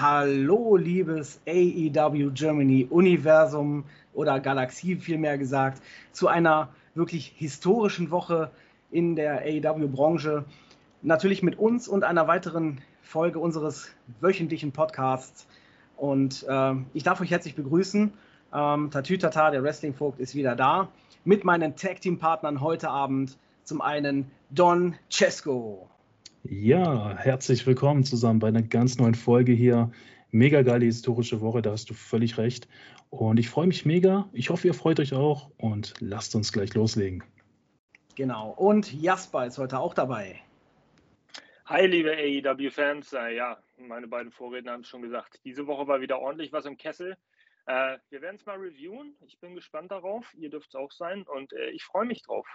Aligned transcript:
Hallo, 0.00 0.76
liebes 0.76 1.42
AEW 1.46 2.30
Germany 2.32 2.86
Universum 2.88 3.84
oder 4.14 4.40
Galaxie 4.40 4.96
vielmehr 4.96 5.36
gesagt, 5.36 5.82
zu 6.10 6.26
einer 6.26 6.70
wirklich 6.94 7.34
historischen 7.36 8.10
Woche 8.10 8.50
in 8.90 9.14
der 9.14 9.42
AEW-Branche. 9.42 10.46
Natürlich 11.02 11.42
mit 11.42 11.58
uns 11.58 11.86
und 11.86 12.02
einer 12.02 12.26
weiteren 12.28 12.80
Folge 13.02 13.40
unseres 13.40 13.90
wöchentlichen 14.22 14.72
Podcasts. 14.72 15.46
Und 15.98 16.46
äh, 16.48 16.76
ich 16.94 17.02
darf 17.02 17.20
euch 17.20 17.30
herzlich 17.30 17.54
begrüßen. 17.54 18.10
Ähm, 18.54 18.90
Tatütata, 18.90 19.50
der 19.50 19.62
Wrestling-Vogt, 19.62 20.18
ist 20.18 20.34
wieder 20.34 20.56
da. 20.56 20.88
Mit 21.24 21.44
meinen 21.44 21.76
Tag-Team-Partnern 21.76 22.62
heute 22.62 22.88
Abend. 22.88 23.36
Zum 23.64 23.82
einen 23.82 24.30
Don 24.48 24.94
Cesco. 25.10 25.90
Ja, 26.42 27.14
herzlich 27.18 27.66
willkommen 27.66 28.02
zusammen 28.02 28.38
bei 28.38 28.48
einer 28.48 28.62
ganz 28.62 28.96
neuen 28.96 29.14
Folge 29.14 29.52
hier. 29.52 29.92
Mega 30.30 30.62
geile 30.62 30.86
historische 30.86 31.42
Woche, 31.42 31.60
da 31.60 31.72
hast 31.72 31.90
du 31.90 31.94
völlig 31.94 32.38
recht. 32.38 32.66
Und 33.10 33.38
ich 33.38 33.50
freue 33.50 33.66
mich 33.66 33.84
mega. 33.84 34.26
Ich 34.32 34.48
hoffe, 34.48 34.66
ihr 34.68 34.72
freut 34.74 35.00
euch 35.00 35.12
auch 35.12 35.50
und 35.58 35.92
lasst 36.00 36.34
uns 36.34 36.50
gleich 36.50 36.72
loslegen. 36.72 37.22
Genau. 38.16 38.52
Und 38.52 38.90
Jasper 38.90 39.44
ist 39.46 39.58
heute 39.58 39.78
auch 39.78 39.92
dabei. 39.92 40.40
Hi, 41.66 41.86
liebe 41.86 42.10
AEW-Fans. 42.10 43.12
Äh, 43.12 43.36
ja, 43.36 43.58
meine 43.76 44.08
beiden 44.08 44.32
Vorredner 44.32 44.72
haben 44.72 44.80
es 44.80 44.88
schon 44.88 45.02
gesagt. 45.02 45.40
Diese 45.44 45.66
Woche 45.66 45.86
war 45.88 46.00
wieder 46.00 46.20
ordentlich 46.20 46.54
was 46.54 46.64
im 46.64 46.78
Kessel. 46.78 47.18
Äh, 47.66 47.98
wir 48.08 48.22
werden 48.22 48.36
es 48.36 48.46
mal 48.46 48.56
reviewen. 48.56 49.14
Ich 49.26 49.38
bin 49.40 49.54
gespannt 49.54 49.90
darauf. 49.90 50.32
Ihr 50.34 50.48
dürft 50.48 50.68
es 50.68 50.74
auch 50.74 50.90
sein 50.90 51.22
und 51.22 51.52
äh, 51.52 51.68
ich 51.68 51.84
freue 51.84 52.06
mich 52.06 52.22
drauf. 52.22 52.48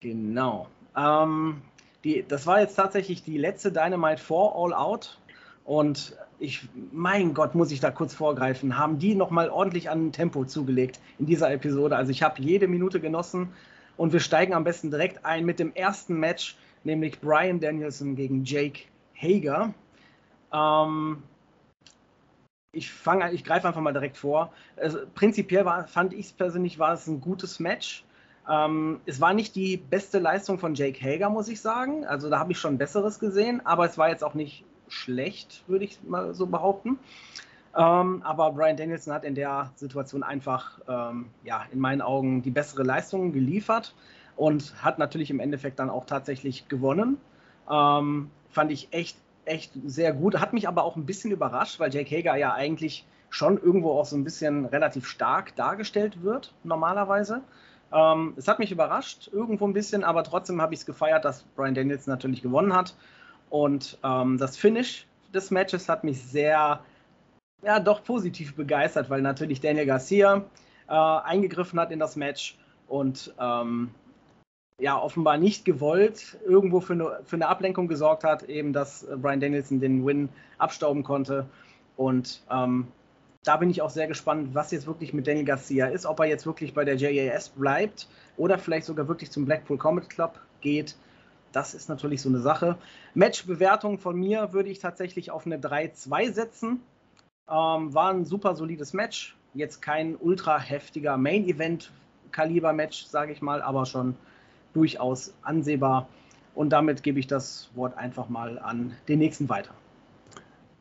Genau. 0.00 0.68
Ähm, 0.96 1.62
die, 2.04 2.24
das 2.26 2.46
war 2.46 2.60
jetzt 2.60 2.76
tatsächlich 2.76 3.22
die 3.22 3.38
letzte 3.38 3.72
Dynamite 3.72 4.22
4 4.22 4.36
All 4.54 4.74
Out. 4.74 5.18
Und 5.64 6.16
ich, 6.38 6.68
mein 6.90 7.34
Gott, 7.34 7.54
muss 7.54 7.70
ich 7.70 7.80
da 7.80 7.90
kurz 7.90 8.14
vorgreifen, 8.14 8.78
haben 8.78 8.98
die 8.98 9.14
nochmal 9.14 9.50
ordentlich 9.50 9.90
an 9.90 10.10
Tempo 10.10 10.44
zugelegt 10.44 10.98
in 11.18 11.26
dieser 11.26 11.52
Episode. 11.52 11.96
Also 11.96 12.10
ich 12.10 12.22
habe 12.22 12.40
jede 12.42 12.66
Minute 12.66 12.98
genossen 13.00 13.50
und 13.96 14.12
wir 14.12 14.20
steigen 14.20 14.54
am 14.54 14.64
besten 14.64 14.90
direkt 14.90 15.24
ein 15.24 15.44
mit 15.44 15.58
dem 15.58 15.74
ersten 15.74 16.18
Match, 16.18 16.56
nämlich 16.82 17.20
Brian 17.20 17.60
Danielson 17.60 18.16
gegen 18.16 18.44
Jake 18.44 18.84
Hager. 19.14 19.74
Ähm, 20.52 21.22
ich 22.72 22.90
fange, 22.90 23.32
ich 23.32 23.44
greife 23.44 23.68
einfach 23.68 23.80
mal 23.80 23.92
direkt 23.92 24.16
vor. 24.16 24.52
Also, 24.76 25.00
prinzipiell 25.14 25.64
war, 25.64 25.86
fand 25.86 26.14
ich 26.14 26.26
es 26.26 26.32
persönlich, 26.32 26.78
war 26.78 26.94
es 26.94 27.06
ein 27.06 27.20
gutes 27.20 27.60
Match. 27.60 28.04
Ähm, 28.48 29.00
es 29.06 29.20
war 29.20 29.34
nicht 29.34 29.54
die 29.54 29.76
beste 29.76 30.18
Leistung 30.18 30.58
von 30.58 30.74
Jake 30.74 31.00
Hager, 31.02 31.30
muss 31.30 31.48
ich 31.48 31.60
sagen. 31.60 32.04
Also 32.04 32.30
da 32.30 32.38
habe 32.38 32.52
ich 32.52 32.58
schon 32.58 32.78
Besseres 32.78 33.18
gesehen, 33.18 33.64
aber 33.64 33.84
es 33.86 33.98
war 33.98 34.08
jetzt 34.08 34.24
auch 34.24 34.34
nicht 34.34 34.64
schlecht, 34.88 35.64
würde 35.66 35.84
ich 35.84 36.02
mal 36.02 36.34
so 36.34 36.46
behaupten. 36.46 36.98
Ähm, 37.76 38.22
aber 38.24 38.50
Brian 38.52 38.76
Danielson 38.76 39.14
hat 39.14 39.24
in 39.24 39.34
der 39.34 39.70
Situation 39.76 40.22
einfach, 40.22 40.80
ähm, 40.88 41.26
ja, 41.44 41.64
in 41.70 41.78
meinen 41.78 42.02
Augen 42.02 42.42
die 42.42 42.50
bessere 42.50 42.82
Leistung 42.82 43.32
geliefert 43.32 43.94
und 44.36 44.82
hat 44.82 44.98
natürlich 44.98 45.30
im 45.30 45.38
Endeffekt 45.38 45.78
dann 45.78 45.90
auch 45.90 46.04
tatsächlich 46.04 46.68
gewonnen. 46.68 47.18
Ähm, 47.70 48.30
fand 48.48 48.72
ich 48.72 48.88
echt, 48.90 49.16
echt 49.44 49.72
sehr 49.86 50.12
gut. 50.12 50.40
Hat 50.40 50.52
mich 50.52 50.66
aber 50.66 50.82
auch 50.82 50.96
ein 50.96 51.06
bisschen 51.06 51.30
überrascht, 51.30 51.78
weil 51.78 51.94
Jake 51.94 52.16
Hager 52.16 52.36
ja 52.36 52.52
eigentlich 52.54 53.06
schon 53.28 53.58
irgendwo 53.58 53.92
auch 53.92 54.06
so 54.06 54.16
ein 54.16 54.24
bisschen 54.24 54.66
relativ 54.66 55.06
stark 55.06 55.54
dargestellt 55.54 56.22
wird, 56.22 56.52
normalerweise. 56.64 57.42
Ähm, 57.92 58.34
es 58.36 58.46
hat 58.46 58.58
mich 58.58 58.70
überrascht, 58.70 59.28
irgendwo 59.32 59.66
ein 59.66 59.72
bisschen, 59.72 60.04
aber 60.04 60.22
trotzdem 60.24 60.60
habe 60.62 60.74
ich 60.74 60.80
es 60.80 60.86
gefeiert, 60.86 61.24
dass 61.24 61.42
Brian 61.56 61.74
Daniels 61.74 62.06
natürlich 62.06 62.42
gewonnen 62.42 62.74
hat. 62.74 62.94
Und 63.48 63.98
ähm, 64.04 64.38
das 64.38 64.56
Finish 64.56 65.06
des 65.34 65.50
Matches 65.50 65.88
hat 65.88 66.04
mich 66.04 66.22
sehr, 66.22 66.80
ja, 67.62 67.80
doch 67.80 68.04
positiv 68.04 68.54
begeistert, 68.54 69.10
weil 69.10 69.22
natürlich 69.22 69.60
Daniel 69.60 69.86
Garcia 69.86 70.44
äh, 70.88 70.92
eingegriffen 70.92 71.78
hat 71.80 71.90
in 71.90 71.98
das 71.98 72.16
Match 72.16 72.56
und 72.88 73.34
ähm, 73.40 73.90
ja, 74.78 74.98
offenbar 74.98 75.36
nicht 75.36 75.64
gewollt 75.64 76.38
irgendwo 76.46 76.80
für 76.80 76.94
eine, 76.94 77.20
für 77.24 77.36
eine 77.36 77.48
Ablenkung 77.48 77.86
gesorgt 77.86 78.24
hat, 78.24 78.44
eben 78.44 78.72
dass 78.72 79.06
Brian 79.16 79.40
Danielson 79.40 79.80
den 79.80 80.06
Win 80.06 80.28
abstauben 80.58 81.02
konnte. 81.02 81.46
Und 81.96 82.42
ähm, 82.50 82.88
da 83.42 83.56
bin 83.56 83.70
ich 83.70 83.80
auch 83.80 83.90
sehr 83.90 84.06
gespannt, 84.06 84.54
was 84.54 84.70
jetzt 84.70 84.86
wirklich 84.86 85.14
mit 85.14 85.26
Daniel 85.26 85.46
Garcia 85.46 85.86
ist, 85.86 86.04
ob 86.04 86.20
er 86.20 86.26
jetzt 86.26 86.44
wirklich 86.44 86.74
bei 86.74 86.84
der 86.84 86.96
JAS 86.96 87.48
bleibt 87.48 88.06
oder 88.36 88.58
vielleicht 88.58 88.86
sogar 88.86 89.08
wirklich 89.08 89.30
zum 89.30 89.46
Blackpool 89.46 89.78
Combat 89.78 90.10
Club 90.10 90.38
geht. 90.60 90.96
Das 91.52 91.74
ist 91.74 91.88
natürlich 91.88 92.20
so 92.22 92.28
eine 92.28 92.40
Sache. 92.40 92.76
Matchbewertung 93.14 93.98
von 93.98 94.16
mir 94.16 94.52
würde 94.52 94.68
ich 94.68 94.78
tatsächlich 94.78 95.30
auf 95.30 95.46
eine 95.46 95.58
3-2 95.58 96.32
setzen. 96.32 96.80
Ähm, 97.48 97.94
war 97.94 98.10
ein 98.10 98.24
super 98.24 98.54
solides 98.54 98.92
Match. 98.92 99.36
Jetzt 99.54 99.80
kein 99.82 100.16
ultra 100.16 100.60
heftiger 100.60 101.16
Main-Event-Kaliber-Match, 101.16 103.06
sage 103.06 103.32
ich 103.32 103.42
mal, 103.42 103.62
aber 103.62 103.86
schon 103.86 104.14
durchaus 104.74 105.34
ansehbar. 105.42 106.08
Und 106.54 106.70
damit 106.70 107.02
gebe 107.02 107.18
ich 107.18 107.26
das 107.26 107.70
Wort 107.74 107.96
einfach 107.96 108.28
mal 108.28 108.58
an 108.58 108.94
den 109.08 109.18
nächsten 109.18 109.48
weiter. 109.48 109.74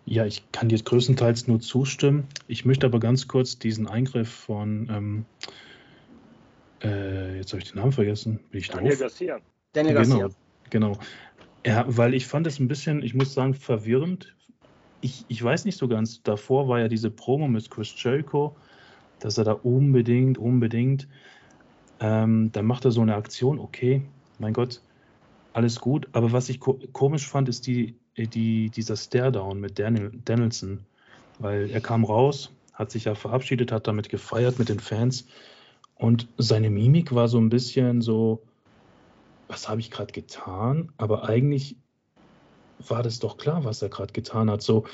Ja, 0.09 0.25
ich 0.25 0.52
kann 0.52 0.70
dir 0.70 0.78
größtenteils 0.80 1.47
nur 1.47 1.59
zustimmen. 1.59 2.28
Ich 2.47 2.66
möchte 2.66 2.88
aber 2.88 3.00
ganz 3.00 3.28
kurz 3.28 3.59
diesen 3.59 3.88
Eingriff 3.88 4.28
von, 4.28 4.90
ähm, 4.90 5.25
äh, 6.84 7.38
jetzt 7.38 7.53
habe 7.53 7.62
ich 7.62 7.70
den 7.70 7.80
Namen 7.80 7.92
vergessen. 7.92 8.40
Bin 8.50 8.59
ich 8.59 8.70
Daniel 8.70 8.94
doof? 8.94 9.02
Garcia. 9.02 9.40
Daniel 9.72 9.94
Garcia. 9.94 10.30
Genau, 10.72 10.94
genau. 10.94 11.00
Ja, 11.64 11.86
weil 11.88 12.16
ich 12.16 12.25
fand 12.25 12.47
es 12.47 12.59
ein 12.59 12.68
bisschen, 12.68 13.03
ich 13.03 13.14
muss 13.14 13.36
sagen, 13.36 13.53
verwirrend. 13.53 14.36
Ich, 15.02 15.25
ich 15.28 15.44
weiß 15.44 15.66
nicht 15.66 15.78
so 15.78 15.88
ganz, 15.88 16.24
davor 16.24 16.68
war 16.68 16.80
ja 16.80 16.88
diese 16.88 17.12
Promo 17.12 17.47
mit 17.47 17.70
Chris 17.70 17.94
Jericho, 17.96 18.56
dass 19.20 19.38
er 19.38 19.44
da 19.44 19.52
unbedingt, 19.52 20.40
unbedingt, 20.40 21.08
ähm, 22.00 22.52
dann 22.52 22.66
macht 22.66 22.84
er 22.84 22.90
so 22.91 23.02
eine 23.02 23.14
Aktion, 23.14 23.59
okay, 23.59 24.02
mein 24.40 24.53
Gott, 24.53 24.81
alles 25.53 25.79
gut. 25.79 26.07
Aber 26.11 26.31
was 26.31 26.49
ich 26.49 26.59
ko 26.59 26.79
komisch 26.93 27.27
fand, 27.27 27.49
ist 27.49 27.67
die 27.67 27.95
äh, 28.19 28.27
die, 28.27 28.69
dieser 28.69 28.97
Stare-Down 28.97 29.59
mit 29.59 29.79
Daniel, 29.79 30.11
Danielson, 30.25 30.85
weil 31.39 31.69
er 31.69 31.81
kam 31.81 32.03
raus, 32.03 32.51
hat 32.73 32.91
sich 32.91 33.05
ja 33.05 33.15
verabschiedet, 33.15 33.71
hat 33.71 33.87
damit 33.87 34.09
gefeiert 34.09 34.59
mit 34.59 34.69
den 34.69 34.79
Fans 34.79 35.25
und 35.95 36.27
seine 36.37 36.69
Mimik 36.69 37.13
war 37.13 37.27
so 37.27 37.39
ein 37.39 37.49
bisschen 37.49 38.01
so, 38.01 38.41
was 39.47 39.67
habe 39.67 39.81
ich 39.81 39.91
gerade 39.91 40.13
getan? 40.13 40.91
Aber 40.97 41.27
eigentlich 41.27 41.77
war 42.87 43.03
das 43.03 43.19
doch 43.19 43.37
klar, 43.37 43.66
was 43.66 43.81
er 43.81 43.89
gerade 43.89 44.13
getan 44.13 44.49
hat. 44.49 44.61
So, 44.61 44.85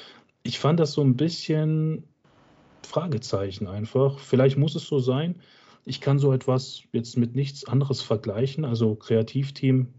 ich 0.44 0.60
fand 0.60 0.80
das 0.80 0.94
so 0.94 1.02
ein 1.02 1.16
bisschen 1.16 2.08
Fragezeichen 2.84 3.68
einfach. 3.68 4.18
Vielleicht 4.18 4.58
muss 4.58 4.76
es 4.76 4.88
so 4.88 5.00
sein. 5.00 5.42
Ich 5.84 6.02
kann 6.02 6.18
so 6.18 6.34
etwas 6.34 6.82
jetzt 6.92 7.18
mit 7.18 7.36
nichts 7.36 7.66
anderes 7.66 8.02
vergleichen. 8.02 8.66
Also 8.66 8.96
Kreativteam 8.96 9.94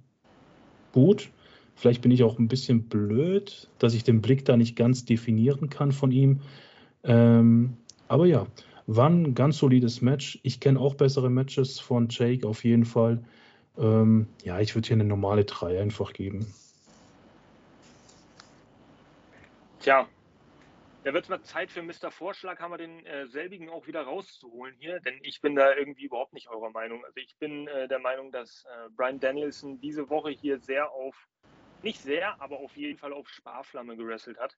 gut, 0.96 1.30
Vielleicht 1.76 2.00
bin 2.00 2.10
ich 2.10 2.24
auch 2.24 2.38
ein 2.38 2.48
bisschen 2.48 2.84
blöd, 2.84 3.68
dass 3.78 3.92
ich 3.92 4.02
den 4.02 4.22
Blick 4.22 4.46
da 4.46 4.56
nicht 4.56 4.76
ganz 4.76 5.04
definieren 5.04 5.68
kann 5.68 5.92
von 5.92 6.10
ihm. 6.10 6.40
Ähm, 7.04 7.76
aber 8.08 8.24
ja, 8.24 8.46
war 8.86 9.10
ein 9.10 9.34
ganz 9.34 9.58
solides 9.58 10.00
Match. 10.00 10.40
Ich 10.42 10.58
kenne 10.58 10.80
auch 10.80 10.94
bessere 10.94 11.28
Matches 11.28 11.78
von 11.78 12.08
Jake 12.08 12.48
auf 12.48 12.64
jeden 12.64 12.86
Fall. 12.86 13.22
Ähm, 13.76 14.26
ja, 14.42 14.58
ich 14.58 14.74
würde 14.74 14.88
hier 14.88 14.96
eine 14.96 15.04
normale 15.04 15.44
3 15.44 15.78
einfach 15.78 16.14
geben. 16.14 16.46
Tja, 19.80 20.06
da 21.06 21.14
wird 21.14 21.22
es 21.22 21.30
mal 21.30 21.40
Zeit 21.42 21.70
für 21.70 21.82
Mr. 21.82 22.10
Vorschlag, 22.10 22.58
haben 22.58 22.72
wir 22.72 22.78
den 22.78 23.06
äh, 23.06 23.28
selbigen 23.28 23.68
auch 23.68 23.86
wieder 23.86 24.02
rauszuholen 24.02 24.74
hier, 24.76 24.98
denn 24.98 25.20
ich 25.22 25.40
bin 25.40 25.54
da 25.54 25.72
irgendwie 25.72 26.06
überhaupt 26.06 26.32
nicht 26.32 26.48
eurer 26.48 26.70
Meinung. 26.70 27.04
Also 27.04 27.20
ich 27.20 27.36
bin 27.38 27.68
äh, 27.68 27.86
der 27.86 28.00
Meinung, 28.00 28.32
dass 28.32 28.64
äh, 28.64 28.88
Brian 28.90 29.20
Danielson 29.20 29.78
diese 29.78 30.10
Woche 30.10 30.30
hier 30.30 30.58
sehr 30.58 30.91
auf 30.91 31.14
nicht 31.84 32.00
sehr, 32.00 32.41
aber 32.42 32.58
auf 32.58 32.76
jeden 32.76 32.98
Fall 32.98 33.12
auf 33.12 33.28
Sparflamme 33.28 33.97
gewrestelt 33.97 34.36
hat. 34.41 34.56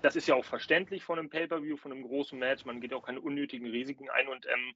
Das 0.00 0.16
ist 0.16 0.26
ja 0.26 0.34
auch 0.34 0.46
verständlich 0.46 1.04
von 1.04 1.18
einem 1.18 1.28
Pay-Per-View, 1.28 1.76
von 1.76 1.92
einem 1.92 2.04
großen 2.04 2.38
Match. 2.38 2.64
Man 2.64 2.80
geht 2.80 2.94
auch 2.94 3.04
keine 3.04 3.20
unnötigen 3.20 3.66
Risiken 3.66 4.08
ein 4.08 4.28
und 4.28 4.46
ähm, 4.46 4.74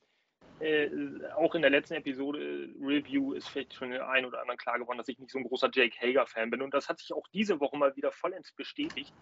äh, 0.61 0.91
auch 1.37 1.55
in 1.55 1.63
der 1.63 1.71
letzten 1.71 1.95
Episode 1.95 2.39
äh, 2.39 2.69
Review 2.79 3.33
ist 3.33 3.49
vielleicht 3.49 3.73
schon 3.73 3.93
den 3.93 4.03
einen 4.03 4.27
oder 4.27 4.43
anderen 4.43 4.59
klar 4.59 4.79
geworden, 4.79 4.99
dass 4.99 5.09
ich 5.09 5.19
nicht 5.19 5.31
so 5.31 5.39
ein 5.39 5.45
großer 5.45 5.71
Jake 5.73 5.97
Hager-Fan 5.99 6.51
bin. 6.51 6.61
Und 6.61 6.75
das 6.75 6.91
hat 6.91 6.99
sich 6.99 7.15
auch 7.15 7.27
diese 7.33 7.59
Woche 7.61 7.79
mal 7.79 7.97
wieder 7.97 8.13
vollends 8.13 8.53
bestätigt. 8.53 9.15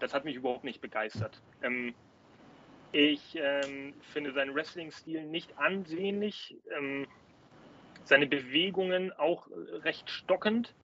Das 0.00 0.14
hat 0.14 0.24
mich 0.24 0.36
überhaupt 0.36 0.64
nicht 0.64 0.80
begeistert. 0.80 1.40
Ähm, 1.62 1.94
ich 2.92 3.36
ähm, 3.36 3.94
finde 4.00 4.32
seinen 4.32 4.54
Wrestling-Stil 4.54 5.24
nicht 5.24 5.56
ansehnlich. 5.58 6.56
Ähm, 6.76 7.06
seine 8.04 8.26
Bewegungen 8.26 9.12
auch 9.12 9.46
recht 9.84 10.10
stockend 10.10 10.74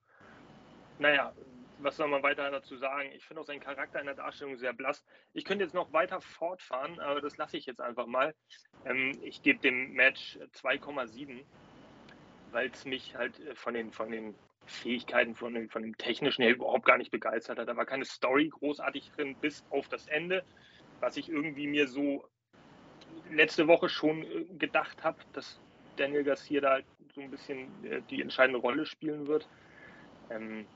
naja, 0.98 1.32
was 1.78 1.96
soll 1.96 2.08
man 2.08 2.22
weiter 2.22 2.50
dazu 2.50 2.76
sagen? 2.76 3.10
Ich 3.12 3.24
finde 3.24 3.42
auch 3.42 3.46
seinen 3.46 3.60
Charakter 3.60 4.00
in 4.00 4.06
der 4.06 4.14
Darstellung 4.14 4.56
sehr 4.56 4.72
blass. 4.72 5.04
Ich 5.34 5.44
könnte 5.44 5.64
jetzt 5.64 5.74
noch 5.74 5.92
weiter 5.92 6.20
fortfahren, 6.20 6.98
aber 7.00 7.20
das 7.20 7.36
lasse 7.36 7.56
ich 7.56 7.66
jetzt 7.66 7.80
einfach 7.80 8.06
mal. 8.06 8.34
Ähm, 8.84 9.12
ich 9.22 9.42
gebe 9.42 9.58
dem 9.60 9.92
Match 9.92 10.38
2,7, 10.54 11.44
weil 12.50 12.70
es 12.70 12.84
mich 12.86 13.14
halt 13.14 13.38
äh, 13.40 13.54
von 13.54 13.74
den, 13.74 13.92
von 13.92 14.10
den 14.10 14.34
Fähigkeiten, 14.66 15.34
von 15.34 15.54
dem, 15.54 15.68
von 15.68 15.82
dem 15.82 15.96
Technischen 15.96 16.42
her 16.42 16.52
überhaupt 16.52 16.84
gar 16.84 16.98
nicht 16.98 17.10
begeistert 17.10 17.58
hat. 17.58 17.68
Da 17.68 17.76
war 17.76 17.86
keine 17.86 18.04
Story 18.04 18.48
großartig 18.48 19.10
drin, 19.12 19.36
bis 19.40 19.64
auf 19.70 19.88
das 19.88 20.06
Ende, 20.08 20.44
was 21.00 21.16
ich 21.16 21.28
irgendwie 21.28 21.66
mir 21.66 21.86
so 21.88 22.24
letzte 23.30 23.66
Woche 23.68 23.88
schon 23.88 24.22
äh, 24.22 24.44
gedacht 24.58 25.02
habe, 25.04 25.18
dass 25.32 25.60
Daniel 25.96 26.24
Garcia 26.24 26.60
da 26.60 26.80
so 27.14 27.20
ein 27.20 27.30
bisschen 27.30 27.68
äh, 27.84 28.02
die 28.10 28.20
entscheidende 28.20 28.60
Rolle 28.60 28.86
spielen 28.86 29.26
wird. 29.26 29.48
Ähm, 30.30 30.66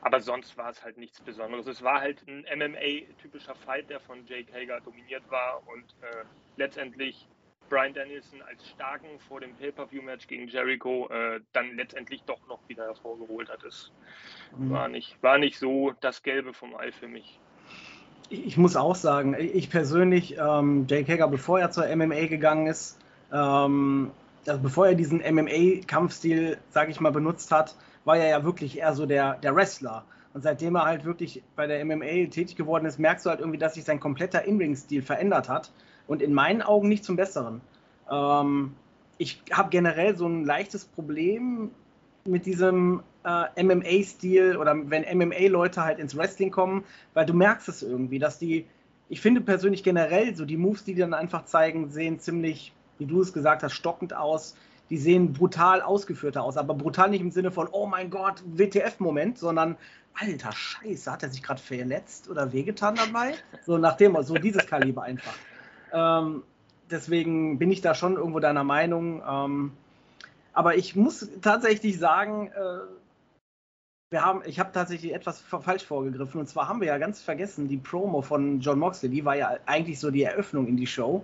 aber 0.00 0.20
sonst 0.20 0.56
war 0.56 0.70
es 0.70 0.82
halt 0.84 0.96
nichts 0.96 1.20
Besonderes. 1.20 1.66
Es 1.66 1.82
war 1.82 2.00
halt 2.00 2.22
ein 2.28 2.44
MMA-typischer 2.56 3.54
Fight, 3.54 3.90
der 3.90 4.00
von 4.00 4.24
Jake 4.26 4.52
Hager 4.52 4.80
dominiert 4.80 5.28
war 5.30 5.62
und 5.66 5.84
äh, 6.02 6.24
letztendlich 6.56 7.26
Brian 7.68 7.94
Danielson 7.94 8.40
als 8.42 8.68
starken 8.68 9.08
vor 9.28 9.40
dem 9.40 9.54
Pay-Per-View-Match 9.54 10.26
gegen 10.26 10.48
Jericho 10.48 11.08
äh, 11.08 11.40
dann 11.52 11.76
letztendlich 11.76 12.22
doch 12.24 12.40
noch 12.48 12.60
wieder 12.68 12.84
hervorgeholt 12.84 13.48
hat. 13.48 13.64
Es 13.64 13.92
mhm. 14.56 14.70
war, 14.70 14.88
nicht, 14.88 15.22
war 15.22 15.38
nicht 15.38 15.58
so 15.58 15.92
das 16.00 16.22
Gelbe 16.22 16.52
vom 16.52 16.74
Ei 16.76 16.92
für 16.92 17.08
mich. 17.08 17.38
Ich, 18.30 18.46
ich 18.46 18.56
muss 18.56 18.76
auch 18.76 18.94
sagen, 18.94 19.36
ich 19.38 19.70
persönlich, 19.70 20.36
ähm, 20.38 20.86
Jake 20.88 21.12
Hager, 21.12 21.28
bevor 21.28 21.60
er 21.60 21.70
zur 21.70 21.84
MMA 21.94 22.26
gegangen 22.26 22.66
ist, 22.66 22.98
ähm, 23.32 24.10
also 24.46 24.60
bevor 24.60 24.88
er 24.88 24.94
diesen 24.94 25.18
MMA-Kampfstil, 25.18 26.58
sage 26.70 26.90
ich 26.90 27.00
mal, 27.00 27.12
benutzt 27.12 27.52
hat, 27.52 27.76
war 28.04 28.16
er 28.16 28.28
ja 28.28 28.44
wirklich 28.44 28.78
eher 28.78 28.94
so 28.94 29.06
der, 29.06 29.34
der 29.36 29.54
Wrestler. 29.54 30.04
Und 30.34 30.42
seitdem 30.42 30.76
er 30.76 30.84
halt 30.84 31.04
wirklich 31.04 31.42
bei 31.56 31.66
der 31.66 31.84
MMA 31.84 32.30
tätig 32.30 32.56
geworden 32.56 32.86
ist, 32.86 32.98
merkst 32.98 33.26
du 33.26 33.30
halt 33.30 33.40
irgendwie, 33.40 33.58
dass 33.58 33.74
sich 33.74 33.84
sein 33.84 34.00
kompletter 34.00 34.44
In-Ring-Stil 34.44 35.02
verändert 35.02 35.48
hat 35.48 35.70
und 36.08 36.22
in 36.22 36.34
meinen 36.34 36.62
Augen 36.62 36.88
nicht 36.88 37.04
zum 37.04 37.14
Besseren. 37.14 37.60
Ähm, 38.10 38.74
ich 39.18 39.40
habe 39.52 39.70
generell 39.70 40.16
so 40.16 40.26
ein 40.26 40.44
leichtes 40.44 40.84
Problem 40.84 41.70
mit 42.24 42.46
diesem 42.46 43.02
äh, 43.24 43.62
MMA-Stil 43.62 44.56
oder 44.56 44.74
wenn 44.90 45.04
MMA-Leute 45.18 45.84
halt 45.84 45.98
ins 45.98 46.16
Wrestling 46.16 46.50
kommen, 46.50 46.84
weil 47.14 47.26
du 47.26 47.34
merkst 47.34 47.68
es 47.68 47.82
irgendwie, 47.82 48.18
dass 48.18 48.38
die, 48.38 48.66
ich 49.08 49.20
finde 49.20 49.40
persönlich 49.40 49.82
generell 49.82 50.34
so 50.34 50.44
die 50.44 50.56
Moves, 50.56 50.84
die 50.84 50.94
die 50.94 51.00
dann 51.00 51.14
einfach 51.14 51.44
zeigen, 51.44 51.90
sehen 51.90 52.18
ziemlich, 52.18 52.72
wie 52.98 53.06
du 53.06 53.20
es 53.20 53.32
gesagt 53.32 53.62
hast, 53.62 53.74
stockend 53.74 54.14
aus. 54.14 54.56
Die 54.90 54.98
sehen 54.98 55.34
brutal 55.34 55.82
ausgeführter 55.82 56.42
aus, 56.42 56.56
aber 56.56 56.72
brutal 56.72 57.10
nicht 57.10 57.20
im 57.20 57.30
Sinne 57.30 57.50
von, 57.50 57.68
oh 57.70 57.86
mein 57.86 58.08
Gott, 58.08 58.42
WTF-Moment, 58.46 59.36
sondern 59.36 59.76
alter 60.14 60.52
Scheiße, 60.52 61.12
hat 61.12 61.22
er 61.22 61.28
sich 61.28 61.42
gerade 61.42 61.60
verletzt 61.60 62.30
oder 62.30 62.52
wehgetan 62.52 62.94
dabei? 62.94 63.34
So 63.66 63.76
nach 63.76 63.96
dem, 63.96 64.20
so 64.22 64.34
dieses 64.34 64.66
Kaliber 64.66 65.02
einfach. 65.02 65.34
Ähm, 65.92 66.42
deswegen 66.90 67.58
bin 67.58 67.70
ich 67.70 67.80
da 67.80 67.94
schon 67.94 68.16
irgendwo 68.16 68.40
deiner 68.40 68.64
Meinung. 68.64 69.22
Ähm, 69.26 69.72
aber 70.52 70.76
ich 70.76 70.96
muss 70.96 71.28
tatsächlich 71.40 71.98
sagen, 71.98 72.48
äh, 72.48 72.80
wir 74.10 74.24
haben, 74.24 74.42
ich 74.46 74.58
habe 74.58 74.72
tatsächlich 74.72 75.14
etwas 75.14 75.40
falsch 75.40 75.84
vorgegriffen. 75.84 76.40
Und 76.40 76.48
zwar 76.48 76.68
haben 76.68 76.80
wir 76.80 76.88
ja 76.88 76.98
ganz 76.98 77.20
vergessen, 77.20 77.68
die 77.68 77.76
Promo 77.76 78.22
von 78.22 78.60
John 78.60 78.78
Moxley, 78.78 79.10
die 79.10 79.24
war 79.24 79.36
ja 79.36 79.56
eigentlich 79.66 80.00
so 80.00 80.10
die 80.10 80.22
Eröffnung 80.22 80.66
in 80.66 80.76
die 80.76 80.86
Show. 80.86 81.22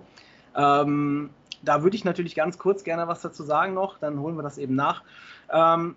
Ähm, 0.55 1.31
da 1.63 1.83
würde 1.83 1.95
ich 1.95 2.05
natürlich 2.05 2.35
ganz 2.35 2.57
kurz 2.57 2.83
gerne 2.83 3.07
was 3.07 3.21
dazu 3.21 3.43
sagen 3.43 3.73
noch, 3.73 3.97
dann 3.97 4.19
holen 4.19 4.35
wir 4.35 4.43
das 4.43 4.57
eben 4.57 4.75
nach. 4.75 5.03
Ähm, 5.49 5.95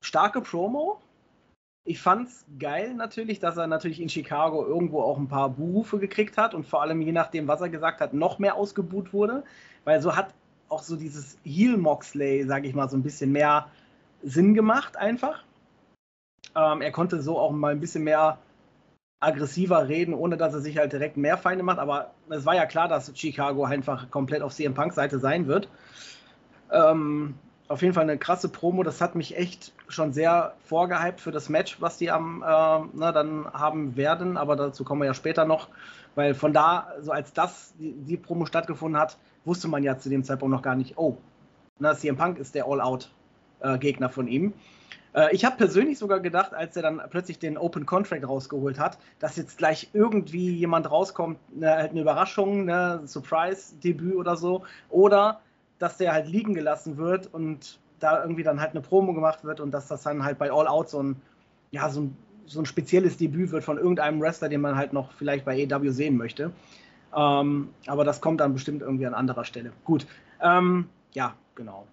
starke 0.00 0.42
Promo, 0.42 1.00
ich 1.84 2.00
fand's 2.00 2.46
geil 2.58 2.94
natürlich, 2.94 3.40
dass 3.40 3.56
er 3.56 3.66
natürlich 3.66 4.00
in 4.00 4.08
Chicago 4.08 4.64
irgendwo 4.64 5.02
auch 5.02 5.18
ein 5.18 5.28
paar 5.28 5.50
Buhrufe 5.50 5.98
gekriegt 5.98 6.38
hat 6.38 6.54
und 6.54 6.66
vor 6.66 6.80
allem 6.80 7.02
je 7.02 7.12
nachdem, 7.12 7.46
was 7.46 7.60
er 7.60 7.68
gesagt 7.68 8.00
hat, 8.00 8.14
noch 8.14 8.38
mehr 8.38 8.54
ausgebuht 8.56 9.12
wurde, 9.12 9.44
weil 9.84 10.00
so 10.00 10.16
hat 10.16 10.32
auch 10.70 10.82
so 10.82 10.96
dieses 10.96 11.38
Heel 11.44 11.76
Moxley, 11.76 12.44
sage 12.44 12.66
ich 12.66 12.74
mal, 12.74 12.88
so 12.88 12.96
ein 12.96 13.02
bisschen 13.02 13.32
mehr 13.32 13.68
Sinn 14.22 14.54
gemacht 14.54 14.96
einfach. 14.96 15.44
Ähm, 16.56 16.80
er 16.80 16.90
konnte 16.90 17.20
so 17.20 17.38
auch 17.38 17.52
mal 17.52 17.72
ein 17.72 17.80
bisschen 17.80 18.04
mehr 18.04 18.38
aggressiver 19.20 19.88
reden, 19.88 20.14
ohne 20.14 20.38
dass 20.38 20.54
er 20.54 20.60
sich 20.60 20.78
halt 20.78 20.92
direkt 20.92 21.18
mehr 21.18 21.36
Feinde 21.36 21.64
macht, 21.64 21.78
aber 21.78 22.12
es 22.30 22.46
war 22.46 22.54
ja 22.54 22.66
klar, 22.66 22.88
dass 22.88 23.12
Chicago 23.14 23.64
einfach 23.64 24.10
komplett 24.10 24.42
auf 24.42 24.54
CM 24.54 24.74
Punk 24.74 24.94
Seite 24.94 25.18
sein 25.18 25.46
wird. 25.46 25.68
Ähm, 26.70 27.34
auf 27.74 27.82
jeden 27.82 27.92
Fall 27.92 28.04
eine 28.04 28.18
krasse 28.18 28.48
Promo. 28.48 28.84
Das 28.84 29.00
hat 29.00 29.16
mich 29.16 29.36
echt 29.36 29.72
schon 29.88 30.12
sehr 30.12 30.54
vorgehypt 30.64 31.20
für 31.20 31.32
das 31.32 31.48
Match, 31.48 31.80
was 31.80 31.98
die 31.98 32.08
am 32.08 32.42
äh, 32.42 32.46
na, 32.46 33.10
dann 33.10 33.52
haben 33.52 33.96
werden. 33.96 34.36
Aber 34.36 34.54
dazu 34.54 34.84
kommen 34.84 35.02
wir 35.02 35.06
ja 35.06 35.14
später 35.14 35.44
noch, 35.44 35.68
weil 36.14 36.34
von 36.34 36.52
da, 36.52 36.92
so 37.00 37.10
als 37.10 37.32
das 37.32 37.74
die, 37.80 37.92
die 37.92 38.16
Promo 38.16 38.46
stattgefunden 38.46 39.00
hat, 39.00 39.18
wusste 39.44 39.66
man 39.66 39.82
ja 39.82 39.98
zu 39.98 40.08
dem 40.08 40.22
Zeitpunkt 40.22 40.54
noch 40.54 40.62
gar 40.62 40.76
nicht, 40.76 40.96
oh, 40.98 41.18
na, 41.80 41.96
CM 41.96 42.16
Punk 42.16 42.38
ist 42.38 42.54
der 42.54 42.66
All-Out-Gegner 42.66 44.06
äh, 44.06 44.10
von 44.10 44.28
ihm. 44.28 44.52
Äh, 45.12 45.34
ich 45.34 45.44
habe 45.44 45.56
persönlich 45.56 45.98
sogar 45.98 46.20
gedacht, 46.20 46.54
als 46.54 46.76
er 46.76 46.82
dann 46.82 47.02
plötzlich 47.10 47.40
den 47.40 47.58
Open 47.58 47.86
Contract 47.86 48.28
rausgeholt 48.28 48.78
hat, 48.78 48.98
dass 49.18 49.36
jetzt 49.36 49.58
gleich 49.58 49.90
irgendwie 49.92 50.50
jemand 50.50 50.88
rauskommt, 50.88 51.38
ne, 51.58 51.74
halt 51.74 51.90
eine 51.90 52.02
Überraschung, 52.02 52.66
ne, 52.66 53.00
Surprise-Debüt 53.04 54.14
oder 54.14 54.36
so. 54.36 54.62
Oder 54.90 55.40
dass 55.78 55.96
der 55.96 56.12
halt 56.12 56.28
liegen 56.28 56.54
gelassen 56.54 56.96
wird 56.96 57.32
und 57.32 57.78
da 58.00 58.22
irgendwie 58.22 58.42
dann 58.42 58.60
halt 58.60 58.72
eine 58.72 58.80
Promo 58.80 59.12
gemacht 59.14 59.44
wird 59.44 59.60
und 59.60 59.70
dass 59.70 59.88
das 59.88 60.02
dann 60.02 60.24
halt 60.24 60.38
bei 60.38 60.50
All 60.50 60.66
Out 60.66 60.90
so 60.90 61.02
ein, 61.02 61.16
ja, 61.70 61.88
so 61.88 62.02
ein, 62.02 62.16
so 62.46 62.60
ein 62.60 62.66
spezielles 62.66 63.16
Debüt 63.16 63.50
wird 63.50 63.64
von 63.64 63.78
irgendeinem 63.78 64.20
Wrestler, 64.20 64.48
den 64.48 64.60
man 64.60 64.76
halt 64.76 64.92
noch 64.92 65.12
vielleicht 65.12 65.44
bei 65.44 65.58
EW 65.58 65.90
sehen 65.90 66.16
möchte. 66.16 66.52
Ähm, 67.16 67.70
aber 67.86 68.04
das 68.04 68.20
kommt 68.20 68.40
dann 68.40 68.52
bestimmt 68.52 68.82
irgendwie 68.82 69.06
an 69.06 69.14
anderer 69.14 69.44
Stelle. 69.44 69.72
Gut, 69.84 70.06
ähm, 70.40 70.88
ja, 71.12 71.34
genau. 71.54 71.86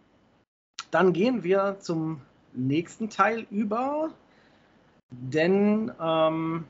Dann 0.90 1.14
gehen 1.14 1.44
wir 1.44 1.78
zum 1.80 2.22
nächsten 2.54 3.10
Teil 3.10 3.46
über, 3.50 4.10
denn 5.10 5.92
ähm, 6.02 6.66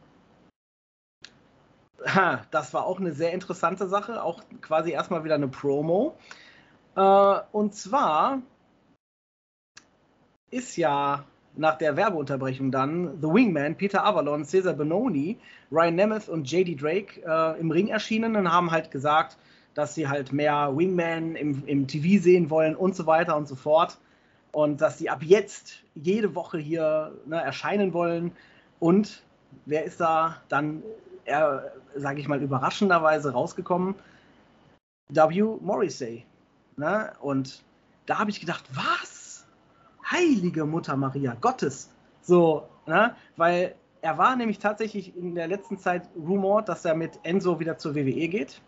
ha, 2.05 2.41
das 2.51 2.73
war 2.73 2.85
auch 2.85 2.99
eine 2.99 3.13
sehr 3.13 3.33
interessante 3.33 3.87
Sache, 3.87 4.21
auch 4.23 4.43
quasi 4.61 4.91
erstmal 4.91 5.23
wieder 5.23 5.35
eine 5.35 5.47
Promo. 5.47 6.15
Äh, 6.95 7.39
und 7.51 7.73
zwar 7.73 8.41
ist 10.49 10.75
ja 10.77 11.25
nach 11.55 11.77
der 11.77 11.95
Werbeunterbrechung 11.95 12.71
dann 12.71 13.21
The 13.21 13.27
Wingman, 13.27 13.75
Peter 13.75 14.05
Avalon, 14.05 14.45
Cesar 14.45 14.73
Benoni, 14.73 15.37
Ryan 15.71 15.95
Nemeth 15.95 16.29
und 16.29 16.49
JD 16.49 16.81
Drake 16.81 17.21
äh, 17.25 17.59
im 17.59 17.71
Ring 17.71 17.87
erschienen 17.87 18.35
und 18.35 18.51
haben 18.51 18.71
halt 18.71 18.91
gesagt, 18.91 19.37
dass 19.73 19.95
sie 19.95 20.07
halt 20.07 20.33
mehr 20.33 20.75
Wingman 20.75 21.35
im, 21.35 21.65
im 21.65 21.87
TV 21.87 22.21
sehen 22.21 22.49
wollen 22.49 22.75
und 22.75 22.95
so 22.95 23.05
weiter 23.05 23.37
und 23.37 23.47
so 23.47 23.55
fort. 23.55 23.97
Und 24.51 24.81
dass 24.81 24.97
sie 24.97 25.09
ab 25.09 25.23
jetzt 25.23 25.83
jede 25.95 26.35
Woche 26.35 26.57
hier 26.57 27.13
ne, 27.25 27.41
erscheinen 27.41 27.93
wollen. 27.93 28.33
Und 28.79 29.23
wer 29.65 29.85
ist 29.85 30.01
da 30.01 30.41
dann, 30.49 30.83
äh, 31.23 31.59
sage 31.95 32.19
ich 32.19 32.27
mal, 32.27 32.41
überraschenderweise 32.41 33.31
rausgekommen? 33.31 33.95
W. 35.09 35.41
Morrissey. 35.61 36.25
Ne? 36.81 37.13
Und 37.19 37.63
da 38.07 38.17
habe 38.17 38.31
ich 38.31 38.39
gedacht, 38.39 38.65
was? 38.73 39.45
Heilige 40.09 40.65
Mutter 40.65 40.97
Maria, 40.97 41.35
Gottes. 41.39 41.91
So, 42.23 42.67
ne? 42.87 43.15
weil 43.37 43.75
er 44.01 44.17
war 44.17 44.35
nämlich 44.35 44.57
tatsächlich 44.57 45.15
in 45.15 45.35
der 45.35 45.47
letzten 45.47 45.77
Zeit 45.77 46.09
rumort, 46.15 46.69
dass 46.69 46.83
er 46.83 46.95
mit 46.95 47.19
Enzo 47.21 47.59
wieder 47.59 47.77
zur 47.77 47.93
WWE 47.93 48.27
geht. 48.29 48.63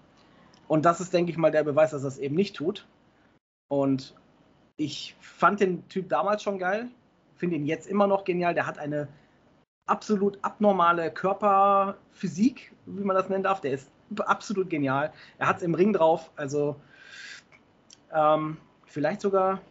Und 0.67 0.85
das 0.85 1.01
ist, 1.01 1.11
denke 1.11 1.31
ich 1.31 1.37
mal, 1.37 1.49
der 1.49 1.63
Beweis, 1.63 1.89
dass 1.89 2.03
er 2.03 2.09
es 2.09 2.19
eben 2.19 2.35
nicht 2.35 2.55
tut. 2.55 2.87
Und 3.67 4.13
ich 4.77 5.15
fand 5.19 5.59
den 5.59 5.87
Typ 5.87 6.07
damals 6.07 6.43
schon 6.43 6.59
geil, 6.59 6.89
finde 7.35 7.55
ihn 7.55 7.65
jetzt 7.65 7.87
immer 7.87 8.05
noch 8.05 8.25
genial. 8.25 8.53
Der 8.53 8.67
hat 8.67 8.77
eine 8.77 9.07
absolut 9.87 10.37
abnormale 10.43 11.09
Körperphysik, 11.09 12.73
wie 12.85 13.03
man 13.03 13.15
das 13.15 13.27
nennen 13.27 13.43
darf. 13.43 13.59
Der 13.61 13.71
ist 13.71 13.89
absolut 14.19 14.69
genial. 14.69 15.11
Er 15.39 15.47
hat 15.47 15.57
es 15.57 15.63
im 15.63 15.73
Ring 15.73 15.93
drauf. 15.93 16.29
Also 16.35 16.75
ähm, 18.13 18.57
vielleicht 18.85 19.21
sogar, 19.21 19.61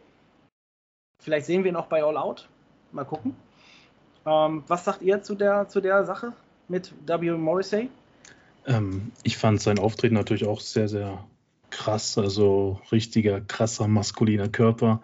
vielleicht 1.18 1.46
sehen 1.46 1.64
wir 1.64 1.70
ihn 1.70 1.76
auch 1.76 1.87
bei 1.87 2.02
All 2.02 2.16
Out. 2.16 2.49
Mal 2.92 3.04
gucken. 3.04 3.37
Ähm, 4.26 4.64
was 4.66 4.84
sagt 4.84 5.02
ihr 5.02 5.22
zu 5.22 5.34
der, 5.34 5.68
zu 5.68 5.80
der 5.80 6.04
Sache 6.04 6.32
mit 6.68 6.92
W. 7.06 7.32
Morrissey? 7.32 7.88
Ähm, 8.66 9.12
ich 9.22 9.37
fand 9.37 9.61
sein 9.61 9.78
Auftreten 9.78 10.14
natürlich 10.14 10.46
auch 10.46 10.61
sehr, 10.61 10.88
sehr 10.88 11.25
krass. 11.70 12.18
Also 12.18 12.80
richtiger, 12.92 13.40
krasser, 13.40 13.88
maskuliner 13.88 14.49
Körper. 14.49 15.02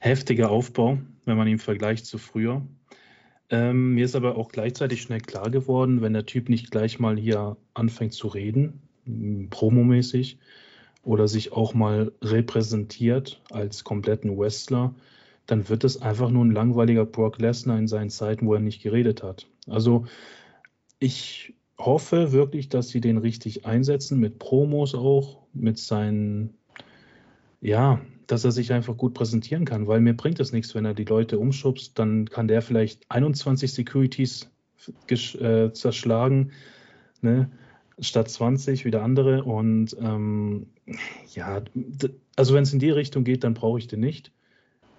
Heftiger 0.00 0.50
Aufbau, 0.50 0.98
wenn 1.24 1.36
man 1.36 1.48
ihn 1.48 1.58
vergleicht 1.58 2.06
zu 2.06 2.18
früher. 2.18 2.62
Ähm, 3.48 3.94
mir 3.94 4.04
ist 4.04 4.16
aber 4.16 4.36
auch 4.36 4.48
gleichzeitig 4.48 5.02
schnell 5.02 5.20
klar 5.20 5.50
geworden, 5.50 6.02
wenn 6.02 6.12
der 6.12 6.26
Typ 6.26 6.48
nicht 6.48 6.70
gleich 6.70 6.98
mal 6.98 7.16
hier 7.16 7.56
anfängt 7.74 8.12
zu 8.12 8.26
reden, 8.26 8.80
promomäßig, 9.50 10.38
oder 11.06 11.28
sich 11.28 11.52
auch 11.52 11.72
mal 11.72 12.12
repräsentiert 12.20 13.40
als 13.50 13.84
kompletten 13.84 14.36
Wrestler, 14.36 14.94
dann 15.46 15.68
wird 15.68 15.84
es 15.84 16.02
einfach 16.02 16.30
nur 16.30 16.44
ein 16.44 16.50
langweiliger 16.50 17.06
Brock 17.06 17.38
Lesnar 17.38 17.78
in 17.78 17.86
seinen 17.86 18.10
Zeiten, 18.10 18.46
wo 18.46 18.54
er 18.54 18.60
nicht 18.60 18.82
geredet 18.82 19.22
hat. 19.22 19.46
Also 19.68 20.06
ich 20.98 21.54
hoffe 21.78 22.32
wirklich, 22.32 22.68
dass 22.68 22.88
sie 22.88 23.00
den 23.00 23.18
richtig 23.18 23.66
einsetzen, 23.66 24.18
mit 24.18 24.40
Promos 24.40 24.94
auch, 24.96 25.42
mit 25.52 25.78
seinen 25.78 26.54
Ja, 27.60 28.00
dass 28.26 28.44
er 28.44 28.50
sich 28.50 28.72
einfach 28.72 28.96
gut 28.96 29.14
präsentieren 29.14 29.64
kann, 29.64 29.86
weil 29.86 30.00
mir 30.00 30.16
bringt 30.16 30.40
es 30.40 30.52
nichts, 30.52 30.74
wenn 30.74 30.84
er 30.84 30.94
die 30.94 31.04
Leute 31.04 31.38
umschubst, 31.38 31.96
dann 31.96 32.28
kann 32.28 32.48
der 32.48 32.62
vielleicht 32.62 33.08
21 33.10 33.72
Securities 33.72 34.50
äh, 35.08 35.70
zerschlagen, 35.70 36.50
ne? 37.20 37.48
Statt 37.98 38.28
20 38.28 38.84
wieder 38.84 39.02
andere. 39.02 39.44
Und 39.44 39.96
ähm, 40.00 40.66
ja, 41.34 41.62
also 42.36 42.54
wenn 42.54 42.62
es 42.62 42.72
in 42.72 42.78
die 42.78 42.90
Richtung 42.90 43.24
geht, 43.24 43.44
dann 43.44 43.54
brauche 43.54 43.78
ich 43.78 43.86
den 43.88 44.00
nicht. 44.00 44.32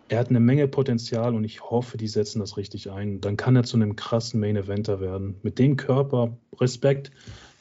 Er 0.10 0.20
hat 0.20 0.30
eine 0.30 0.40
Menge 0.40 0.68
Potenzial 0.68 1.36
und 1.36 1.44
ich 1.44 1.62
hoffe, 1.62 1.98
die 1.98 2.08
setzen 2.08 2.40
das 2.40 2.56
richtig 2.56 2.90
ein. 2.92 3.20
Dann 3.20 3.36
kann 3.36 3.56
er 3.56 3.64
zu 3.64 3.76
einem 3.76 3.96
krassen 3.98 4.40
Main 4.40 4.56
Eventer 4.56 5.02
werden. 5.02 5.36
Mit 5.44 5.60
dem 5.60 5.76
Körper, 5.76 6.38
Respekt, 6.60 7.12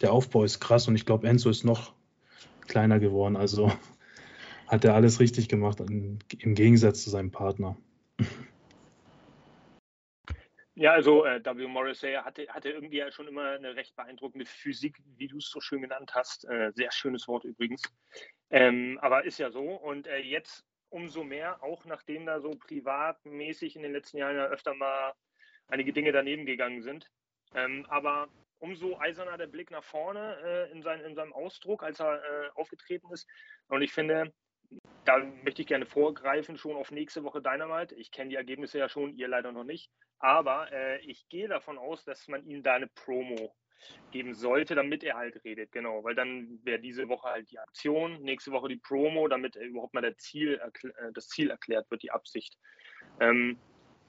der 0.00 0.12
Aufbau 0.12 0.44
ist 0.44 0.60
krass 0.60 0.86
und 0.86 0.94
ich 0.94 1.06
glaube, 1.06 1.26
Enzo 1.26 1.50
ist 1.50 1.64
noch 1.64 1.92
kleiner 2.68 3.00
geworden. 3.00 3.36
Also 3.36 3.72
hat 4.68 4.84
er 4.84 4.94
alles 4.94 5.18
richtig 5.18 5.48
gemacht, 5.48 5.80
im 5.80 6.54
Gegensatz 6.54 7.02
zu 7.02 7.10
seinem 7.10 7.32
Partner. 7.32 7.76
Ja, 10.78 10.92
also 10.92 11.24
äh, 11.24 11.42
W. 11.42 11.66
Morrissey 11.68 12.12
hatte, 12.16 12.46
hatte 12.48 12.68
irgendwie 12.68 12.98
ja 12.98 13.10
schon 13.10 13.26
immer 13.26 13.52
eine 13.52 13.74
recht 13.76 13.96
beeindruckende 13.96 14.44
Physik, 14.44 14.98
wie 15.16 15.26
du 15.26 15.38
es 15.38 15.48
so 15.48 15.58
schön 15.58 15.80
genannt 15.80 16.14
hast. 16.14 16.44
Äh, 16.44 16.70
sehr 16.74 16.92
schönes 16.92 17.26
Wort 17.28 17.44
übrigens. 17.44 17.82
Ähm, 18.50 18.98
aber 19.00 19.24
ist 19.24 19.38
ja 19.38 19.50
so. 19.50 19.62
Und 19.62 20.06
äh, 20.06 20.18
jetzt 20.18 20.66
umso 20.90 21.24
mehr, 21.24 21.62
auch 21.62 21.86
nachdem 21.86 22.26
da 22.26 22.40
so 22.40 22.50
privatmäßig 22.50 23.74
in 23.74 23.82
den 23.82 23.92
letzten 23.92 24.18
Jahren 24.18 24.36
ja 24.36 24.46
öfter 24.48 24.74
mal 24.74 25.14
einige 25.68 25.94
Dinge 25.94 26.12
daneben 26.12 26.44
gegangen 26.44 26.82
sind. 26.82 27.10
Ähm, 27.54 27.86
aber 27.88 28.28
umso 28.58 28.98
eiserner 28.98 29.38
der 29.38 29.46
Blick 29.46 29.70
nach 29.70 29.84
vorne 29.84 30.36
äh, 30.44 30.72
in, 30.72 30.82
sein, 30.82 31.00
in, 31.00 31.14
seinem 31.14 31.32
Ausdruck, 31.32 31.84
als 31.84 32.00
er 32.00 32.22
äh, 32.22 32.50
aufgetreten 32.54 33.10
ist. 33.12 33.26
Und 33.68 33.80
ich 33.80 33.94
finde, 33.94 34.30
da 35.06 35.18
möchte 35.44 35.62
ich 35.62 35.68
gerne 35.68 35.86
vorgreifen, 35.86 36.58
schon 36.58 36.76
auf 36.76 36.90
nächste 36.90 37.22
Woche 37.24 37.40
Dynamite. 37.40 37.94
Ich 37.94 38.10
kenne 38.10 38.30
die 38.30 38.36
Ergebnisse 38.36 38.78
ja 38.78 38.88
schon, 38.88 39.14
ihr 39.14 39.28
leider 39.28 39.52
noch 39.52 39.64
nicht. 39.64 39.90
Aber 40.18 40.70
äh, 40.72 41.00
ich 41.00 41.28
gehe 41.28 41.48
davon 41.48 41.78
aus, 41.78 42.04
dass 42.04 42.28
man 42.28 42.44
ihm 42.44 42.62
da 42.62 42.74
eine 42.74 42.88
Promo 42.88 43.54
geben 44.10 44.34
sollte, 44.34 44.74
damit 44.74 45.04
er 45.04 45.16
halt 45.16 45.44
redet. 45.44 45.70
Genau, 45.72 46.02
weil 46.02 46.14
dann 46.14 46.58
wäre 46.64 46.80
diese 46.80 47.08
Woche 47.08 47.28
halt 47.28 47.50
die 47.50 47.58
Aktion, 47.58 48.20
nächste 48.22 48.50
Woche 48.50 48.68
die 48.68 48.76
Promo, 48.76 49.28
damit 49.28 49.56
überhaupt 49.56 49.94
mal 49.94 50.16
Ziel, 50.16 50.60
äh, 50.60 51.12
das 51.12 51.28
Ziel 51.28 51.50
erklärt 51.50 51.90
wird, 51.90 52.02
die 52.02 52.10
Absicht. 52.10 52.58
Ähm, 53.20 53.58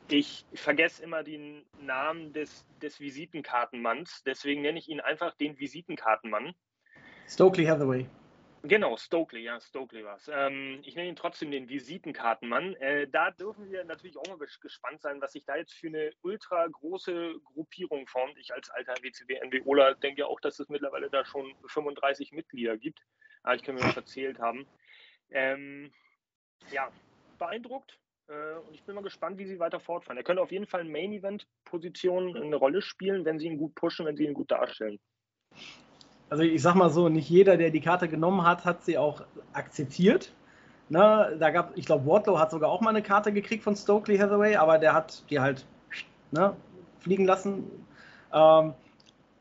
ich 0.10 0.46
vergesse 0.54 1.04
immer 1.04 1.24
den 1.24 1.66
Namen 1.82 2.32
des, 2.32 2.66
des 2.82 3.00
Visitenkartenmanns, 3.00 4.24
deswegen 4.26 4.62
nenne 4.62 4.80
ich 4.80 4.88
ihn 4.88 5.02
einfach 5.02 5.36
den 5.36 5.60
Visitenkartenmann. 5.60 6.54
Stokely 7.28 7.66
Hathaway. 7.66 8.08
Genau, 8.68 8.98
Stokely, 8.98 9.44
ja, 9.44 9.62
Stokely 9.62 10.04
war 10.04 10.18
es. 10.18 10.30
Ähm, 10.34 10.80
ich 10.84 10.96
nenne 10.96 11.08
ihn 11.08 11.16
trotzdem 11.16 11.52
den 11.52 11.70
Visitenkartenmann. 11.70 12.76
Äh, 12.76 13.08
da 13.08 13.32
dürfen 13.32 13.72
wir 13.72 13.86
natürlich 13.86 14.18
auch 14.18 14.28
mal 14.28 14.38
gespannt 14.38 15.02
sein, 15.02 15.22
was 15.22 15.32
sich 15.32 15.46
da 15.46 15.56
jetzt 15.56 15.74
für 15.74 15.88
eine 15.88 16.12
ultra 16.22 16.68
große 16.68 17.36
Gruppierung 17.46 18.08
formt. 18.08 18.38
Ich 18.38 18.54
als 18.54 18.70
alter 18.70 18.96
WCW-NWOler 19.02 19.96
denke 19.96 20.28
auch, 20.28 20.42
dass 20.42 20.60
es 20.60 20.68
mittlerweile 20.68 21.10
da 21.10 21.24
schon 21.24 21.56
35 21.68 22.34
Mitglieder 22.34 22.78
gibt. 22.78 23.00
Aber 23.44 23.56
ich 23.56 23.64
kann 23.64 23.76
mir 23.76 23.82
das 23.82 23.96
erzählt 23.96 24.40
haben. 24.40 24.68
Ähm, 25.30 25.94
ja, 26.72 26.92
beeindruckt. 27.38 27.98
Äh, 28.28 28.56
und 28.68 28.74
ich 28.74 28.84
bin 28.84 28.96
mal 28.96 29.02
gespannt, 29.02 29.38
wie 29.38 29.46
sie 29.46 29.60
weiter 29.60 29.80
fortfahren. 29.80 30.18
Er 30.18 30.24
könnte 30.24 30.42
auf 30.42 30.52
jeden 30.52 30.68
Fall 30.68 30.82
in 30.82 30.92
Main-Event-Positionen 30.92 32.36
eine 32.36 32.56
Rolle 32.58 32.82
spielen, 32.82 33.24
wenn 33.24 33.40
sie 33.40 33.46
ihn 33.46 33.58
gut 33.58 33.76
pushen, 33.76 34.06
wenn 34.06 34.18
sie 34.18 34.26
ihn 34.26 34.34
gut 34.34 34.52
darstellen 34.52 35.00
also 36.30 36.44
ich 36.44 36.62
sag 36.62 36.76
mal 36.76 36.90
so, 36.90 37.10
nicht 37.10 37.30
jeder, 37.30 37.58
der 37.58 37.70
die 37.70 37.82
Karte 37.82 38.08
genommen 38.08 38.44
hat, 38.44 38.66
hat 38.66 38.84
sie 38.84 38.98
auch 38.98 39.24
akzeptiert. 39.54 40.34
Ne, 40.90 41.36
da 41.40 41.50
gab, 41.50 41.78
ich 41.78 41.86
glaube, 41.86 42.06
Wardlow 42.06 42.40
hat 42.40 42.52
sogar 42.52 42.70
auch 42.70 42.80
mal 42.80 42.92
eine 42.92 43.02
Karte 43.02 43.34
gekriegt 43.34 43.64
von 43.64 43.76
Stokely 43.76 44.18
Hathaway, 44.18 44.56
aber 44.56 44.78
der 44.78 44.94
hat 44.94 45.24
die 45.30 45.40
halt 45.40 45.66
ne, 46.32 46.56
fliegen 47.00 47.26
lassen. 47.26 47.66
Ähm, 48.34 48.74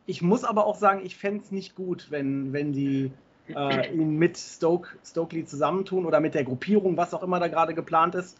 ich 0.06 0.22
muss 0.22 0.44
aber 0.44 0.66
auch 0.66 0.76
sagen, 0.76 1.04
ich 1.04 1.16
fände 1.16 1.44
es 1.44 1.52
nicht 1.52 1.76
gut, 1.76 2.08
wenn, 2.10 2.52
wenn 2.52 2.72
die 2.72 3.12
äh, 3.48 3.92
ihn 3.92 4.16
mit 4.16 4.36
Stoke, 4.36 4.96
Stokely 5.04 5.44
zusammentun 5.44 6.04
oder 6.04 6.18
mit 6.18 6.34
der 6.34 6.44
Gruppierung, 6.44 6.96
was 6.96 7.14
auch 7.14 7.22
immer 7.22 7.38
da 7.38 7.46
gerade 7.46 7.74
geplant 7.74 8.16
ist. 8.16 8.38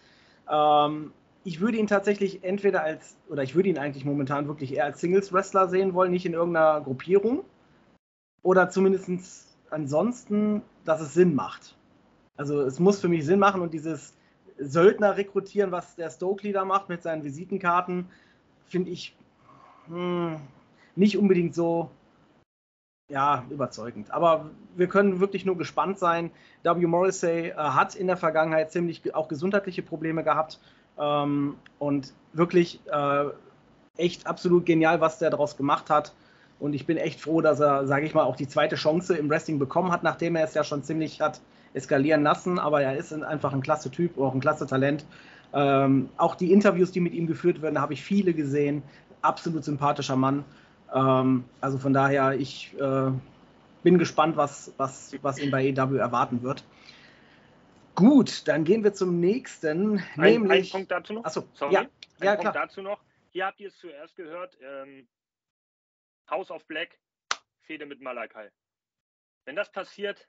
Ähm, 0.51 1.13
ich 1.45 1.61
würde 1.61 1.79
ihn 1.79 1.87
tatsächlich 1.87 2.43
entweder 2.43 2.83
als, 2.83 3.17
oder 3.29 3.45
ich 3.45 3.55
würde 3.55 3.69
ihn 3.69 3.79
eigentlich 3.79 4.05
momentan 4.05 4.49
wirklich 4.49 4.75
eher 4.75 4.85
als 4.85 5.01
Singles-Wrestler 5.01 5.69
sehen 5.69 5.95
wollen, 5.95 6.11
nicht 6.11 6.27
in 6.27 6.33
irgendeiner 6.33 6.81
Gruppierung 6.81 7.45
oder 8.47 8.71
zumindest 8.71 9.57
ansonsten, 9.71 10.63
dass 10.85 11.01
es 11.01 11.15
Sinn 11.15 11.35
macht. 11.35 11.77
Also 12.37 12.63
es 12.63 12.79
muss 12.79 13.01
für 13.01 13.09
mich 13.09 13.27
Sinn 13.27 13.41
machen 13.41 13.61
und 13.61 13.75
dieses 13.75 14.15
Söldner 14.57 15.17
rekrutieren, 15.17 15.73
was 15.73 15.97
der 15.97 16.11
Stokely 16.11 16.53
da 16.53 16.65
macht 16.65 16.89
mit 16.89 17.03
seinen 17.03 17.25
Visitenkarten, 17.25 18.09
finde 18.65 18.91
ich 18.91 19.17
hm, 19.89 20.37
nicht 20.95 21.19
unbedingt 21.19 21.57
so 21.57 21.91
ja, 23.09 23.45
überzeugend. 23.51 24.13
Aber 24.13 24.51
wir 24.77 24.87
können 24.87 25.19
wirklich 25.19 25.45
nur 25.45 25.59
gespannt 25.59 25.99
sein. 25.99 26.31
W. 26.63 26.87
Morrissey 26.87 27.49
äh, 27.49 27.55
hat 27.57 27.97
in 27.97 28.07
der 28.07 28.17
Vergangenheit 28.17 28.71
ziemlich 28.71 29.13
auch 29.13 29.27
gesundheitliche 29.27 29.83
Probleme 29.83 30.23
gehabt 30.23 30.61
ähm, 30.99 31.57
und 31.81 32.15
wirklich 32.33 32.81
äh, 32.87 33.25
echt 33.97 34.29
absolut 34.29 34.67
genial, 34.67 35.01
was 35.01 35.19
der 35.19 35.31
daraus 35.31 35.57
gemacht 35.57 35.91
hat. 35.91 36.15
Und 36.59 36.75
ich 36.75 36.87
bin 36.87 36.97
echt 36.97 37.21
froh, 37.21 37.41
dass 37.41 37.61
er, 37.61 37.87
sage 37.87 38.07
ich 38.07 38.15
mal, 38.15 38.25
auch 38.25 38.37
die 38.37 38.49
zweite 38.49 38.77
Chance 38.77 39.17
im 39.17 39.29
Wrestling 39.29 39.59
bekommen 39.59 39.93
hat, 39.93 40.03
nachdem 40.03 40.37
er 40.37 40.45
es 40.45 40.55
ja 40.55 40.65
schon 40.65 40.83
ziemlich 40.83 41.21
hat 41.21 41.41
eskalieren 41.75 42.23
lassen. 42.23 42.59
Aber 42.59 42.83
er 42.83 42.97
ist 42.97 43.13
einfach 43.13 43.53
ein 43.53 43.61
klasse 43.61 43.91
Typ, 43.91 44.19
auch 44.19 44.35
ein 44.35 44.41
klasse 44.41 44.67
Talent. 44.67 45.05
Ähm, 45.53 46.09
auch 46.17 46.35
die 46.35 46.53
Interviews, 46.53 46.93
die 46.93 47.01
mit 47.01 47.15
ihm 47.15 47.27
geführt 47.27 47.63
werden, 47.63 47.81
habe 47.81 47.93
ich 47.93 48.03
viele 48.03 48.33
gesehen. 48.33 48.83
Absolut 49.23 49.65
sympathischer 49.65 50.17
Mann. 50.17 50.45
Ähm, 50.95 51.45
also 51.61 51.79
von 51.79 51.93
daher, 51.93 52.33
ich 52.33 52.75
äh, 52.81 53.11
bin 53.83 53.99
gespannt, 53.99 54.37
was, 54.37 54.73
was, 54.79 55.15
was 55.23 55.39
ihn 55.39 55.51
bei 55.51 55.67
EW 55.67 55.97
erwarten 55.97 56.43
wird. 56.43 56.65
Gut, 57.95 58.47
dann 58.47 58.65
gehen 58.65 58.85
wir 58.85 58.93
zum 58.93 59.21
nächsten. 59.21 60.03
Ein, 60.17 60.33
nämlich, 60.33 60.75
ein 60.75 60.79
Punkt 60.79 60.91
dazu 60.91 61.15
noch. 61.15 61.25
Achso, 61.25 61.45
sorry. 61.55 61.75
Ja, 61.75 61.81
ein 61.81 61.89
ja, 62.21 62.35
Punkt 62.35 62.53
klar. 62.53 62.67
dazu 62.67 62.83
noch. 62.83 63.01
Hier 63.33 63.47
habt 63.47 63.61
ihr 63.61 63.69
es 63.69 63.79
zuerst 63.79 64.17
gehört. 64.17 64.57
Ähm, 64.61 65.07
House 66.31 66.51
of 66.51 66.67
Black, 66.67 66.99
Fehde 67.61 67.87
mit 67.87 68.01
Malakai. 68.01 68.51
Wenn 69.45 69.57
das 69.57 69.71
passiert, 69.71 70.29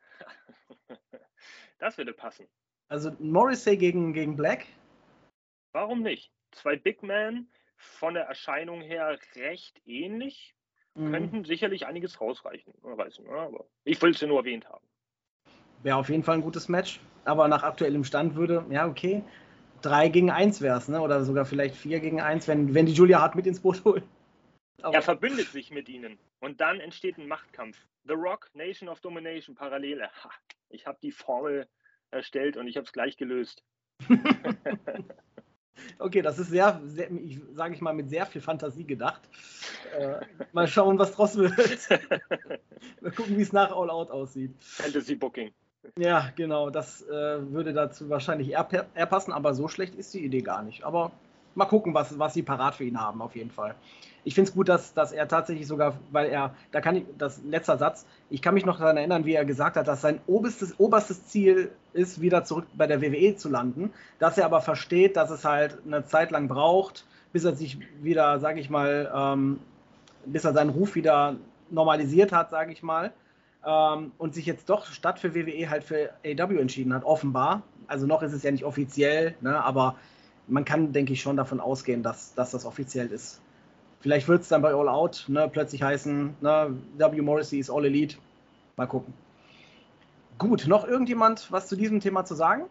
das 1.79 1.97
würde 1.97 2.13
passen. 2.13 2.47
Also 2.89 3.11
Morrissey 3.19 3.77
gegen, 3.77 4.13
gegen 4.13 4.35
Black? 4.35 4.65
Warum 5.73 6.01
nicht? 6.01 6.31
Zwei 6.51 6.75
Big 6.75 7.03
Men, 7.03 7.49
von 7.75 8.13
der 8.13 8.23
Erscheinung 8.23 8.81
her 8.81 9.17
recht 9.35 9.81
ähnlich, 9.85 10.55
mhm. 10.95 11.11
könnten 11.11 11.45
sicherlich 11.45 11.85
einiges 11.85 12.21
rausreichen. 12.21 12.73
Reißen, 12.83 13.25
ne? 13.25 13.31
aber 13.31 13.65
ich 13.83 14.01
will 14.01 14.11
es 14.11 14.21
ja 14.21 14.27
nur 14.27 14.39
erwähnt 14.39 14.69
haben. 14.69 14.85
Wäre 15.83 15.97
auf 15.97 16.09
jeden 16.09 16.23
Fall 16.23 16.35
ein 16.35 16.41
gutes 16.41 16.69
Match, 16.69 16.99
aber 17.25 17.47
nach 17.47 17.63
aktuellem 17.63 18.03
Stand 18.03 18.35
würde, 18.35 18.65
ja, 18.69 18.87
okay, 18.87 19.23
3 19.81 20.09
gegen 20.09 20.31
1 20.31 20.61
wäre 20.61 20.77
es, 20.77 20.87
ne? 20.87 21.01
oder 21.01 21.23
sogar 21.23 21.45
vielleicht 21.45 21.75
4 21.75 21.99
gegen 21.99 22.21
1, 22.21 22.47
wenn, 22.47 22.73
wenn 22.73 22.85
die 22.85 22.93
Julia 22.93 23.21
Hart 23.21 23.35
mit 23.35 23.45
ins 23.45 23.59
Boot 23.59 23.83
holt. 23.83 24.03
Aber 24.81 24.96
er 24.96 25.01
verbündet 25.01 25.48
sich 25.48 25.72
mit 25.72 25.89
ihnen 25.89 26.19
und 26.39 26.62
dann 26.62 26.79
entsteht 26.79 27.17
ein 27.17 27.27
Machtkampf. 27.27 27.77
The 28.05 28.13
Rock, 28.13 28.50
Nation 28.53 28.89
of 28.89 29.01
Domination, 29.01 29.55
Parallele. 29.55 30.10
Ha, 30.24 30.29
ich 30.69 30.86
habe 30.86 30.98
die 31.01 31.12
Formel 31.12 31.67
erstellt 32.12 32.57
und 32.57 32.67
ich 32.67 32.77
habe 32.77 32.86
es 32.86 32.93
gleich 32.93 33.17
gelöst. 33.17 33.63
okay, 36.00 36.22
das 36.22 36.39
ist 36.39 36.50
sehr, 36.50 36.79
sehr 36.86 37.12
ich 37.12 37.41
sage 37.53 37.74
ich 37.74 37.81
mal, 37.81 37.93
mit 37.93 38.10
sehr 38.10 38.25
viel 38.25 38.41
Fantasie 38.41 38.86
gedacht. 38.86 39.22
Äh, 39.98 40.19
mal 40.53 40.67
schauen, 40.67 41.00
was 41.00 41.13
draus 41.13 41.36
wird. 41.36 41.57
mal 43.01 43.12
gucken, 43.12 43.38
wie 43.38 43.41
es 43.41 43.51
nach 43.51 43.72
All 43.72 43.89
Out 43.89 44.12
aussieht. 44.12 44.53
Fantasy 44.60 45.15
Booking. 45.15 45.51
Ja, 45.98 46.31
genau, 46.36 46.69
das 46.69 47.01
äh, 47.03 47.51
würde 47.51 47.74
dazu 47.74 48.10
wahrscheinlich 48.10 48.50
eher, 48.50 48.67
eher 48.93 49.05
passen, 49.05 49.31
aber 49.31 49.53
so 49.53 49.67
schlecht 49.67 49.96
ist 49.96 50.13
die 50.13 50.24
Idee 50.24 50.41
gar 50.41 50.62
nicht. 50.62 50.84
Aber 50.84 51.12
mal 51.57 51.65
gucken, 51.65 51.93
was, 51.93 52.17
was 52.17 52.33
sie 52.33 52.43
parat 52.43 52.75
für 52.75 52.83
ihn 52.83 52.99
haben, 53.01 53.21
auf 53.21 53.35
jeden 53.35 53.51
Fall. 53.51 53.75
Ich 54.23 54.35
finde 54.35 54.49
es 54.49 54.55
gut, 54.55 54.69
dass, 54.69 54.93
dass 54.93 55.11
er 55.11 55.27
tatsächlich 55.27 55.67
sogar, 55.67 55.97
weil 56.11 56.29
er, 56.29 56.53
da 56.71 56.81
kann 56.81 56.97
ich, 56.97 57.05
das 57.17 57.41
letzter 57.43 57.77
Satz, 57.77 58.05
ich 58.29 58.41
kann 58.41 58.53
mich 58.53 58.65
noch 58.65 58.77
daran 58.77 58.97
erinnern, 58.97 59.25
wie 59.25 59.33
er 59.33 59.45
gesagt 59.45 59.75
hat, 59.75 59.87
dass 59.87 60.01
sein 60.01 60.19
oberstes, 60.27 60.79
oberstes 60.79 61.27
Ziel 61.27 61.71
ist, 61.93 62.21
wieder 62.21 62.43
zurück 62.43 62.65
bei 62.75 62.87
der 62.87 63.01
WWE 63.01 63.35
zu 63.35 63.49
landen, 63.49 63.91
dass 64.19 64.37
er 64.37 64.45
aber 64.45 64.61
versteht, 64.61 65.17
dass 65.17 65.31
es 65.31 65.45
halt 65.45 65.77
eine 65.85 66.05
Zeit 66.05 66.31
lang 66.31 66.47
braucht, 66.47 67.05
bis 67.33 67.43
er 67.43 67.55
sich 67.55 67.79
wieder, 68.01 68.39
sage 68.39 68.59
ich 68.59 68.69
mal, 68.69 69.11
ähm, 69.13 69.59
bis 70.25 70.45
er 70.45 70.53
seinen 70.53 70.69
Ruf 70.69 70.95
wieder 70.95 71.35
normalisiert 71.69 72.31
hat, 72.31 72.49
sage 72.49 72.71
ich 72.71 72.83
mal, 72.83 73.13
ähm, 73.65 74.11
und 74.17 74.33
sich 74.35 74.45
jetzt 74.45 74.69
doch 74.69 74.85
statt 74.85 75.19
für 75.19 75.33
WWE 75.33 75.69
halt 75.69 75.83
für 75.83 76.11
AW 76.25 76.59
entschieden 76.59 76.93
hat, 76.93 77.03
offenbar. 77.03 77.63
Also 77.87 78.05
noch 78.05 78.21
ist 78.21 78.33
es 78.33 78.43
ja 78.43 78.51
nicht 78.51 78.65
offiziell, 78.65 79.35
ne, 79.41 79.63
aber 79.63 79.95
man 80.47 80.65
kann, 80.65 80.93
denke 80.93 81.13
ich, 81.13 81.21
schon 81.21 81.37
davon 81.37 81.59
ausgehen, 81.59 82.03
dass, 82.03 82.33
dass 82.33 82.51
das 82.51 82.65
offiziell 82.65 83.07
ist. 83.07 83.41
Vielleicht 83.99 84.27
wird 84.27 84.43
es 84.43 84.47
dann 84.47 84.61
bei 84.61 84.73
All 84.73 84.87
Out 84.87 85.25
ne, 85.27 85.49
plötzlich 85.51 85.83
heißen, 85.83 86.35
ne, 86.41 86.77
W. 86.97 87.21
Morrissey 87.21 87.59
ist 87.59 87.69
All 87.69 87.85
Elite. 87.85 88.17
Mal 88.75 88.87
gucken. 88.87 89.13
Gut, 90.37 90.67
noch 90.67 90.87
irgendjemand 90.87 91.51
was 91.51 91.67
zu 91.67 91.75
diesem 91.75 91.99
Thema 91.99 92.23
zu 92.23 92.35
sagen? 92.35 92.65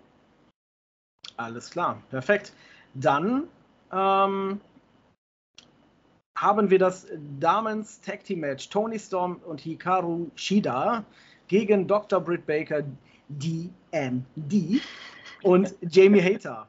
Alles 1.36 1.70
klar, 1.70 2.00
perfekt. 2.10 2.52
Dann 2.94 3.48
ähm, 3.92 4.60
haben 6.36 6.70
wir 6.70 6.78
das 6.78 7.08
Damens 7.40 8.00
Tag 8.00 8.24
Team 8.24 8.40
Match 8.40 8.68
Tony 8.68 8.98
Storm 8.98 9.40
und 9.44 9.60
Hikaru 9.60 10.30
Shida 10.36 11.04
gegen 11.48 11.88
Dr. 11.88 12.20
Britt 12.20 12.46
Baker, 12.46 12.82
DMD 13.28 14.80
und 15.42 15.74
Jamie 15.82 16.22
Hater 16.22 16.68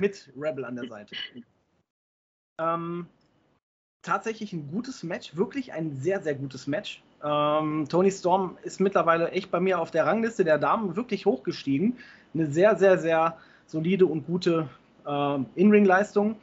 mit 0.00 0.32
Rebel 0.36 0.64
an 0.64 0.76
der 0.76 0.88
Seite. 0.88 1.16
Ähm, 2.60 3.06
tatsächlich 4.02 4.52
ein 4.52 4.70
gutes 4.70 5.02
Match, 5.02 5.36
wirklich 5.36 5.72
ein 5.72 5.96
sehr, 5.96 6.22
sehr 6.22 6.34
gutes 6.34 6.66
Match. 6.66 7.02
Ähm, 7.22 7.86
Tony 7.88 8.10
Storm 8.10 8.58
ist 8.62 8.80
mittlerweile 8.80 9.30
echt 9.30 9.50
bei 9.50 9.60
mir 9.60 9.80
auf 9.80 9.90
der 9.90 10.06
Rangliste 10.06 10.44
der 10.44 10.58
Damen 10.58 10.94
wirklich 10.94 11.26
hochgestiegen. 11.26 11.98
Eine 12.34 12.50
sehr, 12.50 12.76
sehr, 12.76 12.98
sehr 12.98 13.38
solide 13.66 14.06
und 14.06 14.26
gute 14.26 14.68
äh, 15.06 15.38
In-Ring-Leistung. 15.54 16.36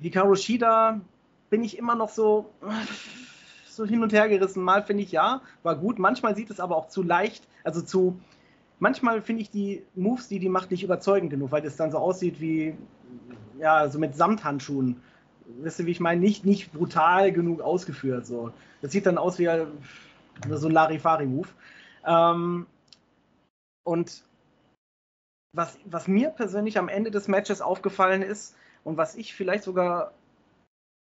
Hikaru 0.00 0.34
Shida 0.34 1.00
bin 1.50 1.62
ich 1.62 1.78
immer 1.78 1.94
noch 1.94 2.08
so, 2.08 2.50
so 3.68 3.84
hin 3.84 4.02
und 4.02 4.12
her 4.12 4.28
gerissen. 4.28 4.62
Mal 4.62 4.82
finde 4.82 5.02
ich 5.02 5.12
ja, 5.12 5.42
war 5.62 5.76
gut. 5.76 5.98
Manchmal 5.98 6.34
sieht 6.34 6.50
es 6.50 6.58
aber 6.58 6.76
auch 6.76 6.88
zu 6.88 7.02
leicht, 7.02 7.46
also 7.62 7.82
zu. 7.82 8.18
Manchmal 8.84 9.22
finde 9.22 9.40
ich 9.40 9.50
die 9.50 9.82
Moves, 9.94 10.28
die 10.28 10.38
die 10.38 10.50
macht, 10.50 10.70
nicht 10.70 10.82
überzeugend 10.82 11.30
genug, 11.30 11.52
weil 11.52 11.62
das 11.62 11.76
dann 11.76 11.90
so 11.90 11.96
aussieht 11.96 12.38
wie, 12.38 12.76
ja, 13.58 13.88
so 13.88 13.98
mit 13.98 14.14
Samthandschuhen. 14.14 15.00
Wisst 15.62 15.78
ihr, 15.78 15.86
wie 15.86 15.92
ich 15.92 16.00
meine? 16.00 16.20
Nicht, 16.20 16.44
nicht 16.44 16.70
brutal 16.70 17.32
genug 17.32 17.62
ausgeführt. 17.62 18.26
So. 18.26 18.52
Das 18.82 18.92
sieht 18.92 19.06
dann 19.06 19.16
aus 19.16 19.38
wie 19.38 19.48
so 20.50 20.68
ein 20.68 20.72
Larifari-Move. 20.74 21.48
Ähm, 22.04 22.66
und 23.84 24.22
was, 25.54 25.78
was 25.86 26.06
mir 26.06 26.28
persönlich 26.28 26.76
am 26.76 26.90
Ende 26.90 27.10
des 27.10 27.26
Matches 27.26 27.62
aufgefallen 27.62 28.20
ist 28.20 28.54
und 28.84 28.98
was 28.98 29.16
ich 29.16 29.34
vielleicht 29.34 29.64
sogar, 29.64 30.12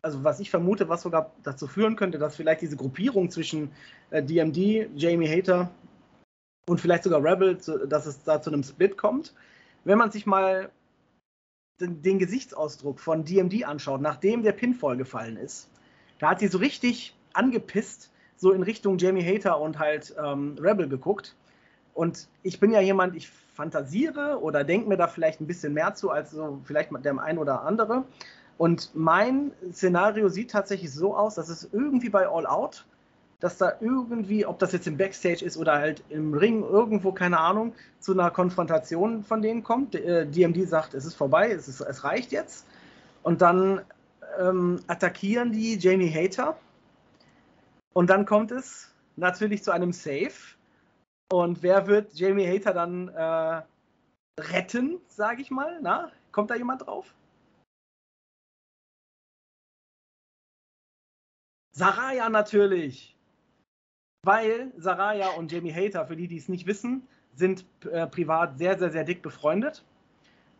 also 0.01 0.25
was 0.25 0.41
ich 0.41 0.49
vermute, 0.49 0.89
was 0.89 1.03
sogar 1.03 1.31
dazu 1.43 1.65
führen 1.65 1.95
könnte, 1.95 2.19
dass 2.19 2.35
vielleicht 2.35 2.59
diese 2.59 2.75
Gruppierung 2.75 3.29
zwischen 3.29 3.71
äh, 4.09 4.21
DMD, 4.21 4.89
Jamie 4.97 5.29
Hater 5.29 5.71
und 6.69 6.79
vielleicht 6.79 7.03
sogar 7.03 7.23
Rebel, 7.23 7.57
dass 7.87 8.05
es 8.05 8.23
da 8.23 8.41
zu 8.41 8.51
einem 8.51 8.63
Split 8.63 8.95
kommt. 8.95 9.33
Wenn 9.85 9.97
man 9.97 10.11
sich 10.11 10.27
mal 10.27 10.69
den, 11.81 12.03
den 12.03 12.19
Gesichtsausdruck 12.19 12.99
von 12.99 13.25
DMD 13.25 13.65
anschaut, 13.65 14.01
nachdem 14.01 14.43
der 14.43 14.51
Pinfall 14.51 14.95
gefallen 14.95 15.35
ist, 15.35 15.69
da 16.19 16.29
hat 16.29 16.39
sie 16.39 16.47
so 16.47 16.59
richtig 16.59 17.15
angepisst, 17.33 18.11
so 18.35 18.51
in 18.51 18.61
Richtung 18.61 18.99
Jamie 18.99 19.23
Hater 19.23 19.59
und 19.59 19.79
halt 19.79 20.13
ähm, 20.23 20.57
Rebel 20.61 20.87
geguckt. 20.87 21.35
Und 21.95 22.27
ich 22.43 22.59
bin 22.59 22.71
ja 22.71 22.81
jemand, 22.81 23.15
ich 23.15 23.29
fantasiere 23.29 24.39
oder 24.39 24.63
denke 24.63 24.87
mir 24.87 24.97
da 24.97 25.07
vielleicht 25.07 25.41
ein 25.41 25.47
bisschen 25.47 25.73
mehr 25.73 25.95
zu 25.95 26.11
als 26.11 26.31
so 26.31 26.61
vielleicht 26.65 26.91
der 27.03 27.19
ein 27.19 27.39
oder 27.39 27.63
andere. 27.63 28.03
Und 28.57 28.91
mein 28.93 29.53
Szenario 29.71 30.29
sieht 30.29 30.51
tatsächlich 30.51 30.93
so 30.93 31.15
aus, 31.15 31.35
dass 31.35 31.49
es 31.49 31.67
irgendwie 31.73 32.09
bei 32.09 32.27
All 32.27 32.45
Out, 32.45 32.85
dass 33.39 33.57
da 33.57 33.73
irgendwie, 33.79 34.45
ob 34.45 34.59
das 34.59 34.73
jetzt 34.73 34.87
im 34.87 34.97
Backstage 34.97 35.45
ist 35.45 35.57
oder 35.57 35.73
halt 35.73 36.03
im 36.09 36.33
Ring, 36.33 36.61
irgendwo, 36.63 37.11
keine 37.11 37.39
Ahnung, 37.39 37.73
zu 37.99 38.13
einer 38.13 38.31
Konfrontation 38.31 39.23
von 39.23 39.41
denen 39.41 39.63
kommt. 39.63 39.93
DMD 39.93 40.57
äh, 40.57 40.65
sagt, 40.65 40.93
es 40.93 41.05
ist 41.05 41.15
vorbei, 41.15 41.51
es, 41.51 41.67
ist, 41.67 41.81
es 41.81 42.03
reicht 42.03 42.31
jetzt. 42.31 42.65
Und 43.23 43.41
dann 43.41 43.81
ähm, 44.39 44.81
attackieren 44.87 45.51
die 45.51 45.77
Jamie 45.77 46.11
Hater. 46.11 46.57
Und 47.93 48.09
dann 48.09 48.25
kommt 48.25 48.51
es 48.51 48.93
natürlich 49.15 49.63
zu 49.63 49.71
einem 49.71 49.93
Save 49.93 50.33
und 51.31 51.61
wer 51.61 51.85
wird 51.87 52.13
Jamie 52.15 52.47
Hater 52.47 52.73
dann 52.73 53.07
äh, 53.09 53.61
retten, 54.41 54.99
sage 55.07 55.41
ich 55.41 55.51
mal? 55.51 55.79
Na, 55.81 56.11
kommt 56.31 56.49
da 56.49 56.55
jemand 56.55 56.81
drauf? 56.87 57.13
Saraya 61.71 62.29
natürlich. 62.29 63.15
Weil 64.23 64.71
Saraya 64.77 65.29
und 65.31 65.51
Jamie 65.51 65.73
Hater, 65.73 66.05
für 66.05 66.15
die, 66.15 66.27
die 66.27 66.37
es 66.37 66.49
nicht 66.49 66.67
wissen, 66.67 67.07
sind 67.35 67.65
äh, 67.91 68.05
privat 68.07 68.57
sehr, 68.57 68.77
sehr, 68.77 68.91
sehr 68.91 69.03
dick 69.03 69.21
befreundet. 69.21 69.83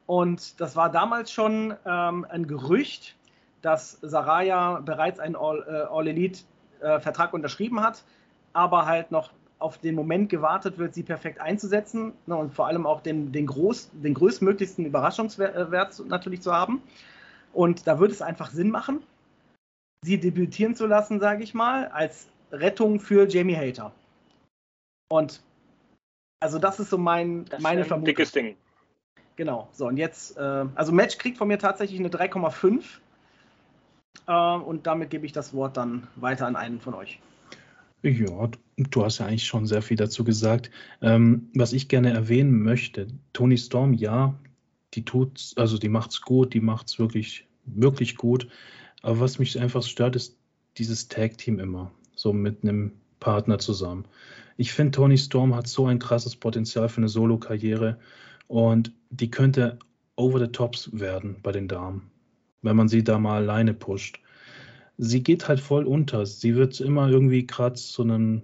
Und 0.06 0.60
das 0.60 0.76
war 0.76 0.90
damals 0.92 1.32
schon 1.32 1.76
ähm, 1.86 2.26
ein 2.30 2.48
Gerücht, 2.48 3.16
dass 3.62 4.00
Saraya 4.02 4.80
bereits 4.80 5.20
einen 5.20 5.36
All-Elite-Vertrag 5.36 7.28
All 7.28 7.34
äh, 7.34 7.36
unterschrieben 7.36 7.82
hat, 7.82 8.04
aber 8.54 8.86
halt 8.86 9.12
noch 9.12 9.32
auf 9.60 9.78
den 9.78 9.94
Moment 9.94 10.30
gewartet 10.30 10.78
wird, 10.78 10.94
sie 10.94 11.04
perfekt 11.04 11.42
einzusetzen 11.42 12.14
ne, 12.26 12.36
und 12.36 12.54
vor 12.54 12.68
allem 12.68 12.86
auch 12.86 13.02
den, 13.02 13.34
den, 13.34 13.46
groß, 13.46 13.92
den 13.94 14.14
größtmöglichsten 14.14 14.86
Überraschungswert 14.86 16.08
natürlich 16.08 16.42
zu 16.42 16.54
haben. 16.54 16.82
Und 17.54 17.86
da 17.86 18.00
würde 18.00 18.14
es 18.14 18.22
einfach 18.22 18.52
Sinn 18.52 18.70
machen, 18.70 19.04
sie 20.02 20.20
debütieren 20.20 20.76
zu 20.76 20.86
lassen, 20.86 21.20
sage 21.20 21.44
ich 21.44 21.54
mal, 21.54 21.88
als 21.88 22.28
Rettung 22.52 23.00
für 23.00 23.28
Jamie 23.28 23.56
Hater. 23.56 23.94
Und 25.10 25.42
also 26.40 26.60
das 26.60 26.80
ist 26.80 26.90
so 26.90 26.98
mein, 26.98 27.46
das 27.46 27.62
meine 27.62 27.84
Vermutung. 27.84 28.06
Dickes 28.06 28.32
Ding. 28.32 28.56
Genau. 29.36 29.70
So, 29.72 29.88
und 29.88 29.98
jetzt, 29.98 30.38
äh, 30.38 30.66
also 30.76 30.92
Match 30.92 31.18
kriegt 31.18 31.38
von 31.38 31.48
mir 31.48 31.58
tatsächlich 31.58 32.00
eine 32.00 32.10
3,5. 32.10 32.84
Äh, 34.28 34.64
und 34.64 34.86
damit 34.86 35.10
gebe 35.10 35.26
ich 35.26 35.32
das 35.32 35.54
Wort 35.54 35.78
dann 35.78 36.08
weiter 36.16 36.46
an 36.46 36.56
einen 36.56 36.80
von 36.80 36.94
euch. 36.94 37.20
Ja, 38.02 38.50
du 38.78 39.04
hast 39.04 39.20
ja 39.20 39.26
eigentlich 39.26 39.46
schon 39.46 39.66
sehr 39.66 39.82
viel 39.82 39.98
dazu 39.98 40.24
gesagt. 40.24 40.72
Ähm, 41.02 41.50
was 41.54 41.74
ich 41.74 41.90
gerne 41.90 42.12
erwähnen 42.12 42.64
möchte, 42.64 43.08
Tony 43.34 43.58
Storm, 43.58 43.94
ja, 43.94 44.36
die 44.94 45.04
tut's, 45.04 45.54
also 45.58 45.78
die 45.78 45.90
macht's 45.90 46.22
gut, 46.22 46.54
die 46.54 46.62
macht's 46.62 46.98
wirklich, 46.98 47.48
wirklich 47.66 48.16
gut. 48.16 48.48
Aber 49.02 49.20
was 49.20 49.40
mich 49.40 49.60
einfach 49.60 49.84
stört, 49.84 50.16
ist 50.16 50.38
dieses 50.78 51.10
Tag-Team 51.10 51.60
immer, 51.60 51.92
so 52.20 52.34
mit 52.34 52.64
einem 52.64 52.94
Partner 53.20 53.60
zusammen. 53.60 54.06
Ich 54.58 54.74
finde, 54.74 54.92
Tony 54.92 55.18
Storm 55.18 55.56
hat 55.56 55.68
so 55.68 55.88
ein 55.88 56.00
krasses 56.00 56.36
Potenzial 56.36 56.90
für 56.90 56.98
eine 56.98 57.10
Solo-Karriere 57.10 58.00
und 58.48 58.94
die 59.10 59.32
könnte 59.32 59.80
over 60.16 60.40
the 60.40 60.48
tops 60.48 60.90
werden 60.92 61.38
bei 61.44 61.52
den 61.52 61.68
Damen, 61.68 62.12
wenn 62.62 62.76
man 62.76 62.90
sie 62.90 63.04
da 63.04 63.20
mal 63.20 63.42
alleine 63.42 63.74
pusht 63.74 64.20
sie 65.00 65.24
geht 65.24 65.48
halt 65.48 65.60
voll 65.60 65.86
unter. 65.86 66.26
Sie 66.26 66.56
wird 66.56 66.80
immer 66.82 67.10
irgendwie 67.10 67.48
gerade 67.48 67.78
so 67.78 68.04
einem 68.04 68.44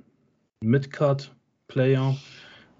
Midcard-Player 0.61 2.17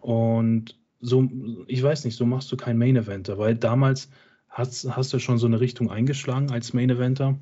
und 0.02 0.80
so, 1.02 1.30
ich 1.68 1.84
weiß 1.84 2.06
nicht, 2.06 2.16
so 2.16 2.26
machst 2.26 2.52
du 2.52 2.58
kein 2.58 2.78
Main 2.78 2.96
Eventer, 2.96 3.38
weil 3.38 3.56
damals 3.56 4.10
hast, 4.50 4.96
hast 4.96 5.14
du 5.14 5.20
schon 5.20 5.38
so 5.38 5.46
eine 5.46 5.60
Richtung 5.60 5.92
eingeschlagen 5.92 6.52
als 6.52 6.74
Main 6.74 6.90
Eventer. 6.90 7.38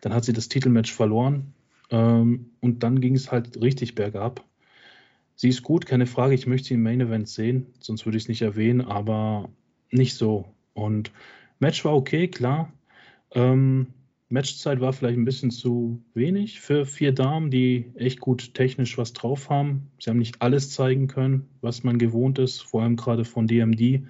Dann 0.00 0.12
hat 0.12 0.24
sie 0.24 0.32
das 0.32 0.48
Titelmatch 0.48 0.92
verloren 0.92 1.54
ähm, 1.90 2.50
und 2.60 2.82
dann 2.82 3.00
ging 3.00 3.14
es 3.14 3.30
halt 3.30 3.60
richtig 3.60 3.94
bergab. 3.94 4.44
Sie 5.34 5.48
ist 5.48 5.62
gut, 5.62 5.86
keine 5.86 6.06
Frage, 6.06 6.34
ich 6.34 6.46
möchte 6.46 6.68
sie 6.68 6.74
im 6.74 6.82
Main 6.82 7.00
Event 7.00 7.28
sehen, 7.28 7.66
sonst 7.80 8.04
würde 8.04 8.18
ich 8.18 8.24
es 8.24 8.28
nicht 8.28 8.42
erwähnen, 8.42 8.82
aber 8.82 9.48
nicht 9.90 10.14
so. 10.14 10.46
Und 10.74 11.12
Match 11.58 11.84
war 11.84 11.94
okay, 11.94 12.28
klar. 12.28 12.72
Ähm, 13.32 13.88
Matchzeit 14.32 14.80
war 14.80 14.92
vielleicht 14.92 15.18
ein 15.18 15.24
bisschen 15.24 15.50
zu 15.50 16.04
wenig 16.14 16.60
für 16.60 16.86
vier 16.86 17.12
Damen, 17.12 17.50
die 17.50 17.90
echt 17.96 18.20
gut 18.20 18.54
technisch 18.54 18.96
was 18.96 19.12
drauf 19.12 19.50
haben. 19.50 19.90
Sie 19.98 20.08
haben 20.08 20.18
nicht 20.18 20.40
alles 20.40 20.70
zeigen 20.70 21.08
können, 21.08 21.48
was 21.60 21.82
man 21.82 21.98
gewohnt 21.98 22.38
ist, 22.38 22.62
vor 22.62 22.82
allem 22.82 22.94
gerade 22.94 23.24
von 23.24 23.48
DMD. 23.48 24.06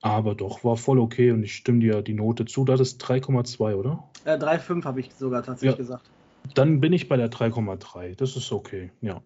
Aber 0.00 0.34
doch, 0.34 0.64
war 0.64 0.76
voll 0.76 0.98
okay 0.98 1.30
und 1.30 1.44
ich 1.44 1.54
stimme 1.54 1.78
dir 1.78 2.02
die 2.02 2.14
Note 2.14 2.44
zu. 2.44 2.64
Das 2.64 2.80
ist 2.80 3.00
3,2, 3.04 3.76
oder? 3.76 4.02
Äh, 4.24 4.36
3,5 4.36 4.84
habe 4.84 4.98
ich 4.98 5.12
sogar 5.14 5.44
tatsächlich 5.44 5.70
ja. 5.70 5.76
gesagt. 5.76 6.10
Dann 6.54 6.80
bin 6.80 6.92
ich 6.92 7.08
bei 7.08 7.16
der 7.16 7.30
3,3. 7.30 8.16
Das 8.16 8.36
ist 8.36 8.52
okay, 8.52 8.90
ja. 9.00 9.22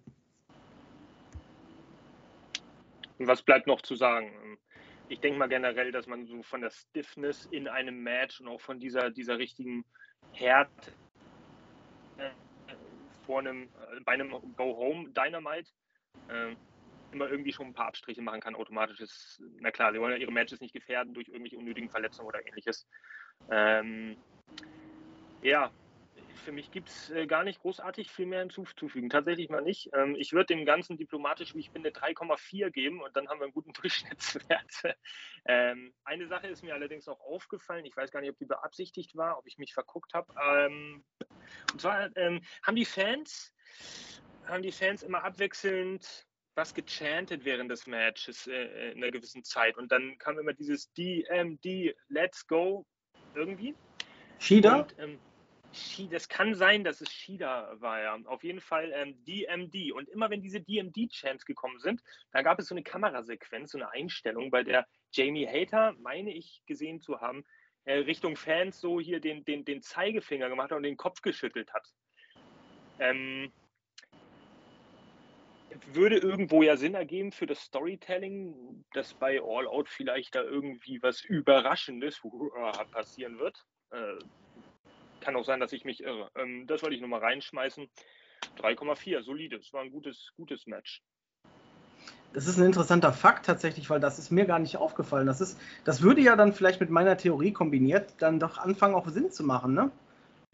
Was 3.18 3.42
bleibt 3.42 3.66
noch 3.66 3.83
zu 3.83 3.96
sagen? 3.96 4.59
Ich 5.09 5.20
denke 5.20 5.38
mal 5.38 5.48
generell, 5.48 5.92
dass 5.92 6.07
man 6.07 6.26
so 6.26 6.42
von 6.42 6.61
der 6.61 6.70
Stiffness 6.70 7.46
in 7.46 7.68
einem 7.68 8.02
Match 8.02 8.40
und 8.40 8.48
auch 8.48 8.61
von 8.61 8.79
dieser, 8.79 9.11
dieser 9.11 9.38
richtigen 9.38 9.85
Herd 10.33 10.68
äh, 12.18 12.31
vor 13.24 13.40
einem, 13.40 13.62
äh, 13.62 14.00
bei 14.05 14.12
einem 14.12 14.31
Go-Home 14.57 15.11
Dynamite 15.11 15.70
äh, 16.29 16.55
immer 17.12 17.31
irgendwie 17.31 17.52
schon 17.52 17.68
ein 17.68 17.74
paar 17.74 17.87
Abstriche 17.87 18.20
machen 18.20 18.40
kann, 18.40 18.55
automatisch 18.55 19.00
ist, 19.00 19.42
na 19.61 19.70
klar, 19.70 19.92
sie 19.92 20.00
wollen 20.00 20.12
ja 20.12 20.18
ihre 20.18 20.33
Matches 20.33 20.61
nicht 20.61 20.74
gefährden 20.74 21.14
durch 21.14 21.29
irgendwelche 21.29 21.57
unnötigen 21.57 21.88
Verletzungen 21.88 22.29
oder 22.29 22.46
ähnliches. 22.46 22.87
Ähm, 23.50 24.16
ja, 25.42 25.70
für 26.37 26.53
mich 26.53 26.70
gibt 26.70 26.88
es 26.88 27.11
äh, 27.11 27.27
gar 27.27 27.44
nicht 27.44 27.61
großartig 27.61 28.11
viel 28.11 28.27
mehr 28.27 28.40
hinzuzufügen. 28.40 29.11
Tatsächlich 29.11 29.49
mal 29.49 29.62
nicht. 29.62 29.90
Ähm, 29.92 30.14
ich 30.16 30.33
würde 30.33 30.55
dem 30.55 30.64
Ganzen 30.64 30.96
diplomatisch, 30.96 31.55
wie 31.55 31.61
ich 31.61 31.70
bin, 31.70 31.83
eine 31.83 31.94
3,4 31.94 32.70
geben 32.70 33.03
und 33.03 33.16
dann 33.16 33.29
haben 33.29 33.40
wir 33.40 33.44
einen 33.44 33.53
guten 33.53 33.72
Durchschnittswert. 33.81 34.96
ähm, 35.46 35.92
eine 36.05 36.27
Sache 36.27 36.49
ist 36.49 36.62
mir 36.62 36.75
allerdings 36.75 37.09
auch 37.09 37.20
aufgefallen. 37.20 37.85
Ich 37.85 37.96
weiß 37.96 38.11
gar 38.11 38.20
nicht, 38.20 38.31
ob 38.31 38.38
die 38.38 38.46
beabsichtigt 38.46 39.16
war, 39.16 39.38
ob 39.38 39.46
ich 39.46 39.59
mich 39.59 39.75
verguckt 39.75 40.14
habe. 40.14 40.33
Ähm, 40.40 41.05
und 41.72 41.81
zwar 41.81 42.16
ähm, 42.16 42.40
haben 42.62 42.77
die 42.77 42.85
Fans, 42.85 43.53
haben 44.46 44.62
die 44.62 44.72
Fans 44.72 45.03
immer 45.03 45.25
abwechselnd 45.25 46.27
was 46.57 46.72
gechantet 46.72 47.44
während 47.44 47.70
des 47.70 47.87
Matches 47.87 48.46
äh, 48.46 48.92
in 48.92 49.03
einer 49.03 49.12
gewissen 49.12 49.44
Zeit. 49.44 49.77
Und 49.77 49.92
dann 49.92 50.16
kam 50.18 50.38
immer 50.38 50.55
dieses 50.55 50.90
DMD, 50.94 51.94
Let's 52.09 52.46
Go 52.46 52.87
irgendwie. 53.35 53.75
Shida? 54.38 54.81
Und, 54.81 54.94
ähm, 54.99 55.18
das 56.11 56.29
kann 56.29 56.55
sein, 56.55 56.85
dass 56.85 57.01
es 57.01 57.12
Shida 57.12 57.81
war, 57.81 58.03
ja. 58.03 58.19
Auf 58.27 58.45
jeden 58.45 58.61
Fall 58.61 58.93
ähm, 58.95 59.23
DMD. 59.25 59.93
Und 59.93 60.09
immer 60.09 60.31
wenn 60.31 60.43
diese 60.43 60.61
DMD-Chants 60.61 61.45
gekommen 61.45 61.79
sind, 61.79 62.03
da 62.33 62.43
gab 62.43 62.59
es 62.59 62.69
so 62.69 62.75
eine 62.75 62.83
Kamerasequenz, 62.83 63.73
so 63.73 63.79
eine 63.79 63.91
Einstellung, 63.91 64.51
bei 64.51 64.62
der 64.62 64.87
Jamie 65.12 65.47
Hater, 65.47 65.95
meine 65.99 66.33
ich 66.33 66.62
gesehen 66.67 67.01
zu 67.01 67.21
haben, 67.21 67.45
äh, 67.85 67.99
Richtung 67.99 68.37
Fans 68.37 68.81
so 68.81 69.01
hier 69.01 69.21
den, 69.21 69.45
den, 69.45 69.65
den 69.65 69.83
Zeigefinger 69.83 70.49
gemacht 70.49 70.71
hat 70.71 70.77
und 70.77 70.83
den 70.83 70.97
Kopf 70.97 71.23
geschüttelt 71.23 71.73
hat. 71.73 71.89
Ähm, 72.99 73.53
würde 75.93 76.17
irgendwo 76.17 76.62
ja 76.62 76.77
Sinn 76.77 76.95
ergeben 76.95 77.33
für 77.33 77.47
das 77.47 77.61
Storytelling, 77.61 78.85
dass 78.93 79.15
bei 79.15 79.41
All 79.41 79.67
Out 79.67 79.89
vielleicht 79.89 80.35
da 80.35 80.43
irgendwie 80.43 81.03
was 81.03 81.23
Überraschendes 81.23 82.21
passieren 82.91 83.39
wird. 83.39 83.65
Äh, 83.91 84.19
kann 85.27 85.37
auch 85.37 85.45
sein, 85.45 85.59
dass 85.59 85.73
ich 85.73 85.85
mich 85.85 86.05
irre. 86.05 86.31
Ähm, 86.37 86.69
das 86.69 86.83
wollte 86.83 86.95
ich 86.95 87.03
nochmal 87.03 87.21
reinschmeißen. 87.21 87.89
3,4, 88.59 89.23
solide. 89.25 89.57
Es 89.57 89.73
war 89.73 89.83
ein 89.83 89.91
gutes, 89.91 90.33
gutes 90.37 90.69
Match. 90.69 91.03
Das 92.33 92.47
ist 92.47 92.59
ein 92.59 92.67
interessanter 92.67 93.12
Fakt 93.12 93.47
tatsächlich, 93.47 93.91
weil 93.91 93.99
das 93.99 94.21
ist 94.21 94.31
mir 94.31 94.45
gar 94.45 94.61
nicht 94.61 94.77
aufgefallen. 94.77 95.27
Das, 95.27 95.41
ist, 95.41 95.59
das 95.85 96.01
würde 96.01 96.21
ja 96.21 96.37
dann 96.37 96.53
vielleicht 96.53 96.81
mit 96.81 96.91
meiner 96.91 97.17
Theorie 97.17 97.53
kombiniert 97.53 98.15
dann 98.19 98.39
doch 98.39 98.59
anfangen, 98.59 98.95
auch 98.95 99.09
Sinn 99.09 99.33
zu 99.33 99.43
machen, 99.43 99.75
ne? 99.75 99.91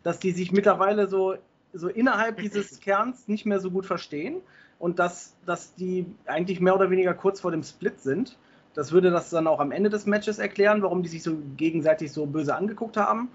Dass 0.03 0.19
die 0.19 0.31
sich 0.31 0.53
mittlerweile 0.53 1.07
so, 1.07 1.37
so 1.75 1.89
innerhalb 1.89 2.39
dieses 2.39 2.81
Kerns 2.81 3.29
nicht 3.29 3.45
mehr 3.45 3.61
so 3.61 3.71
gut 3.71 3.85
verstehen 3.85 4.41
und 4.79 4.99
dass, 4.99 5.37
dass 5.45 5.75
die 5.75 6.07
eigentlich 6.25 6.61
mehr 6.61 6.75
oder 6.75 6.89
weniger 6.89 7.13
kurz 7.13 7.43
vor 7.43 7.51
dem 7.51 7.63
Split 7.63 8.01
sind. 8.01 8.39
Das 8.73 8.91
würde 8.91 9.11
das 9.11 9.29
dann 9.29 9.47
auch 9.47 9.61
am 9.61 9.71
Ende 9.71 9.91
des 9.91 10.07
Matches 10.07 10.39
erklären, 10.39 10.81
warum 10.81 11.03
die 11.03 11.11
sich 11.11 11.23
so 11.23 11.37
gegenseitig 11.59 12.11
so 12.11 12.25
böse 12.25 12.55
angeguckt 12.55 12.97
haben. 12.97 13.29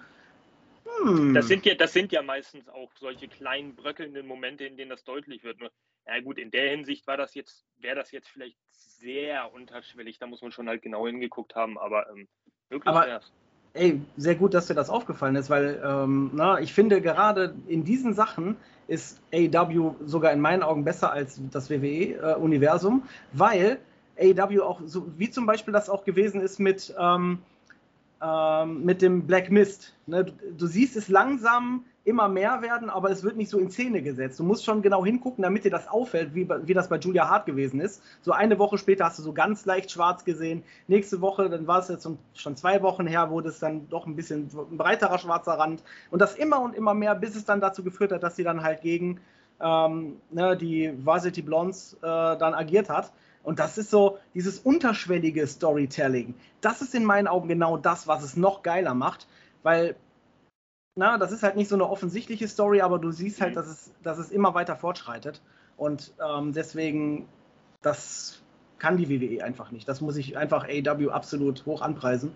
Hm. 1.04 1.34
Das, 1.34 1.48
sind 1.48 1.66
ja, 1.66 1.76
das 1.76 1.94
sind 1.94 2.12
ja 2.12 2.22
meistens 2.22 2.68
auch 2.70 2.92
solche 3.00 3.28
kleinen 3.28 3.76
bröckelnden 3.76 4.26
Momente, 4.26 4.66
in 4.66 4.78
denen 4.78 4.90
das 4.90 5.04
deutlich 5.04 5.44
wird. 5.44 5.60
Nur, 5.60 5.72
ja 6.06 6.20
gut, 6.22 6.38
in 6.38 6.52
der 6.52 6.70
Hinsicht 6.72 7.06
war 7.08 7.18
das 7.18 7.36
jetzt, 7.36 7.66
wäre 7.78 7.96
das 7.96 8.12
jetzt 8.12 8.30
vielleicht 8.30 8.58
sehr 8.72 9.54
unterschwellig. 9.54 10.20
Da 10.20 10.28
muss 10.28 10.42
man 10.42 10.52
schon 10.52 10.68
halt 10.68 10.82
genau 10.82 11.06
hingeguckt 11.06 11.56
haben, 11.56 11.78
aber 11.78 12.10
ähm, 12.10 12.28
möglich 12.70 12.94
wäre 12.94 13.20
es. 13.20 13.32
Ey, 13.74 14.02
sehr 14.16 14.36
gut, 14.36 14.54
dass 14.54 14.68
dir 14.68 14.74
das 14.74 14.90
aufgefallen 14.90 15.36
ist, 15.36 15.50
weil 15.52 15.82
ähm, 15.86 16.32
na, 16.34 16.60
ich 16.60 16.74
finde 16.74 17.00
gerade 17.00 17.54
in 17.68 17.84
diesen 17.84 18.14
Sachen 18.14 18.58
ist 18.88 19.22
AEW 19.32 19.96
sogar 20.06 20.32
in 20.32 20.40
meinen 20.40 20.64
Augen 20.64 20.84
besser 20.84 21.12
als 21.12 21.40
das 21.52 21.70
WWE-Universum, 21.70 23.04
äh, 23.04 23.38
weil 23.38 23.80
AEW 24.20 24.64
auch, 24.64 24.82
so, 24.86 25.06
wie 25.18 25.30
zum 25.30 25.46
Beispiel 25.46 25.74
das 25.74 25.90
auch 25.90 26.06
gewesen 26.06 26.42
ist 26.42 26.60
mit 26.60 26.96
ähm, 26.98 27.40
ähm, 28.22 28.84
mit 28.84 29.02
dem 29.02 29.28
Black 29.28 29.52
Mist. 29.52 29.94
Ne? 30.06 30.26
Du, 30.26 30.34
du, 30.58 30.68
siehst 30.68 30.96
es 30.96 31.08
langsam 31.08 31.86
immer 32.04 32.30
mehr 32.30 32.62
werden, 32.62 32.90
aber 32.90 33.12
es 33.12 33.24
wird 33.24 33.36
nicht 33.36 33.50
so 33.50 33.60
in 33.60 33.70
Szene 33.70 34.02
gesetzt. 34.02 34.40
Du 34.40 34.44
musst 34.44 34.64
schon 34.64 34.82
genau 34.82 35.06
hingucken, 35.06 35.44
damit 35.44 35.66
dir 35.66 35.72
das 35.72 35.88
auffällt, 35.88 36.34
wie, 36.34 36.48
wie 36.50 36.74
das 36.74 36.88
bei 36.88 36.98
Julia 36.98 37.30
Hart 37.30 37.46
gewesen 37.46 37.82
ist. 37.82 38.02
So 38.22 38.32
eine 38.32 38.58
Woche 38.60 38.78
später 38.78 39.06
hast 39.06 39.20
du 39.20 39.24
so 39.24 39.34
ganz 39.34 39.66
leicht 39.66 39.92
schwarz 39.92 40.24
gesehen. 40.24 40.64
Nächste 40.88 41.22
Woche, 41.22 41.50
dann 41.50 41.68
war 41.68 41.80
es 41.80 41.90
jetzt 41.90 42.08
schon 42.34 42.56
zwei 42.56 42.82
Wochen 42.82 43.08
her, 43.08 43.30
wurde 43.30 43.50
es 43.50 43.60
dann 43.60 43.90
doch 43.90 44.08
ein 44.08 44.16
bisschen 44.16 44.50
ein 44.54 44.78
breiterer 44.78 45.20
schwarzer 45.20 45.54
Rand. 45.54 45.84
Und 46.10 46.22
das 46.22 46.36
immer 46.36 46.62
und 46.62 46.76
immer 46.76 46.94
mehr, 46.94 47.14
bis 47.14 47.36
es 47.36 47.46
dann 47.46 47.60
dazu 47.60 47.84
geführt 47.84 48.12
hat, 48.14 48.24
dass 48.24 48.36
sie 48.38 48.44
dann 48.44 48.64
halt 48.64 48.82
gegen 48.82 49.20
ähm, 49.60 50.18
ne, 50.32 50.56
die 50.56 50.94
Varsity 51.04 51.42
Blondes 51.42 51.98
äh, 52.02 52.06
dann 52.06 52.54
agiert 52.54 52.90
hat. 52.90 53.12
Und 53.48 53.60
das 53.60 53.78
ist 53.78 53.90
so 53.90 54.18
dieses 54.34 54.60
unterschwellige 54.60 55.48
Storytelling. 55.48 56.34
Das 56.60 56.82
ist 56.82 56.94
in 56.94 57.06
meinen 57.06 57.30
Augen 57.30 57.48
genau 57.48 57.78
das, 57.78 58.06
was 58.06 58.22
es 58.22 58.36
noch 58.36 58.62
geiler 58.62 58.94
macht, 58.94 59.26
weil 59.64 59.96
na, 60.96 61.18
das 61.18 61.32
ist 61.32 61.44
halt 61.44 61.56
nicht 61.56 61.70
so 61.70 61.76
eine 61.76 61.90
offensichtliche 61.90 62.50
Story, 62.50 62.82
aber 62.82 63.00
du 63.00 63.10
siehst 63.10 63.40
halt, 63.40 63.52
mhm. 63.52 63.56
dass 63.56 63.68
es, 63.68 63.92
dass 64.04 64.18
es 64.18 64.32
immer 64.32 64.54
weiter 64.54 64.76
fortschreitet. 64.76 65.42
Und 65.78 66.12
ähm, 66.22 66.52
deswegen, 66.52 67.26
das 67.82 68.42
kann 68.80 68.98
die 68.98 69.10
WWE 69.10 69.42
einfach 69.46 69.72
nicht. 69.72 69.88
Das 69.88 70.02
muss 70.02 70.18
ich 70.18 70.38
einfach 70.38 70.68
AW 70.68 71.12
absolut 71.12 71.66
hoch 71.66 71.82
anpreisen. 71.82 72.34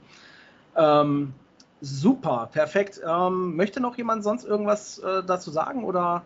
Ähm, 0.78 1.34
super, 1.82 2.48
perfekt. 2.54 3.02
Ähm, 3.06 3.58
möchte 3.58 3.82
noch 3.82 3.98
jemand 3.98 4.24
sonst 4.24 4.46
irgendwas 4.46 5.00
äh, 5.00 5.24
dazu 5.26 5.52
sagen 5.52 5.84
oder 5.84 6.24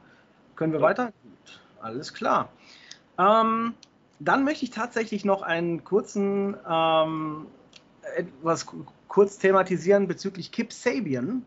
können 0.56 0.74
wir 0.74 0.80
ja. 0.80 0.86
weiter? 0.86 1.06
Gut, 1.24 1.60
alles 1.82 2.14
klar. 2.14 2.50
Dann 4.20 4.44
möchte 4.44 4.66
ich 4.66 4.72
tatsächlich 4.72 5.26
noch 5.26 5.42
einen 5.42 5.84
kurzen, 5.84 6.56
ähm, 6.70 7.48
etwas 8.16 8.68
kurz 9.08 9.38
thematisieren 9.38 10.08
bezüglich 10.08 10.52
Kip 10.52 10.72
Sabian. 10.72 11.44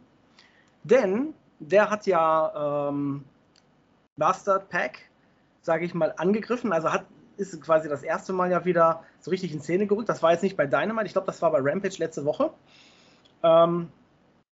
Denn 0.84 1.34
der 1.58 1.90
hat 1.90 2.06
ja 2.06 2.88
ähm, 2.88 3.24
Bastard 4.16 4.68
Pack, 4.68 4.98
sage 5.62 5.84
ich 5.84 5.94
mal, 5.94 6.14
angegriffen. 6.16 6.72
Also 6.72 6.92
hat, 6.92 7.06
ist 7.36 7.60
quasi 7.62 7.88
das 7.88 8.02
erste 8.02 8.32
Mal 8.32 8.50
ja 8.50 8.64
wieder 8.64 9.04
so 9.20 9.30
richtig 9.30 9.52
in 9.52 9.60
Szene 9.60 9.86
gerückt. 9.86 10.08
Das 10.08 10.22
war 10.22 10.32
jetzt 10.32 10.42
nicht 10.42 10.56
bei 10.56 10.66
Dynamite, 10.66 11.06
ich 11.06 11.12
glaube, 11.12 11.26
das 11.26 11.40
war 11.40 11.50
bei 11.50 11.60
Rampage 11.60 11.96
letzte 11.98 12.24
Woche. 12.24 12.50
Ähm, 13.42 13.88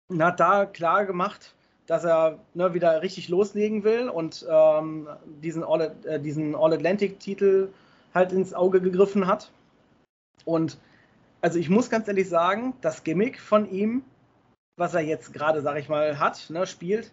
und 0.08 0.24
hat 0.24 0.40
da 0.40 0.66
klar 0.66 1.06
gemacht, 1.06 1.54
dass 1.86 2.04
er 2.04 2.38
ne, 2.54 2.74
wieder 2.74 3.02
richtig 3.02 3.28
loslegen 3.28 3.84
will 3.84 4.08
und 4.08 4.44
ähm, 4.48 5.08
diesen 5.42 5.64
All-Atlantic-Titel 5.64 7.68
All 7.68 7.89
halt 8.14 8.32
ins 8.32 8.54
Auge 8.54 8.80
gegriffen 8.80 9.26
hat. 9.26 9.50
Und 10.44 10.78
also 11.40 11.58
ich 11.58 11.70
muss 11.70 11.90
ganz 11.90 12.08
ehrlich 12.08 12.28
sagen, 12.28 12.74
das 12.80 13.04
Gimmick 13.04 13.40
von 13.40 13.70
ihm, 13.70 14.02
was 14.76 14.94
er 14.94 15.00
jetzt 15.00 15.32
gerade, 15.32 15.62
sag 15.62 15.78
ich 15.78 15.88
mal, 15.88 16.18
hat, 16.18 16.50
ne, 16.50 16.66
spielt, 16.66 17.12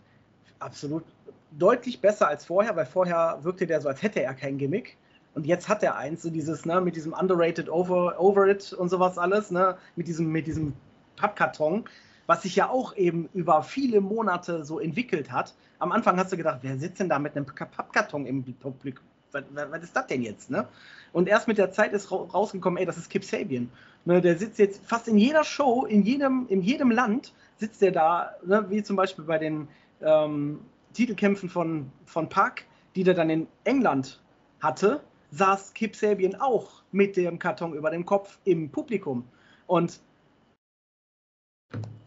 absolut 0.60 1.04
deutlich 1.52 2.02
besser 2.02 2.28
als 2.28 2.46
vorher, 2.46 2.76
weil 2.76 2.86
vorher 2.86 3.40
wirkte 3.42 3.68
der 3.68 3.82
so, 3.82 3.88
als 3.88 4.02
hätte 4.02 4.22
er 4.22 4.34
kein 4.34 4.58
Gimmick. 4.58 4.98
Und 5.34 5.46
jetzt 5.46 5.70
hat 5.70 5.84
er 5.84 5.96
eins, 5.96 6.24
so 6.24 6.30
dieses, 6.30 6.66
ne, 6.66 6.82
mit 6.82 6.96
diesem 6.96 7.14
underrated 7.14 7.70
over, 7.70 8.20
over 8.20 8.48
it 8.48 8.74
und 8.74 8.90
sowas 8.90 9.18
alles, 9.18 9.52
ne, 9.52 9.78
mit 9.96 10.08
diesem, 10.08 10.32
mit 10.32 10.48
diesem 10.48 10.74
Pappkarton, 11.16 11.86
was 12.26 12.42
sich 12.42 12.56
ja 12.56 12.70
auch 12.70 12.96
eben 12.96 13.30
über 13.34 13.64
viele 13.64 14.02
Monate 14.02 14.66
so 14.66 14.80
entwickelt 14.80 15.32
hat. 15.32 15.54
Am 15.80 15.92
Anfang 15.92 16.18
hast 16.18 16.32
du 16.32 16.38
gedacht, 16.38 16.60
wer 16.64 16.78
sitzt 16.78 17.00
denn 17.00 17.10
da 17.10 17.20
mit 17.20 17.36
einem 17.36 17.46
Pappkarton 17.46 18.26
im 18.26 18.44
Publikum? 18.44 19.06
Was, 19.52 19.72
was, 19.72 19.84
ist 19.84 19.96
das 19.96 20.08
denn 20.08 20.22
jetzt? 20.22 20.50
Ne? 20.50 20.68
Und 21.14 21.28
erst 21.28 21.48
mit 21.48 21.58
der 21.58 21.72
Zeit 21.72 21.94
ist 21.94 22.12
rausgekommen, 22.12 22.78
ey, 22.78 22.86
das 22.86 22.98
ist 22.98 23.10
Kip 23.10 23.24
Sabian. 23.24 23.70
Ne, 24.06 24.22
der 24.22 24.38
sitzt 24.38 24.58
jetzt 24.58 24.86
fast 24.86 25.10
in 25.10 25.18
jeder 25.18 25.44
Show, 25.44 25.86
in 25.86 26.02
jedem, 26.04 26.46
in 26.48 26.62
jedem 26.62 26.92
Land 26.92 27.34
sitzt 27.58 27.82
der 27.82 27.92
da, 27.92 28.36
ne, 28.46 28.66
wie 28.70 28.82
zum 28.82 28.96
Beispiel 28.96 29.26
bei 29.26 29.38
den 29.38 29.68
ähm, 30.02 30.62
Titelkämpfen 30.94 31.50
von, 31.50 31.92
von 32.06 32.30
Park, 32.30 32.64
die 32.96 33.04
der 33.04 33.16
dann 33.16 33.30
in 33.30 33.48
England 33.66 34.22
hatte, 34.62 35.02
saß 35.32 35.74
Kip 35.74 35.96
Sabian 35.96 36.36
auch 36.36 36.84
mit 36.92 37.18
dem 37.18 37.38
Karton 37.38 37.74
über 37.74 37.92
dem 37.92 38.06
Kopf 38.06 38.40
im 38.46 38.70
Publikum. 38.70 39.26
Und 39.66 40.00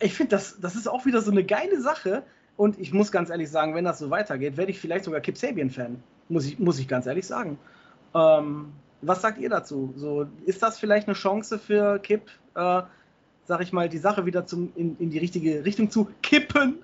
ich 0.01 0.15
finde, 0.15 0.31
das, 0.31 0.59
das 0.59 0.77
ist 0.77 0.89
auch 0.89 1.05
wieder 1.05 1.21
so 1.21 1.31
eine 1.31 1.45
geile 1.45 1.81
Sache. 1.83 2.23
Und 2.57 2.79
ich 2.79 2.93
muss 2.93 3.13
ganz 3.13 3.29
ehrlich 3.31 3.51
sagen, 3.51 3.75
wenn 3.75 3.85
das 3.85 3.99
so 3.99 4.11
weitergeht, 4.11 4.57
werde 4.57 4.71
ich 4.71 4.81
vielleicht 4.81 5.05
sogar 5.05 5.21
Kip 5.21 5.37
Sabian-Fan 5.37 6.03
muss 6.31 6.47
ich, 6.47 6.59
muss 6.59 6.79
ich 6.79 6.89
ganz 6.89 7.07
ehrlich 7.07 7.27
sagen. 7.27 7.59
Ähm, 8.15 8.73
was 9.03 9.23
sagt 9.23 9.39
ihr 9.39 9.49
dazu? 9.49 9.93
So, 9.97 10.27
ist 10.45 10.63
das 10.63 10.79
vielleicht 10.79 11.09
eine 11.09 11.15
Chance 11.15 11.59
für 11.59 11.99
Kipp, 11.99 12.31
äh, 12.55 12.83
sag 13.45 13.61
ich 13.63 13.73
mal, 13.73 13.89
die 13.89 13.99
Sache 13.99 14.27
wieder 14.27 14.47
zum, 14.47 14.73
in, 14.77 14.97
in 14.99 15.11
die 15.11 15.19
richtige 15.19 15.65
Richtung 15.65 15.91
zu 15.91 16.09
kippen? 16.23 16.79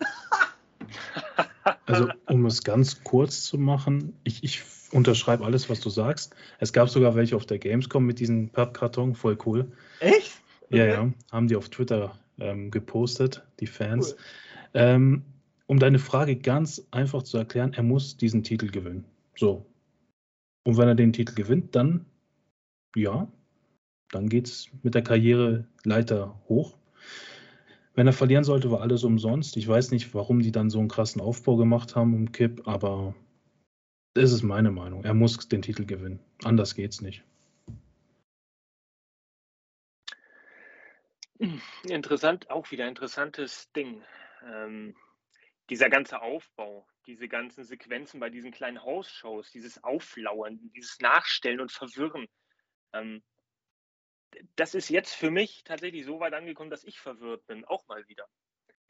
also, 1.87 2.09
um 2.27 2.47
es 2.47 2.65
ganz 2.65 3.03
kurz 3.05 3.45
zu 3.45 3.59
machen, 3.59 4.17
ich, 4.25 4.43
ich 4.43 4.63
unterschreibe 4.93 5.45
alles, 5.45 5.69
was 5.69 5.81
du 5.81 5.91
sagst. 5.91 6.35
Es 6.59 6.73
gab 6.73 6.89
sogar 6.89 7.15
welche 7.15 7.37
auf 7.37 7.47
der 7.47 7.59
Gamescom 7.59 8.05
mit 8.05 8.19
diesem 8.19 8.49
Pappkarton, 8.49 9.15
voll 9.15 9.39
cool. 9.47 9.71
Echt? 10.01 10.33
Okay. 10.67 10.79
Ja, 10.79 10.87
ja, 10.87 11.11
haben 11.31 11.49
die 11.49 11.57
auf 11.57 11.69
Twitter 11.69 12.19
ähm, 12.39 12.71
gepostet, 12.71 13.45
die 13.61 13.67
Fans. 13.67 14.13
Cool. 14.13 14.19
Ähm, 14.75 15.23
um 15.67 15.79
deine 15.79 15.99
Frage 15.99 16.37
ganz 16.37 16.87
einfach 16.91 17.23
zu 17.23 17.39
erklären, 17.39 17.73
er 17.73 17.83
muss 17.83 18.17
diesen 18.17 18.43
Titel 18.43 18.69
gewinnen. 18.69 19.05
So. 19.37 19.66
Und 20.64 20.77
wenn 20.79 20.88
er 20.88 20.94
den 20.94 21.12
Titel 21.12 21.35
gewinnt, 21.35 21.77
dann 21.77 22.07
ja, 22.96 23.31
dann 24.11 24.29
geht 24.29 24.46
es 24.46 24.68
mit 24.83 24.94
der 24.94 25.03
Karriere 25.03 25.66
Leiter 25.85 26.40
hoch. 26.49 26.77
Wenn 27.94 28.07
er 28.07 28.12
verlieren 28.12 28.44
sollte, 28.44 28.70
war 28.70 28.81
alles 28.81 29.05
umsonst. 29.05 29.57
Ich 29.57 29.68
weiß 29.68 29.90
nicht, 29.90 30.14
warum 30.14 30.40
die 30.40 30.53
dann 30.53 30.70
so 30.70 30.79
einen 30.79 30.88
krassen 30.88 31.20
Aufbau 31.20 31.57
gemacht 31.57 31.96
haben 31.96 32.14
um 32.14 32.33
Kipp, 32.33 32.66
aber 32.66 33.14
das 34.14 34.33
ist 34.33 34.42
meine 34.42 34.70
Meinung. 34.70 35.05
Er 35.05 35.14
muss 35.14 35.49
den 35.49 35.62
Titel 35.62 35.85
gewinnen. 35.87 36.20
Anders 36.44 36.75
geht's 36.75 37.01
nicht. 37.01 37.22
Interessant, 41.85 42.51
auch 42.51 42.70
wieder 42.70 42.88
interessantes 42.88 43.70
Ding. 43.72 44.03
Ähm, 44.46 44.94
dieser 45.69 45.91
ganze 45.91 46.23
Aufbau, 46.23 46.87
diese 47.07 47.29
ganzen 47.29 47.65
Sequenzen 47.65 48.21
bei 48.21 48.31
diesen 48.31 48.53
kleinen 48.53 48.83
Hausshows, 48.83 49.51
dieses 49.51 49.83
Auflauern, 49.83 50.59
dieses 50.75 50.99
Nachstellen 51.01 51.61
und 51.61 51.73
Verwirren, 51.73 52.27
ähm, 52.93 53.23
das 54.57 54.75
ist 54.75 54.91
jetzt 54.91 55.15
für 55.15 55.31
mich 55.31 55.65
tatsächlich 55.65 56.05
so 56.05 56.21
weit 56.21 56.35
angekommen, 56.35 56.71
dass 56.71 56.85
ich 56.85 57.01
verwirrt 57.01 57.47
bin, 57.47 57.65
auch 57.65 57.87
mal 57.89 58.07
wieder. 58.09 58.29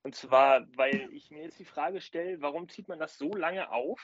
Und 0.03 0.15
zwar, 0.15 0.67
weil 0.77 1.12
ich 1.12 1.31
mir 1.31 1.45
jetzt 1.45 1.59
die 1.59 1.65
Frage 1.65 2.01
stelle, 2.01 2.41
warum 2.41 2.69
zieht 2.69 2.89
man 2.89 2.99
das 2.99 3.17
so 3.17 3.35
lange 3.35 3.71
auf, 3.71 4.01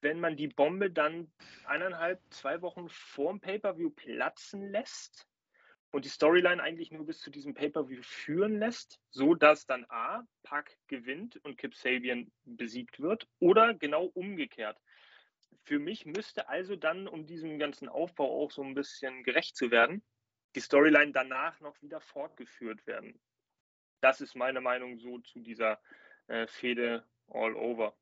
wenn 0.00 0.20
man 0.20 0.36
die 0.36 0.48
Bombe 0.48 0.90
dann 0.90 1.32
eineinhalb, 1.64 2.20
zwei 2.30 2.60
Wochen 2.60 2.88
vorm 2.88 3.40
Pay-Per-View 3.40 3.90
platzen 3.90 4.62
lässt 4.70 5.28
und 5.92 6.06
die 6.06 6.08
Storyline 6.08 6.62
eigentlich 6.62 6.90
nur 6.90 7.06
bis 7.06 7.20
zu 7.20 7.30
diesem 7.30 7.54
Pay-Per-View 7.54 8.02
führen 8.02 8.58
lässt, 8.58 8.98
so 9.10 9.34
dass 9.34 9.66
dann 9.66 9.84
A, 9.88 10.26
Pack 10.42 10.78
gewinnt 10.88 11.36
und 11.44 11.58
Kip 11.58 11.74
Sabian 11.74 12.32
besiegt 12.44 12.98
wird 12.98 13.28
oder 13.38 13.74
genau 13.74 14.06
umgekehrt. 14.06 14.80
Für 15.64 15.78
mich 15.78 16.06
müsste 16.06 16.48
also 16.48 16.76
dann, 16.76 17.06
um 17.06 17.26
diesem 17.26 17.58
ganzen 17.58 17.88
Aufbau 17.88 18.42
auch 18.42 18.50
so 18.50 18.62
ein 18.62 18.74
bisschen 18.74 19.22
gerecht 19.22 19.54
zu 19.54 19.70
werden, 19.70 20.02
die 20.54 20.60
Storyline 20.60 21.12
danach 21.12 21.60
noch 21.60 21.80
wieder 21.82 22.00
fortgeführt 22.00 22.86
werden. 22.86 23.20
Das 24.00 24.20
ist 24.20 24.34
meine 24.34 24.60
Meinung 24.60 24.98
so 24.98 25.18
zu 25.18 25.40
dieser 25.40 25.78
äh, 26.26 26.46
Fehde 26.46 27.04
all 27.28 27.54
over. 27.54 27.94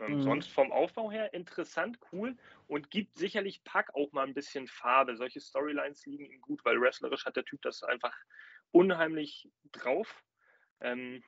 Ähm, 0.00 0.16
mhm. 0.16 0.22
Sonst 0.22 0.48
vom 0.52 0.70
Aufbau 0.70 1.10
her 1.10 1.32
interessant, 1.32 1.98
cool 2.12 2.36
und 2.68 2.90
gibt 2.90 3.16
sicherlich 3.16 3.64
Pack 3.64 3.94
auch 3.94 4.12
mal 4.12 4.26
ein 4.26 4.34
bisschen 4.34 4.68
Farbe. 4.68 5.16
Solche 5.16 5.40
Storylines 5.40 6.06
liegen 6.06 6.26
ihm 6.26 6.40
gut, 6.40 6.64
weil 6.64 6.80
wrestlerisch 6.80 7.24
hat 7.24 7.36
der 7.36 7.44
Typ 7.44 7.62
das 7.62 7.82
einfach 7.82 8.14
unheimlich 8.70 9.50
drauf. 9.72 10.22
Ähm, 10.80 11.24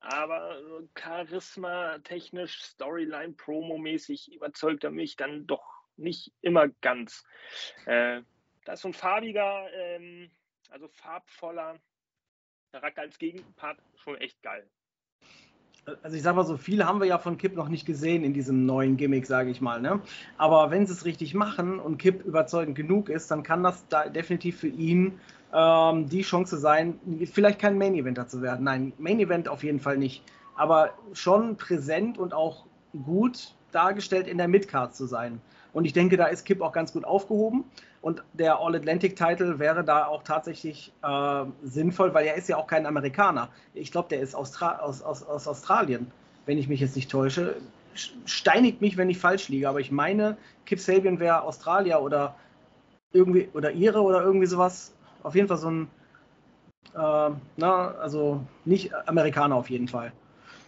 aber 0.00 0.62
Charisma, 0.96 1.98
technisch, 1.98 2.62
Storyline, 2.62 3.34
Promo-mäßig 3.34 4.32
überzeugt 4.32 4.84
er 4.84 4.90
mich 4.90 5.16
dann 5.16 5.46
doch 5.46 5.66
nicht 5.96 6.32
immer 6.42 6.68
ganz. 6.80 7.24
Äh, 7.86 8.22
das 8.64 8.78
ist 8.78 8.82
so 8.82 8.88
ein 8.88 8.94
farbiger, 8.94 9.68
ähm, 9.72 10.30
also 10.70 10.88
farbvoller 10.88 11.80
Charakter 12.70 13.02
als 13.02 13.18
Gegenpart 13.18 13.80
schon 13.96 14.16
echt 14.18 14.40
geil 14.42 14.70
also 16.02 16.16
ich 16.16 16.22
sag 16.22 16.34
mal 16.34 16.44
so, 16.44 16.56
viel 16.56 16.84
haben 16.84 17.00
wir 17.00 17.06
ja 17.06 17.18
von 17.18 17.38
Kip 17.38 17.54
noch 17.54 17.68
nicht 17.68 17.86
gesehen 17.86 18.24
in 18.24 18.32
diesem 18.32 18.66
neuen 18.66 18.96
Gimmick, 18.96 19.26
sage 19.26 19.50
ich 19.50 19.60
mal. 19.60 19.80
Ne? 19.80 20.00
Aber 20.36 20.70
wenn 20.70 20.86
sie 20.86 20.92
es 20.92 21.04
richtig 21.04 21.34
machen 21.34 21.78
und 21.78 21.98
Kip 21.98 22.24
überzeugend 22.24 22.76
genug 22.76 23.08
ist, 23.08 23.30
dann 23.30 23.42
kann 23.42 23.62
das 23.62 23.86
da 23.88 24.08
definitiv 24.08 24.58
für 24.58 24.68
ihn 24.68 25.20
ähm, 25.54 26.08
die 26.08 26.22
Chance 26.22 26.58
sein, 26.58 26.98
vielleicht 27.32 27.60
kein 27.60 27.78
Main 27.78 27.94
Eventer 27.94 28.26
zu 28.26 28.42
werden. 28.42 28.64
Nein, 28.64 28.92
Main 28.98 29.20
Event 29.20 29.48
auf 29.48 29.62
jeden 29.62 29.80
Fall 29.80 29.96
nicht. 29.96 30.22
Aber 30.56 30.90
schon 31.12 31.56
präsent 31.56 32.18
und 32.18 32.34
auch 32.34 32.64
gut 33.04 33.54
dargestellt 33.70 34.26
in 34.26 34.38
der 34.38 34.48
Midcard 34.48 34.94
zu 34.94 35.06
sein. 35.06 35.40
Und 35.72 35.84
ich 35.84 35.92
denke, 35.92 36.16
da 36.16 36.26
ist 36.26 36.44
Kip 36.44 36.62
auch 36.62 36.72
ganz 36.72 36.92
gut 36.92 37.04
aufgehoben. 37.04 37.64
Und 38.06 38.22
der 38.34 38.60
All-Atlantic-Title 38.60 39.58
wäre 39.58 39.82
da 39.82 40.06
auch 40.06 40.22
tatsächlich 40.22 40.92
äh, 41.02 41.44
sinnvoll, 41.64 42.14
weil 42.14 42.24
er 42.24 42.36
ist 42.36 42.48
ja 42.48 42.56
auch 42.56 42.68
kein 42.68 42.86
Amerikaner. 42.86 43.48
Ich 43.74 43.90
glaube, 43.90 44.08
der 44.10 44.20
ist 44.20 44.32
Austra 44.32 44.78
aus, 44.78 45.02
aus, 45.02 45.24
aus 45.24 45.48
Australien, 45.48 46.12
wenn 46.44 46.56
ich 46.56 46.68
mich 46.68 46.78
jetzt 46.78 46.94
nicht 46.94 47.10
täusche. 47.10 47.56
Steinigt 48.24 48.80
mich, 48.80 48.96
wenn 48.96 49.10
ich 49.10 49.18
falsch 49.18 49.48
liege, 49.48 49.68
aber 49.68 49.80
ich 49.80 49.90
meine, 49.90 50.36
Kip 50.66 50.78
Sabian 50.78 51.18
wäre 51.18 51.42
Australier 51.42 52.00
oder 52.00 52.36
irgendwie 53.12 53.48
oder 53.54 53.72
Ihre 53.72 54.00
oder 54.02 54.22
irgendwie 54.22 54.46
sowas. 54.46 54.94
Auf 55.24 55.34
jeden 55.34 55.48
Fall 55.48 55.58
so 55.58 55.70
ein, 55.72 55.88
äh, 56.94 57.30
na, 57.56 57.88
also 58.00 58.40
nicht 58.64 58.94
Amerikaner 59.08 59.56
auf 59.56 59.68
jeden 59.68 59.88
Fall. 59.88 60.12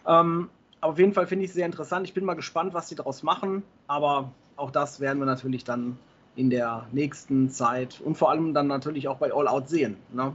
Ähm, 0.08 0.50
aber 0.80 0.94
auf 0.94 0.98
jeden 0.98 1.12
Fall 1.12 1.28
finde 1.28 1.44
ich 1.44 1.52
es 1.52 1.54
sehr 1.54 1.66
interessant. 1.66 2.04
Ich 2.04 2.14
bin 2.14 2.24
mal 2.24 2.34
gespannt, 2.34 2.74
was 2.74 2.88
sie 2.88 2.96
daraus 2.96 3.22
machen, 3.22 3.62
aber 3.86 4.32
auch 4.56 4.72
das 4.72 4.98
werden 4.98 5.20
wir 5.20 5.26
natürlich 5.26 5.62
dann 5.62 5.96
in 6.36 6.50
der 6.50 6.86
nächsten 6.92 7.50
Zeit 7.50 8.00
und 8.00 8.16
vor 8.16 8.30
allem 8.30 8.54
dann 8.54 8.66
natürlich 8.66 9.08
auch 9.08 9.18
bei 9.18 9.32
All 9.32 9.48
Out 9.48 9.68
sehen. 9.68 9.96
Ne? 10.12 10.32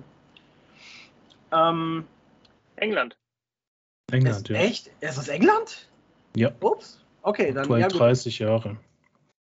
Ähm, 1.52 2.06
England. 2.76 3.16
England, 4.12 4.38
ist, 4.38 4.50
ja. 4.50 4.56
Echt? 4.58 4.92
Er 5.02 5.10
ist 5.10 5.20
aus 5.20 5.28
England? 5.28 5.88
Ja. 6.36 6.52
Ups. 6.60 7.02
Okay, 7.22 7.54
dann. 7.54 7.70
Ja, 7.80 7.88
30 7.88 8.40
Jahre. 8.40 8.78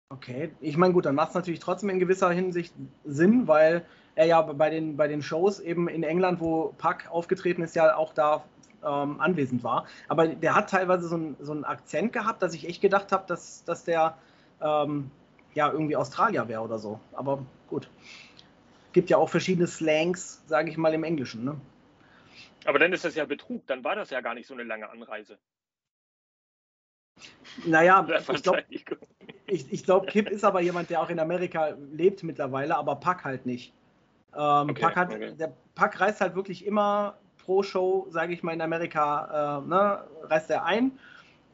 Okay, 0.09 0.51
ich 0.59 0.77
meine, 0.77 0.93
gut, 0.93 1.05
dann 1.05 1.15
macht 1.15 1.29
es 1.29 1.35
natürlich 1.35 1.61
trotzdem 1.61 1.89
in 1.89 1.99
gewisser 1.99 2.29
Hinsicht 2.31 2.73
Sinn, 3.05 3.47
weil 3.47 3.85
er 4.15 4.25
ja 4.25 4.41
bei 4.41 4.69
den, 4.69 4.97
bei 4.97 5.07
den 5.07 5.21
Shows 5.21 5.59
eben 5.59 5.87
in 5.87 6.03
England, 6.03 6.41
wo 6.41 6.73
Puck 6.77 7.09
aufgetreten 7.09 7.61
ist, 7.61 7.75
ja 7.75 7.95
auch 7.95 8.13
da 8.13 8.43
ähm, 8.83 9.19
anwesend 9.19 9.63
war. 9.63 9.85
Aber 10.09 10.27
der 10.27 10.55
hat 10.55 10.69
teilweise 10.69 11.07
so, 11.07 11.15
ein, 11.15 11.37
so 11.39 11.53
einen 11.53 11.63
Akzent 11.63 12.11
gehabt, 12.13 12.41
dass 12.41 12.53
ich 12.53 12.67
echt 12.67 12.81
gedacht 12.81 13.11
habe, 13.11 13.23
dass, 13.27 13.63
dass 13.63 13.85
der 13.85 14.17
ähm, 14.61 15.11
ja, 15.53 15.71
irgendwie 15.71 15.95
Australier 15.95 16.47
wäre 16.47 16.61
oder 16.61 16.79
so. 16.79 16.99
Aber 17.13 17.45
gut. 17.67 17.89
Gibt 18.93 19.09
ja 19.09 19.17
auch 19.17 19.29
verschiedene 19.29 19.67
Slangs, 19.67 20.43
sage 20.47 20.69
ich 20.69 20.77
mal, 20.77 20.93
im 20.93 21.03
Englischen. 21.03 21.45
Ne? 21.45 21.59
Aber 22.65 22.79
dann 22.79 22.91
ist 22.93 23.05
das 23.05 23.15
ja 23.15 23.25
Betrug, 23.25 23.65
dann 23.67 23.83
war 23.83 23.95
das 23.95 24.09
ja 24.09 24.21
gar 24.21 24.33
nicht 24.33 24.47
so 24.47 24.53
eine 24.53 24.63
lange 24.63 24.89
Anreise. 24.89 25.37
Naja, 27.65 28.05
ich 28.33 28.43
glaube, 28.43 28.63
ich, 29.47 29.71
ich 29.71 29.83
glaub, 29.83 30.07
Kip 30.07 30.29
ist 30.29 30.43
aber 30.43 30.61
jemand, 30.61 30.89
der 30.89 31.01
auch 31.01 31.09
in 31.09 31.19
Amerika 31.19 31.75
lebt 31.91 32.23
mittlerweile, 32.23 32.75
aber 32.77 32.95
Pack 32.95 33.23
halt 33.23 33.45
nicht. 33.45 33.73
Ähm, 34.33 34.69
okay, 34.69 34.81
Pack, 34.81 34.95
hat, 34.95 35.13
okay. 35.13 35.35
der 35.37 35.53
Pack 35.75 35.99
reist 35.99 36.21
halt 36.21 36.35
wirklich 36.35 36.65
immer 36.65 37.17
pro 37.37 37.63
Show, 37.63 38.07
sage 38.09 38.33
ich 38.33 38.43
mal, 38.43 38.53
in 38.53 38.61
Amerika, 38.61 39.59
äh, 39.63 39.67
ne, 39.67 40.03
reist 40.23 40.49
er 40.49 40.65
ein, 40.65 40.97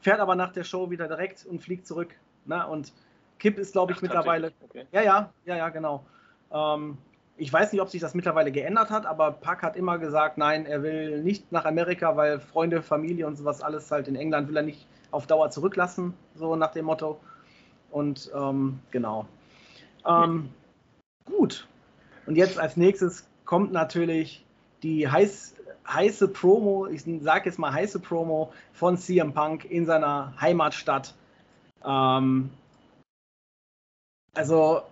fährt 0.00 0.20
aber 0.20 0.36
nach 0.36 0.52
der 0.52 0.64
Show 0.64 0.90
wieder 0.90 1.08
direkt 1.08 1.44
und 1.46 1.60
fliegt 1.60 1.86
zurück. 1.86 2.14
Ne? 2.44 2.66
Und 2.66 2.92
Kip 3.38 3.58
ist, 3.58 3.72
glaube 3.72 3.92
ich, 3.92 3.98
Ach, 3.98 4.02
mittlerweile. 4.02 4.52
Okay. 4.64 4.86
Ja, 4.92 5.02
ja, 5.02 5.32
ja, 5.44 5.56
ja, 5.56 5.68
genau. 5.68 6.04
Ähm, 6.52 6.98
ich 7.36 7.52
weiß 7.52 7.72
nicht, 7.72 7.80
ob 7.80 7.88
sich 7.88 8.00
das 8.00 8.14
mittlerweile 8.14 8.50
geändert 8.50 8.90
hat, 8.90 9.06
aber 9.06 9.30
Pack 9.30 9.62
hat 9.62 9.76
immer 9.76 9.98
gesagt, 9.98 10.38
nein, 10.38 10.66
er 10.66 10.82
will 10.82 11.22
nicht 11.22 11.52
nach 11.52 11.64
Amerika, 11.64 12.16
weil 12.16 12.40
Freunde, 12.40 12.82
Familie 12.82 13.26
und 13.26 13.36
sowas 13.36 13.62
alles 13.62 13.90
halt 13.90 14.08
in 14.08 14.16
England 14.16 14.48
will 14.48 14.56
er 14.56 14.64
nicht 14.64 14.86
auf 15.12 15.26
Dauer 15.26 15.50
zurücklassen, 15.50 16.14
so 16.34 16.56
nach 16.56 16.72
dem 16.72 16.86
Motto. 16.86 17.20
Und 17.90 18.30
ähm, 18.34 18.80
genau. 18.90 19.26
Ähm, 20.04 20.50
gut. 21.24 21.66
Und 22.26 22.36
jetzt 22.36 22.58
als 22.58 22.76
nächstes 22.76 23.26
kommt 23.44 23.72
natürlich 23.72 24.44
die 24.82 25.08
heiß, 25.08 25.54
heiße 25.86 26.28
Promo, 26.28 26.86
ich 26.86 27.04
sage 27.20 27.46
jetzt 27.46 27.58
mal 27.58 27.72
heiße 27.72 28.00
Promo 28.00 28.52
von 28.72 28.98
CM 28.98 29.32
Punk 29.32 29.64
in 29.64 29.86
seiner 29.86 30.34
Heimatstadt. 30.40 31.14
Ähm, 31.84 32.50
also, 34.38 34.82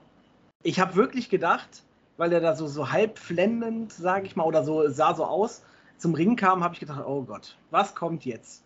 ich 0.65 0.81
habe 0.81 0.97
wirklich 0.97 1.31
gedacht, 1.31 1.85
weil 2.17 2.33
er 2.33 2.41
da 2.41 2.57
so, 2.57 2.67
so 2.67 2.91
halb 2.91 3.17
flendend, 3.17 3.93
sage 3.93 4.27
ich 4.27 4.35
mal, 4.35 4.43
oder 4.43 4.65
so 4.65 4.89
sah 4.89 5.15
so 5.15 5.25
aus, 5.25 5.63
zum 5.99 6.15
Ring 6.15 6.35
kam, 6.35 6.65
habe 6.65 6.75
ich 6.75 6.81
gedacht, 6.81 7.05
oh 7.07 7.23
Gott, 7.23 7.57
was 7.71 7.95
kommt 7.95 8.25
jetzt? 8.25 8.65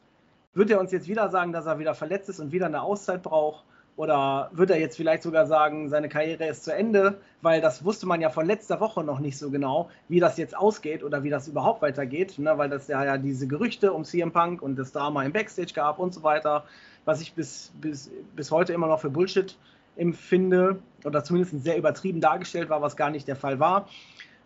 Wird 0.54 0.70
er 0.70 0.80
uns 0.80 0.90
jetzt 0.90 1.06
wieder 1.06 1.28
sagen, 1.28 1.52
dass 1.52 1.66
er 1.66 1.78
wieder 1.78 1.94
verletzt 1.94 2.30
ist 2.30 2.40
und 2.40 2.50
wieder 2.50 2.64
eine 2.64 2.80
Auszeit 2.80 3.22
braucht? 3.22 3.62
Oder 3.96 4.48
wird 4.54 4.70
er 4.70 4.78
jetzt 4.78 4.96
vielleicht 4.96 5.22
sogar 5.22 5.46
sagen, 5.46 5.90
seine 5.90 6.08
Karriere 6.08 6.46
ist 6.46 6.64
zu 6.64 6.74
Ende? 6.74 7.20
Weil 7.42 7.60
das 7.60 7.84
wusste 7.84 8.06
man 8.06 8.22
ja 8.22 8.30
von 8.30 8.46
letzter 8.46 8.80
Woche 8.80 9.04
noch 9.04 9.18
nicht 9.18 9.36
so 9.36 9.50
genau, 9.50 9.90
wie 10.08 10.18
das 10.18 10.38
jetzt 10.38 10.56
ausgeht 10.56 11.04
oder 11.04 11.22
wie 11.24 11.28
das 11.28 11.46
überhaupt 11.46 11.82
weitergeht. 11.82 12.38
Ne? 12.38 12.56
Weil 12.56 12.70
das 12.70 12.88
ja, 12.88 13.04
ja 13.04 13.18
diese 13.18 13.46
Gerüchte 13.46 13.92
um 13.92 14.04
CM 14.04 14.32
Punk 14.32 14.62
und 14.62 14.76
das 14.76 14.92
Drama 14.92 15.24
im 15.24 15.32
Backstage 15.32 15.74
gab 15.74 15.98
und 15.98 16.14
so 16.14 16.22
weiter, 16.22 16.64
was 17.04 17.20
ich 17.20 17.34
bis, 17.34 17.70
bis, 17.82 18.10
bis 18.34 18.50
heute 18.50 18.72
immer 18.72 18.86
noch 18.86 19.00
für 19.00 19.10
Bullshit 19.10 19.58
empfinde 19.96 20.80
oder 21.04 21.24
zumindest 21.24 21.62
sehr 21.64 21.76
übertrieben 21.76 22.20
dargestellt 22.20 22.68
war, 22.68 22.82
was 22.82 22.96
gar 22.96 23.10
nicht 23.10 23.28
der 23.28 23.36
Fall 23.36 23.58
war. 23.60 23.88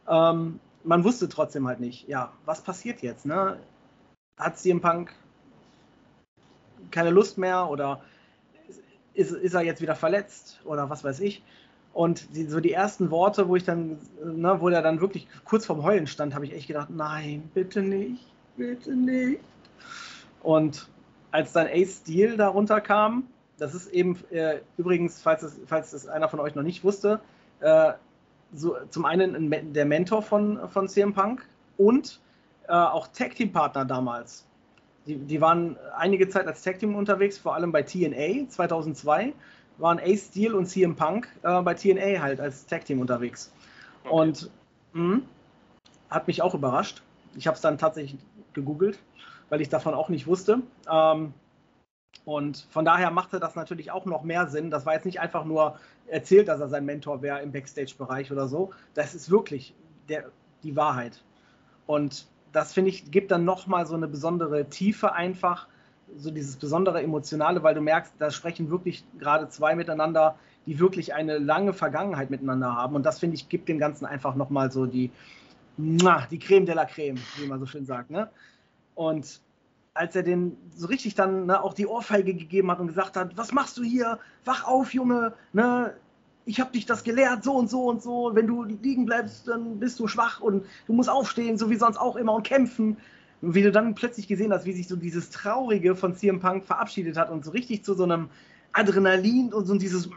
Ähm, 0.09 0.61
man 0.85 1.05
wusste 1.05 1.29
trotzdem 1.29 1.67
halt 1.67 1.81
nicht, 1.81 2.09
ja, 2.09 2.33
was 2.45 2.61
passiert 2.61 3.03
jetzt? 3.03 3.27
Ne? 3.27 3.59
Hat 4.39 4.59
CM 4.59 4.81
Punk 4.81 5.13
keine 6.91 7.11
Lust 7.11 7.39
mehr 7.39 7.69
oder 7.69 8.03
ist, 9.15 9.33
ist 9.33 9.55
er 9.55 9.63
jetzt 9.63 9.81
wieder 9.81 9.95
verletzt 9.95 10.61
oder 10.65 10.91
was 10.91 11.05
weiß 11.05 11.21
ich? 11.21 11.43
Und 11.93 12.35
die, 12.35 12.47
so 12.47 12.59
die 12.59 12.73
ersten 12.73 13.11
Worte, 13.11 13.49
wo 13.49 13.55
ich 13.55 13.65
dann, 13.65 13.99
ne, 14.25 14.61
wo 14.61 14.69
er 14.69 14.83
dann 14.83 15.01
wirklich 15.01 15.29
kurz 15.45 15.65
vorm 15.65 15.85
Heulen 15.85 16.09
stand, 16.09 16.35
habe 16.35 16.45
ich 16.45 16.53
echt 16.53 16.67
gedacht, 16.67 16.91
nein, 16.91 17.49
bitte 17.55 17.83
nicht, 17.83 18.33
bitte 18.57 18.95
nicht. 18.95 19.41
Und 20.43 20.89
als 21.31 21.53
dann 21.53 21.69
Ace 21.69 22.01
Steel 22.03 22.37
darunter 22.37 22.81
kam, 22.81 23.29
das 23.59 23.75
ist 23.75 23.89
eben 23.93 24.19
äh, 24.31 24.61
übrigens, 24.77 25.23
falls 25.23 25.43
es, 25.43 25.61
falls 25.67 25.93
es 25.93 26.07
einer 26.07 26.29
von 26.29 26.41
euch 26.41 26.55
noch 26.55 26.63
nicht 26.63 26.85
wusste, 26.85 27.21
äh, 27.61 27.93
so, 28.53 28.77
zum 28.91 29.05
einen 29.05 29.53
ein, 29.53 29.73
der 29.73 29.85
Mentor 29.85 30.23
von, 30.23 30.69
von 30.69 30.89
CM 30.89 31.13
Punk 31.13 31.47
und 31.77 32.21
äh, 32.69 32.73
auch 32.73 33.09
Tag 33.09 33.35
Team 33.35 33.53
Partner 33.53 33.85
damals. 33.85 34.47
Die, 35.07 35.17
die 35.17 35.41
waren 35.41 35.77
einige 35.97 36.29
Zeit 36.29 36.47
als 36.47 36.63
Tag 36.63 36.79
Team 36.79 36.95
unterwegs, 36.95 37.39
vor 37.39 37.55
allem 37.55 37.73
bei 37.73 37.83
TNA 37.83 38.49
2002 38.49 39.33
waren 39.79 39.99
Ace 39.99 40.29
Steel 40.29 40.55
und 40.55 40.67
CM 40.67 40.95
Punk 40.95 41.29
äh, 41.43 41.61
bei 41.63 41.75
TNA 41.75 42.21
halt 42.21 42.41
als 42.41 42.67
Tag 42.67 42.85
Team 42.85 43.01
unterwegs. 43.01 43.53
Okay. 44.05 44.15
Und 44.15 44.51
mh, 44.93 45.21
hat 46.11 46.27
mich 46.27 46.43
auch 46.43 46.55
überrascht. 46.55 47.03
Ich 47.37 47.47
habe 47.47 47.57
es 47.57 47.61
dann 47.61 47.77
tatsächlich 47.79 48.21
gegoogelt 48.53 48.99
weil 49.49 49.61
ich 49.61 49.69
davon 49.69 49.95
auch 49.95 50.09
nicht 50.09 50.27
wusste. 50.27 50.63
Ähm, 50.91 51.33
und 52.25 52.67
von 52.71 52.85
daher 52.85 53.11
machte 53.11 53.39
das 53.39 53.55
natürlich 53.55 53.91
auch 53.91 54.07
noch 54.07 54.23
mehr 54.23 54.47
Sinn. 54.47 54.71
Das 54.71 54.87
war 54.87 54.95
jetzt 54.95 55.05
nicht 55.05 55.21
einfach 55.21 55.45
nur 55.45 55.79
erzählt, 56.07 56.49
dass 56.49 56.61
er 56.61 56.69
sein 56.69 56.85
Mentor 56.85 57.23
wäre 57.23 57.41
im 57.41 57.53
Backstage-Bereich 57.53 58.33
oder 58.33 58.49
so. 58.49 58.71
Das 58.95 59.15
ist 59.15 59.31
wirklich 59.31 59.75
der, 60.09 60.31
die 60.63 60.75
Wahrheit. 60.75 61.23
Und 61.87 62.27
das 62.53 62.73
finde 62.73 62.91
ich, 62.91 63.11
gibt 63.11 63.31
dann 63.31 63.45
nochmal 63.45 63.87
so 63.87 63.95
eine 63.95 64.09
besondere 64.09 64.69
Tiefe 64.69 65.13
einfach, 65.13 65.69
so 66.17 66.31
dieses 66.31 66.57
besondere 66.57 67.03
Emotionale, 67.03 67.63
weil 67.63 67.75
du 67.75 67.81
merkst, 67.81 68.15
da 68.19 68.31
sprechen 68.31 68.71
wirklich 68.71 69.05
gerade 69.19 69.49
zwei 69.49 69.75
miteinander, 69.75 70.37
die 70.67 70.79
wirklich 70.79 71.13
eine 71.13 71.39
lange 71.39 71.73
Vergangenheit 71.73 72.31
miteinander 72.31 72.75
haben. 72.75 72.95
Und 72.95 73.05
das 73.05 73.19
finde 73.19 73.37
ich, 73.37 73.49
gibt 73.49 73.69
dem 73.69 73.79
Ganzen 73.79 74.07
einfach 74.07 74.35
nochmal 74.35 74.71
so 74.71 74.87
die, 74.87 75.11
die 75.77 76.39
Creme 76.39 76.67
de 76.67 76.75
la 76.75 76.85
Creme, 76.87 77.19
wie 77.37 77.47
man 77.47 77.61
so 77.61 77.67
schön 77.67 77.85
sagt. 77.85 78.11
Ne? 78.11 78.31
Und 78.95 79.41
als 79.95 80.17
er 80.17 80.25
den 80.25 80.57
so 80.75 80.89
richtig 80.89 81.15
dann 81.15 81.47
ne, 81.47 81.63
auch 81.63 81.73
die 81.73 81.87
Ohrfeige 81.87 82.35
gegeben 82.35 82.71
hat 82.71 82.81
und 82.81 82.89
gesagt 82.89 83.17
hat, 83.17 83.37
was 83.37 83.53
machst 83.53 83.79
du 83.79 83.83
hier? 83.83 84.19
Wach 84.45 84.67
auf, 84.67 84.93
Junge, 84.93 85.35
ne? 85.53 85.95
Ich 86.47 86.61
habe 86.61 86.73
dich 86.73 86.85
das 86.85 87.05
gelehrt, 87.05 87.43
so 87.43 87.55
und 87.55 87.71
so 87.71 87.87
und 87.87 88.03
so. 88.03 88.33
Wenn 88.35 88.47
du 88.47 88.65
liegen 88.65 89.07
bleibst, 89.07 89.49
dann 89.49 89.79
bist 89.79 89.99
du 89.99 90.09
schwach 90.09 90.41
und 90.41 90.67
du 90.87 90.93
musst 90.93 91.09
aufstehen, 91.09 91.57
so 91.57 91.71
wie 91.71 91.77
sonst 91.77 91.97
auch 91.97 92.17
immer 92.17 92.35
und 92.35 92.47
kämpfen. 92.47 92.99
Und 93.41 93.55
wie 93.55 93.63
du 93.63 93.73
dann 93.73 93.95
plötzlich 93.95 94.29
gesehen 94.29 94.53
hast, 94.53 94.67
wie 94.67 94.73
sich 94.73 94.87
so 94.87 94.97
dieses 94.97 95.31
Traurige 95.31 95.97
von 95.97 96.15
CM 96.15 96.41
Punk 96.41 96.65
verabschiedet 96.65 97.17
hat 97.17 97.31
und 97.31 97.47
so 97.47 97.53
richtig 97.53 97.83
zu 97.83 97.95
so 97.95 98.05
einem 98.05 98.29
Adrenalin 98.73 99.55
und 99.55 99.65
so 99.65 99.75
dieses 99.77 100.11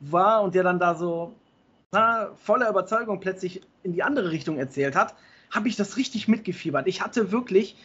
war 0.00 0.42
und 0.42 0.54
der 0.56 0.64
dann 0.64 0.80
da 0.80 0.96
so 0.96 1.34
na, 1.92 2.30
voller 2.36 2.68
Überzeugung 2.68 3.20
plötzlich 3.20 3.62
in 3.82 3.92
die 3.92 4.02
andere 4.02 4.30
Richtung 4.30 4.58
erzählt 4.58 4.96
hat, 4.96 5.14
habe 5.50 5.68
ich 5.68 5.76
das 5.76 5.96
richtig 5.96 6.28
mitgefiebert. 6.28 6.86
Ich 6.86 7.02
hatte 7.02 7.32
wirklich 7.32 7.76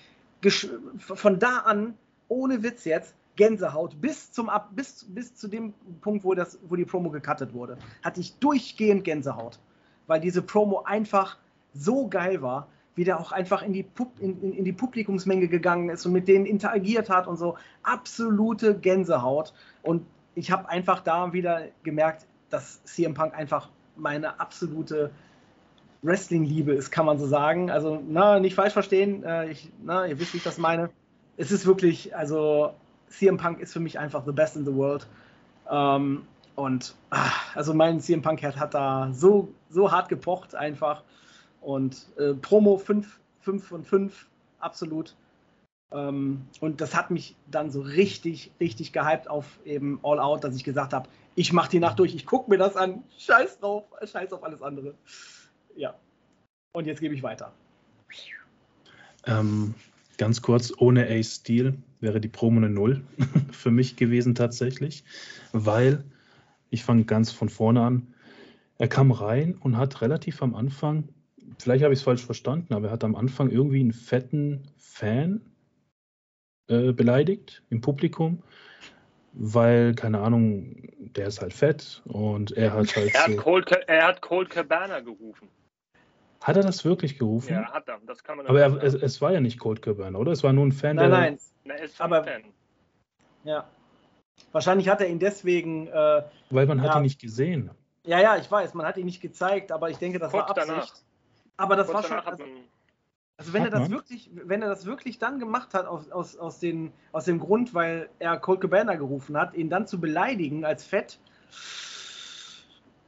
von 0.50 1.40
da 1.40 1.60
an, 1.60 1.96
ohne 2.28 2.64
Witz 2.64 2.86
jetzt, 2.86 3.16
Gänsehaut 3.36 4.00
bis, 4.00 4.32
zum, 4.32 4.50
bis, 4.72 5.06
bis 5.10 5.36
zu 5.36 5.48
dem 5.48 5.74
Punkt, 6.02 6.24
wo, 6.24 6.34
das, 6.34 6.60
wo 6.68 6.76
die 6.76 6.86
Promo 6.86 7.10
gecuttet 7.10 7.54
wurde. 7.54 7.78
Hatte 8.04 8.20
ich 8.20 8.36
durchgehend 8.38 9.04
Gänsehaut, 9.04 9.60
weil 10.08 10.20
diese 10.20 10.42
Promo 10.42 10.84
einfach 10.84 11.38
so 11.74 12.08
geil 12.08 12.42
war, 12.42 12.68
wie 12.96 13.04
der 13.04 13.20
auch 13.20 13.32
einfach 13.32 13.64
in 13.64 13.74
die, 13.74 13.84
Pub, 13.84 14.20
in, 14.20 14.40
in, 14.42 14.54
in 14.54 14.66
die 14.66 14.74
Publikumsmenge 14.74 15.48
gegangen 15.48 15.90
ist 15.90 16.06
und 16.06 16.12
mit 16.12 16.28
denen 16.28 16.46
interagiert 16.46 17.10
hat 17.10 17.28
und 17.28 17.38
so. 17.38 17.58
Absolute 17.82 18.78
Gänsehaut. 18.78 19.54
Und 19.82 20.06
ich 20.36 20.52
habe 20.52 20.70
einfach 20.70 21.00
da 21.00 21.34
wieder 21.34 21.70
gemerkt, 21.82 22.28
dass 22.50 22.84
CM 22.84 23.16
Punk 23.16 23.34
einfach 23.34 23.70
meine 23.96 24.40
absolute 24.40 25.12
Wrestling-Liebe 26.04 26.74
ist, 26.74 26.92
kann 26.92 27.06
man 27.06 27.18
so 27.18 27.26
sagen. 27.26 27.72
Also, 27.72 28.02
na, 28.08 28.40
nicht 28.40 28.56
falsch 28.56 28.74
verstehen, 28.74 29.24
äh, 29.24 29.50
ich, 29.50 29.72
na, 29.82 30.06
ihr 30.06 30.20
wisst, 30.20 30.34
wie 30.34 30.38
ich 30.38 30.44
das 30.44 30.58
meine. 30.58 30.90
Es 31.38 31.52
ist 31.52 31.66
wirklich, 31.66 32.16
also 32.16 32.74
CM 33.08 33.38
Punk 33.38 33.60
ist 33.60 33.74
für 33.74 33.80
mich 33.80 33.98
einfach 33.98 34.26
the 34.26 34.32
best 34.32 34.56
in 34.56 34.66
the 34.66 34.74
world. 34.74 35.08
Ähm, 35.70 36.24
und 36.56 36.96
ach, 37.10 37.56
also 37.56 37.74
mein 37.74 38.00
CM 38.00 38.22
Punk 38.22 38.44
hat 38.44 38.74
da 38.74 39.10
so, 39.14 39.54
so 39.70 39.92
hart 39.92 40.10
gepocht 40.10 40.56
einfach. 40.56 41.04
Und 41.62 42.08
äh, 42.18 42.34
Promo 42.34 42.78
5, 42.78 43.20
5 43.40 43.66
von 43.66 43.84
5, 43.84 44.28
absolut. 44.60 45.16
Ähm, 45.92 46.46
und 46.60 46.82
das 46.82 46.96
hat 46.96 47.12
mich 47.12 47.36
dann 47.50 47.72
so 47.72 47.82
richtig, 47.82 48.52
richtig 48.60 48.94
gehypt 48.94 49.30
auf 49.30 49.60
eben 49.64 50.00
All 50.04 50.20
Out, 50.20 50.44
dass 50.44 50.56
ich 50.56 50.64
gesagt 50.64 50.94
habe, 50.94 51.08
ich 51.36 51.54
mache 51.54 51.70
die 51.70 51.80
Nacht 51.80 52.00
durch, 52.00 52.14
ich 52.14 52.26
gucke 52.26 52.50
mir 52.50 52.58
das 52.58 52.76
an, 52.76 53.04
scheiß 53.18 53.60
drauf, 53.60 53.86
scheiß 54.04 54.34
auf 54.34 54.44
alles 54.44 54.62
andere. 54.62 54.94
Ja. 55.76 55.96
Und 56.74 56.86
jetzt 56.86 57.02
gebe 57.02 57.14
ich 57.14 57.24
weiter. 57.24 57.54
Ähm, 59.26 59.74
ganz 60.18 60.42
kurz, 60.42 60.74
ohne 60.78 61.08
Ace 61.10 61.36
Steel 61.36 61.76
wäre 62.02 62.20
die 62.20 62.28
Promo 62.28 62.58
eine 62.58 62.70
Null 62.70 63.04
für 63.52 63.72
mich 63.72 63.96
gewesen 63.96 64.36
tatsächlich, 64.36 65.04
weil 65.52 66.04
ich 66.70 66.84
fange 66.84 67.06
ganz 67.06 67.32
von 67.32 67.50
vorne 67.50 67.82
an. 67.82 68.14
Er 68.78 68.88
kam 68.88 69.12
rein 69.12 69.56
und 69.56 69.78
hat 69.78 70.02
relativ 70.02 70.42
am 70.42 70.56
Anfang, 70.56 71.08
vielleicht 71.60 71.84
habe 71.84 71.94
ich 71.94 72.00
es 72.00 72.04
falsch 72.04 72.26
verstanden, 72.26 72.74
aber 72.74 72.88
er 72.88 72.94
hat 72.94 73.04
am 73.04 73.16
Anfang 73.16 73.50
irgendwie 73.50 73.80
einen 73.80 73.94
fetten 73.94 74.64
Fan 74.78 75.42
äh, 76.68 76.92
beleidigt 76.92 77.62
im 77.70 77.82
Publikum, 77.82 78.42
weil, 79.34 79.94
keine 79.96 80.20
Ahnung, 80.20 80.90
der 81.16 81.28
ist 81.28 81.42
halt 81.42 81.54
fett 81.54 82.02
und 82.06 82.52
er 82.52 82.74
hat 82.74 82.96
halt. 82.96 83.14
Er 83.14 83.24
hat, 83.24 83.32
so 83.32 83.38
Cold, 83.38 83.72
er 83.72 84.08
hat 84.08 84.22
Cold 84.22 84.50
Cabana 84.50 85.00
gerufen. 85.00 85.48
Hat 86.44 86.58
er 86.58 86.64
das 86.64 86.84
wirklich 86.84 87.18
gerufen? 87.18 87.54
Ja, 87.54 87.72
hat 87.72 87.88
er. 87.88 88.00
Das 88.06 88.22
kann 88.22 88.36
man 88.36 88.48
aber 88.48 88.60
er, 88.60 88.84
es, 88.84 88.94
es, 88.96 89.22
war 89.22 89.32
ja 89.32 89.40
nicht 89.40 89.58
Cold 89.58 89.82
Cabana, 89.82 90.20
oder? 90.20 90.34
Es 90.34 90.44
war 90.44 90.52
nur 90.52 90.66
ein 90.66 90.74
Fan. 90.74 90.98
Nein, 90.98 91.10
der 91.10 91.20
nein. 91.20 91.40
Na, 91.64 91.74
er 91.76 91.86
ist 91.86 92.02
aber, 92.02 92.22
Fan. 92.22 92.44
Ja. 93.46 93.66
Wahrscheinlich 94.52 94.90
hat 94.90 95.00
er 95.00 95.08
ihn 95.08 95.20
deswegen. 95.20 95.88
Äh, 95.88 96.24
Weil 96.50 96.66
man 96.68 96.84
ja, 96.84 96.90
hat 96.90 96.98
ihn 96.98 97.04
nicht 97.04 97.22
gesehen. 97.22 97.72
Ja, 98.06 98.20
ja, 98.20 98.36
ich 98.36 98.52
weiß, 98.52 98.74
man 98.74 98.86
hat 98.86 98.98
ihn 98.98 99.06
nicht 99.06 99.22
gezeigt, 99.22 99.72
aber 99.72 99.90
ich 99.90 99.98
denke, 100.00 100.20
das 100.20 100.32
Kurz 100.32 100.50
war 100.50 100.50
Absicht. 100.50 100.70
Danach. 100.70 100.94
Aber 101.56 101.76
das 101.78 101.88
Kurz 101.88 102.10
war 102.10 102.22
schon. 102.22 102.28
Also, 102.28 102.44
also 103.38 103.54
wenn 103.54 103.64
er 103.64 103.70
das 103.70 103.90
wirklich, 103.90 104.30
wenn 104.34 104.62
er 104.62 104.68
das 104.68 104.86
wirklich 104.86 105.20
dann 105.20 105.40
gemacht 105.40 105.74
hat 105.74 105.86
aus, 105.86 106.12
aus, 106.12 106.36
aus, 106.36 106.60
den, 106.60 106.92
aus 107.14 107.24
dem 107.24 107.40
Grund, 107.40 107.74
weil 107.74 108.10
er 108.20 108.38
Cold 108.38 108.60
Cabana 108.60 108.96
gerufen 108.96 109.38
hat, 109.38 109.54
ihn 109.54 109.70
dann 109.70 109.88
zu 109.88 110.02
beleidigen 110.02 110.66
als 110.66 110.84
Fett, 110.84 111.20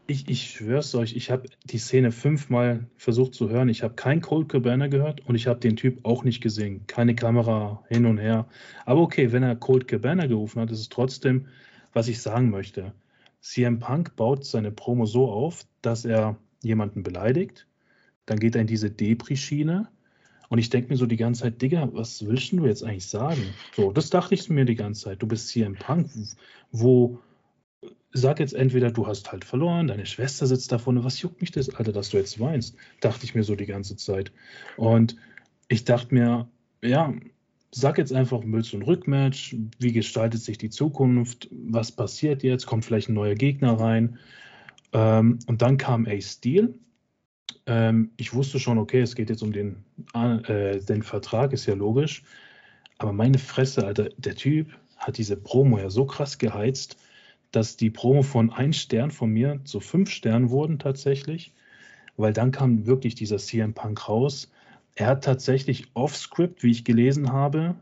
ich, 0.07 0.29
ich 0.29 0.51
schwör's 0.51 0.93
euch, 0.95 1.15
ich 1.15 1.31
habe 1.31 1.49
die 1.63 1.77
Szene 1.77 2.11
fünfmal 2.11 2.87
versucht 2.95 3.33
zu 3.33 3.49
hören. 3.49 3.69
Ich 3.69 3.83
habe 3.83 3.95
kein 3.95 4.21
Cold 4.21 4.49
Cabana 4.49 4.87
gehört 4.87 5.25
und 5.27 5.35
ich 5.35 5.47
habe 5.47 5.59
den 5.59 5.75
Typ 5.75 6.05
auch 6.05 6.23
nicht 6.23 6.41
gesehen. 6.41 6.85
Keine 6.87 7.15
Kamera 7.15 7.83
hin 7.89 8.05
und 8.05 8.17
her. 8.17 8.47
Aber 8.85 9.01
okay, 9.01 9.31
wenn 9.31 9.43
er 9.43 9.55
Cold 9.55 9.87
Cabana 9.87 10.27
gerufen 10.27 10.61
hat, 10.61 10.71
ist 10.71 10.79
es 10.79 10.89
trotzdem, 10.89 11.47
was 11.93 12.07
ich 12.07 12.21
sagen 12.21 12.49
möchte. 12.49 12.93
CM 13.41 13.79
Punk 13.79 14.15
baut 14.15 14.45
seine 14.45 14.71
Promo 14.71 15.05
so 15.05 15.29
auf, 15.29 15.65
dass 15.81 16.05
er 16.05 16.37
jemanden 16.61 17.03
beleidigt. 17.03 17.67
Dann 18.25 18.39
geht 18.39 18.55
er 18.55 18.61
in 18.61 18.67
diese 18.67 18.89
Depri-Schiene. 18.89 19.87
Und 20.49 20.59
ich 20.59 20.69
denke 20.69 20.89
mir 20.89 20.97
so 20.97 21.05
die 21.05 21.17
ganze 21.17 21.43
Zeit, 21.43 21.61
Digga, 21.61 21.89
was 21.93 22.25
willst 22.25 22.51
du 22.51 22.65
jetzt 22.65 22.83
eigentlich 22.83 23.07
sagen? 23.07 23.41
So, 23.75 23.91
das 23.91 24.09
dachte 24.09 24.35
ich 24.35 24.49
mir 24.49 24.65
die 24.65 24.75
ganze 24.75 25.05
Zeit. 25.05 25.21
Du 25.21 25.27
bist 25.27 25.47
CM 25.47 25.75
Punk. 25.75 26.09
Wo, 26.71 27.19
sag 28.15 28.39
jetzt 28.39 28.53
entweder, 28.53 28.91
du 28.91 29.05
hast 29.07 29.31
halt 29.31 29.43
verloren, 29.43 29.87
deine 29.87 30.05
Schwester 30.05 30.47
sitzt 30.47 30.71
da 30.71 30.77
vorne, 30.77 31.03
was 31.03 31.21
juckt 31.21 31.41
mich 31.41 31.51
das, 31.51 31.69
Alter, 31.69 31.91
dass 31.91 32.09
du 32.09 32.17
jetzt 32.17 32.39
weinst? 32.39 32.75
Dachte 33.01 33.25
ich 33.25 33.35
mir 33.35 33.43
so 33.43 33.55
die 33.55 33.65
ganze 33.65 33.97
Zeit. 33.97 34.31
Und 34.77 35.17
ich 35.67 35.83
dachte 35.83 36.15
mir, 36.15 36.47
ja, 36.81 37.13
sag 37.71 37.97
jetzt 37.97 38.13
einfach, 38.13 38.39
du 38.39 38.47
ein 38.47 38.81
Rückmatch? 38.83 39.57
Wie 39.79 39.91
gestaltet 39.91 40.41
sich 40.41 40.57
die 40.57 40.69
Zukunft? 40.69 41.49
Was 41.51 41.91
passiert 41.91 42.41
jetzt? 42.41 42.65
Kommt 42.65 42.85
vielleicht 42.85 43.09
ein 43.09 43.15
neuer 43.15 43.35
Gegner 43.35 43.73
rein? 43.73 44.17
Ähm, 44.93 45.39
und 45.47 45.61
dann 45.61 45.77
kam 45.77 46.07
Ace 46.07 46.37
Steel. 46.37 46.73
Ähm, 47.65 48.11
ich 48.15 48.33
wusste 48.33 48.59
schon, 48.59 48.77
okay, 48.77 49.01
es 49.01 49.15
geht 49.15 49.29
jetzt 49.29 49.43
um 49.43 49.51
den, 49.51 49.83
äh, 50.13 50.79
den 50.79 51.03
Vertrag, 51.03 51.51
ist 51.51 51.65
ja 51.65 51.73
logisch. 51.73 52.23
Aber 52.97 53.11
meine 53.11 53.39
Fresse, 53.39 53.85
Alter, 53.85 54.07
der 54.17 54.35
Typ 54.35 54.69
hat 54.95 55.17
diese 55.17 55.35
Promo 55.35 55.79
ja 55.79 55.89
so 55.89 56.05
krass 56.05 56.37
geheizt 56.37 56.95
dass 57.51 57.77
die 57.77 57.89
Promo 57.89 58.21
von 58.21 58.51
ein 58.51 58.73
Stern 58.73 59.11
von 59.11 59.29
mir 59.29 59.59
zu 59.63 59.79
fünf 59.79 60.09
Sternen 60.09 60.49
wurden 60.49 60.79
tatsächlich, 60.79 61.53
weil 62.17 62.33
dann 62.33 62.51
kam 62.51 62.85
wirklich 62.85 63.15
dieser 63.15 63.37
CM 63.37 63.73
Punk 63.73 64.07
raus. 64.09 64.51
Er 64.95 65.07
hat 65.07 65.23
tatsächlich 65.23 65.87
off-script, 65.93 66.63
wie 66.63 66.71
ich 66.71 66.85
gelesen 66.85 67.31
habe, 67.31 67.75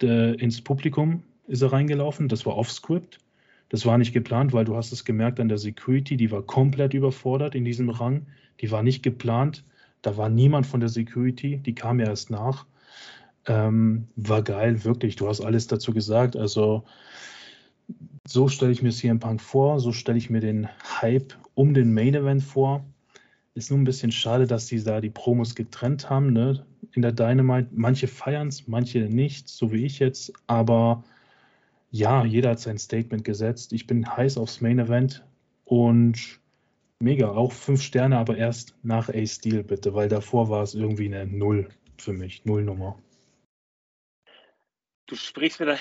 ins 0.00 0.60
Publikum 0.60 1.22
ist 1.46 1.62
er 1.62 1.72
reingelaufen. 1.72 2.28
Das 2.28 2.46
war 2.46 2.56
off-script. 2.56 3.18
Das 3.70 3.84
war 3.84 3.98
nicht 3.98 4.12
geplant, 4.12 4.52
weil 4.52 4.64
du 4.64 4.76
hast 4.76 4.92
es 4.92 5.04
gemerkt 5.04 5.40
an 5.40 5.48
der 5.48 5.58
Security, 5.58 6.16
die 6.16 6.30
war 6.30 6.42
komplett 6.42 6.94
überfordert 6.94 7.54
in 7.54 7.64
diesem 7.64 7.90
Rang. 7.90 8.26
Die 8.60 8.70
war 8.70 8.82
nicht 8.82 9.02
geplant. 9.02 9.64
Da 10.02 10.16
war 10.16 10.28
niemand 10.28 10.66
von 10.66 10.80
der 10.80 10.88
Security, 10.88 11.58
die 11.58 11.74
kam 11.74 12.00
ja 12.00 12.06
erst 12.06 12.30
nach. 12.30 12.66
Ähm, 13.46 14.08
war 14.16 14.42
geil, 14.42 14.84
wirklich. 14.84 15.16
Du 15.16 15.28
hast 15.28 15.40
alles 15.40 15.66
dazu 15.66 15.92
gesagt. 15.92 16.36
Also 16.36 16.84
so 18.28 18.48
stelle 18.48 18.72
ich 18.72 18.82
mir 18.82 18.90
CM 18.90 19.18
Punk 19.18 19.40
vor, 19.40 19.80
so 19.80 19.92
stelle 19.92 20.18
ich 20.18 20.28
mir 20.28 20.40
den 20.40 20.68
Hype 21.00 21.34
um 21.54 21.72
den 21.72 21.94
Main 21.94 22.14
Event 22.14 22.42
vor. 22.42 22.84
Ist 23.54 23.70
nur 23.70 23.78
ein 23.78 23.84
bisschen 23.84 24.12
schade, 24.12 24.46
dass 24.46 24.66
die 24.66 24.82
da 24.82 25.00
die 25.00 25.10
Promos 25.10 25.54
getrennt 25.54 26.10
haben, 26.10 26.32
ne? 26.32 26.64
In 26.92 27.02
der 27.02 27.12
Dynamite. 27.12 27.70
Manche 27.72 28.06
feiern 28.06 28.48
es, 28.48 28.68
manche 28.68 29.00
nicht, 29.00 29.48
so 29.48 29.72
wie 29.72 29.84
ich 29.84 29.98
jetzt. 29.98 30.32
Aber 30.46 31.04
ja, 31.90 32.24
jeder 32.24 32.50
hat 32.50 32.60
sein 32.60 32.78
Statement 32.78 33.24
gesetzt. 33.24 33.72
Ich 33.72 33.86
bin 33.86 34.06
heiß 34.06 34.36
aufs 34.36 34.60
Main 34.60 34.78
Event 34.78 35.24
und 35.64 36.38
mega. 37.00 37.30
Auch 37.30 37.52
fünf 37.52 37.82
Sterne, 37.82 38.18
aber 38.18 38.36
erst 38.36 38.76
nach 38.82 39.08
Ace 39.08 39.36
Steel 39.36 39.64
bitte, 39.64 39.94
weil 39.94 40.08
davor 40.08 40.50
war 40.50 40.62
es 40.62 40.74
irgendwie 40.74 41.06
eine 41.06 41.26
Null 41.26 41.68
für 41.96 42.12
mich. 42.12 42.44
Nullnummer. 42.44 42.98
Du 45.08 45.16
sprichst 45.16 45.58
mir 45.58 45.66
da. 45.66 45.78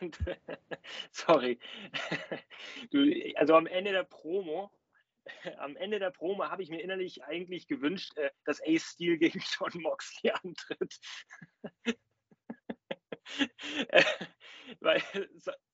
Sorry. 1.12 1.58
Du, 2.90 3.12
also 3.36 3.54
am 3.56 3.66
Ende 3.66 3.92
der 3.92 4.04
Promo, 4.04 4.70
am 5.58 5.76
Ende 5.76 5.98
der 5.98 6.10
Promo 6.10 6.44
habe 6.44 6.62
ich 6.62 6.70
mir 6.70 6.80
innerlich 6.80 7.24
eigentlich 7.24 7.66
gewünscht, 7.66 8.16
äh, 8.16 8.30
dass 8.44 8.62
Ace 8.62 8.92
Steel 8.92 9.18
gegen 9.18 9.42
John 9.58 9.82
Moxley 9.82 10.30
antritt. 10.30 10.98
Weil, 14.80 15.02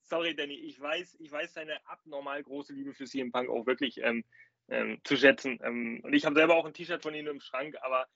sorry, 0.02 0.34
Danny, 0.34 0.54
ich 0.54 0.80
weiß, 0.80 1.16
ich 1.20 1.30
weiß 1.30 1.54
deine 1.54 1.86
abnormal 1.86 2.42
große 2.42 2.72
Liebe 2.72 2.94
für 2.94 3.04
CM 3.04 3.32
Punk 3.32 3.50
auch 3.50 3.66
wirklich 3.66 3.98
ähm, 3.98 4.24
ähm, 4.68 5.00
zu 5.04 5.16
schätzen. 5.16 5.60
Ähm, 5.62 6.00
und 6.02 6.14
ich 6.14 6.24
habe 6.24 6.34
selber 6.34 6.56
auch 6.56 6.64
ein 6.64 6.74
T-Shirt 6.74 7.02
von 7.02 7.14
ihm 7.14 7.26
im 7.26 7.40
Schrank, 7.40 7.76
aber, 7.82 8.08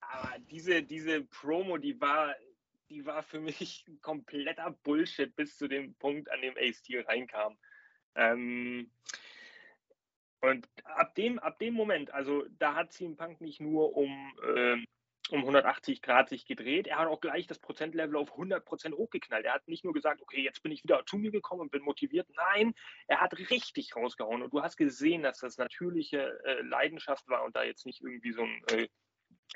aber 0.00 0.38
diese, 0.38 0.82
diese 0.82 1.24
Promo, 1.24 1.78
die 1.78 2.00
war, 2.00 2.34
die 2.88 3.06
war 3.06 3.22
für 3.22 3.40
mich 3.40 3.84
kompletter 4.02 4.70
Bullshit 4.82 5.34
bis 5.34 5.56
zu 5.56 5.68
dem 5.68 5.94
Punkt, 5.94 6.30
an 6.30 6.40
dem 6.40 6.54
Ace 6.56 6.78
Steel 6.78 7.02
reinkam. 7.02 7.58
Ähm, 8.14 8.90
und 10.40 10.68
ab 10.84 11.14
dem, 11.14 11.38
ab 11.38 11.58
dem 11.58 11.72
Moment, 11.72 12.12
also 12.12 12.44
da 12.58 12.74
hat 12.74 12.92
CM 12.92 13.16
Punk 13.16 13.40
nicht 13.40 13.60
nur 13.60 13.96
um, 13.96 14.38
äh, 14.42 14.76
um 15.30 15.40
180 15.40 16.02
Grad 16.02 16.28
sich 16.28 16.44
gedreht, 16.44 16.86
er 16.86 16.98
hat 16.98 17.08
auch 17.08 17.20
gleich 17.22 17.46
das 17.46 17.58
Prozentlevel 17.58 18.16
auf 18.16 18.32
100 18.32 18.62
Prozent 18.62 18.94
hochgeknallt. 18.94 19.46
Er 19.46 19.54
hat 19.54 19.66
nicht 19.68 19.84
nur 19.84 19.94
gesagt, 19.94 20.20
okay, 20.20 20.42
jetzt 20.42 20.62
bin 20.62 20.70
ich 20.70 20.84
wieder 20.84 21.06
zu 21.06 21.16
mir 21.16 21.30
gekommen 21.30 21.62
und 21.62 21.70
bin 21.70 21.82
motiviert. 21.82 22.28
Nein, 22.36 22.74
er 23.06 23.22
hat 23.22 23.32
richtig 23.38 23.96
rausgehauen. 23.96 24.42
Und 24.42 24.52
du 24.52 24.60
hast 24.60 24.76
gesehen, 24.76 25.22
dass 25.22 25.38
das 25.38 25.56
natürliche 25.56 26.38
äh, 26.44 26.60
Leidenschaft 26.60 27.26
war 27.26 27.42
und 27.44 27.56
da 27.56 27.62
jetzt 27.62 27.86
nicht 27.86 28.02
irgendwie 28.02 28.32
so 28.32 28.42
ein 28.42 28.62
äh, 28.72 28.88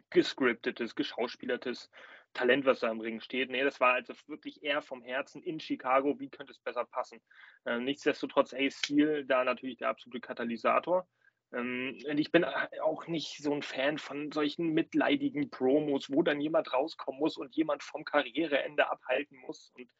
gescriptetes, 0.09 0.95
geschauspielertes 0.95 1.91
Talent, 2.39 2.65
was 2.65 2.81
da 2.81 2.91
im 2.91 3.01
Ring 3.01 3.21
steht. 3.21 3.51
Nee, 3.51 3.65
das 3.65 3.81
war 3.81 3.95
also 3.95 4.15
wirklich 4.29 4.63
eher 4.63 4.81
vom 4.81 5.03
Herzen 5.03 5.43
in 5.43 5.59
Chicago. 5.59 6.19
Wie 6.21 6.29
könnte 6.29 6.53
es 6.53 6.61
besser 6.61 6.85
passen? 6.85 7.21
Ähm, 7.67 7.85
nichtsdestotrotz 7.85 8.55
Ace 8.55 8.79
Steel 8.79 9.25
da 9.25 9.43
natürlich 9.43 9.79
der 9.79 9.89
absolute 9.89 10.21
Katalysator. 10.21 11.09
Ähm, 11.53 11.99
und 12.09 12.19
ich 12.19 12.31
bin 12.31 12.45
auch 12.45 13.09
nicht 13.09 13.43
so 13.43 13.53
ein 13.53 13.63
Fan 13.63 13.99
von 13.99 14.31
solchen 14.31 14.73
mitleidigen 14.73 15.51
Promos, 15.51 16.13
wo 16.13 16.23
dann 16.23 16.41
jemand 16.41 16.73
rauskommen 16.73 17.19
muss 17.19 17.37
und 17.37 17.57
jemand 17.57 17.83
vom 17.83 18.05
Karriereende 18.05 18.89
abhalten 18.89 19.39
muss. 19.39 19.73
Und 19.77 19.91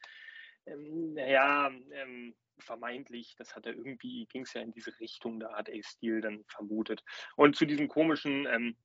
ähm, 0.65 1.13
naja, 1.15 1.71
ähm, 1.91 2.35
vermeintlich, 2.59 3.35
das 3.37 3.53
hat 3.53 3.65
er 3.65 3.73
irgendwie, 3.73 4.27
ging 4.27 4.43
es 4.43 4.53
ja 4.53 4.61
in 4.61 4.71
diese 4.71 4.97
Richtung, 4.99 5.41
da 5.41 5.53
hat 5.53 5.69
Ace 5.69 5.91
Steel 5.97 6.21
dann 6.21 6.45
vermutet. 6.47 7.03
Und 7.35 7.57
zu 7.57 7.65
diesem 7.65 7.89
komischen 7.89 8.45
ähm, 8.45 8.77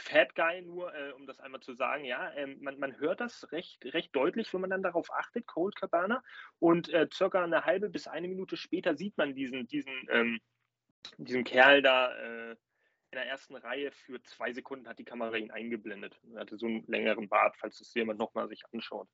Fat 0.00 0.34
Guy 0.34 0.62
nur, 0.62 0.94
äh, 0.94 1.12
um 1.12 1.26
das 1.26 1.40
einmal 1.40 1.60
zu 1.60 1.74
sagen, 1.74 2.04
ja, 2.04 2.32
ähm, 2.34 2.58
man, 2.60 2.78
man 2.78 2.98
hört 2.98 3.20
das 3.20 3.50
recht, 3.52 3.84
recht 3.84 4.14
deutlich, 4.14 4.52
wenn 4.52 4.62
man 4.62 4.70
dann 4.70 4.82
darauf 4.82 5.12
achtet, 5.12 5.46
Cold 5.46 5.76
Cabana. 5.76 6.22
Und 6.58 6.88
äh, 6.88 7.08
circa 7.12 7.42
eine 7.42 7.64
halbe 7.64 7.88
bis 7.90 8.06
eine 8.06 8.28
Minute 8.28 8.56
später 8.56 8.96
sieht 8.96 9.16
man 9.18 9.34
diesen, 9.34 9.66
diesen, 9.68 9.92
ähm, 10.10 10.40
diesen 11.18 11.44
Kerl 11.44 11.82
da 11.82 12.14
äh, 12.14 12.50
in 13.12 13.16
der 13.16 13.26
ersten 13.26 13.56
Reihe 13.56 13.90
für 13.90 14.22
zwei 14.22 14.52
Sekunden 14.52 14.88
hat 14.88 14.98
die 14.98 15.04
Kamera 15.04 15.36
ihn 15.36 15.50
eingeblendet. 15.50 16.18
Er 16.32 16.40
hatte 16.40 16.56
so 16.56 16.66
einen 16.66 16.86
längeren 16.86 17.28
Bart, 17.28 17.56
falls 17.58 17.78
das 17.78 17.92
jemand 17.94 18.18
nochmal 18.18 18.48
sich 18.48 18.62
anschaut. 18.72 19.08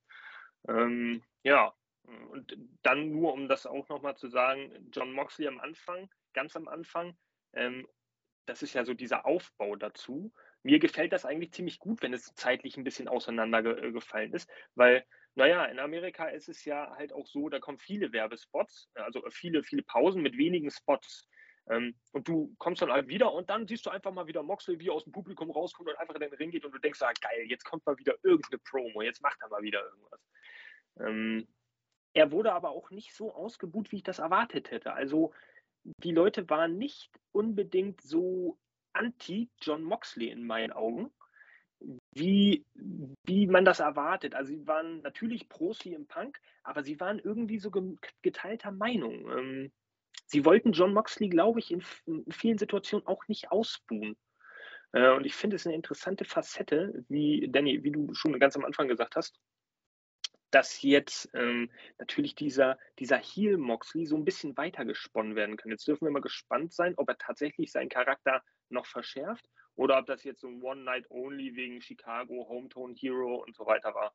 Ähm, 0.69 1.23
ja, 1.43 1.75
und 2.31 2.57
dann 2.83 3.11
nur, 3.11 3.33
um 3.33 3.49
das 3.49 3.67
auch 3.67 3.89
nochmal 3.89 4.17
zu 4.17 4.29
sagen, 4.29 4.91
John 4.93 5.13
Moxley 5.13 5.49
am 5.49 5.61
Anfang, 5.61 6.11
ganz 6.35 6.55
am 6.57 6.69
Anfang, 6.69 7.17
ähm, 7.55 7.87
das 8.45 8.63
ist 8.63 8.75
ja 8.75 8.85
so 8.85 8.95
dieser 8.95 9.27
Aufbau 9.27 9.77
dazu 9.77 10.33
mir 10.67 10.81
gefällt 10.81 11.13
das 11.13 11.25
eigentlich 11.25 11.53
ziemlich 11.53 11.79
gut, 11.79 12.03
wenn 12.03 12.13
es 12.13 12.35
zeitlich 12.35 12.77
ein 12.77 12.83
bisschen 12.83 13.07
auseinandergefallen 13.07 14.33
ist, 14.33 14.51
weil, 14.75 15.05
naja, 15.37 15.65
in 15.67 15.79
Amerika 15.79 16.27
ist 16.27 16.49
es 16.49 16.65
ja 16.65 16.93
halt 16.97 17.13
auch 17.13 17.27
so, 17.29 17.49
da 17.49 17.61
kommen 17.61 17.79
viele 17.79 18.13
Werbespots, 18.13 18.91
also 18.95 19.23
viele, 19.31 19.63
viele 19.63 19.85
Pausen 19.85 20.23
mit 20.23 20.37
wenigen 20.37 20.73
Spots. 20.73 21.29
Ähm, 21.69 21.95
und 22.13 22.27
du 22.27 22.53
kommst 22.59 22.83
dann 22.83 22.91
halt 22.91 23.07
wieder 23.07 23.33
und 23.33 23.49
dann 23.49 23.69
siehst 23.69 23.87
du 23.87 23.91
einfach 23.91 24.13
mal 24.13 24.27
wieder 24.27 24.43
Moxley, 24.43 24.81
wie 24.81 24.91
aus 24.91 25.05
dem 25.05 25.13
Publikum 25.13 25.53
rauskommt 25.53 25.89
und 25.89 25.99
einfach 25.99 26.15
in 26.15 26.21
den 26.21 26.35
Ring 26.35 26.51
geht 26.51 26.65
und 26.65 26.73
du 26.73 26.79
denkst, 26.79 27.01
ah, 27.03 27.13
geil, 27.21 27.45
jetzt 27.47 27.65
kommt 27.65 27.87
mal 27.87 27.99
wieder 27.99 28.15
irgendeine 28.25 28.59
Promo, 28.59 29.03
jetzt 29.03 29.23
macht 29.23 29.39
er 29.43 29.49
mal 29.49 29.63
wieder 29.63 29.85
irgendwas. 29.85 30.21
Ähm, 30.99 31.49
er 32.13 32.33
wurde 32.33 32.53
aber 32.53 32.71
auch 32.71 32.91
nicht 32.91 33.15
so 33.15 33.33
ausgebuht, 33.33 33.93
wie 33.93 33.97
ich 33.97 34.03
das 34.03 34.19
erwartet 34.19 34.73
hätte. 34.73 34.95
Also 34.95 35.33
die 36.03 36.13
Leute 36.13 36.51
waren 36.51 36.77
nicht 36.77 37.13
unbedingt 37.31 38.01
so 38.01 38.59
anti-John 38.97 39.83
Moxley 39.83 40.29
in 40.29 40.47
meinen 40.47 40.73
Augen, 40.73 41.11
wie, 42.13 42.65
wie 43.25 43.47
man 43.47 43.65
das 43.65 43.81
erwartet. 43.81 44.35
Also 44.35 44.53
sie 44.53 44.67
waren 44.67 45.03
natürlich 45.03 45.49
pro 45.49 45.75
CM 45.75 46.07
Punk, 46.07 46.41
aber 46.63 46.83
sie 46.83 46.99
waren 47.01 47.19
irgendwie 47.19 47.59
so 47.59 47.71
geteilter 48.23 48.73
Meinung. 48.73 49.31
Ähm, 49.31 49.73
sie 50.27 50.45
wollten 50.45 50.73
John 50.73 50.95
Moxley, 50.95 51.29
glaube 51.29 51.61
ich, 51.61 51.71
in, 51.71 51.83
in, 52.07 52.25
vielen 52.31 52.59
Situationen 52.59 53.07
auch 53.07 53.29
nicht 53.29 53.51
ausbuhen. 53.51 54.17
Äh, 54.93 55.11
und 55.11 55.27
ich 55.27 55.35
finde 55.35 55.57
es 55.57 55.67
eine 55.67 55.77
interessante 55.77 56.25
Facette, 56.25 57.05
wie 57.09 57.49
Danny, 57.51 57.83
wie 57.85 57.93
du 57.93 58.15
schon 58.15 58.39
ganz 58.39 58.57
am 58.57 58.65
Anfang 58.65 58.89
gesagt 58.89 59.17
hast, 59.17 59.39
dass 60.51 60.81
jetzt 60.81 61.29
ähm, 61.35 61.71
natürlich 61.99 62.35
dieser, 62.35 62.79
dieser 62.99 63.19
Heel 63.19 63.59
Moxley 63.59 64.07
so 64.07 64.17
ein 64.17 64.25
bisschen 64.25 64.57
weiter 64.57 64.85
gesponnen 64.85 65.37
werden 65.37 65.57
kann. 65.57 65.71
Jetzt 65.71 65.87
dürfen 65.87 66.07
wir 66.07 66.13
mal 66.13 66.23
gespannt 66.23 66.73
sein, 66.73 66.95
ob 66.97 67.09
er 67.09 67.19
tatsächlich 67.19 67.73
seinen 67.73 67.89
Charakter 67.89 68.43
noch 68.71 68.87
verschärft 68.87 69.49
oder 69.75 69.99
ob 69.99 70.07
das 70.07 70.25
jetzt 70.25 70.41
so 70.41 70.49
ein 70.49 70.63
One-Night-Only 70.63 71.55
wegen 71.55 71.83
Chicago, 71.83 72.47
Hometown 72.49 72.95
Hero 72.95 73.37
und 73.37 73.55
so 73.55 73.67
weiter 73.67 73.95
war. 73.95 74.15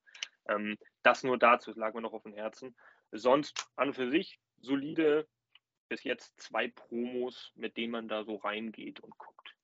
Ähm, 0.50 0.78
das 1.04 1.24
nur 1.24 1.38
dazu, 1.38 1.70
das 1.72 1.78
lag 1.78 1.94
mir 1.94 2.02
noch 2.02 2.14
auf 2.14 2.24
dem 2.24 2.34
Herzen. 2.34 2.76
Sonst 3.12 3.70
an 3.76 3.90
und 3.90 3.94
für 3.94 4.10
sich 4.10 4.40
solide 4.60 5.28
bis 5.88 6.04
jetzt 6.04 6.40
zwei 6.40 6.68
Promos, 6.70 7.52
mit 7.56 7.78
denen 7.78 7.92
man 7.92 8.08
da 8.08 8.24
so 8.24 8.38
reingeht 8.38 9.00
und 9.02 9.18
guckt. 9.18 9.56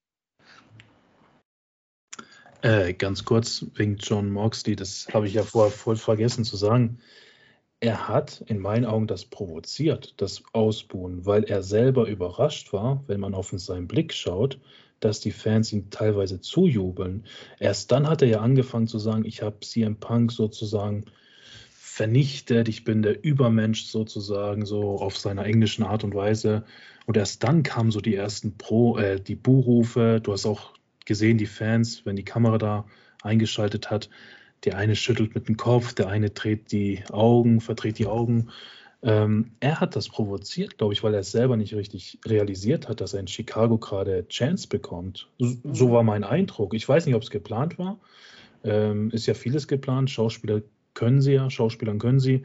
Äh, 2.61 2.93
ganz 2.93 3.23
kurz 3.23 3.65
wegen 3.75 3.97
John 3.97 4.31
Moxley, 4.31 4.75
das 4.75 5.07
habe 5.13 5.27
ich 5.27 5.33
ja 5.33 5.43
vorher 5.43 5.71
voll 5.71 5.95
vergessen 5.95 6.43
zu 6.43 6.57
sagen 6.57 7.01
er 7.79 8.07
hat 8.07 8.43
in 8.47 8.59
meinen 8.59 8.85
Augen 8.85 9.07
das 9.07 9.25
provoziert, 9.25 10.15
das 10.17 10.43
Ausbuhen, 10.53 11.25
weil 11.25 11.43
er 11.43 11.61
selber 11.61 12.07
überrascht 12.07 12.73
war, 12.73 13.03
wenn 13.07 13.19
man 13.19 13.35
auf 13.35 13.53
seinen 13.55 13.87
Blick 13.87 14.13
schaut, 14.13 14.59
dass 14.99 15.19
die 15.19 15.31
Fans 15.31 15.71
ihm 15.71 15.91
teilweise 15.91 16.41
zujubeln. 16.41 17.25
Erst 17.59 17.91
dann 17.91 18.09
hat 18.09 18.23
er 18.23 18.27
ja 18.27 18.41
angefangen 18.41 18.87
zu 18.87 18.97
sagen, 18.97 19.25
ich 19.25 19.43
habe 19.43 19.59
CM 19.59 19.97
Punk 19.97 20.31
sozusagen 20.31 21.05
vernichtet, 21.69 22.67
ich 22.67 22.83
bin 22.83 23.03
der 23.03 23.23
Übermensch 23.23 23.85
sozusagen, 23.85 24.65
so 24.65 24.97
auf 24.97 25.17
seiner 25.17 25.45
englischen 25.45 25.83
Art 25.83 26.03
und 26.03 26.15
Weise. 26.15 26.63
Und 27.05 27.15
erst 27.15 27.43
dann 27.43 27.63
kamen 27.63 27.91
so 27.91 28.01
die 28.01 28.15
ersten 28.15 28.57
Pro, 28.57 28.97
äh, 28.97 29.19
die 29.19 29.35
Buhrufe. 29.35 30.19
Du 30.21 30.33
hast 30.33 30.45
auch 30.45 30.73
gesehen, 31.05 31.37
die 31.37 31.45
Fans, 31.45 32.05
wenn 32.05 32.15
die 32.15 32.25
Kamera 32.25 32.57
da 32.57 32.85
eingeschaltet 33.23 33.89
hat, 33.89 34.09
der 34.63 34.77
eine 34.77 34.95
schüttelt 34.95 35.35
mit 35.35 35.47
dem 35.47 35.57
Kopf, 35.57 35.93
der 35.93 36.07
eine 36.07 36.29
dreht 36.29 36.71
die 36.71 37.03
Augen, 37.11 37.61
verdreht 37.61 37.99
die 37.99 38.07
Augen. 38.07 38.49
Ähm, 39.03 39.51
er 39.59 39.79
hat 39.79 39.95
das 39.95 40.09
provoziert, 40.09 40.77
glaube 40.77 40.93
ich, 40.93 41.03
weil 41.03 41.13
er 41.13 41.19
es 41.19 41.31
selber 41.31 41.55
nicht 41.55 41.75
richtig 41.75 42.19
realisiert 42.25 42.89
hat, 42.89 42.99
dass 42.99 43.13
er 43.13 43.19
in 43.19 43.27
Chicago 43.27 43.77
gerade 43.77 44.27
Chance 44.27 44.67
bekommt. 44.67 45.29
So, 45.37 45.87
mhm. 45.87 45.91
war 45.91 46.03
mein 46.03 46.23
Eindruck. 46.23 46.73
Ich 46.73 46.87
weiß 46.87 47.05
nicht, 47.05 47.15
ob 47.15 47.21
es 47.21 47.29
geplant 47.29 47.77
war. 47.77 47.99
Ähm, 48.63 49.11
ist 49.11 49.27
ja 49.27 49.35
vieles 49.35 49.67
geplant. 49.67 50.09
Schauspieler 50.09 50.61
können 50.95 51.21
sie 51.21 51.33
ja, 51.33 51.49
Schauspielern 51.49 51.99
können 51.99 52.19
sie. 52.19 52.43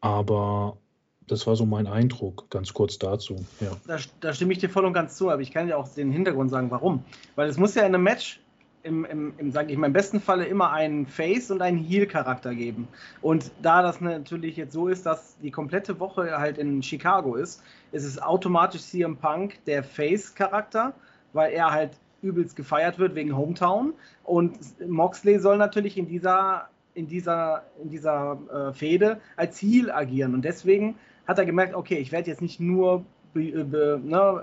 Aber 0.00 0.78
das 1.26 1.46
war 1.46 1.56
so 1.56 1.66
mein 1.66 1.86
Eindruck, 1.86 2.48
ganz 2.48 2.72
kurz 2.72 2.98
dazu. 2.98 3.44
Ja. 3.60 3.76
Da, 3.86 3.98
da, 4.20 4.32
stimme 4.32 4.52
ich 4.52 4.58
dir 4.58 4.70
voll 4.70 4.84
und 4.84 4.92
ganz 4.92 5.16
zu, 5.16 5.30
aber 5.30 5.42
ich 5.42 5.50
kann 5.50 5.66
dir 5.66 5.76
auch 5.76 5.88
den 5.88 6.10
Hintergrund 6.12 6.50
sagen, 6.50 6.70
warum. 6.70 7.04
Weil 7.34 7.48
es 7.48 7.56
muss 7.56 7.74
ja 7.74 7.82
in 7.82 7.94
einem 7.94 8.04
Match 8.04 8.40
im, 8.82 9.04
im, 9.04 9.32
im 9.38 9.50
sage 9.50 9.72
ich 9.72 9.78
mal, 9.78 9.88
im 9.88 9.92
besten 9.92 10.20
Falle 10.20 10.44
immer 10.46 10.72
einen 10.72 11.06
Face- 11.06 11.50
und 11.50 11.62
einen 11.62 11.78
Heel-Charakter 11.78 12.54
geben. 12.54 12.88
Und 13.20 13.50
da 13.62 13.82
das 13.82 14.00
natürlich 14.00 14.56
jetzt 14.56 14.72
so 14.72 14.88
ist, 14.88 15.06
dass 15.06 15.36
die 15.38 15.50
komplette 15.50 15.98
Woche 16.00 16.38
halt 16.38 16.58
in 16.58 16.82
Chicago 16.82 17.34
ist, 17.34 17.62
ist 17.92 18.04
es 18.04 18.20
automatisch 18.20 18.82
CM 18.82 19.16
Punk 19.16 19.64
der 19.66 19.82
Face-Charakter, 19.82 20.94
weil 21.32 21.52
er 21.52 21.70
halt 21.70 21.92
übelst 22.22 22.56
gefeiert 22.56 22.98
wird 22.98 23.14
wegen 23.14 23.36
Hometown. 23.36 23.94
Und 24.24 24.58
Moxley 24.88 25.38
soll 25.38 25.56
natürlich 25.56 25.96
in 25.96 26.08
dieser, 26.08 26.68
in 26.94 27.06
dieser, 27.06 27.64
in 27.82 27.90
dieser 27.90 28.38
äh, 28.52 28.72
Fehde 28.72 29.20
als 29.36 29.60
Heel 29.60 29.90
agieren. 29.90 30.34
Und 30.34 30.44
deswegen 30.44 30.96
hat 31.26 31.38
er 31.38 31.46
gemerkt, 31.46 31.74
okay, 31.74 31.98
ich 31.98 32.10
werde 32.10 32.30
jetzt 32.30 32.42
nicht 32.42 32.58
nur 32.58 33.04
be, 33.34 33.64
be, 33.64 34.00
ne, 34.02 34.42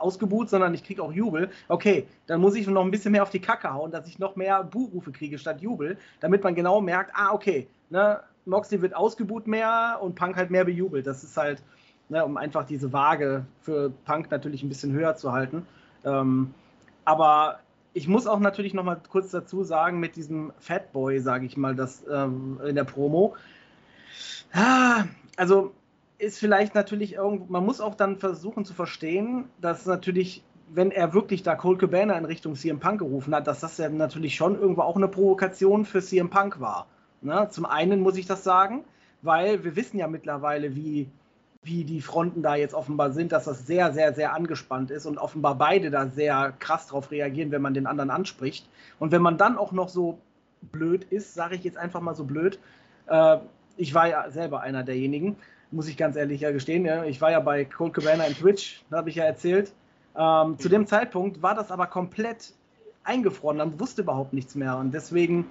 ausgebuht, 0.00 0.48
sondern 0.48 0.74
ich 0.74 0.84
kriege 0.84 1.02
auch 1.02 1.12
Jubel. 1.12 1.50
Okay, 1.68 2.06
dann 2.26 2.40
muss 2.40 2.54
ich 2.54 2.66
noch 2.66 2.84
ein 2.84 2.90
bisschen 2.90 3.12
mehr 3.12 3.22
auf 3.22 3.30
die 3.30 3.40
Kacke 3.40 3.72
hauen, 3.72 3.90
dass 3.90 4.08
ich 4.08 4.18
noch 4.18 4.36
mehr 4.36 4.64
Buhrufe 4.64 5.12
kriege 5.12 5.38
statt 5.38 5.60
Jubel, 5.60 5.98
damit 6.20 6.42
man 6.44 6.54
genau 6.54 6.80
merkt, 6.80 7.12
ah, 7.14 7.32
okay, 7.32 7.66
ne, 7.90 8.20
Moxley 8.44 8.80
wird 8.80 8.96
ausgebuht 8.96 9.46
mehr 9.46 9.98
und 10.00 10.14
Punk 10.14 10.36
halt 10.36 10.50
mehr 10.50 10.64
bejubelt. 10.64 11.06
Das 11.06 11.22
ist 11.22 11.36
halt, 11.36 11.62
ne, 12.08 12.24
um 12.24 12.36
einfach 12.36 12.64
diese 12.64 12.92
Waage 12.92 13.44
für 13.60 13.90
Punk 14.04 14.30
natürlich 14.30 14.62
ein 14.62 14.68
bisschen 14.68 14.92
höher 14.92 15.16
zu 15.16 15.32
halten. 15.32 15.66
Ähm, 16.04 16.54
aber 17.04 17.60
ich 17.94 18.08
muss 18.08 18.26
auch 18.26 18.38
natürlich 18.38 18.74
noch 18.74 18.84
mal 18.84 19.00
kurz 19.08 19.30
dazu 19.30 19.64
sagen, 19.64 20.00
mit 20.00 20.16
diesem 20.16 20.52
Fatboy, 20.58 21.20
sage 21.20 21.46
ich 21.46 21.56
mal, 21.56 21.74
das 21.74 22.04
ähm, 22.10 22.60
in 22.66 22.74
der 22.74 22.84
Promo. 22.84 23.34
Ah, 24.52 25.04
also 25.36 25.72
ist 26.18 26.38
vielleicht 26.38 26.74
natürlich 26.74 27.14
irgendwo, 27.14 27.46
man 27.50 27.64
muss 27.64 27.80
auch 27.80 27.94
dann 27.94 28.16
versuchen 28.16 28.64
zu 28.64 28.74
verstehen, 28.74 29.44
dass 29.60 29.86
natürlich, 29.86 30.42
wenn 30.68 30.90
er 30.90 31.14
wirklich 31.14 31.42
da 31.42 31.54
Cole 31.54 31.78
Cabana 31.78 32.18
in 32.18 32.24
Richtung 32.24 32.56
CM 32.56 32.80
Punk 32.80 32.98
gerufen 32.98 33.34
hat, 33.34 33.46
dass 33.46 33.60
das 33.60 33.78
ja 33.78 33.88
natürlich 33.88 34.34
schon 34.34 34.60
irgendwo 34.60 34.82
auch 34.82 34.96
eine 34.96 35.08
Provokation 35.08 35.84
für 35.84 36.02
CM 36.02 36.28
Punk 36.28 36.60
war. 36.60 36.86
Ne? 37.20 37.48
Zum 37.50 37.66
einen 37.66 38.00
muss 38.00 38.16
ich 38.16 38.26
das 38.26 38.42
sagen, 38.44 38.84
weil 39.22 39.64
wir 39.64 39.76
wissen 39.76 39.98
ja 39.98 40.08
mittlerweile, 40.08 40.74
wie, 40.74 41.08
wie 41.62 41.84
die 41.84 42.00
Fronten 42.00 42.42
da 42.42 42.56
jetzt 42.56 42.74
offenbar 42.74 43.12
sind, 43.12 43.30
dass 43.30 43.44
das 43.44 43.66
sehr, 43.66 43.92
sehr, 43.92 44.12
sehr 44.12 44.34
angespannt 44.34 44.90
ist 44.90 45.06
und 45.06 45.18
offenbar 45.18 45.56
beide 45.56 45.90
da 45.90 46.06
sehr 46.08 46.52
krass 46.58 46.88
drauf 46.88 47.12
reagieren, 47.12 47.52
wenn 47.52 47.62
man 47.62 47.74
den 47.74 47.86
anderen 47.86 48.10
anspricht. 48.10 48.68
Und 48.98 49.12
wenn 49.12 49.22
man 49.22 49.38
dann 49.38 49.56
auch 49.56 49.70
noch 49.70 49.88
so 49.88 50.18
blöd 50.62 51.04
ist, 51.10 51.34
sage 51.34 51.54
ich 51.54 51.62
jetzt 51.62 51.78
einfach 51.78 52.00
mal 52.00 52.16
so 52.16 52.24
blöd, 52.24 52.58
äh, 53.06 53.38
ich 53.76 53.94
war 53.94 54.08
ja 54.08 54.28
selber 54.30 54.60
einer 54.60 54.82
derjenigen, 54.82 55.36
muss 55.70 55.88
ich 55.88 55.96
ganz 55.96 56.16
ehrlich 56.16 56.40
gestehen. 56.40 56.84
Ja. 56.84 57.04
Ich 57.04 57.20
war 57.20 57.30
ja 57.30 57.40
bei 57.40 57.64
Cold 57.64 57.94
Cabana 57.94 58.24
in 58.24 58.34
Twitch, 58.34 58.82
da 58.90 58.98
habe 58.98 59.10
ich 59.10 59.16
ja 59.16 59.24
erzählt. 59.24 59.72
Ähm, 60.16 60.58
zu 60.58 60.68
dem 60.68 60.86
Zeitpunkt 60.86 61.42
war 61.42 61.54
das 61.54 61.70
aber 61.70 61.86
komplett 61.86 62.52
eingefroren, 63.04 63.56
man 63.56 63.80
wusste 63.80 64.02
überhaupt 64.02 64.32
nichts 64.32 64.54
mehr. 64.54 64.76
Und 64.76 64.92
deswegen, 64.92 65.46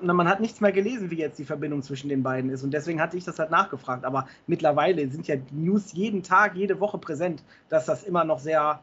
man 0.00 0.28
hat 0.28 0.40
nichts 0.40 0.60
mehr 0.60 0.72
gelesen, 0.72 1.10
wie 1.10 1.16
jetzt 1.16 1.38
die 1.38 1.44
Verbindung 1.44 1.82
zwischen 1.82 2.08
den 2.08 2.22
beiden 2.22 2.50
ist. 2.50 2.62
Und 2.62 2.72
deswegen 2.72 3.00
hatte 3.00 3.16
ich 3.16 3.24
das 3.24 3.38
halt 3.38 3.50
nachgefragt. 3.50 4.04
Aber 4.04 4.26
mittlerweile 4.46 5.08
sind 5.10 5.26
ja 5.26 5.36
News 5.52 5.92
jeden 5.92 6.22
Tag, 6.22 6.54
jede 6.54 6.80
Woche 6.80 6.98
präsent, 6.98 7.44
dass 7.68 7.86
das 7.86 8.02
immer 8.02 8.24
noch 8.24 8.38
sehr 8.38 8.80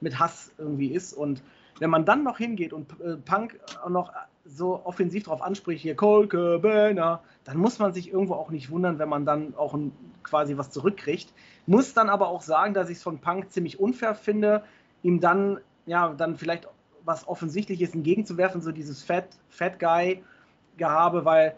mit 0.00 0.18
Hass 0.18 0.52
irgendwie 0.58 0.92
ist. 0.92 1.12
Und 1.12 1.42
wenn 1.78 1.90
man 1.90 2.04
dann 2.04 2.22
noch 2.22 2.38
hingeht 2.38 2.72
und 2.72 2.90
äh, 3.00 3.16
Punk 3.16 3.58
noch 3.88 4.12
so 4.44 4.84
offensiv 4.84 5.24
darauf 5.24 5.42
anspricht, 5.42 5.82
hier 5.82 5.96
Cole 5.96 6.28
Cabana, 6.28 7.22
dann 7.44 7.56
muss 7.56 7.78
man 7.78 7.92
sich 7.92 8.12
irgendwo 8.12 8.34
auch 8.34 8.50
nicht 8.50 8.70
wundern, 8.70 8.98
wenn 8.98 9.08
man 9.08 9.24
dann 9.24 9.54
auch 9.56 9.74
ein, 9.74 9.92
quasi 10.22 10.56
was 10.56 10.70
zurückkriegt. 10.70 11.32
Muss 11.66 11.94
dann 11.94 12.10
aber 12.10 12.28
auch 12.28 12.42
sagen, 12.42 12.74
dass 12.74 12.90
ich 12.90 12.98
es 12.98 13.02
von 13.02 13.18
Punk 13.18 13.50
ziemlich 13.52 13.80
unfair 13.80 14.14
finde, 14.14 14.64
ihm 15.02 15.20
dann, 15.20 15.60
ja, 15.86 16.12
dann 16.12 16.36
vielleicht 16.36 16.68
was 17.04 17.26
Offensichtliches 17.26 17.94
entgegenzuwerfen, 17.94 18.60
so 18.60 18.72
dieses 18.72 19.02
Fat, 19.02 19.28
Fat 19.48 19.78
Guy-Gehabe, 19.78 21.24
weil 21.24 21.56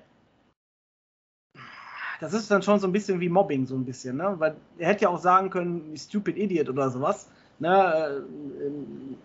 das 2.20 2.32
ist 2.32 2.50
dann 2.50 2.62
schon 2.62 2.80
so 2.80 2.86
ein 2.86 2.92
bisschen 2.92 3.20
wie 3.20 3.28
Mobbing, 3.28 3.66
so 3.66 3.76
ein 3.76 3.84
bisschen, 3.84 4.16
ne? 4.16 4.34
Weil 4.38 4.56
er 4.78 4.88
hätte 4.88 5.02
ja 5.02 5.08
auch 5.10 5.18
sagen 5.18 5.50
können, 5.50 5.96
stupid 5.96 6.36
idiot 6.36 6.68
oder 6.68 6.90
sowas 6.90 7.28
ne, 7.58 8.24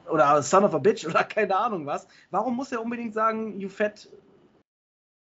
oder 0.09 0.41
Son 0.41 0.63
of 0.63 0.73
a 0.73 0.77
Bitch 0.77 1.05
oder 1.07 1.23
keine 1.23 1.55
Ahnung 1.55 1.85
was. 1.85 2.07
Warum 2.29 2.55
muss 2.55 2.71
er 2.71 2.81
unbedingt 2.81 3.13
sagen, 3.13 3.59
you 3.59 3.69
fat, 3.69 4.07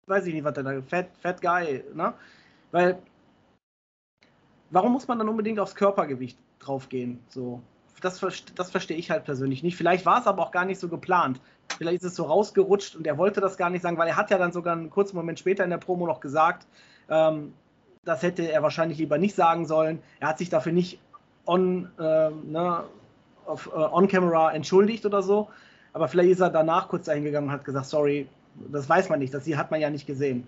weiß 0.07 0.25
ich 0.25 0.33
nicht, 0.33 0.43
was 0.43 0.53
der 0.53 0.63
da, 0.63 0.81
fat, 0.81 1.07
fat 1.21 1.41
guy, 1.41 1.83
ne? 1.93 2.13
Weil, 2.71 2.97
warum 4.71 4.91
muss 4.91 5.07
man 5.07 5.19
dann 5.19 5.29
unbedingt 5.29 5.59
aufs 5.59 5.75
Körpergewicht 5.75 6.37
draufgehen? 6.59 7.19
So, 7.29 7.61
das, 8.01 8.19
das 8.55 8.71
verstehe 8.71 8.97
ich 8.97 9.11
halt 9.11 9.25
persönlich 9.25 9.63
nicht. 9.63 9.77
Vielleicht 9.77 10.05
war 10.05 10.19
es 10.19 10.27
aber 10.27 10.41
auch 10.41 10.51
gar 10.51 10.65
nicht 10.65 10.79
so 10.79 10.89
geplant. 10.89 11.39
Vielleicht 11.77 12.03
ist 12.03 12.11
es 12.11 12.15
so 12.15 12.23
rausgerutscht 12.23 12.95
und 12.95 13.07
er 13.07 13.17
wollte 13.17 13.41
das 13.41 13.57
gar 13.57 13.69
nicht 13.69 13.81
sagen, 13.81 13.97
weil 13.97 14.07
er 14.07 14.17
hat 14.17 14.29
ja 14.29 14.37
dann 14.37 14.51
sogar 14.51 14.73
einen 14.73 14.89
kurzen 14.89 15.15
Moment 15.15 15.39
später 15.39 15.63
in 15.63 15.69
der 15.69 15.77
Promo 15.77 16.05
noch 16.05 16.19
gesagt, 16.19 16.67
ähm, 17.09 17.53
das 18.03 18.21
hätte 18.21 18.51
er 18.51 18.61
wahrscheinlich 18.63 18.97
lieber 18.97 19.17
nicht 19.17 19.35
sagen 19.35 19.65
sollen. 19.65 20.01
Er 20.19 20.29
hat 20.29 20.37
sich 20.37 20.49
dafür 20.49 20.73
nicht 20.73 20.99
on, 21.45 21.89
äh, 21.99 22.29
ne, 22.29 22.83
auf, 23.45 23.67
äh, 23.67 23.77
on 23.77 24.07
camera 24.07 24.53
entschuldigt 24.53 25.05
oder 25.05 25.21
so. 25.21 25.49
Aber 25.93 26.07
vielleicht 26.07 26.31
ist 26.31 26.39
er 26.39 26.49
danach 26.49 26.87
kurz 26.87 27.05
dahin 27.05 27.23
gegangen 27.23 27.47
und 27.47 27.53
hat 27.53 27.65
gesagt, 27.65 27.85
sorry, 27.85 28.27
das 28.71 28.89
weiß 28.89 29.09
man 29.09 29.19
nicht, 29.19 29.33
das 29.33 29.47
hat 29.47 29.71
man 29.71 29.81
ja 29.81 29.89
nicht 29.89 30.07
gesehen. 30.07 30.47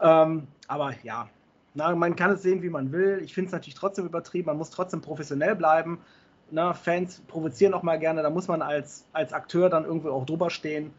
Ähm, 0.00 0.46
aber 0.68 0.94
ja, 1.02 1.28
na, 1.74 1.94
man 1.94 2.16
kann 2.16 2.30
es 2.30 2.42
sehen, 2.42 2.62
wie 2.62 2.70
man 2.70 2.92
will. 2.92 3.20
Ich 3.22 3.34
finde 3.34 3.46
es 3.46 3.52
natürlich 3.52 3.74
trotzdem 3.74 4.06
übertrieben. 4.06 4.46
Man 4.46 4.58
muss 4.58 4.70
trotzdem 4.70 5.00
professionell 5.00 5.56
bleiben. 5.56 5.98
Na, 6.50 6.72
Fans 6.72 7.20
provozieren 7.26 7.74
auch 7.74 7.82
mal 7.82 7.98
gerne. 7.98 8.22
Da 8.22 8.30
muss 8.30 8.48
man 8.48 8.62
als, 8.62 9.04
als 9.12 9.32
Akteur 9.32 9.68
dann 9.68 9.84
irgendwo 9.84 10.10
auch 10.10 10.26
drüber 10.26 10.50
stehen. 10.50 10.92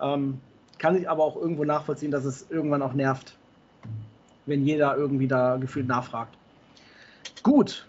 Ähm, 0.00 0.40
kann 0.78 0.96
ich 0.96 1.08
aber 1.08 1.22
auch 1.22 1.36
irgendwo 1.36 1.64
nachvollziehen, 1.64 2.10
dass 2.10 2.24
es 2.24 2.50
irgendwann 2.50 2.82
auch 2.82 2.94
nervt, 2.94 3.36
wenn 4.46 4.64
jeder 4.64 4.96
irgendwie 4.96 5.28
da 5.28 5.56
gefühlt 5.56 5.86
nachfragt. 5.86 6.36
Gut, 7.42 7.86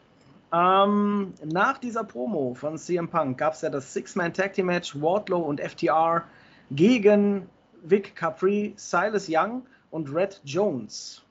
ähm, 0.53 1.33
nach 1.43 1.79
dieser 1.79 2.03
Promo 2.03 2.53
von 2.53 2.77
CM 2.77 3.09
Punk 3.09 3.39
gab 3.39 3.53
es 3.53 3.61
ja 3.61 3.71
das 3.71 3.91
Six-Man-Tag-Team-Match 3.91 5.01
Wardlow 5.01 5.39
und 5.39 5.59
FTR 5.59 6.23
gegen 6.69 7.49
Vic 7.81 8.15
Capri, 8.15 8.73
Silas 8.75 9.27
Young 9.27 9.65
und 9.89 10.13
Red 10.13 10.41
Jones. 10.45 11.23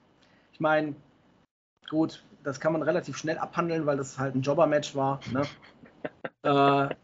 Ich 0.53 0.59
meine, 0.59 0.97
gut, 1.89 2.25
das 2.43 2.59
kann 2.59 2.73
man 2.73 2.83
relativ 2.83 3.17
schnell 3.17 3.39
abhandeln, 3.39 3.87
weil 3.87 3.97
das 3.97 4.19
halt 4.19 4.35
ein 4.35 4.43
Jobber-Match 4.43 4.97
war. 4.97 5.21
Ne? 5.31 5.43
äh, 6.43 6.95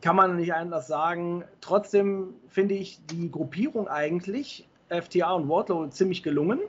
kann 0.00 0.16
man 0.16 0.36
nicht 0.36 0.52
anders 0.52 0.88
sagen. 0.88 1.44
Trotzdem 1.60 2.34
finde 2.48 2.74
ich 2.74 3.04
die 3.06 3.30
Gruppierung 3.30 3.86
eigentlich, 3.86 4.68
FTR 4.88 5.36
und 5.36 5.48
Wardlow, 5.48 5.86
ziemlich 5.88 6.22
gelungen. 6.22 6.60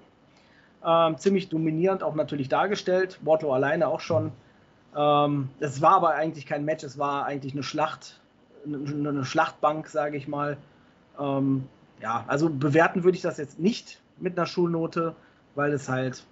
Ähm, 0.86 1.18
ziemlich 1.18 1.50
dominierend 1.50 2.04
auch 2.04 2.16
natürlich 2.16 2.50
dargestellt. 2.50 3.20
Wardlow 3.24 3.52
alleine 3.52 3.88
auch 3.88 4.00
schon. 4.00 4.32
Ähm, 4.96 5.50
es 5.60 5.82
war 5.82 5.94
aber 5.94 6.16
eigentlich 6.16 6.46
kein 6.46 6.66
Match, 6.66 6.84
es 6.84 6.98
war 6.98 7.26
eigentlich 7.26 7.54
eine 7.54 7.64
Schlacht, 7.64 8.20
eine, 8.66 9.10
eine 9.10 9.26
Schlachtbank, 9.26 9.88
sage 9.88 10.18
ich 10.18 10.28
mal. 10.28 10.58
Ähm, 11.20 11.68
ja, 12.02 12.24
also 12.28 12.50
bewerten 12.50 13.04
würde 13.04 13.16
ich 13.16 13.22
das 13.22 13.38
jetzt 13.38 13.60
nicht 13.60 14.00
mit 14.20 14.38
einer 14.38 14.48
Schulnote, 14.48 15.16
weil 15.56 15.72
es 15.74 15.90
halt 15.90 16.24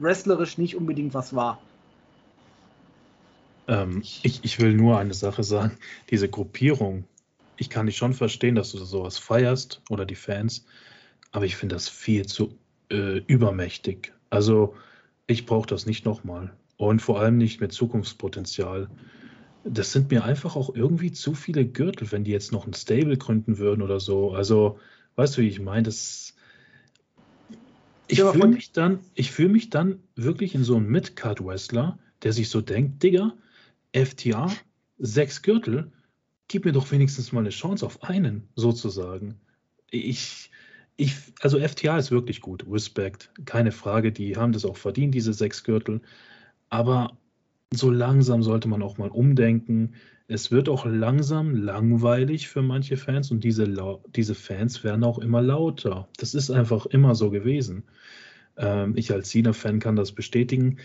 wrestlerisch 0.00 0.58
nicht 0.58 0.76
unbedingt 0.76 1.14
was 1.14 1.34
war. 1.34 1.58
Ähm, 3.66 4.00
ich, 4.02 4.44
ich 4.44 4.60
will 4.60 4.74
nur 4.74 4.98
eine 4.98 5.14
Sache 5.14 5.42
sagen. 5.42 5.76
Diese 6.10 6.28
Gruppierung, 6.28 7.04
ich 7.56 7.70
kann 7.70 7.86
dich 7.86 7.96
schon 7.96 8.14
verstehen, 8.14 8.54
dass 8.54 8.72
du 8.72 8.78
sowas 8.78 9.18
feierst 9.18 9.82
oder 9.90 10.06
die 10.06 10.14
Fans, 10.14 10.64
aber 11.32 11.44
ich 11.44 11.56
finde 11.56 11.74
das 11.74 11.88
viel 11.88 12.26
zu 12.26 12.56
äh, 12.90 13.18
übermächtig. 13.26 14.12
Also 14.30 14.74
ich 15.26 15.46
brauche 15.46 15.68
das 15.68 15.86
nicht 15.86 16.04
nochmal. 16.04 16.52
Und 16.76 17.02
vor 17.02 17.20
allem 17.20 17.36
nicht 17.36 17.60
mit 17.60 17.72
Zukunftspotenzial. 17.72 18.88
Das 19.64 19.92
sind 19.92 20.10
mir 20.10 20.24
einfach 20.24 20.56
auch 20.56 20.74
irgendwie 20.74 21.12
zu 21.12 21.34
viele 21.34 21.66
Gürtel, 21.66 22.10
wenn 22.12 22.24
die 22.24 22.30
jetzt 22.30 22.52
noch 22.52 22.66
ein 22.66 22.72
Stable 22.72 23.16
gründen 23.16 23.58
würden 23.58 23.82
oder 23.82 24.00
so. 24.00 24.32
Also, 24.32 24.78
weißt 25.16 25.36
du, 25.36 25.42
wie 25.42 25.48
ich 25.48 25.60
meine? 25.60 25.82
Das. 25.82 26.34
Ich 28.06 28.22
fühle 28.22 28.48
mich 28.48 28.72
dann, 28.72 29.00
ich 29.14 29.32
fühle 29.32 29.50
mich 29.50 29.68
dann 29.68 30.00
wirklich 30.14 30.54
in 30.54 30.64
so 30.64 30.76
einem 30.76 30.86
Mid-Card-Wrestler, 30.86 31.98
der 32.22 32.32
sich 32.32 32.48
so 32.48 32.62
denkt, 32.62 33.02
Digga, 33.02 33.34
FTA, 33.92 34.50
sechs 34.98 35.42
Gürtel, 35.42 35.92
gib 36.46 36.64
mir 36.64 36.72
doch 36.72 36.90
wenigstens 36.90 37.32
mal 37.32 37.40
eine 37.40 37.50
Chance 37.50 37.84
auf 37.84 38.02
einen, 38.02 38.48
sozusagen. 38.54 39.34
Ich, 39.90 40.50
ich, 40.98 41.14
also 41.40 41.60
FTA 41.60 41.96
ist 41.96 42.10
wirklich 42.10 42.40
gut, 42.40 42.66
Respekt, 42.68 43.30
keine 43.44 43.70
Frage, 43.70 44.10
die 44.10 44.36
haben 44.36 44.52
das 44.52 44.64
auch 44.64 44.76
verdient, 44.76 45.14
diese 45.14 45.32
sechs 45.32 45.62
Gürtel. 45.62 46.02
Aber 46.70 47.16
so 47.72 47.90
langsam 47.90 48.42
sollte 48.42 48.68
man 48.68 48.82
auch 48.82 48.98
mal 48.98 49.08
umdenken. 49.08 49.94
Es 50.26 50.50
wird 50.50 50.68
auch 50.68 50.84
langsam 50.84 51.54
langweilig 51.54 52.48
für 52.48 52.62
manche 52.62 52.96
Fans 52.96 53.30
und 53.30 53.44
diese, 53.44 53.72
diese 54.16 54.34
Fans 54.34 54.82
werden 54.82 55.04
auch 55.04 55.18
immer 55.18 55.40
lauter. 55.40 56.08
Das 56.16 56.34
ist 56.34 56.50
einfach 56.50 56.84
immer 56.86 57.14
so 57.14 57.30
gewesen. 57.30 57.84
Ähm, 58.56 58.94
ich 58.96 59.12
als 59.12 59.30
Cena-Fan 59.30 59.78
kann 59.78 59.94
das 59.94 60.10
bestätigen. 60.10 60.78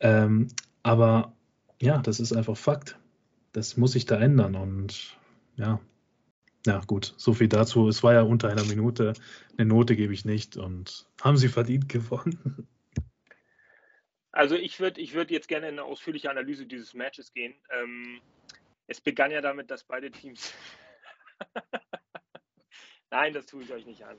Ähm, 0.00 0.48
aber 0.82 1.36
ja, 1.80 1.98
das 1.98 2.18
ist 2.18 2.32
einfach 2.32 2.56
Fakt. 2.56 2.98
Das 3.52 3.76
muss 3.76 3.92
sich 3.92 4.06
da 4.06 4.18
ändern 4.18 4.56
und 4.56 5.16
ja, 5.56 5.80
ja, 6.66 6.80
gut, 6.86 7.14
so 7.16 7.34
viel 7.34 7.48
dazu. 7.48 7.88
Es 7.88 8.02
war 8.02 8.14
ja 8.14 8.22
unter 8.22 8.48
einer 8.48 8.64
Minute. 8.64 9.14
Eine 9.56 9.68
Note 9.68 9.96
gebe 9.96 10.12
ich 10.12 10.24
nicht 10.24 10.56
und 10.56 11.06
haben 11.20 11.36
sie 11.36 11.48
verdient 11.48 11.88
gewonnen. 11.88 12.68
Also 14.30 14.54
ich 14.54 14.80
würde 14.80 15.00
ich 15.00 15.12
würd 15.12 15.30
jetzt 15.30 15.48
gerne 15.48 15.68
in 15.68 15.74
eine 15.74 15.84
ausführliche 15.84 16.30
Analyse 16.30 16.66
dieses 16.66 16.94
Matches 16.94 17.32
gehen. 17.34 17.54
Ähm, 17.70 18.20
es 18.86 19.00
begann 19.00 19.30
ja 19.30 19.40
damit, 19.40 19.70
dass 19.70 19.84
beide 19.84 20.10
Teams. 20.10 20.54
Nein, 23.10 23.34
das 23.34 23.46
tue 23.46 23.62
ich 23.62 23.72
euch 23.72 23.84
nicht 23.84 24.04
an. 24.04 24.16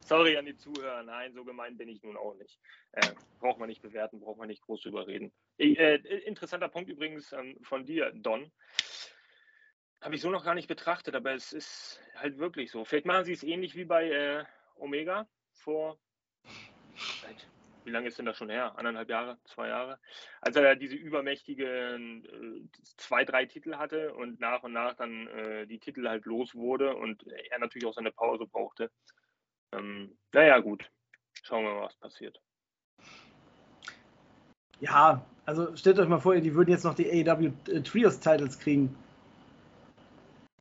Sorry 0.00 0.36
an 0.36 0.46
die 0.46 0.56
Zuhörer. 0.56 1.02
Nein, 1.02 1.32
so 1.32 1.44
gemein 1.44 1.76
bin 1.76 1.88
ich 1.88 2.00
nun 2.04 2.16
auch 2.16 2.34
nicht. 2.36 2.60
Äh, 2.92 3.08
braucht 3.40 3.58
man 3.58 3.68
nicht 3.68 3.82
bewerten, 3.82 4.20
braucht 4.20 4.38
man 4.38 4.46
nicht 4.46 4.62
groß 4.62 4.84
überreden. 4.84 5.32
Äh, 5.58 5.96
interessanter 6.26 6.68
Punkt 6.68 6.88
übrigens 6.88 7.32
ähm, 7.32 7.58
von 7.62 7.84
dir, 7.84 8.12
Don. 8.14 8.52
Habe 10.00 10.14
ich 10.14 10.20
so 10.20 10.30
noch 10.30 10.44
gar 10.44 10.54
nicht 10.54 10.68
betrachtet, 10.68 11.14
aber 11.14 11.34
es 11.34 11.52
ist 11.52 12.00
halt 12.14 12.38
wirklich 12.38 12.70
so. 12.70 12.84
Vielleicht 12.84 13.06
machen 13.06 13.24
sie 13.24 13.32
es 13.32 13.42
ähnlich 13.42 13.74
wie 13.74 13.84
bei 13.84 14.10
äh, 14.10 14.44
Omega 14.76 15.26
vor, 15.52 15.98
wie 17.86 17.92
lange 17.92 18.08
ist 18.08 18.18
denn 18.18 18.26
das 18.26 18.36
schon 18.36 18.50
her? 18.50 18.76
Anderthalb 18.76 19.08
Jahre, 19.08 19.38
zwei 19.44 19.68
Jahre? 19.68 20.00
Als 20.40 20.56
er 20.56 20.74
diese 20.74 20.96
übermächtigen 20.96 22.24
äh, 22.24 22.78
zwei, 22.96 23.24
drei 23.24 23.46
Titel 23.46 23.76
hatte 23.76 24.12
und 24.14 24.40
nach 24.40 24.64
und 24.64 24.72
nach 24.72 24.94
dann 24.96 25.28
äh, 25.28 25.66
die 25.66 25.78
Titel 25.78 26.08
halt 26.08 26.26
los 26.26 26.54
wurde 26.54 26.96
und 26.96 27.24
er 27.28 27.60
natürlich 27.60 27.86
auch 27.86 27.94
seine 27.94 28.10
Pause 28.10 28.46
brauchte. 28.46 28.90
Ähm, 29.72 30.18
naja, 30.32 30.58
gut. 30.58 30.90
Schauen 31.42 31.64
wir 31.64 31.74
mal, 31.74 31.84
was 31.84 31.96
passiert. 31.96 32.40
Ja, 34.80 35.24
also 35.44 35.74
stellt 35.76 36.00
euch 36.00 36.08
mal 36.08 36.18
vor, 36.18 36.34
die 36.34 36.54
würden 36.54 36.70
jetzt 36.70 36.84
noch 36.84 36.94
die 36.94 37.08
AEW 37.08 37.52
Trios 37.84 38.18
Titles 38.18 38.58
kriegen 38.58 38.96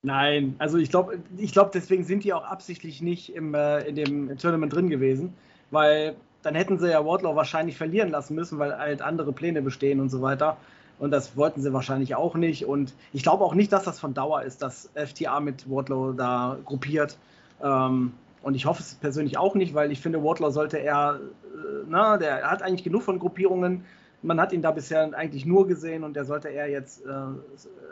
Nein, 0.05 0.53
also 0.59 0.77
ich 0.77 0.91
glaube, 0.91 1.17
ich 1.35 1.51
glaub, 1.51 1.71
deswegen 1.71 2.03
sind 2.03 2.23
die 2.23 2.31
auch 2.31 2.43
absichtlich 2.43 3.01
nicht 3.01 3.33
im, 3.33 3.55
äh, 3.55 3.79
in 3.87 3.95
dem 3.95 4.37
Tournament 4.37 4.71
drin 4.71 4.87
gewesen, 4.87 5.33
weil 5.71 6.15
dann 6.43 6.53
hätten 6.53 6.77
sie 6.77 6.91
ja 6.91 7.03
Wardlow 7.03 7.35
wahrscheinlich 7.35 7.75
verlieren 7.75 8.11
lassen 8.11 8.35
müssen, 8.35 8.59
weil 8.59 8.77
halt 8.77 9.01
andere 9.01 9.33
Pläne 9.33 9.63
bestehen 9.63 9.99
und 9.99 10.09
so 10.09 10.21
weiter. 10.21 10.57
Und 10.99 11.09
das 11.09 11.35
wollten 11.35 11.59
sie 11.59 11.73
wahrscheinlich 11.73 12.13
auch 12.13 12.35
nicht. 12.35 12.67
Und 12.67 12.93
ich 13.13 13.23
glaube 13.23 13.43
auch 13.43 13.55
nicht, 13.55 13.73
dass 13.73 13.83
das 13.83 13.99
von 13.99 14.13
Dauer 14.13 14.43
ist, 14.43 14.61
dass 14.61 14.91
FTA 14.93 15.39
mit 15.39 15.67
Wardlow 15.67 16.13
da 16.13 16.59
gruppiert. 16.65 17.17
Ähm, 17.63 18.13
und 18.43 18.53
ich 18.53 18.67
hoffe 18.67 18.83
es 18.83 18.93
persönlich 18.93 19.39
auch 19.39 19.55
nicht, 19.55 19.73
weil 19.73 19.91
ich 19.91 20.01
finde, 20.01 20.23
Wardlow 20.23 20.51
sollte 20.51 20.77
er, 20.77 21.15
äh, 21.15 21.83
na, 21.89 22.17
der 22.17 22.43
hat 22.43 22.61
eigentlich 22.61 22.83
genug 22.83 23.01
von 23.01 23.17
Gruppierungen. 23.17 23.85
Man 24.21 24.39
hat 24.39 24.53
ihn 24.53 24.61
da 24.61 24.69
bisher 24.69 25.11
eigentlich 25.15 25.47
nur 25.47 25.65
gesehen 25.67 26.03
und 26.03 26.15
der 26.15 26.25
sollte 26.25 26.49
er 26.49 26.69
jetzt 26.69 27.03
äh, 27.07 27.09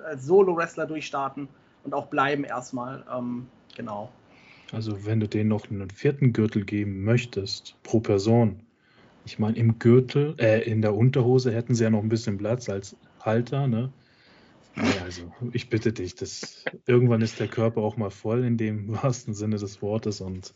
als 0.05 0.27
Solo-Wrestler 0.27 0.85
durchstarten 0.85 1.47
und 1.83 1.93
auch 1.93 2.07
bleiben 2.07 2.43
erstmal. 2.43 3.05
Ähm, 3.11 3.47
genau. 3.75 4.09
Also 4.71 5.05
wenn 5.05 5.19
du 5.19 5.27
denen 5.27 5.49
noch 5.49 5.69
einen 5.69 5.89
vierten 5.89 6.33
Gürtel 6.33 6.65
geben 6.65 7.03
möchtest 7.03 7.75
pro 7.83 7.99
Person, 7.99 8.65
ich 9.25 9.39
meine 9.39 9.57
im 9.57 9.79
Gürtel, 9.79 10.35
äh, 10.39 10.61
in 10.63 10.81
der 10.81 10.95
Unterhose 10.95 11.53
hätten 11.53 11.75
sie 11.75 11.83
ja 11.83 11.89
noch 11.89 12.01
ein 12.01 12.09
bisschen 12.09 12.37
Platz 12.37 12.69
als 12.69 12.95
Halter, 13.21 13.67
ne? 13.67 13.91
Ja, 14.75 15.03
also 15.03 15.31
ich 15.51 15.69
bitte 15.69 15.93
dich, 15.93 16.15
das, 16.15 16.65
irgendwann 16.87 17.21
ist 17.21 17.39
der 17.39 17.47
Körper 17.47 17.81
auch 17.81 17.95
mal 17.95 18.09
voll 18.09 18.43
in 18.43 18.57
dem 18.57 18.91
wahrsten 19.03 19.33
Sinne 19.33 19.57
des 19.57 19.81
Wortes 19.81 20.19
und 20.19 20.53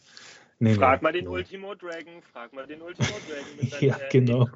nee, 0.59 0.73
frag 0.73 1.01
nee, 1.01 1.03
mal 1.03 1.13
den 1.13 1.25
nee. 1.25 1.32
Ultimo 1.32 1.75
Dragon, 1.75 2.21
frag 2.34 2.51
mal 2.53 2.65
den 2.65 2.82
Ultimo 2.82 3.09
Dragon 3.28 3.55
mit 3.61 3.69
seinem 3.69 3.84
ja, 3.84 3.97
genau. 4.09 4.43
äh, 4.43 4.47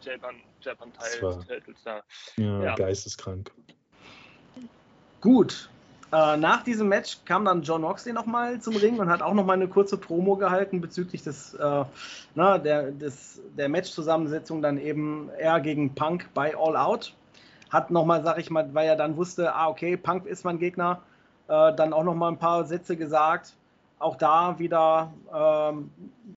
Japan, 0.00 0.36
Japan 0.60 0.92
Teil 0.92 1.44
da. 1.84 2.02
Ja, 2.36 2.64
ja, 2.64 2.74
geisteskrank. 2.76 3.52
Gut. 5.22 5.70
Äh, 6.12 6.36
nach 6.36 6.62
diesem 6.62 6.88
Match 6.88 7.18
kam 7.24 7.46
dann 7.46 7.62
John 7.62 7.80
Moxley 7.80 8.12
nochmal 8.12 8.60
zum 8.60 8.76
Ring 8.76 8.98
und 8.98 9.08
hat 9.08 9.22
auch 9.22 9.32
nochmal 9.32 9.56
eine 9.56 9.68
kurze 9.68 9.96
Promo 9.96 10.36
gehalten 10.36 10.82
bezüglich 10.82 11.22
des, 11.22 11.54
äh, 11.54 11.84
na, 12.34 12.58
der, 12.58 12.90
des, 12.90 13.40
der 13.56 13.70
Match-Zusammensetzung 13.70 14.60
dann 14.60 14.76
eben 14.78 15.30
er 15.38 15.60
gegen 15.60 15.94
Punk 15.94 16.28
bei 16.34 16.54
All 16.54 16.76
Out. 16.76 17.14
Hat 17.70 17.90
nochmal, 17.90 18.22
sag 18.24 18.38
ich 18.38 18.50
mal, 18.50 18.74
weil 18.74 18.86
er 18.86 18.96
dann 18.96 19.16
wusste, 19.16 19.54
ah, 19.54 19.68
okay, 19.68 19.96
Punk 19.96 20.26
ist 20.26 20.44
mein 20.44 20.58
Gegner, 20.58 21.00
äh, 21.48 21.72
dann 21.72 21.94
auch 21.94 22.04
nochmal 22.04 22.32
ein 22.32 22.38
paar 22.38 22.64
Sätze 22.64 22.96
gesagt. 22.96 23.54
Auch 24.00 24.16
da 24.16 24.58
wieder, 24.58 25.12
ähm, 25.32 25.90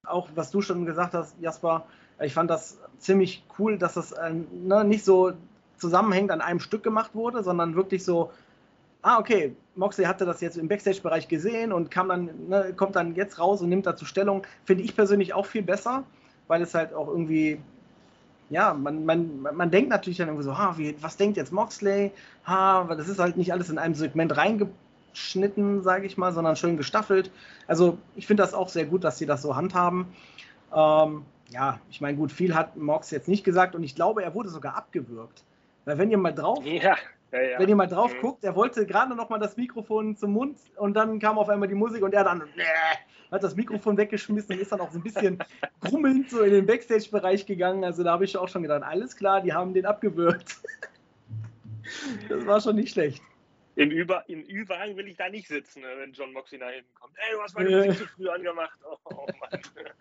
auch 0.05 0.29
was 0.35 0.51
du 0.51 0.61
schon 0.61 0.85
gesagt 0.85 1.15
hast, 1.15 1.35
Jasper, 1.41 1.85
ich 2.21 2.35
fand 2.35 2.51
das 2.51 2.77
ziemlich 2.99 3.43
cool, 3.57 3.79
dass 3.79 3.95
das 3.95 4.11
äh, 4.11 4.31
ne, 4.53 4.85
nicht 4.85 5.03
so 5.03 5.33
zusammenhängend 5.77 6.31
an 6.31 6.41
einem 6.41 6.59
Stück 6.59 6.83
gemacht 6.83 7.15
wurde, 7.15 7.43
sondern 7.43 7.75
wirklich 7.75 8.05
so 8.05 8.31
ah, 9.05 9.19
okay, 9.19 9.55
Moxley 9.75 10.05
hatte 10.05 10.25
das 10.25 10.41
jetzt 10.41 10.57
im 10.57 10.67
Backstage-Bereich 10.67 11.27
gesehen 11.27 11.71
und 11.71 11.91
kam 11.91 12.09
dann, 12.09 12.47
ne, 12.49 12.73
kommt 12.75 12.95
dann 12.95 13.13
jetzt 13.13 13.37
raus 13.37 13.61
und 13.61 13.69
nimmt 13.69 13.85
dazu 13.85 14.03
Stellung. 14.03 14.41
Finde 14.65 14.83
ich 14.83 14.95
persönlich 14.95 15.33
auch 15.33 15.45
viel 15.45 15.61
besser, 15.61 16.03
weil 16.47 16.63
es 16.63 16.73
halt 16.73 16.91
auch 16.91 17.07
irgendwie, 17.07 17.59
ja, 18.49 18.73
man, 18.73 19.05
man, 19.05 19.41
man 19.41 19.69
denkt 19.69 19.91
natürlich 19.91 20.17
dann 20.17 20.29
irgendwie 20.29 20.45
so, 20.45 20.57
ha, 20.57 20.73
wie, 20.77 20.95
was 21.01 21.17
denkt 21.17 21.37
jetzt 21.37 21.53
Moxley? 21.53 22.11
Ha, 22.47 22.83
das 22.95 23.07
ist 23.07 23.19
halt 23.19 23.37
nicht 23.37 23.53
alles 23.53 23.69
in 23.69 23.77
einem 23.77 23.93
Segment 23.93 24.35
reingeschnitten, 24.35 25.83
sage 25.83 26.07
ich 26.07 26.17
mal, 26.17 26.33
sondern 26.33 26.55
schön 26.55 26.75
gestaffelt. 26.75 27.29
Also 27.67 27.99
ich 28.15 28.25
finde 28.25 28.41
das 28.41 28.55
auch 28.55 28.69
sehr 28.69 28.85
gut, 28.85 29.03
dass 29.03 29.19
sie 29.19 29.27
das 29.27 29.43
so 29.43 29.55
handhaben. 29.55 30.07
Ähm, 30.75 31.25
ja, 31.51 31.79
ich 31.91 32.01
meine, 32.01 32.17
gut, 32.17 32.31
viel 32.31 32.55
hat 32.55 32.75
Mox 32.75 33.11
jetzt 33.11 33.27
nicht 33.27 33.43
gesagt 33.43 33.75
und 33.75 33.83
ich 33.83 33.93
glaube, 33.93 34.23
er 34.23 34.33
wurde 34.33 34.49
sogar 34.49 34.75
abgewürgt. 34.75 35.43
Weil 35.85 35.99
wenn 35.99 36.09
ihr 36.09 36.17
mal 36.17 36.33
drauf 36.33 36.65
ja. 36.65 36.95
Ja, 37.31 37.41
ja. 37.41 37.59
Wenn 37.59 37.69
ihr 37.69 37.75
mal 37.75 37.87
drauf 37.87 38.13
mhm. 38.13 38.21
guckt, 38.21 38.43
er 38.43 38.55
wollte 38.55 38.85
gerade 38.85 39.15
noch 39.15 39.29
mal 39.29 39.39
das 39.39 39.57
Mikrofon 39.57 40.15
zum 40.15 40.31
Mund 40.31 40.57
und 40.77 40.93
dann 40.93 41.19
kam 41.19 41.37
auf 41.37 41.49
einmal 41.49 41.67
die 41.67 41.75
Musik 41.75 42.03
und 42.03 42.13
er 42.13 42.23
dann 42.23 42.43
nee, 42.55 42.63
hat 43.31 43.43
das 43.43 43.55
Mikrofon 43.55 43.97
weggeschmissen 43.97 44.55
und 44.55 44.61
ist 44.61 44.71
dann 44.71 44.79
auch 44.79 44.91
so 44.91 44.99
ein 44.99 45.03
bisschen 45.03 45.43
grummelnd 45.81 46.29
so 46.29 46.43
in 46.43 46.51
den 46.51 46.65
Backstage-Bereich 46.65 47.45
gegangen. 47.45 47.83
Also 47.83 48.03
da 48.03 48.11
habe 48.11 48.25
ich 48.25 48.37
auch 48.37 48.47
schon 48.47 48.61
gedacht, 48.61 48.83
alles 48.83 49.15
klar, 49.15 49.41
die 49.41 49.53
haben 49.53 49.73
den 49.73 49.85
abgewürgt. 49.85 50.61
das 52.29 52.45
war 52.45 52.61
schon 52.61 52.75
nicht 52.75 52.91
schlecht. 52.91 53.21
Im, 53.75 53.91
Über, 53.91 54.23
Im 54.29 54.43
Ü-Wagen 54.47 54.95
will 54.95 55.07
ich 55.07 55.17
da 55.17 55.29
nicht 55.29 55.49
sitzen, 55.49 55.81
ne, 55.81 55.87
wenn 55.97 56.13
John 56.13 56.31
Moxley 56.31 56.59
nach 56.59 56.69
hinten 56.69 56.93
kommt. 56.93 57.13
Ey, 57.17 57.35
du 57.35 57.41
hast 57.41 57.55
meine 57.55 57.69
Musik 57.69 57.97
zu 57.97 58.07
früh 58.07 58.29
angemacht. 58.29 58.79
Oh, 58.89 58.97
oh 59.05 59.27
Mann. 59.41 59.61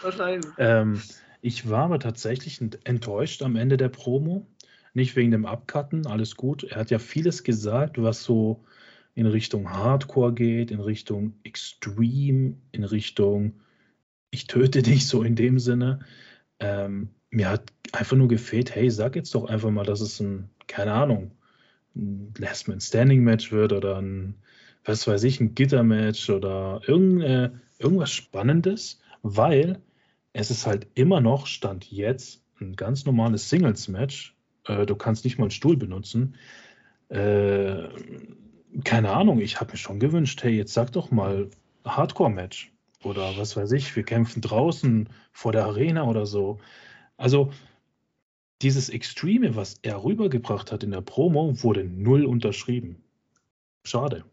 Wahrscheinlich. 0.00 0.50
Ähm, 0.56 1.02
ich 1.42 1.68
war 1.68 1.84
aber 1.84 1.98
tatsächlich 1.98 2.62
enttäuscht 2.84 3.42
am 3.42 3.56
Ende 3.56 3.76
der 3.76 3.90
Promo. 3.90 4.46
Nicht 4.94 5.16
wegen 5.16 5.32
dem 5.32 5.44
Abcutten, 5.44 6.06
alles 6.06 6.36
gut. 6.36 6.64
Er 6.64 6.80
hat 6.80 6.90
ja 6.90 6.98
vieles 6.98 7.42
gesagt, 7.42 8.00
was 8.00 8.22
so 8.22 8.64
in 9.14 9.26
Richtung 9.26 9.70
Hardcore 9.70 10.32
geht, 10.32 10.70
in 10.70 10.80
Richtung 10.80 11.34
Extreme, 11.44 12.56
in 12.72 12.84
Richtung 12.84 13.60
ich 14.34 14.48
töte 14.48 14.82
dich, 14.82 15.06
so 15.06 15.22
in 15.22 15.36
dem 15.36 15.58
Sinne. 15.58 16.00
Ähm, 16.58 17.10
mir 17.30 17.48
hat 17.48 17.72
einfach 17.92 18.16
nur 18.16 18.28
gefehlt, 18.28 18.74
hey, 18.74 18.90
sag 18.90 19.16
jetzt 19.16 19.34
doch 19.34 19.44
einfach 19.44 19.70
mal, 19.70 19.84
dass 19.84 20.00
es 20.00 20.20
ein, 20.20 20.50
keine 20.66 20.92
Ahnung, 20.92 21.30
ein 21.94 22.34
Last 22.38 22.66
Man 22.68 22.80
Standing 22.80 23.22
Match 23.22 23.52
wird 23.52 23.72
oder 23.72 23.98
ein, 23.98 24.34
was 24.84 25.06
weiß 25.06 25.22
ich, 25.24 25.40
ein 25.40 25.54
Gitter-Match 25.54 26.30
oder 26.30 26.80
irgend, 26.86 27.22
äh, 27.22 27.50
irgendwas 27.78 28.10
Spannendes, 28.10 29.00
weil 29.22 29.80
es 30.32 30.50
ist 30.50 30.66
halt 30.66 30.88
immer 30.94 31.20
noch, 31.20 31.46
Stand 31.46 31.90
jetzt, 31.90 32.42
ein 32.60 32.74
ganz 32.74 33.04
normales 33.04 33.48
Singles-Match 33.48 34.33
äh, 34.66 34.86
du 34.86 34.96
kannst 34.96 35.24
nicht 35.24 35.38
mal 35.38 35.44
einen 35.44 35.50
Stuhl 35.50 35.76
benutzen. 35.76 36.34
Äh, 37.08 37.88
keine 38.84 39.10
Ahnung, 39.10 39.40
ich 39.40 39.60
habe 39.60 39.72
mir 39.72 39.78
schon 39.78 40.00
gewünscht, 40.00 40.42
hey, 40.42 40.56
jetzt 40.56 40.74
sag 40.74 40.92
doch 40.92 41.10
mal 41.10 41.50
Hardcore-Match 41.84 42.72
oder 43.02 43.36
was 43.36 43.56
weiß 43.56 43.72
ich, 43.72 43.94
wir 43.94 44.02
kämpfen 44.02 44.40
draußen 44.40 45.08
vor 45.32 45.52
der 45.52 45.66
Arena 45.66 46.04
oder 46.04 46.26
so. 46.26 46.58
Also 47.16 47.52
dieses 48.62 48.88
Extreme, 48.88 49.56
was 49.56 49.76
er 49.82 50.02
rübergebracht 50.02 50.72
hat 50.72 50.82
in 50.82 50.90
der 50.90 51.02
Promo, 51.02 51.62
wurde 51.62 51.84
null 51.84 52.24
unterschrieben. 52.24 53.02
Schade. 53.84 54.24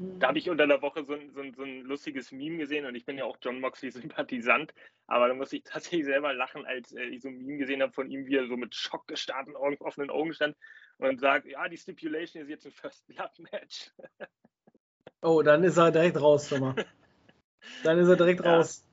Da 0.00 0.28
habe 0.28 0.38
ich 0.38 0.48
unter 0.48 0.66
der 0.66 0.80
Woche 0.80 1.04
so 1.04 1.14
ein, 1.14 1.32
so, 1.32 1.40
ein, 1.40 1.54
so 1.54 1.62
ein, 1.62 1.80
lustiges 1.80 2.30
Meme 2.30 2.58
gesehen 2.58 2.86
und 2.86 2.94
ich 2.94 3.04
bin 3.04 3.18
ja 3.18 3.24
auch 3.24 3.36
John 3.42 3.60
Moxley-Sympathisant, 3.60 4.72
aber 5.08 5.26
da 5.26 5.34
muss 5.34 5.52
ich 5.52 5.64
tatsächlich 5.64 6.04
selber 6.04 6.32
lachen, 6.32 6.64
als 6.66 6.92
äh, 6.92 7.04
ich 7.06 7.22
so 7.22 7.28
ein 7.28 7.38
Meme 7.38 7.58
gesehen 7.58 7.82
habe 7.82 7.92
von 7.92 8.08
ihm, 8.08 8.26
wie 8.26 8.36
er 8.36 8.46
so 8.46 8.56
mit 8.56 8.76
schockgestarrten 8.76 9.56
Augen, 9.56 9.76
offenen 9.80 10.10
Augen 10.10 10.32
stand 10.32 10.56
und 10.98 11.18
sagt, 11.18 11.46
ja, 11.46 11.68
die 11.68 11.76
Stipulation 11.76 12.44
ist 12.44 12.48
jetzt 12.48 12.66
ein 12.66 12.72
First 12.72 13.06
Blood 13.08 13.38
Match. 13.50 13.90
Oh, 15.20 15.42
dann 15.42 15.64
ist 15.64 15.76
er 15.76 15.90
direkt 15.90 16.20
raus, 16.20 16.48
Thomas. 16.48 16.76
Dann 17.82 17.98
ist 17.98 18.06
er 18.06 18.14
direkt 18.14 18.44
ja. 18.44 18.56
raus. 18.56 18.86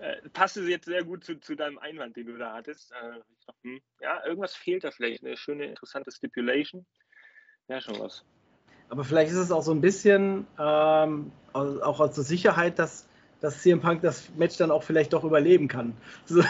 Äh, 0.00 0.28
passte 0.30 0.62
jetzt 0.62 0.86
sehr 0.86 1.04
gut 1.04 1.22
zu, 1.22 1.38
zu, 1.38 1.54
deinem 1.54 1.78
Einwand, 1.78 2.16
den 2.16 2.26
du 2.26 2.36
da 2.36 2.54
hattest. 2.54 2.90
Äh, 2.90 3.20
dachte, 3.46 3.58
hm, 3.62 3.80
ja, 4.00 4.26
irgendwas 4.26 4.56
fehlt 4.56 4.82
da 4.82 4.90
vielleicht, 4.90 5.24
eine 5.24 5.36
schöne, 5.36 5.66
interessante 5.66 6.10
Stipulation. 6.10 6.84
Ja, 7.68 7.80
schon 7.80 8.00
was. 8.00 8.24
Aber 8.88 9.04
vielleicht 9.04 9.32
ist 9.32 9.38
es 9.38 9.50
auch 9.50 9.62
so 9.62 9.72
ein 9.72 9.80
bisschen 9.80 10.46
ähm, 10.58 11.32
auch 11.52 12.00
aus 12.00 12.14
Sicherheit, 12.16 12.78
dass, 12.78 13.06
dass 13.40 13.62
CM 13.62 13.80
Punk 13.80 14.02
das 14.02 14.28
Match 14.36 14.56
dann 14.56 14.70
auch 14.70 14.82
vielleicht 14.82 15.12
doch 15.12 15.24
überleben 15.24 15.68
kann. 15.68 15.94
So, 16.26 16.42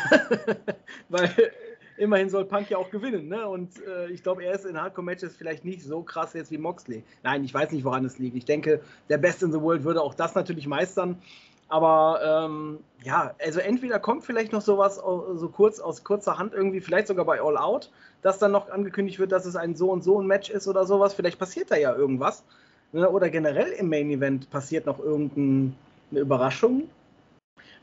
weil 1.08 1.30
immerhin 1.96 2.28
soll 2.28 2.44
Punk 2.44 2.70
ja 2.70 2.78
auch 2.78 2.90
gewinnen. 2.90 3.28
Ne? 3.28 3.46
Und 3.46 3.70
äh, 3.86 4.08
ich 4.10 4.22
glaube, 4.22 4.44
er 4.44 4.54
ist 4.54 4.66
in 4.66 4.80
Hardcore-Matches 4.80 5.36
vielleicht 5.36 5.64
nicht 5.64 5.82
so 5.82 6.02
krass 6.02 6.34
jetzt 6.34 6.50
wie 6.50 6.58
Moxley. 6.58 7.04
Nein, 7.22 7.44
ich 7.44 7.54
weiß 7.54 7.72
nicht, 7.72 7.84
woran 7.84 8.04
es 8.04 8.18
liegt. 8.18 8.36
Ich 8.36 8.44
denke, 8.44 8.80
der 9.08 9.18
Best 9.18 9.42
in 9.42 9.52
the 9.52 9.60
World 9.60 9.84
würde 9.84 10.02
auch 10.02 10.14
das 10.14 10.34
natürlich 10.34 10.66
meistern. 10.66 11.22
Aber 11.68 12.20
ähm, 12.22 12.78
ja, 13.02 13.34
also 13.42 13.60
entweder 13.60 13.98
kommt 13.98 14.24
vielleicht 14.24 14.52
noch 14.52 14.60
sowas 14.60 14.96
so 14.96 15.48
kurz 15.52 15.80
aus 15.80 16.04
kurzer 16.04 16.38
Hand 16.38 16.54
irgendwie, 16.54 16.80
vielleicht 16.80 17.08
sogar 17.08 17.24
bei 17.24 17.40
All 17.40 17.56
Out, 17.56 17.90
dass 18.22 18.38
dann 18.38 18.52
noch 18.52 18.70
angekündigt 18.70 19.18
wird, 19.18 19.32
dass 19.32 19.46
es 19.46 19.56
ein 19.56 19.74
so 19.74 19.90
und 19.90 20.04
so 20.04 20.20
ein 20.20 20.26
Match 20.26 20.48
ist 20.48 20.68
oder 20.68 20.86
sowas. 20.86 21.14
Vielleicht 21.14 21.38
passiert 21.38 21.70
da 21.70 21.76
ja 21.76 21.94
irgendwas. 21.94 22.44
Ne? 22.92 23.08
Oder 23.10 23.30
generell 23.30 23.72
im 23.72 23.88
Main 23.88 24.10
Event 24.10 24.48
passiert 24.50 24.86
noch 24.86 25.00
irgendeine 25.00 25.72
Überraschung. 26.12 26.88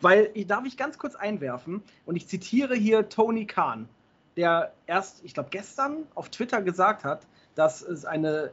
Weil, 0.01 0.31
darf 0.47 0.65
ich 0.65 0.77
ganz 0.77 0.97
kurz 0.97 1.15
einwerfen, 1.15 1.81
und 2.05 2.15
ich 2.15 2.27
zitiere 2.27 2.75
hier 2.75 3.07
Tony 3.09 3.45
Khan, 3.45 3.87
der 4.35 4.73
erst, 4.85 5.23
ich 5.23 5.33
glaube, 5.33 5.49
gestern 5.51 6.03
auf 6.15 6.29
Twitter 6.29 6.61
gesagt 6.61 7.03
hat, 7.03 7.25
dass 7.55 7.81
es 7.81 8.03
eine 8.03 8.51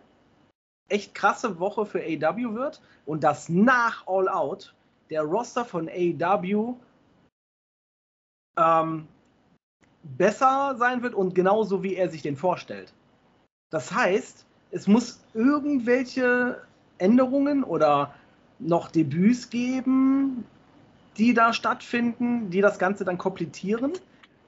echt 0.89 1.15
krasse 1.15 1.59
Woche 1.59 1.87
für 1.87 2.01
AW 2.01 2.55
wird 2.55 2.81
und 3.07 3.25
dass 3.25 3.49
nach 3.49 4.07
All 4.07 4.29
Out 4.29 4.75
der 5.11 5.23
Roster 5.23 5.65
von 5.65 5.89
AEW 5.89 6.77
ähm, 8.57 9.09
besser 10.03 10.77
sein 10.79 11.03
wird 11.03 11.15
und 11.15 11.35
genauso 11.35 11.83
wie 11.83 11.95
er 11.97 12.09
sich 12.09 12.23
den 12.23 12.37
vorstellt. 12.37 12.93
Das 13.71 13.93
heißt, 13.93 14.47
es 14.71 14.87
muss 14.87 15.21
irgendwelche 15.35 16.63
Änderungen 16.99 17.65
oder 17.65 18.15
noch 18.59 18.91
Debüts 18.91 19.51
geben, 19.51 20.45
die 21.17 21.35
da 21.35 21.53
stattfinden, 21.53 22.51
die 22.51 22.61
das 22.61 22.79
Ganze 22.79 23.05
dann 23.05 23.19
komplettieren. 23.19 23.93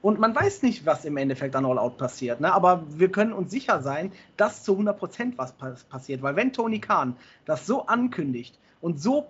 Und 0.00 0.18
man 0.18 0.34
weiß 0.34 0.62
nicht, 0.62 0.84
was 0.84 1.04
im 1.04 1.16
Endeffekt 1.16 1.54
an 1.54 1.64
All 1.64 1.78
Out 1.78 1.96
passiert. 1.96 2.40
Ne? 2.40 2.52
Aber 2.52 2.82
wir 2.88 3.10
können 3.10 3.32
uns 3.32 3.50
sicher 3.50 3.82
sein, 3.82 4.12
dass 4.36 4.64
zu 4.64 4.76
100% 4.76 5.34
was 5.36 5.52
passiert. 5.84 6.22
Weil 6.22 6.34
wenn 6.34 6.52
Tony 6.52 6.80
Khan 6.80 7.16
das 7.44 7.66
so 7.66 7.86
ankündigt 7.86 8.58
und 8.80 9.00
so 9.00 9.28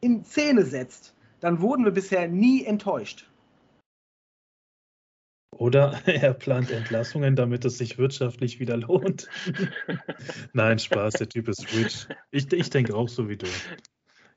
in 0.00 0.24
Szene 0.24 0.64
setzt, 0.64 1.14
dann 1.40 1.60
wurden 1.60 1.84
wir 1.84 1.92
bisher 1.92 2.28
nie 2.28 2.64
enttäuscht. 2.64 3.28
Oder 5.52 6.00
er 6.06 6.34
plant 6.34 6.70
Entlassungen, 6.70 7.36
damit 7.36 7.64
es 7.64 7.78
sich 7.78 7.98
wirtschaftlich 7.98 8.60
wieder 8.60 8.76
lohnt. 8.76 9.28
Nein, 10.52 10.78
Spaß, 10.78 11.14
der 11.14 11.28
Typ 11.28 11.48
ist 11.48 11.72
rich. 11.74 12.06
Ich, 12.30 12.52
ich 12.52 12.70
denke 12.70 12.94
auch 12.94 13.08
so 13.08 13.28
wie 13.28 13.36
du. 13.36 13.46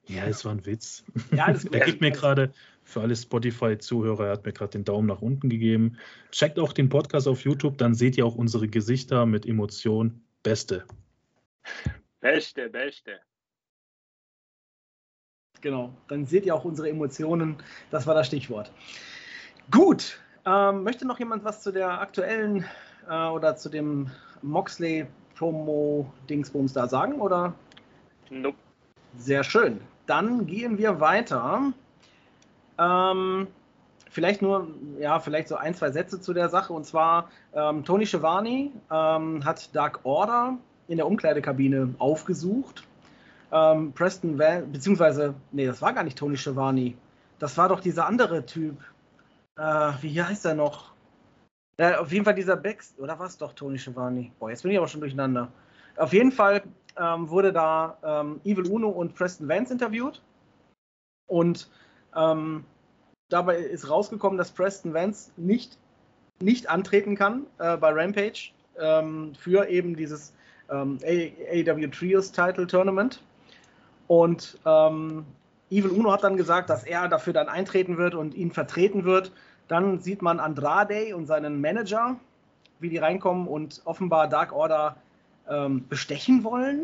Ja, 0.07 0.25
es 0.25 0.43
war 0.43 0.51
ein 0.51 0.65
Witz. 0.65 1.03
Ja, 1.31 1.47
er 1.71 1.85
gibt 1.85 2.01
mir 2.01 2.11
gerade, 2.11 2.51
für 2.83 3.01
alle 3.01 3.15
Spotify-Zuhörer, 3.15 4.25
er 4.25 4.31
hat 4.31 4.45
mir 4.45 4.51
gerade 4.51 4.71
den 4.71 4.83
Daumen 4.83 5.07
nach 5.07 5.21
unten 5.21 5.47
gegeben. 5.49 5.97
Checkt 6.31 6.59
auch 6.59 6.73
den 6.73 6.89
Podcast 6.89 7.27
auf 7.27 7.41
YouTube, 7.41 7.77
dann 7.77 7.93
seht 7.93 8.17
ihr 8.17 8.25
auch 8.25 8.35
unsere 8.35 8.67
Gesichter 8.67 9.25
mit 9.25 9.45
Emotion. 9.45 10.23
Beste. 10.43 10.85
Beste, 12.19 12.69
beste. 12.69 13.19
Genau, 15.61 15.91
dann 16.07 16.25
seht 16.25 16.45
ihr 16.45 16.55
auch 16.55 16.65
unsere 16.65 16.89
Emotionen. 16.89 17.55
Das 17.91 18.07
war 18.07 18.15
das 18.15 18.27
Stichwort. 18.27 18.71
Gut, 19.69 20.19
ähm, 20.45 20.83
möchte 20.83 21.07
noch 21.07 21.19
jemand 21.19 21.43
was 21.43 21.61
zu 21.61 21.71
der 21.71 22.01
aktuellen 22.01 22.65
äh, 23.09 23.27
oder 23.27 23.55
zu 23.55 23.69
dem 23.69 24.09
Moxley-Promo-Dingsbums 24.41 26.73
da 26.73 26.87
sagen? 26.87 27.21
Oder? 27.21 27.53
Nope. 28.29 28.57
Sehr 29.17 29.43
schön. 29.43 29.81
Dann 30.07 30.47
gehen 30.47 30.79
wir 30.79 30.99
weiter. 30.99 31.71
Ähm, 32.79 33.47
vielleicht 34.09 34.41
nur, 34.41 34.67
ja, 34.99 35.19
vielleicht 35.19 35.47
so 35.47 35.55
ein, 35.55 35.75
zwei 35.75 35.91
Sätze 35.91 36.19
zu 36.19 36.33
der 36.33 36.49
Sache. 36.49 36.73
Und 36.73 36.85
zwar, 36.85 37.29
ähm, 37.53 37.85
Tony 37.85 38.07
Schiavone 38.07 38.71
ähm, 38.91 39.45
hat 39.45 39.75
Dark 39.75 39.99
Order 40.03 40.57
in 40.87 40.97
der 40.97 41.05
Umkleidekabine 41.07 41.93
aufgesucht. 41.99 42.83
Ähm, 43.51 43.93
Preston 43.93 44.39
Van, 44.39 44.71
beziehungsweise, 44.71 45.33
nee, 45.51 45.65
das 45.65 45.81
war 45.81 45.93
gar 45.93 46.03
nicht 46.03 46.17
Tony 46.17 46.37
Schiavone. 46.37 46.93
Das 47.39 47.57
war 47.57 47.69
doch 47.69 47.79
dieser 47.79 48.05
andere 48.05 48.45
Typ. 48.45 48.77
Äh, 49.57 49.91
wie 50.01 50.21
heißt 50.21 50.45
er 50.45 50.55
noch? 50.55 50.93
Äh, 51.77 51.95
auf 51.95 52.11
jeden 52.11 52.25
Fall 52.25 52.35
dieser 52.35 52.55
Bex, 52.55 52.95
oder 52.97 53.17
war 53.19 53.25
es 53.25 53.37
doch 53.37 53.53
Tony 53.53 53.77
Schiavone? 53.77 54.31
Boah, 54.39 54.49
jetzt 54.49 54.63
bin 54.63 54.71
ich 54.71 54.77
aber 54.77 54.87
schon 54.87 55.01
durcheinander. 55.01 55.51
Auf 55.97 56.13
jeden 56.13 56.31
Fall 56.31 56.63
ähm, 56.97 57.29
wurde 57.29 57.51
da 57.51 57.97
ähm, 58.03 58.39
Evil 58.43 58.67
Uno 58.67 58.89
und 58.89 59.15
Preston 59.15 59.47
Vance 59.47 59.73
interviewt. 59.73 60.21
Und 61.27 61.69
ähm, 62.15 62.65
dabei 63.29 63.57
ist 63.57 63.89
rausgekommen, 63.89 64.37
dass 64.37 64.51
Preston 64.51 64.93
Vance 64.93 65.31
nicht, 65.37 65.77
nicht 66.39 66.69
antreten 66.69 67.15
kann 67.15 67.47
äh, 67.57 67.77
bei 67.77 67.91
Rampage 67.91 68.51
ähm, 68.77 69.33
für 69.35 69.67
eben 69.69 69.95
dieses 69.95 70.33
ähm, 70.69 70.99
AEW 71.03 71.87
Trios 71.87 72.31
Title 72.31 72.67
Tournament. 72.67 73.23
Und 74.11 74.59
ähm, 74.65 75.23
Evil 75.69 75.91
Uno 75.91 76.11
hat 76.11 76.25
dann 76.25 76.35
gesagt, 76.35 76.69
dass 76.69 76.83
er 76.83 77.07
dafür 77.07 77.31
dann 77.31 77.47
eintreten 77.47 77.95
wird 77.97 78.13
und 78.13 78.35
ihn 78.35 78.51
vertreten 78.51 79.05
wird. 79.05 79.31
Dann 79.69 79.99
sieht 79.99 80.21
man 80.21 80.41
Andrade 80.41 81.15
und 81.15 81.27
seinen 81.27 81.61
Manager, 81.61 82.17
wie 82.81 82.89
die 82.89 82.97
reinkommen 82.97 83.47
und 83.47 83.81
offenbar 83.85 84.27
Dark 84.27 84.51
Order 84.51 84.97
ähm, 85.49 85.87
bestechen 85.87 86.43
wollen. 86.43 86.83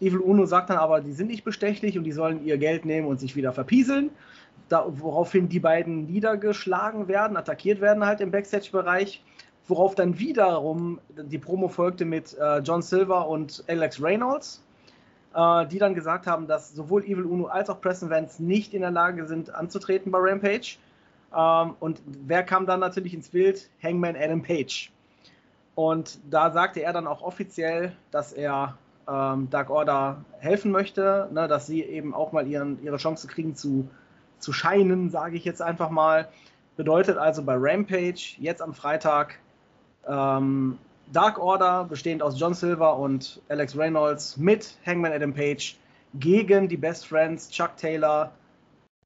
Evil 0.00 0.18
Uno 0.18 0.44
sagt 0.44 0.70
dann 0.70 0.78
aber, 0.78 1.00
die 1.00 1.12
sind 1.12 1.28
nicht 1.28 1.44
bestechlich 1.44 1.96
und 1.96 2.02
die 2.02 2.10
sollen 2.10 2.44
ihr 2.44 2.58
Geld 2.58 2.84
nehmen 2.84 3.06
und 3.06 3.20
sich 3.20 3.36
wieder 3.36 3.52
verpieseln. 3.52 4.10
Da, 4.68 4.86
woraufhin 4.88 5.48
die 5.48 5.60
beiden 5.60 6.06
niedergeschlagen 6.06 7.06
werden, 7.06 7.36
attackiert 7.36 7.80
werden 7.80 8.04
halt 8.04 8.20
im 8.20 8.32
Backstage-Bereich. 8.32 9.22
Worauf 9.68 9.94
dann 9.94 10.18
wiederum 10.18 10.98
die 11.10 11.38
Promo 11.38 11.68
folgte 11.68 12.04
mit 12.04 12.36
äh, 12.36 12.58
John 12.58 12.82
Silver 12.82 13.28
und 13.28 13.62
Alex 13.68 14.02
Reynolds 14.02 14.64
die 15.32 15.78
dann 15.78 15.94
gesagt 15.94 16.26
haben, 16.26 16.48
dass 16.48 16.74
sowohl 16.74 17.04
Evil 17.04 17.24
Uno 17.24 17.46
als 17.46 17.70
auch 17.70 17.80
Preston 17.80 18.10
Vance 18.10 18.42
nicht 18.42 18.74
in 18.74 18.80
der 18.80 18.90
Lage 18.90 19.26
sind 19.26 19.54
anzutreten 19.54 20.10
bei 20.10 20.18
Rampage. 20.20 20.78
Ähm, 21.36 21.74
und 21.80 22.02
wer 22.26 22.42
kam 22.42 22.66
dann 22.66 22.80
natürlich 22.80 23.14
ins 23.14 23.28
Bild? 23.28 23.70
Hangman 23.82 24.16
Adam 24.16 24.42
Page. 24.42 24.90
Und 25.74 26.18
da 26.28 26.50
sagte 26.50 26.82
er 26.82 26.92
dann 26.92 27.06
auch 27.06 27.22
offiziell, 27.22 27.92
dass 28.10 28.32
er 28.32 28.76
ähm, 29.08 29.48
Dark 29.50 29.70
Order 29.70 30.24
helfen 30.38 30.72
möchte, 30.72 31.28
ne, 31.32 31.48
dass 31.48 31.66
sie 31.66 31.82
eben 31.82 32.14
auch 32.14 32.32
mal 32.32 32.46
ihren, 32.46 32.82
ihre 32.82 32.96
Chance 32.96 33.28
kriegen 33.28 33.54
zu, 33.54 33.88
zu 34.38 34.52
scheinen, 34.52 35.10
sage 35.10 35.36
ich 35.36 35.44
jetzt 35.44 35.62
einfach 35.62 35.90
mal. 35.90 36.28
Bedeutet 36.76 37.18
also 37.18 37.42
bei 37.42 37.54
Rampage 37.56 38.36
jetzt 38.38 38.62
am 38.62 38.74
Freitag 38.74 39.38
ähm, 40.06 40.78
Dark 41.12 41.38
Order, 41.40 41.84
bestehend 41.84 42.22
aus 42.22 42.38
John 42.38 42.54
Silver 42.54 42.96
und 42.96 43.42
Alex 43.48 43.76
Reynolds, 43.76 44.36
mit 44.36 44.76
Hangman 44.86 45.12
Adam 45.12 45.34
Page 45.34 45.76
gegen 46.14 46.68
die 46.68 46.76
Best 46.76 47.06
Friends 47.06 47.50
Chuck 47.50 47.76
Taylor, 47.76 48.30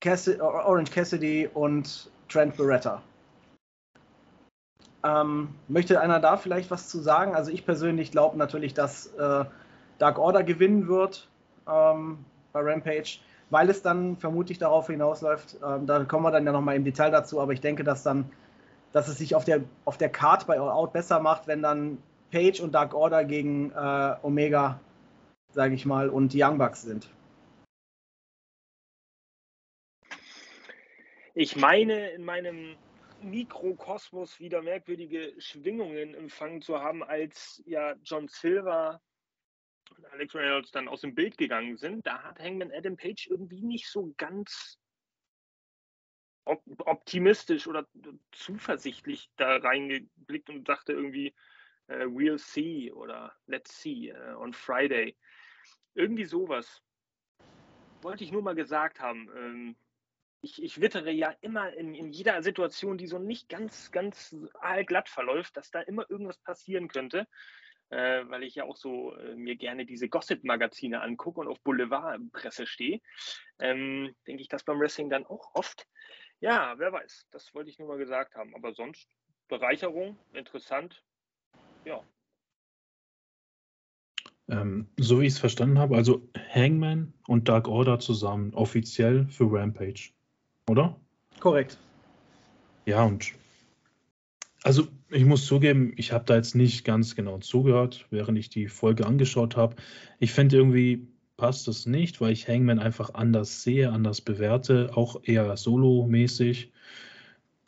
Cassi 0.01 0.39
Orange 0.39 0.91
Cassidy 0.91 1.49
und 1.53 2.11
Trent 2.29 2.57
Beretta. 2.57 3.03
Ähm, 5.03 5.49
möchte 5.69 6.01
einer 6.01 6.21
da 6.21 6.37
vielleicht 6.37 6.71
was 6.71 6.89
zu 6.89 6.99
sagen? 7.01 7.35
Also 7.35 7.51
ich 7.51 7.65
persönlich 7.65 8.11
glaube 8.11 8.37
natürlich, 8.37 8.75
dass 8.75 9.07
äh, 9.15 9.45
Dark 9.99 10.19
Order 10.19 10.43
gewinnen 10.43 10.89
wird 10.89 11.29
ähm, 11.67 12.19
bei 12.53 12.61
Rampage, 12.61 13.19
weil 13.51 13.71
es 13.71 13.83
dann 13.83 14.17
vermutlich 14.17 14.59
darauf 14.59 14.87
hinausläuft. 14.89 15.57
Ähm, 15.67 15.87
da 15.87 16.05
kommen 16.05 16.25
wir 16.25 16.31
dann 16.31 16.47
ja 16.47 16.53
nochmal 16.53 16.77
im 16.77 16.85
Detail 16.85 17.11
dazu, 17.11 17.41
aber 17.41 17.53
ich 17.53 17.61
denke, 17.61 17.85
dass 17.85 18.03
dann 18.03 18.31
dass 18.95 19.09
es 19.09 19.19
sich 19.19 19.35
auf 19.35 19.45
der, 19.45 19.65
auf 19.85 19.99
der 19.99 20.09
Card 20.09 20.47
bei 20.47 20.59
All 20.59 20.71
Out 20.71 20.93
besser 20.93 21.19
macht, 21.19 21.49
wenn 21.49 21.63
dann 21.63 21.99
Page 22.31 22.61
und 22.61 22.73
Dark 22.73 22.95
Order 22.95 23.25
gegen 23.25 23.73
äh, 23.73 24.17
Omega, 24.23 24.81
sage 25.53 25.75
ich 25.75 25.85
mal, 25.85 26.09
und 26.09 26.33
die 26.33 26.43
Young 26.43 26.59
Bucks 26.59 26.83
sind. 26.83 27.11
Ich 31.35 31.57
meine, 31.57 32.11
in 32.11 32.25
meinem 32.25 32.77
Mikrokosmos 33.21 34.39
wieder 34.39 34.63
merkwürdige 34.63 35.35
Schwingungen 35.39 36.15
empfangen 36.15 36.63
zu 36.63 36.81
haben, 36.81 37.03
als 37.03 37.61
ja 37.67 37.95
John 38.05 38.29
Silver 38.29 39.01
und 39.97 40.07
Alex 40.13 40.37
Reynolds 40.37 40.71
dann 40.71 40.87
aus 40.87 41.01
dem 41.01 41.17
Bild 41.17 41.37
gegangen 41.37 41.77
sind. 41.77 42.07
Da 42.07 42.23
hat 42.23 42.39
Hangman 42.39 42.71
Adam 42.73 42.97
Page 42.97 43.27
irgendwie 43.29 43.63
nicht 43.63 43.89
so 43.89 44.15
ganz 44.17 44.79
optimistisch 46.45 47.67
oder 47.67 47.87
zuversichtlich 48.33 49.31
da 49.37 49.57
reingeblickt 49.57 50.51
und 50.51 50.69
dachte 50.69 50.93
irgendwie, 50.93 51.35
äh, 51.89 52.05
we'll 52.05 52.39
see 52.39 52.93
oder 52.93 53.35
let's 53.47 53.81
see 53.81 54.11
äh, 54.11 54.35
on 54.35 54.53
Friday. 54.53 55.17
Irgendwie 55.95 56.25
sowas. 56.25 56.83
Wollte 58.03 58.25
ich 58.25 58.33
nur 58.33 58.43
mal 58.43 58.55
gesagt 58.55 59.01
haben. 59.01 59.31
Ähm, 59.37 59.77
ich, 60.43 60.63
ich 60.63 60.81
wittere 60.81 61.11
ja 61.11 61.35
immer 61.41 61.73
in, 61.73 61.95
in 61.95 62.13
jeder 62.13 62.43
Situation, 62.43 62.99
die 62.99 63.07
so 63.07 63.19
nicht 63.19 63.49
ganz, 63.49 63.91
ganz 63.91 64.37
glatt 64.87 65.09
verläuft, 65.09 65.57
dass 65.57 65.71
da 65.71 65.81
immer 65.81 66.09
irgendwas 66.11 66.39
passieren 66.39 66.89
könnte. 66.89 67.27
Äh, 67.91 68.29
weil 68.29 68.43
ich 68.43 68.55
ja 68.55 68.65
auch 68.65 68.77
so 68.77 69.15
äh, 69.15 69.37
mir 69.37 69.57
gerne 69.57 69.85
diese 69.85 70.09
Gossip-Magazine 70.09 71.03
angucke 71.03 71.41
und 71.41 71.49
auf 71.49 71.61
Boulevardpresse 71.61 72.67
stehe, 72.67 73.01
ähm, 73.59 74.15
denke 74.27 74.43
ich 74.43 74.49
das 74.49 74.65
beim 74.65 74.81
Wrestling 74.81 75.11
dann 75.11 75.27
auch 75.27 75.55
oft. 75.55 75.87
Ja, 76.45 76.75
wer 76.77 76.93
weiß. 76.93 77.29
Das 77.31 77.55
wollte 77.55 77.71
ich 77.71 77.79
nur 77.79 77.89
mal 77.89 77.97
gesagt 77.97 78.35
haben. 78.35 78.55
Aber 78.55 78.75
sonst 78.75 79.09
Bereicherung, 79.49 80.19
interessant. 80.35 81.03
Ja. 81.87 82.03
Ähm, 84.49 84.87
so 84.99 85.23
wie 85.23 85.27
ich 85.27 85.33
es 85.33 85.39
verstanden 85.39 85.79
habe, 85.79 85.97
also 85.97 86.29
Hangman 86.55 87.15
und 87.27 87.49
Dark 87.49 87.67
Order 87.67 87.99
zusammen, 87.99 88.53
offiziell 88.53 89.27
für 89.29 89.51
Rampage, 89.51 90.11
oder? 90.69 91.01
Korrekt. 91.41 91.79
Ja, 92.85 93.05
und 93.05 93.33
also 94.65 94.87
ich 95.09 95.25
muss 95.25 95.47
zugeben, 95.47 95.95
ich 95.97 96.13
habe 96.13 96.27
da 96.27 96.37
jetzt 96.37 96.55
nicht 96.55 96.85
ganz 96.85 97.17
genau 97.17 97.39
zugehört, 97.39 98.07
während 98.11 98.39
ich 98.39 98.51
die 98.51 98.69
Folge 98.69 99.07
angeschaut 99.07 99.57
habe. 99.57 99.77
Ich 100.19 100.33
finde 100.33 100.59
irgendwie, 100.59 101.09
passt 101.37 101.69
es 101.69 101.87
nicht, 101.87 102.21
weil 102.21 102.33
ich 102.33 102.49
Hangman 102.49 102.79
einfach 102.79 103.15
anders 103.15 103.63
sehe, 103.63 103.91
anders 103.91 104.21
bewerte, 104.21 104.91
auch 104.95 105.21
eher 105.25 105.57
solo-mäßig. 105.57 106.73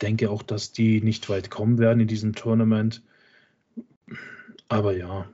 Denke 0.01 0.29
auch, 0.29 0.43
dass 0.43 0.71
die 0.71 1.01
nicht 1.01 1.29
weit 1.29 1.49
kommen 1.49 1.77
werden 1.77 1.99
in 1.99 2.07
diesem 2.07 2.33
Tournament. 2.33 3.03
Aber 4.69 4.95
ja, 4.95 5.27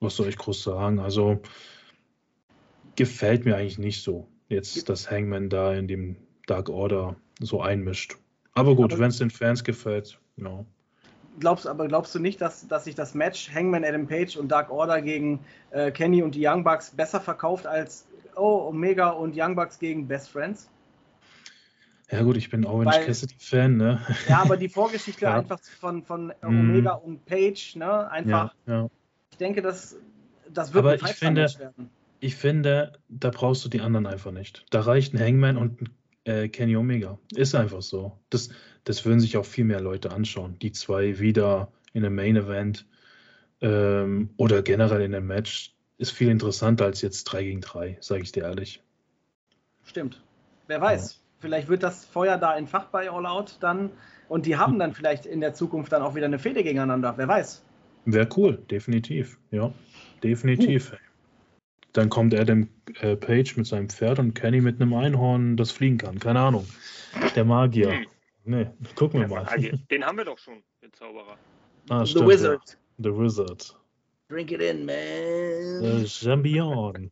was 0.00 0.16
soll 0.16 0.28
ich 0.28 0.36
groß 0.36 0.62
sagen? 0.62 0.98
Also 0.98 1.40
gefällt 2.96 3.44
mir 3.44 3.56
eigentlich 3.56 3.78
nicht 3.78 4.02
so, 4.02 4.28
jetzt, 4.48 4.88
dass 4.88 5.10
Hangman 5.10 5.48
da 5.48 5.74
in 5.74 5.88
dem 5.88 6.16
Dark 6.46 6.68
Order 6.68 7.16
so 7.40 7.60
einmischt. 7.62 8.16
Aber 8.52 8.76
gut, 8.76 8.96
wenn 8.98 9.08
es 9.08 9.18
den 9.18 9.30
Fans 9.30 9.64
gefällt, 9.64 10.18
ja. 10.36 10.44
No 10.44 10.66
glaubst, 11.40 11.66
aber 11.66 11.88
glaubst 11.88 12.14
du 12.14 12.18
nicht, 12.18 12.40
dass, 12.40 12.66
dass 12.68 12.84
sich 12.84 12.94
das 12.94 13.14
Match 13.14 13.52
Hangman 13.52 13.84
Adam 13.84 14.06
Page 14.06 14.36
und 14.36 14.48
Dark 14.48 14.70
Order 14.70 15.02
gegen 15.02 15.40
äh, 15.70 15.90
Kenny 15.90 16.22
und 16.22 16.34
die 16.34 16.46
Young 16.46 16.64
Bucks 16.64 16.90
besser 16.90 17.20
verkauft 17.20 17.66
als 17.66 18.06
oh, 18.36 18.66
Omega 18.68 19.10
und 19.10 19.34
Young 19.36 19.54
Bucks 19.54 19.78
gegen 19.78 20.08
Best 20.08 20.30
Friends? 20.30 20.70
Ja 22.10 22.22
gut, 22.22 22.36
ich 22.36 22.50
bin 22.50 22.64
Orange 22.66 22.96
Weil, 22.96 23.06
Cassidy-Fan, 23.06 23.76
ne? 23.76 24.00
Ja, 24.28 24.42
aber 24.42 24.56
die 24.56 24.68
Vorgeschichte 24.68 25.24
ja. 25.24 25.38
einfach 25.38 25.58
von, 25.80 26.02
von 26.02 26.26
mhm. 26.26 26.32
Omega 26.42 26.96
mm. 26.96 27.08
und 27.08 27.24
Page, 27.24 27.76
ne? 27.76 28.10
Einfach. 28.10 28.54
Ja, 28.66 28.72
ja. 28.72 28.90
Ich 29.30 29.38
denke, 29.38 29.62
das, 29.62 29.96
das 30.52 30.74
wird 30.74 30.84
aber 30.84 30.94
ich 30.94 31.16
finde, 31.16 31.48
werden. 31.58 31.90
Ich 32.20 32.36
finde, 32.36 32.92
da 33.08 33.30
brauchst 33.30 33.64
du 33.64 33.68
die 33.68 33.80
anderen 33.80 34.06
einfach 34.06 34.30
nicht. 34.30 34.64
Da 34.70 34.80
reicht 34.80 35.14
ein 35.14 35.20
Hangman 35.20 35.56
und 35.56 35.80
ein 35.80 35.90
äh, 36.24 36.48
Kenny 36.48 36.76
Omega. 36.76 37.18
Ist 37.34 37.54
einfach 37.54 37.82
so. 37.82 38.18
Das, 38.30 38.50
das 38.84 39.04
würden 39.04 39.20
sich 39.20 39.36
auch 39.36 39.46
viel 39.46 39.64
mehr 39.64 39.80
Leute 39.80 40.12
anschauen. 40.12 40.58
Die 40.60 40.72
zwei 40.72 41.18
wieder 41.18 41.72
in 41.92 42.04
einem 42.04 42.14
Main 42.14 42.36
Event 42.36 42.86
ähm, 43.60 44.30
oder 44.36 44.62
generell 44.62 45.02
in 45.02 45.14
einem 45.14 45.26
Match 45.26 45.74
ist 45.98 46.10
viel 46.10 46.28
interessanter 46.28 46.84
als 46.84 47.02
jetzt 47.02 47.24
3 47.24 47.44
gegen 47.44 47.60
3, 47.60 47.98
sage 48.00 48.22
ich 48.22 48.32
dir 48.32 48.44
ehrlich. 48.44 48.82
Stimmt. 49.84 50.22
Wer 50.66 50.80
weiß. 50.80 51.14
Ja. 51.14 51.20
Vielleicht 51.40 51.68
wird 51.68 51.82
das 51.82 52.04
Feuer 52.04 52.38
da 52.38 52.56
entfacht 52.56 52.90
bei 52.90 53.10
All 53.10 53.26
Out 53.26 53.58
dann 53.60 53.90
und 54.28 54.46
die 54.46 54.56
haben 54.56 54.78
dann 54.78 54.94
vielleicht 54.94 55.26
in 55.26 55.40
der 55.40 55.54
Zukunft 55.54 55.92
dann 55.92 56.02
auch 56.02 56.14
wieder 56.14 56.26
eine 56.26 56.38
Fehde 56.38 56.62
gegeneinander. 56.62 57.14
Wer 57.16 57.28
weiß. 57.28 57.62
Wäre 58.06 58.28
cool, 58.36 58.58
definitiv. 58.70 59.38
Ja, 59.50 59.72
definitiv. 60.22 60.92
Uh. 60.92 60.96
Dann 61.92 62.08
kommt 62.08 62.34
Adam 62.34 62.68
äh, 63.00 63.14
Page 63.16 63.56
mit 63.56 63.66
seinem 63.66 63.88
Pferd 63.88 64.18
und 64.18 64.34
Kenny 64.34 64.60
mit 64.60 64.80
einem 64.80 64.94
Einhorn, 64.94 65.56
das 65.56 65.70
fliegen 65.70 65.98
kann. 65.98 66.18
Keine 66.18 66.40
Ahnung. 66.40 66.66
Der 67.36 67.44
Magier. 67.44 68.04
Nee, 68.44 68.66
gucken 68.94 69.20
wir 69.20 69.28
mal. 69.28 69.44
Den 69.90 70.04
haben 70.04 70.18
wir 70.18 70.24
doch 70.24 70.38
schon, 70.38 70.62
den 70.82 70.92
Zauberer. 70.92 71.38
Ah, 71.88 72.04
stimmt, 72.04 72.24
The 72.24 72.30
Wizard. 72.30 72.62
Ja. 72.68 72.76
The 72.98 73.18
Wizard. 73.18 73.76
Drink 74.28 74.52
it 74.52 74.60
in, 74.60 74.86
man. 74.86 74.94
Der 75.82 76.06
Champion. 76.06 77.10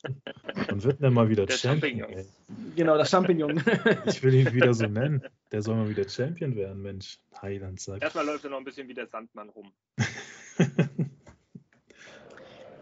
Und 0.70 0.84
wird 0.84 1.02
dann 1.02 1.12
mal 1.12 1.28
wieder 1.28 1.46
der 1.46 1.56
Champion. 1.56 2.00
Champignon. 2.00 2.26
Genau, 2.74 2.96
der 2.96 3.04
Champignon. 3.04 3.62
ich 4.06 4.22
will 4.22 4.34
ihn 4.34 4.52
wieder 4.52 4.72
so 4.72 4.86
nennen. 4.86 5.22
Der 5.50 5.62
soll 5.62 5.76
mal 5.76 5.88
wieder 5.88 6.08
Champion 6.08 6.56
werden, 6.56 6.80
Mensch. 6.80 7.18
Heiland 7.40 7.80
sagt. 7.80 8.02
Erstmal 8.02 8.24
läuft 8.24 8.44
er 8.44 8.50
noch 8.50 8.58
ein 8.58 8.64
bisschen 8.64 8.88
wie 8.88 8.94
der 8.94 9.06
Sandmann 9.06 9.50
rum. 9.50 9.72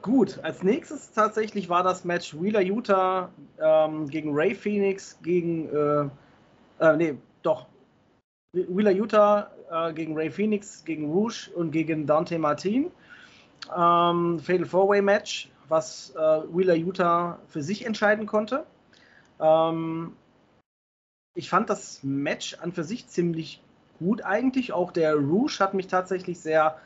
Gut, 0.03 0.39
als 0.43 0.63
nächstes 0.63 1.13
tatsächlich 1.13 1.69
war 1.69 1.83
das 1.83 2.05
Match 2.05 2.35
Wheeler 2.35 2.63
Utah 2.63 3.31
ähm, 3.61 4.09
gegen 4.09 4.31
Ray 4.33 4.55
Phoenix 4.55 5.19
gegen, 5.23 5.69
äh, 5.69 6.09
äh, 6.79 6.97
nee, 6.97 7.19
doch, 7.43 7.67
Wheeler 8.53 8.91
Utah 8.91 9.51
äh, 9.71 9.93
gegen 9.93 10.17
Ray 10.17 10.31
Phoenix, 10.31 10.85
gegen 10.85 11.11
Rouge 11.11 11.51
und 11.55 11.71
gegen 11.71 12.07
Dante 12.07 12.39
Martin. 12.39 12.91
Ähm, 13.77 14.41
Fatal 14.41 14.67
Four-Way 14.67 15.03
Match, 15.03 15.51
was 15.69 16.13
äh, 16.17 16.19
Wheeler 16.19 16.75
Utah 16.75 17.39
für 17.47 17.63
sich 17.63 17.87
entscheiden 17.87 18.27
konnte. 18.27 18.67
Ähm, 19.39 20.17
ich 21.35 21.49
fand 21.49 21.71
das 21.71 22.01
Match 22.03 22.55
an 22.61 22.73
für 22.73 22.83
sich 22.83 23.07
ziemlich 23.07 23.63
gut 24.01 24.23
eigentlich. 24.23 24.73
Auch 24.73 24.91
der 24.91 25.15
Rouge 25.15 25.59
hat 25.61 25.75
mich 25.75 25.87
tatsächlich 25.87 26.41
sehr 26.41 26.77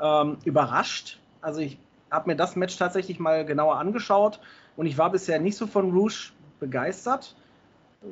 ähm, 0.00 0.38
überrascht. 0.44 1.20
Also 1.42 1.60
ich 1.60 1.78
habe 2.10 2.30
mir 2.30 2.36
das 2.36 2.56
Match 2.56 2.78
tatsächlich 2.78 3.20
mal 3.20 3.44
genauer 3.44 3.76
angeschaut 3.76 4.40
und 4.76 4.86
ich 4.86 4.96
war 4.96 5.10
bisher 5.10 5.38
nicht 5.38 5.58
so 5.58 5.66
von 5.66 5.92
Rouge 5.92 6.32
begeistert, 6.60 7.36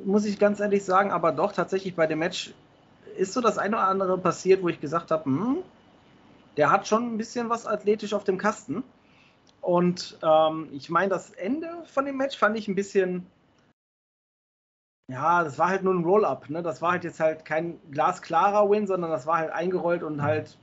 muss 0.05 0.25
ich 0.25 0.37
ganz 0.37 0.59
ehrlich 0.59 0.85
sagen, 0.85 1.11
aber 1.11 1.31
doch 1.31 1.51
tatsächlich 1.51 1.95
bei 1.95 2.05
dem 2.05 2.19
Match 2.19 2.53
ist 3.19 3.33
so 3.33 3.41
das 3.41 3.57
eine 3.57 3.75
oder 3.75 3.87
andere 3.87 4.17
passiert, 4.17 4.63
wo 4.63 4.69
ich 4.69 4.79
gesagt 4.79 5.11
habe, 5.11 5.25
hm, 5.25 5.57
der 6.57 6.71
hat 6.71 6.87
schon 6.87 7.13
ein 7.13 7.17
bisschen 7.17 7.49
was 7.49 7.67
athletisch 7.67 8.13
auf 8.13 8.23
dem 8.23 8.37
Kasten. 8.37 8.83
Und 9.61 10.17
ähm, 10.23 10.69
ich 10.71 10.89
meine, 10.89 11.09
das 11.09 11.29
Ende 11.31 11.67
von 11.85 12.05
dem 12.05 12.17
Match 12.17 12.37
fand 12.37 12.57
ich 12.57 12.67
ein 12.67 12.75
bisschen, 12.75 13.25
ja, 15.11 15.43
das 15.43 15.57
war 15.57 15.69
halt 15.69 15.83
nur 15.83 15.93
ein 15.93 16.03
Roll-Up. 16.03 16.49
Ne? 16.49 16.63
Das 16.63 16.81
war 16.81 16.91
halt 16.91 17.03
jetzt 17.03 17.19
halt 17.19 17.45
kein 17.45 17.79
glasklarer 17.91 18.69
Win, 18.69 18.87
sondern 18.87 19.11
das 19.11 19.25
war 19.25 19.37
halt 19.37 19.51
eingerollt 19.51 20.03
und 20.03 20.21
halt 20.21 20.57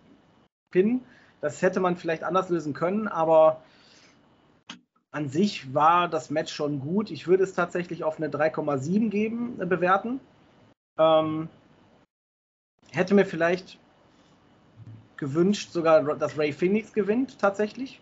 Pin. 0.71 1.03
Das 1.41 1.63
hätte 1.63 1.81
man 1.81 1.97
vielleicht 1.97 2.25
anders 2.25 2.49
lösen 2.49 2.73
können, 2.73 3.09
aber 3.09 3.63
an 5.11 5.29
sich 5.29 5.75
war 5.75 6.09
das 6.09 6.31
Match 6.31 6.53
schon 6.53 6.81
gut. 6.81 7.11
Ich 7.11 7.27
würde 7.27 7.45
es 7.45 7.55
tatsächlich 7.55 8.05
auf 8.05 8.19
eine 8.19 8.29
3,7 8.29 9.09
geben, 9.09 9.61
äh, 9.61 9.67
bewerten. 9.67 10.21
Ähm, 10.99 11.49
hätte 12.97 13.15
mir 13.15 13.27
vielleicht 13.27 13.79
gewünscht, 15.17 15.73
sogar, 15.73 16.03
dass 16.17 16.39
Ray 16.39 16.53
Phoenix 16.53 16.93
gewinnt, 16.93 17.39
tatsächlich. 17.39 18.01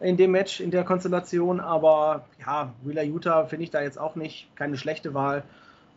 In 0.00 0.16
dem 0.16 0.32
Match, 0.32 0.60
in 0.60 0.70
der 0.70 0.84
Konstellation. 0.84 1.60
Aber 1.60 2.26
ja, 2.40 2.72
Wheeler 2.82 3.04
Utah 3.04 3.46
finde 3.46 3.64
ich 3.64 3.70
da 3.70 3.82
jetzt 3.82 3.98
auch 3.98 4.16
nicht 4.16 4.48
keine 4.56 4.76
schlechte 4.76 5.14
Wahl. 5.14 5.44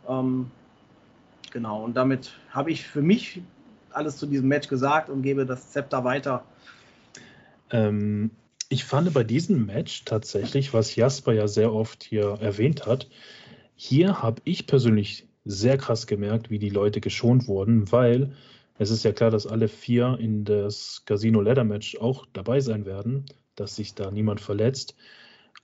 Ähm, 0.08 0.50
genau, 1.50 1.82
und 1.82 1.94
damit 1.96 2.32
habe 2.50 2.70
ich 2.70 2.86
für 2.86 3.02
mich 3.02 3.42
alles 3.90 4.16
zu 4.18 4.26
diesem 4.26 4.48
Match 4.48 4.68
gesagt 4.68 5.10
und 5.10 5.22
gebe 5.22 5.46
das 5.46 5.72
Zepter 5.72 6.04
weiter 6.04 6.44
ähm, 7.70 8.30
ich 8.68 8.84
fand 8.84 9.12
bei 9.12 9.24
diesem 9.24 9.66
Match 9.66 10.04
tatsächlich, 10.04 10.74
was 10.74 10.96
Jasper 10.96 11.32
ja 11.32 11.48
sehr 11.48 11.72
oft 11.72 12.02
hier 12.02 12.38
erwähnt 12.40 12.86
hat, 12.86 13.08
hier 13.74 14.22
habe 14.22 14.40
ich 14.44 14.66
persönlich 14.66 15.26
sehr 15.46 15.78
krass 15.78 16.06
gemerkt, 16.06 16.50
wie 16.50 16.58
die 16.58 16.70
Leute 16.70 17.00
geschont 17.00 17.46
wurden, 17.46 17.90
weil 17.92 18.32
es 18.78 18.90
ist 18.90 19.04
ja 19.04 19.12
klar, 19.12 19.30
dass 19.30 19.46
alle 19.46 19.68
vier 19.68 20.18
in 20.20 20.44
das 20.44 21.02
Casino 21.06 21.40
Ladder 21.40 21.64
Match 21.64 21.96
auch 21.96 22.26
dabei 22.32 22.60
sein 22.60 22.84
werden, 22.84 23.24
dass 23.54 23.76
sich 23.76 23.94
da 23.94 24.10
niemand 24.10 24.40
verletzt. 24.40 24.96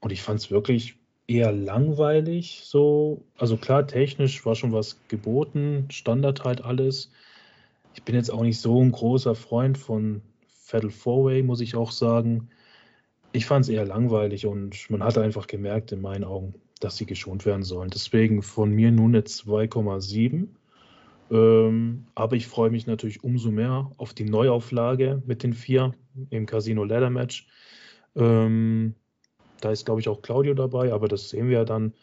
Und 0.01 0.12
ich 0.12 0.22
fand 0.22 0.41
es 0.41 0.51
wirklich 0.51 0.97
eher 1.26 1.53
langweilig 1.53 2.62
so. 2.64 3.24
Also 3.37 3.57
klar, 3.57 3.87
technisch 3.87 4.45
war 4.47 4.55
schon 4.55 4.72
was 4.72 4.99
geboten, 5.09 5.89
Standard 5.91 6.45
halt 6.45 6.62
alles. 6.64 7.11
Ich 7.95 8.03
bin 8.05 8.14
jetzt 8.14 8.30
auch 8.30 8.43
nicht 8.43 8.61
so 8.61 8.80
ein 8.83 8.93
großer 8.93 9.35
Freund 9.35 9.76
von 9.76 10.22
Fatal 10.47 10.91
Four-Way, 10.91 11.43
muss 11.43 11.61
ich 11.61 11.74
auch 11.74 11.91
sagen. 11.91 12.49
Ich 13.33 13.47
fand 13.47 13.64
es 13.64 13.68
eher 13.68 13.85
langweilig 13.85 14.47
und 14.47 14.91
man 14.91 15.03
hat 15.03 15.18
einfach 15.18 15.47
gemerkt 15.47 15.93
in 15.93 16.01
meinen 16.01 16.24
Augen, 16.24 16.55
dass 16.83 16.97
sie 16.97 17.07
geschont 17.07 17.47
werden 17.47 17.62
sollen. 17.62 17.91
Deswegen 17.91 18.43
von 18.43 18.70
mir 18.70 18.91
nur 18.91 19.07
eine 19.07 19.20
2,7. 19.20 20.49
Ähm, 21.30 22.07
aber 22.14 22.37
ich 22.37 22.47
freue 22.47 22.70
mich 22.70 22.87
natürlich 22.87 23.22
umso 23.24 23.51
mehr 23.51 23.91
auf 23.97 24.14
die 24.14 24.24
Neuauflage 24.24 25.22
mit 25.24 25.43
den 25.43 25.55
vier 25.55 25.95
im 26.30 26.47
Casino 26.47 26.85
Ladder 26.85 27.11
Match. 27.11 27.47
Ähm, 28.16 28.95
da 29.61 29.70
ist, 29.70 29.87
glaube 29.87 30.01
ich, 30.01 30.09
auch 30.09 30.22
Claudio 30.22 30.55
dabei, 30.55 30.93
aber 30.93 31.09
das 31.09 31.30
sehen 31.30 31.49
wir 31.49 31.59
ja 31.59 31.64
dann. 31.64 31.95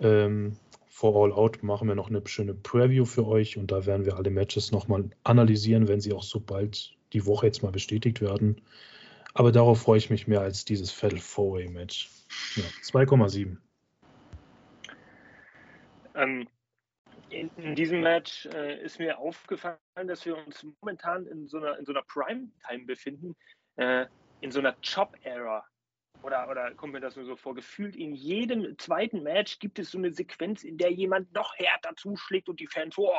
Ähm, 0.00 0.56
vor 0.88 1.22
All 1.22 1.32
Out 1.32 1.62
machen 1.62 1.88
wir 1.88 1.94
noch 1.94 2.08
eine 2.08 2.22
schöne 2.24 2.54
Preview 2.54 3.04
für 3.04 3.26
euch 3.26 3.56
und 3.56 3.70
da 3.70 3.84
werden 3.84 4.06
wir 4.06 4.16
alle 4.16 4.30
Matches 4.30 4.72
nochmal 4.72 5.10
analysieren, 5.24 5.86
wenn 5.86 6.00
sie 6.00 6.12
auch 6.12 6.22
so 6.22 6.40
bald 6.40 6.96
die 7.12 7.26
Woche 7.26 7.46
jetzt 7.46 7.62
mal 7.62 7.72
bestätigt 7.72 8.20
werden. 8.20 8.60
Aber 9.34 9.52
darauf 9.52 9.82
freue 9.82 9.98
ich 9.98 10.10
mich 10.10 10.26
mehr 10.26 10.40
als 10.40 10.64
dieses 10.64 10.90
Fatal 10.90 11.18
Four-Way 11.18 11.68
Match. 11.68 12.10
Ja, 12.56 12.62
2,7. 12.82 13.56
Ähm, 16.14 16.48
in, 17.30 17.50
in, 17.56 17.74
diesem 17.74 18.00
Match 18.00 18.46
äh, 18.46 18.82
ist 18.82 18.98
mir 18.98 19.18
aufgefallen, 19.18 19.78
dass 20.06 20.24
wir 20.24 20.36
uns 20.36 20.64
momentan 20.80 21.26
in 21.26 21.46
so 21.46 21.58
einer, 21.58 21.78
in 21.78 21.84
so 21.84 21.92
einer 21.92 22.02
Prime-Time 22.02 22.84
befinden, 22.84 23.34
äh, 23.76 24.06
in 24.40 24.50
so 24.50 24.60
einer 24.60 24.76
Chop-Era. 24.82 25.64
Oder, 26.22 26.48
oder 26.48 26.74
kommt 26.74 26.92
mir 26.92 27.00
das 27.00 27.16
nur 27.16 27.26
so 27.26 27.36
vor? 27.36 27.54
Gefühlt 27.54 27.96
in 27.96 28.14
jedem 28.14 28.78
zweiten 28.78 29.22
Match 29.22 29.58
gibt 29.58 29.78
es 29.78 29.90
so 29.90 29.98
eine 29.98 30.12
Sequenz, 30.12 30.64
in 30.64 30.78
der 30.78 30.90
jemand 30.92 31.32
noch 31.34 31.54
härter 31.56 31.94
zuschlägt 31.96 32.48
und 32.48 32.60
die 32.60 32.66
Fans, 32.66 32.96
oh, 32.96 33.12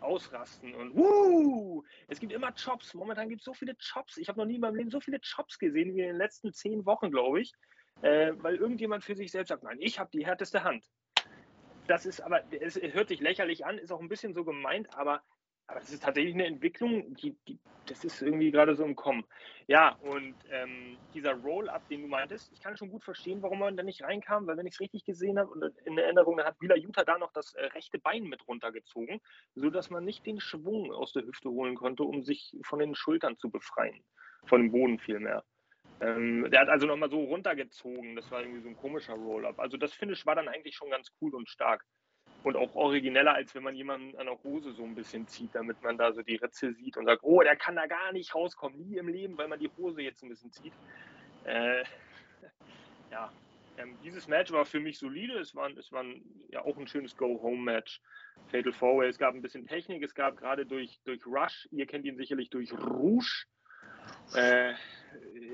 ausrasten 0.00 0.74
und 0.74 0.94
wuh, 0.96 1.82
es 2.08 2.20
gibt 2.20 2.32
immer 2.32 2.52
Chops. 2.52 2.94
Momentan 2.94 3.28
gibt 3.28 3.40
es 3.40 3.44
so 3.44 3.54
viele 3.54 3.76
Chops. 3.76 4.16
Ich 4.16 4.28
habe 4.28 4.38
noch 4.38 4.46
nie 4.46 4.56
in 4.56 4.60
meinem 4.60 4.76
Leben 4.76 4.90
so 4.90 5.00
viele 5.00 5.20
Chops 5.20 5.58
gesehen 5.58 5.94
wie 5.94 6.00
in 6.00 6.08
den 6.08 6.16
letzten 6.16 6.52
zehn 6.52 6.86
Wochen, 6.86 7.10
glaube 7.10 7.40
ich, 7.40 7.52
äh, 8.02 8.32
weil 8.36 8.56
irgendjemand 8.56 9.04
für 9.04 9.16
sich 9.16 9.30
selbst 9.30 9.48
sagt, 9.48 9.64
nein, 9.64 9.78
ich 9.80 9.98
habe 9.98 10.10
die 10.12 10.24
härteste 10.24 10.64
Hand. 10.64 10.84
Das 11.88 12.06
ist 12.06 12.20
aber, 12.20 12.42
es 12.52 12.76
hört 12.76 13.08
sich 13.08 13.20
lächerlich 13.20 13.66
an, 13.66 13.78
ist 13.78 13.90
auch 13.90 14.00
ein 14.00 14.08
bisschen 14.08 14.34
so 14.34 14.44
gemeint, 14.44 14.94
aber 14.94 15.22
aber 15.68 15.80
das 15.80 15.90
ist 15.90 16.02
tatsächlich 16.02 16.34
eine 16.34 16.46
Entwicklung, 16.46 17.14
die, 17.14 17.36
die, 17.46 17.58
das 17.84 18.02
ist 18.02 18.22
irgendwie 18.22 18.50
gerade 18.50 18.74
so 18.74 18.84
im 18.84 18.96
Kommen. 18.96 19.24
Ja, 19.66 19.96
und 19.96 20.34
ähm, 20.50 20.96
dieser 21.12 21.34
Roll-Up, 21.34 21.86
den 21.88 22.02
du 22.02 22.08
meintest, 22.08 22.50
ich 22.54 22.60
kann 22.62 22.78
schon 22.78 22.88
gut 22.88 23.04
verstehen, 23.04 23.42
warum 23.42 23.58
man 23.58 23.76
da 23.76 23.82
nicht 23.82 24.02
reinkam, 24.02 24.46
weil 24.46 24.56
wenn 24.56 24.66
ich 24.66 24.74
es 24.74 24.80
richtig 24.80 25.04
gesehen 25.04 25.38
habe 25.38 25.50
und 25.50 25.62
in 25.84 25.98
Erinnerung, 25.98 26.38
dann 26.38 26.46
hat 26.46 26.60
Wheeler 26.60 26.78
Utah 26.78 27.04
da 27.04 27.18
noch 27.18 27.32
das 27.32 27.52
äh, 27.54 27.66
rechte 27.66 27.98
Bein 27.98 28.24
mit 28.24 28.48
runtergezogen, 28.48 29.20
sodass 29.54 29.90
man 29.90 30.06
nicht 30.06 30.24
den 30.24 30.40
Schwung 30.40 30.90
aus 30.90 31.12
der 31.12 31.24
Hüfte 31.24 31.50
holen 31.50 31.76
konnte, 31.76 32.02
um 32.02 32.22
sich 32.22 32.56
von 32.62 32.78
den 32.78 32.94
Schultern 32.94 33.36
zu 33.36 33.50
befreien. 33.50 34.02
Von 34.46 34.62
dem 34.62 34.72
Boden 34.72 34.98
vielmehr. 34.98 35.44
Ähm, 36.00 36.48
der 36.50 36.60
hat 36.60 36.68
also 36.68 36.86
nochmal 36.86 37.10
so 37.10 37.24
runtergezogen. 37.24 38.16
Das 38.16 38.30
war 38.30 38.40
irgendwie 38.40 38.60
so 38.60 38.68
ein 38.68 38.76
komischer 38.76 39.14
Roll-Up. 39.14 39.58
Also 39.58 39.76
das 39.76 39.92
Finish 39.92 40.26
war 40.26 40.36
dann 40.36 40.48
eigentlich 40.48 40.76
schon 40.76 40.90
ganz 40.90 41.10
cool 41.20 41.34
und 41.34 41.48
stark 41.48 41.84
und 42.44 42.56
auch 42.56 42.74
origineller, 42.74 43.34
als 43.34 43.54
wenn 43.54 43.62
man 43.62 43.74
jemanden 43.74 44.16
an 44.16 44.26
der 44.26 44.42
Hose 44.44 44.72
so 44.72 44.84
ein 44.84 44.94
bisschen 44.94 45.26
zieht, 45.26 45.54
damit 45.54 45.82
man 45.82 45.98
da 45.98 46.12
so 46.12 46.22
die 46.22 46.36
Ritze 46.36 46.72
sieht 46.72 46.96
und 46.96 47.06
sagt, 47.06 47.22
oh, 47.22 47.42
der 47.42 47.56
kann 47.56 47.76
da 47.76 47.86
gar 47.86 48.12
nicht 48.12 48.34
rauskommen, 48.34 48.78
nie 48.78 48.96
im 48.96 49.08
Leben, 49.08 49.36
weil 49.36 49.48
man 49.48 49.58
die 49.58 49.70
Hose 49.76 50.02
jetzt 50.02 50.22
ein 50.22 50.28
bisschen 50.28 50.52
zieht. 50.52 50.72
Äh, 51.44 51.82
ja, 53.10 53.32
Ähm, 53.76 53.96
dieses 54.02 54.26
Match 54.28 54.50
war 54.52 54.64
für 54.64 54.80
mich 54.80 54.98
solide. 54.98 55.38
Es 55.38 55.54
war, 55.54 55.70
es 55.76 55.92
war 55.92 56.02
ein, 56.02 56.22
ja 56.48 56.64
auch 56.64 56.76
ein 56.76 56.88
schönes 56.88 57.16
Go-Home-Match. 57.16 58.00
Fatal 58.48 58.72
Four 58.72 59.04
Es 59.04 59.18
gab 59.18 59.34
ein 59.34 59.42
bisschen 59.42 59.66
Technik. 59.66 60.02
Es 60.02 60.14
gab 60.14 60.36
gerade 60.36 60.66
durch, 60.66 61.00
durch 61.04 61.24
Rush, 61.26 61.68
ihr 61.70 61.86
kennt 61.86 62.04
ihn 62.04 62.16
sicherlich 62.16 62.50
durch 62.50 62.72
Rouge. 62.72 63.46
Äh, 64.34 64.74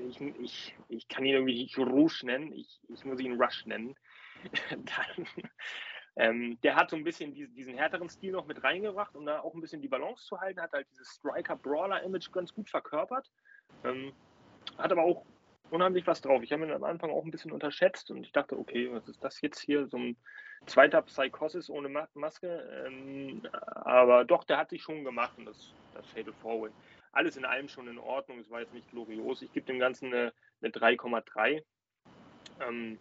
ich, 0.09 0.21
ich, 0.21 0.75
ich 0.89 1.07
kann 1.07 1.25
ihn 1.25 1.33
irgendwie 1.33 1.63
nicht 1.63 1.77
Rouge 1.77 2.25
nennen. 2.25 2.51
Ich, 2.53 2.79
ich 2.89 3.05
muss 3.05 3.19
ihn 3.19 3.41
Rush 3.41 3.65
nennen. 3.65 3.95
Dann, 4.69 5.27
ähm, 6.17 6.57
der 6.61 6.75
hat 6.75 6.89
so 6.89 6.95
ein 6.95 7.03
bisschen 7.03 7.33
diesen, 7.33 7.55
diesen 7.55 7.75
härteren 7.75 8.09
Stil 8.09 8.31
noch 8.31 8.47
mit 8.47 8.63
reingebracht, 8.63 9.15
um 9.15 9.25
da 9.25 9.41
auch 9.41 9.53
ein 9.53 9.61
bisschen 9.61 9.81
die 9.81 9.87
Balance 9.87 10.25
zu 10.25 10.39
halten. 10.39 10.61
Hat 10.61 10.71
halt 10.71 10.87
dieses 10.91 11.09
Striker-Brawler-Image 11.15 12.31
ganz 12.31 12.53
gut 12.53 12.69
verkörpert. 12.69 13.29
Ähm, 13.83 14.13
hat 14.77 14.91
aber 14.91 15.03
auch 15.03 15.25
unheimlich 15.71 16.07
was 16.07 16.21
drauf. 16.21 16.41
Ich 16.43 16.51
habe 16.51 16.63
ihn 16.63 16.71
am 16.71 16.83
Anfang 16.83 17.11
auch 17.11 17.23
ein 17.23 17.31
bisschen 17.31 17.51
unterschätzt 17.51 18.11
und 18.11 18.23
ich 18.23 18.31
dachte, 18.31 18.57
okay, 18.57 18.89
was 18.91 19.07
ist 19.07 19.23
das 19.23 19.41
jetzt 19.41 19.59
hier? 19.59 19.87
So 19.87 19.97
ein 19.97 20.17
zweiter 20.65 21.01
Psychosis 21.01 21.69
ohne 21.69 21.89
Maske. 22.13 22.85
Ähm, 22.85 23.41
aber 23.51 24.25
doch, 24.25 24.43
der 24.43 24.57
hat 24.57 24.69
sich 24.69 24.83
schon 24.83 25.03
gemacht 25.03 25.37
und 25.37 25.45
das, 25.45 25.73
das 25.93 26.05
Fatal 26.07 26.33
Forward. 26.33 26.71
Alles 27.15 27.37
in 27.37 27.45
allem 27.45 27.69
schon 27.69 27.87
in 27.87 27.97
Ordnung. 27.97 28.39
Es 28.39 28.49
war 28.51 28.59
jetzt 28.59 28.73
nicht 28.73 28.91
glorios. 28.91 29.41
Ich 29.41 29.51
gebe 29.53 29.65
dem 29.65 29.79
Ganzen 29.79 30.13
eine, 30.13 30.33
eine 30.61 30.71
3,3. 30.71 31.63
Ähm, 32.59 32.99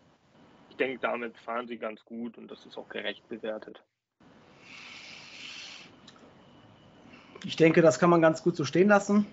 ich 0.71 0.77
denke, 0.77 1.01
damit 1.01 1.37
fahren 1.37 1.67
sie 1.67 1.79
ganz 1.79 2.05
gut 2.05 2.39
und 2.39 2.49
das 2.49 2.65
ist 2.65 2.79
auch 2.79 2.89
gerecht 2.89 3.29
bewertet. 3.29 3.83
Ich 7.45 7.57
denke, 7.57 7.83
das 7.83 7.99
kann 7.99 8.09
man 8.09 8.23
ganz 8.23 8.43
gut 8.43 8.57
so 8.57 8.65
stehen 8.65 8.89
lassen. 8.89 9.27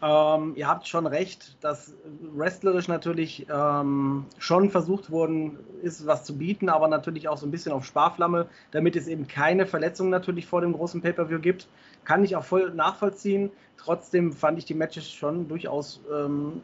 Ähm, 0.00 0.52
ihr 0.54 0.68
habt 0.68 0.86
schon 0.86 1.06
recht, 1.06 1.56
dass 1.60 1.94
wrestlerisch 2.34 2.88
natürlich 2.88 3.46
ähm, 3.52 4.26
schon 4.38 4.70
versucht 4.70 5.10
worden 5.10 5.58
ist, 5.82 6.06
was 6.06 6.24
zu 6.24 6.36
bieten, 6.38 6.68
aber 6.68 6.88
natürlich 6.88 7.28
auch 7.28 7.36
so 7.36 7.46
ein 7.46 7.50
bisschen 7.50 7.72
auf 7.72 7.84
Sparflamme, 7.84 8.46
damit 8.70 8.96
es 8.96 9.08
eben 9.08 9.26
keine 9.26 9.66
Verletzungen 9.66 10.10
natürlich 10.10 10.46
vor 10.46 10.60
dem 10.60 10.72
großen 10.72 11.00
Pay-Per-View 11.00 11.40
gibt. 11.40 11.68
Kann 12.04 12.24
ich 12.24 12.36
auch 12.36 12.44
voll 12.44 12.70
nachvollziehen. 12.70 13.50
Trotzdem 13.76 14.32
fand 14.32 14.58
ich 14.58 14.64
die 14.64 14.74
Matches 14.74 15.10
schon 15.10 15.48
durchaus 15.48 16.00
ähm, 16.12 16.62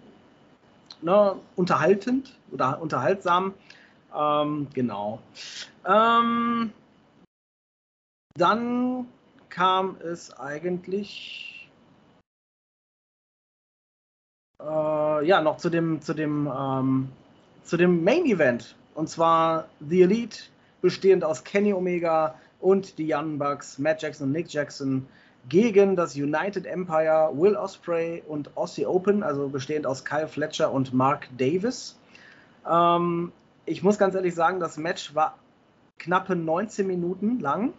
ne, 1.03 1.37
unterhaltend 1.57 2.39
oder 2.53 2.80
unterhaltsam. 2.80 3.55
Ähm, 4.16 4.68
genau. 4.72 5.20
Ähm, 5.85 6.72
dann 8.37 9.07
kam 9.49 9.97
es 10.01 10.37
eigentlich 10.39 11.53
äh, 14.64 15.26
ja, 15.26 15.40
noch 15.40 15.58
zu 15.58 15.70
dem, 15.70 16.00
zu 16.00 16.14
dem, 16.14 16.46
ähm, 16.46 17.08
zu 17.62 17.76
dem 17.76 18.02
Main 18.02 18.24
Event. 18.24 18.76
Und 18.94 19.08
zwar 19.08 19.68
The 19.80 20.02
Elite, 20.02 20.38
bestehend 20.80 21.24
aus 21.24 21.44
Kenny 21.44 21.72
Omega 21.72 22.34
und 22.60 22.98
die 22.98 23.12
Young 23.12 23.38
Bucks, 23.38 23.78
Matt 23.78 24.02
Jackson 24.02 24.28
und 24.28 24.32
Nick 24.32 24.52
Jackson, 24.52 25.06
gegen 25.48 25.96
das 25.96 26.16
United 26.16 26.66
Empire, 26.66 27.30
Will 27.34 27.56
Osprey 27.56 28.22
und 28.26 28.56
Aussie 28.56 28.86
Open, 28.86 29.22
also 29.22 29.48
bestehend 29.48 29.86
aus 29.86 30.04
Kyle 30.04 30.28
Fletcher 30.28 30.72
und 30.72 30.94
Mark 30.94 31.28
Davis. 31.36 31.98
Ähm, 32.68 33.32
ich 33.66 33.82
muss 33.82 33.98
ganz 33.98 34.14
ehrlich 34.14 34.34
sagen, 34.34 34.60
das 34.60 34.76
Match 34.76 35.14
war 35.14 35.38
knappe 35.98 36.34
19 36.36 36.86
Minuten 36.86 37.40
lang 37.40 37.72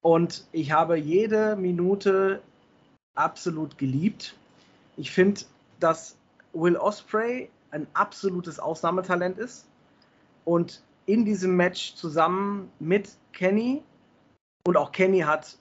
und 0.00 0.46
ich 0.52 0.72
habe 0.72 0.96
jede 0.96 1.56
Minute 1.56 2.40
absolut 3.14 3.78
geliebt. 3.78 4.36
Ich 4.98 5.12
finde, 5.12 5.42
dass 5.78 6.16
Will 6.52 6.76
Osprey 6.76 7.50
ein 7.70 7.86
absolutes 7.94 8.58
Ausnahmetalent 8.58 9.38
ist 9.38 9.68
und 10.44 10.82
in 11.06 11.24
diesem 11.24 11.56
Match 11.56 11.94
zusammen 11.94 12.70
mit 12.80 13.10
Kenny 13.32 13.82
und 14.66 14.76
auch 14.76 14.90
Kenny 14.90 15.20
hat 15.20 15.56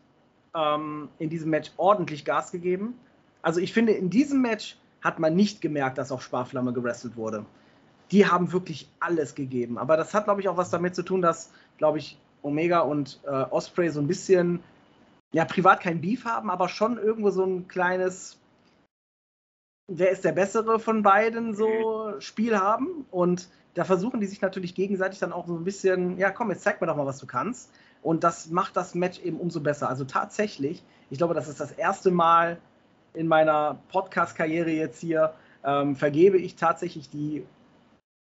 ähm, 0.56 1.10
in 1.20 1.30
diesem 1.30 1.52
Match 1.52 1.72
ordentlich 1.78 2.26
Gas 2.26 2.52
gegeben. 2.52 2.96
Also 3.44 3.60
ich 3.60 3.74
finde, 3.74 3.94
in 3.94 4.10
diesem 4.10 4.42
Match 4.42 4.78
hat 5.02 5.20
man 5.20 5.36
nicht 5.36 5.62
gemerkt, 5.62 6.00
dass 6.00 6.12
auf 6.12 6.24
Sparflamme 6.24 6.74
gewrestelt 6.74 7.16
wurde. 7.16 7.46
Die 8.12 8.26
haben 8.26 8.52
wirklich 8.52 8.90
alles 9.00 9.36
gegeben. 9.36 9.78
Aber 9.78 9.98
das 9.98 10.16
hat, 10.16 10.24
glaube 10.24 10.42
ich, 10.42 10.50
auch 10.50 10.58
was 10.58 10.72
damit 10.72 10.96
zu 10.96 11.04
tun, 11.04 11.22
dass, 11.22 11.52
glaube 11.78 12.00
ich, 12.00 12.18
Omega 12.42 12.80
und 12.80 13.20
äh, 13.26 13.30
Osprey 13.30 13.90
so 13.90 14.00
ein 14.00 14.08
bisschen, 14.08 14.64
ja, 15.32 15.46
privat 15.46 15.82
kein 15.82 16.02
Beef 16.02 16.26
haben, 16.26 16.50
aber 16.50 16.70
schon 16.70 16.98
irgendwo 16.98 17.30
so 17.30 17.44
ein 17.44 17.68
kleines 17.68 18.40
wer 19.88 20.12
ist 20.12 20.26
der 20.26 20.34
bessere 20.34 20.80
von 20.80 21.02
beiden 21.02 21.56
so 21.56 22.14
Spiel 22.20 22.58
haben. 22.58 23.06
Und 23.12 23.50
da 23.74 23.84
versuchen 23.84 24.20
die 24.20 24.28
sich 24.28 24.42
natürlich 24.42 24.76
gegenseitig 24.76 25.20
dann 25.20 25.34
auch 25.34 25.48
so 25.48 25.56
ein 25.56 25.64
bisschen, 25.64 26.18
ja 26.18 26.30
komm, 26.32 26.52
jetzt 26.52 26.64
zeig 26.64 26.82
mir 26.82 26.88
doch 26.88 26.96
mal, 26.96 27.06
was 27.06 27.20
du 27.20 27.26
kannst. 27.26 27.72
Und 28.02 28.24
das 28.24 28.50
macht 28.50 28.76
das 28.76 28.96
Match 28.96 29.20
eben 29.20 29.38
umso 29.40 29.60
besser. 29.60 29.90
Also 29.90 30.04
tatsächlich, 30.04 30.84
ich 31.10 31.18
glaube, 31.18 31.34
das 31.34 31.48
ist 31.48 31.60
das 31.60 31.72
erste 31.72 32.12
Mal 32.12 32.58
in 33.14 33.28
meiner 33.28 33.80
Podcast-Karriere 33.90 34.72
jetzt 34.72 35.00
hier, 35.00 35.34
ähm, 35.64 35.96
vergebe 35.96 36.38
ich 36.38 36.56
tatsächlich 36.56 37.10
die, 37.10 37.46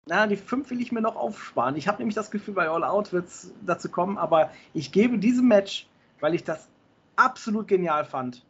na, 0.07 0.27
die 0.27 0.35
fünf 0.35 0.69
will 0.69 0.79
ich 0.79 0.91
mir 0.91 1.01
noch 1.01 1.15
aufsparen. 1.15 1.75
Ich 1.75 1.87
habe 1.87 1.97
nämlich 1.97 2.15
das 2.15 2.29
Gefühl, 2.29 2.53
bei 2.53 2.69
All 2.69 2.83
Out 2.83 3.11
wird 3.11 3.27
es 3.27 3.51
dazu 3.65 3.89
kommen, 3.89 4.17
aber 4.17 4.51
ich 4.73 4.91
gebe 4.91 5.17
diesem 5.17 5.47
Match, 5.47 5.87
weil 6.19 6.35
ich 6.35 6.43
das 6.43 6.67
absolut 7.15 7.67
genial 7.67 8.05
fand, 8.05 8.45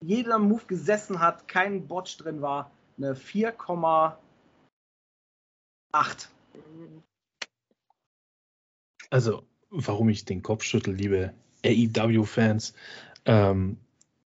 jeder 0.00 0.38
Move 0.38 0.64
gesessen 0.66 1.20
hat, 1.20 1.48
kein 1.48 1.86
Botch 1.88 2.16
drin 2.18 2.40
war, 2.40 2.70
eine 2.96 3.14
4,8. 3.14 4.16
Also, 9.10 9.42
warum 9.70 10.08
ich 10.08 10.24
den 10.24 10.42
Kopf 10.42 10.62
schüttel, 10.62 10.94
liebe 10.94 11.34
AEW-Fans, 11.64 12.74
ähm, 13.24 13.78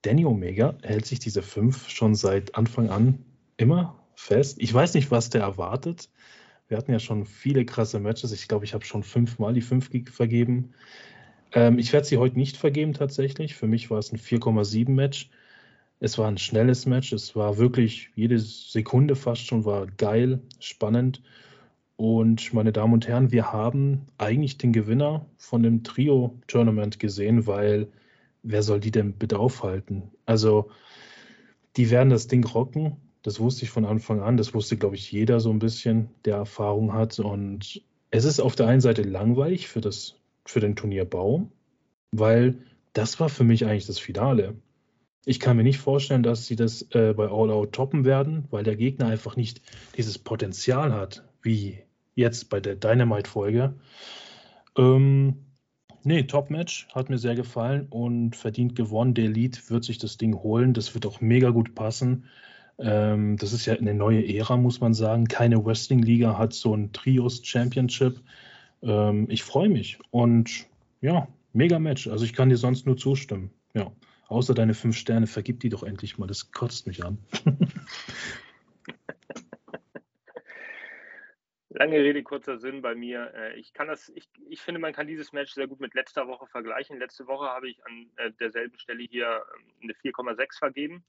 Danny 0.02 0.26
Omega 0.26 0.78
hält 0.82 1.06
sich 1.06 1.20
diese 1.20 1.42
5 1.42 1.90
schon 1.90 2.16
seit 2.16 2.56
Anfang 2.56 2.90
an 2.90 3.26
immer 3.58 4.02
fest. 4.16 4.58
Ich 4.60 4.74
weiß 4.74 4.94
nicht, 4.94 5.12
was 5.12 5.30
der 5.30 5.42
erwartet. 5.42 6.10
Wir 6.68 6.78
hatten 6.78 6.92
ja 6.92 7.00
schon 7.00 7.26
viele 7.26 7.66
krasse 7.66 8.00
Matches. 8.00 8.32
Ich 8.32 8.48
glaube, 8.48 8.64
ich 8.64 8.74
habe 8.74 8.86
schon 8.86 9.04
fünfmal 9.04 9.54
die 9.54 9.62
5 9.62 9.90
vergeben. 10.12 10.74
Ähm, 11.52 11.80
ich 11.80 11.92
werde 11.92 12.08
sie 12.08 12.18
heute 12.18 12.38
nicht 12.38 12.58
vergeben 12.58 12.94
tatsächlich. 12.94 13.56
Für 13.56 13.68
mich 13.68 13.90
war 13.90 14.00
es 14.00 14.14
ein 14.14 14.20
4,7 14.20 14.92
Match. 14.92 15.30
Es 16.00 16.18
war 16.18 16.28
ein 16.28 16.38
schnelles 16.38 16.86
Match. 16.86 17.12
Es 17.14 17.36
war 17.36 17.58
wirklich 17.58 18.10
jede 18.16 18.40
Sekunde 18.40 19.16
fast 19.16 19.46
schon 19.46 19.66
war 19.66 19.86
geil, 19.88 20.42
spannend. 20.60 21.22
Und 21.98 22.54
meine 22.54 22.72
Damen 22.72 22.94
und 22.94 23.08
Herren, 23.08 23.32
wir 23.32 23.52
haben 23.52 24.08
eigentlich 24.18 24.58
den 24.58 24.72
Gewinner 24.72 25.26
von 25.38 25.64
dem 25.64 25.84
Trio-Tournament 25.84 27.00
gesehen, 27.00 27.46
weil 27.46 27.90
wer 28.42 28.64
soll 28.64 28.80
die 28.80 28.92
denn 28.92 29.14
bitte 29.14 29.38
aufhalten? 29.38 30.04
Also, 30.26 30.72
die 31.76 31.90
werden 31.90 32.10
das 32.10 32.28
Ding 32.28 32.46
rocken. 32.46 32.96
Das 33.22 33.42
wusste 33.42 33.66
ich 33.66 33.70
von 33.70 33.84
Anfang 33.84 34.22
an. 34.22 34.38
Das 34.38 34.54
wusste, 34.54 34.78
glaube 34.78 34.96
ich, 34.96 35.12
jeder 35.12 35.42
so 35.42 35.52
ein 35.52 35.60
bisschen, 35.60 36.10
der 36.24 36.38
Erfahrung 36.38 36.94
hat. 36.94 37.20
Und 37.20 37.84
es 38.12 38.24
ist 38.24 38.40
auf 38.40 38.56
der 38.56 38.68
einen 38.68 38.82
Seite 38.82 39.02
langweilig 39.02 39.68
für, 39.68 39.82
das, 39.82 40.16
für 40.46 40.62
den 40.62 40.78
Turnierbau, 40.78 41.50
weil 42.12 42.60
das 42.94 43.20
war 43.20 43.28
für 43.28 43.44
mich 43.44 43.66
eigentlich 43.66 43.88
das 43.88 44.00
Finale. 44.00 44.56
Ich 45.26 45.40
kann 45.40 45.58
mir 45.58 45.64
nicht 45.64 45.80
vorstellen, 45.80 46.24
dass 46.24 46.46
sie 46.46 46.56
das 46.56 46.84
äh, 46.92 47.14
bei 47.14 47.26
All 47.26 47.52
Out 47.52 47.74
toppen 47.74 48.06
werden, 48.06 48.46
weil 48.50 48.64
der 48.64 48.76
Gegner 48.76 49.08
einfach 49.08 49.36
nicht 49.36 49.62
dieses 49.98 50.18
Potenzial 50.18 50.94
hat, 50.94 51.24
wie 51.42 51.80
jetzt 52.16 52.50
bei 52.50 52.60
der 52.60 52.76
Dynamite-Folge. 52.76 53.74
Ähm, 54.78 55.46
nee, 56.04 56.24
Top-Match, 56.24 56.88
hat 56.94 57.10
mir 57.10 57.18
sehr 57.18 57.36
gefallen 57.36 57.88
und 57.90 58.36
verdient 58.36 58.76
gewonnen. 58.76 59.14
Der 59.14 59.26
Elite 59.26 59.60
wird 59.70 59.84
sich 59.84 59.98
das 59.98 60.18
Ding 60.18 60.36
holen. 60.36 60.74
Das 60.74 60.94
wird 60.94 61.06
auch 61.06 61.22
mega 61.22 61.50
gut 61.50 61.76
passen. 61.76 62.26
Ähm, 62.78 63.38
das 63.38 63.54
ist 63.54 63.66
ja 63.66 63.74
eine 63.74 63.94
neue 63.94 64.26
Ära, 64.28 64.58
muss 64.58 64.80
man 64.80 64.94
sagen. 64.94 65.28
Keine 65.28 65.64
Wrestling-Liga 65.64 66.38
hat 66.38 66.54
so 66.54 66.74
ein 66.74 66.94
Trios-Championship. 66.94 68.22
Ähm, 68.82 69.28
ich 69.30 69.44
freue 69.44 69.70
mich 69.70 70.00
und 70.12 70.66
ja, 71.02 71.28
mega 71.54 71.80
Match. 71.80 72.08
Also 72.08 72.26
ich 72.26 72.34
kann 72.34 72.50
dir 72.50 72.58
sonst 72.58 72.86
nur 72.86 72.98
zustimmen. 72.98 73.52
Ja. 73.74 73.92
Außer 74.30 74.54
deine 74.54 74.76
fünf 74.76 74.96
Sterne, 74.96 75.26
vergib 75.26 75.60
die 75.60 75.70
doch 75.70 75.82
endlich 75.82 76.20
mal. 76.20 76.28
Das 76.28 76.52
kotzt 76.52 76.86
mich 76.86 77.04
an. 77.04 77.18
Lange 81.70 81.98
Rede, 81.98 82.22
kurzer 82.22 82.60
Sinn 82.60 82.84
bei 82.84 82.94
mir. 82.94 83.34
Äh, 83.34 83.60
ich 83.60 83.74
kann 83.74 83.88
das, 83.88 84.10
ich, 84.10 84.30
ich 84.48 84.62
finde, 84.62 84.80
man 84.80 84.94
kann 84.94 85.08
dieses 85.08 85.34
Match 85.34 85.54
sehr 85.54 85.66
gut 85.66 85.80
mit 85.80 85.96
letzter 85.96 86.28
Woche 86.28 86.46
vergleichen. 86.46 87.00
Letzte 87.00 87.26
Woche 87.26 87.48
habe 87.48 87.68
ich 87.70 87.84
an 87.88 88.12
äh, 88.18 88.32
derselben 88.34 88.78
Stelle 88.78 89.04
hier 89.04 89.44
ähm, 89.58 89.74
eine 89.82 89.94
4,6 89.94 90.60
vergeben. 90.60 91.04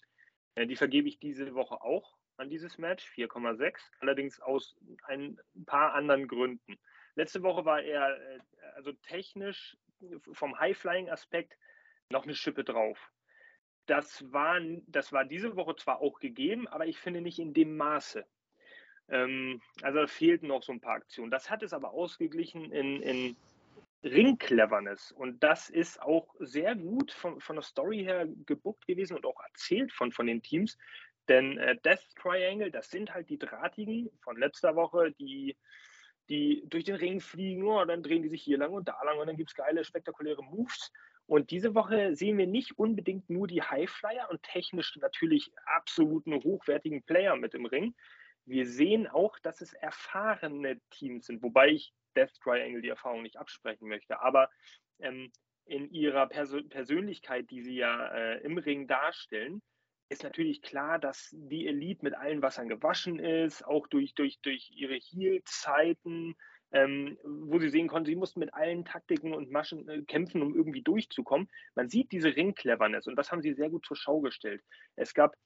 Äh, 0.54 0.66
die 0.66 0.76
vergebe 0.76 1.06
ich 1.06 1.18
diese 1.18 1.54
Woche 1.54 1.82
auch 1.82 2.16
an 2.38 2.48
dieses 2.48 2.78
Match, 2.78 3.06
4,6, 3.14 3.80
allerdings 4.00 4.40
aus 4.40 4.78
ein 5.08 5.38
paar 5.66 5.92
anderen 5.92 6.26
Gründen. 6.26 6.78
Letzte 7.16 7.42
Woche 7.42 7.66
war 7.66 7.82
er 7.82 8.16
also 8.76 8.92
technisch 8.92 9.76
vom 10.32 10.58
High-Flying-Aspekt 10.58 11.58
noch 12.10 12.24
eine 12.24 12.34
Schippe 12.34 12.64
drauf. 12.64 13.10
Das 13.86 14.30
war, 14.32 14.60
das 14.86 15.12
war 15.12 15.24
diese 15.24 15.56
Woche 15.56 15.76
zwar 15.76 16.00
auch 16.00 16.18
gegeben, 16.20 16.68
aber 16.68 16.86
ich 16.86 16.98
finde 16.98 17.20
nicht 17.20 17.38
in 17.38 17.54
dem 17.54 17.76
Maße. 17.76 18.24
Ähm, 19.08 19.60
also 19.82 20.06
fehlten 20.06 20.48
noch 20.48 20.62
so 20.62 20.72
ein 20.72 20.80
paar 20.80 20.96
Aktionen. 20.96 21.30
Das 21.30 21.50
hat 21.50 21.62
es 21.62 21.72
aber 21.72 21.90
ausgeglichen 21.90 22.70
in, 22.72 23.02
in 23.02 23.36
Ring-Cleverness. 24.04 25.12
Und 25.12 25.42
das 25.42 25.70
ist 25.70 26.00
auch 26.02 26.34
sehr 26.38 26.76
gut 26.76 27.12
von, 27.12 27.40
von 27.40 27.56
der 27.56 27.62
Story 27.62 27.98
her 27.98 28.28
gebuckt 28.46 28.86
gewesen 28.86 29.16
und 29.16 29.26
auch 29.26 29.40
erzählt 29.48 29.92
von, 29.92 30.12
von 30.12 30.26
den 30.26 30.42
Teams. 30.42 30.78
Denn 31.28 31.58
äh, 31.58 31.76
Death 31.84 32.04
Triangle, 32.16 32.70
das 32.70 32.90
sind 32.90 33.12
halt 33.12 33.28
die 33.28 33.38
Drahtigen 33.38 34.10
von 34.22 34.38
letzter 34.38 34.74
Woche, 34.76 35.12
die, 35.12 35.56
die 36.28 36.62
durch 36.66 36.84
den 36.84 36.96
Ring 36.96 37.20
fliegen, 37.20 37.64
oh, 37.64 37.84
dann 37.84 38.02
drehen 38.02 38.22
die 38.22 38.28
sich 38.28 38.42
hier 38.42 38.58
lang 38.58 38.72
und 38.72 38.88
da 38.88 39.00
lang 39.04 39.18
und 39.18 39.26
dann 39.26 39.36
gibt 39.36 39.50
es 39.50 39.54
geile, 39.54 39.84
spektakuläre 39.84 40.42
Moves. 40.42 40.92
Und 41.30 41.52
diese 41.52 41.76
Woche 41.76 42.16
sehen 42.16 42.38
wir 42.38 42.48
nicht 42.48 42.76
unbedingt 42.76 43.30
nur 43.30 43.46
die 43.46 43.62
Highflyer 43.62 44.28
und 44.30 44.42
technisch 44.42 44.96
natürlich 44.96 45.52
absoluten 45.64 46.34
hochwertigen 46.34 47.04
Player 47.04 47.36
mit 47.36 47.54
im 47.54 47.66
Ring. 47.66 47.94
Wir 48.46 48.66
sehen 48.66 49.06
auch, 49.06 49.38
dass 49.38 49.60
es 49.60 49.72
erfahrene 49.72 50.80
Teams 50.90 51.26
sind, 51.26 51.40
wobei 51.40 51.68
ich 51.68 51.94
Death 52.16 52.34
Triangle 52.42 52.82
die 52.82 52.88
Erfahrung 52.88 53.22
nicht 53.22 53.36
absprechen 53.36 53.86
möchte. 53.86 54.20
Aber 54.20 54.50
ähm, 54.98 55.30
in 55.66 55.88
ihrer 55.92 56.26
Persön 56.26 56.68
Persönlichkeit, 56.68 57.48
die 57.48 57.62
sie 57.62 57.76
ja 57.76 58.08
äh, 58.08 58.40
im 58.40 58.58
Ring 58.58 58.88
darstellen, 58.88 59.62
ist 60.10 60.24
natürlich 60.24 60.60
klar, 60.60 60.98
dass 60.98 61.30
die 61.32 61.68
Elite 61.68 62.04
mit 62.04 62.14
allen 62.14 62.42
Wassern 62.42 62.68
gewaschen 62.68 63.20
ist, 63.20 63.64
auch 63.64 63.86
durch, 63.86 64.14
durch, 64.14 64.40
durch 64.40 64.70
ihre 64.74 64.96
Heal-Zeiten, 64.96 66.34
ähm, 66.72 67.16
wo 67.24 67.58
sie 67.60 67.68
sehen 67.68 67.86
konnten, 67.86 68.06
sie 68.06 68.16
mussten 68.16 68.40
mit 68.40 68.52
allen 68.52 68.84
Taktiken 68.84 69.32
und 69.32 69.52
Maschen 69.52 69.88
äh, 69.88 70.02
kämpfen, 70.02 70.42
um 70.42 70.54
irgendwie 70.54 70.82
durchzukommen. 70.82 71.48
Man 71.76 71.88
sieht 71.88 72.10
diese 72.10 72.34
Ring-Cleverness 72.34 73.06
und 73.06 73.16
das 73.16 73.30
haben 73.30 73.40
sie 73.40 73.54
sehr 73.54 73.70
gut 73.70 73.86
zur 73.86 73.96
Schau 73.96 74.20
gestellt. 74.20 74.62
Es 74.96 75.14
gab, 75.14 75.36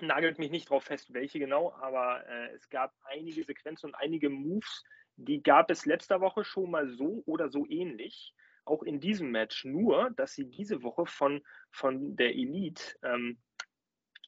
nagelt 0.00 0.38
mich 0.38 0.50
nicht 0.50 0.70
darauf 0.70 0.84
fest, 0.84 1.12
welche 1.12 1.38
genau, 1.38 1.72
aber 1.74 2.26
äh, 2.26 2.54
es 2.54 2.68
gab 2.70 2.94
einige 3.04 3.44
Sequenzen 3.44 3.90
und 3.90 3.94
einige 3.94 4.30
Moves, 4.30 4.84
die 5.16 5.42
gab 5.42 5.70
es 5.70 5.84
letzter 5.84 6.22
Woche 6.22 6.44
schon 6.44 6.70
mal 6.70 6.88
so 6.88 7.22
oder 7.26 7.50
so 7.50 7.66
ähnlich. 7.68 8.34
Auch 8.64 8.84
in 8.84 9.00
diesem 9.00 9.32
Match, 9.32 9.64
nur 9.64 10.10
dass 10.16 10.34
sie 10.34 10.48
diese 10.48 10.82
Woche 10.82 11.04
von, 11.04 11.42
von 11.70 12.14
der 12.16 12.34
Elite 12.34 12.96
ähm, 13.02 13.38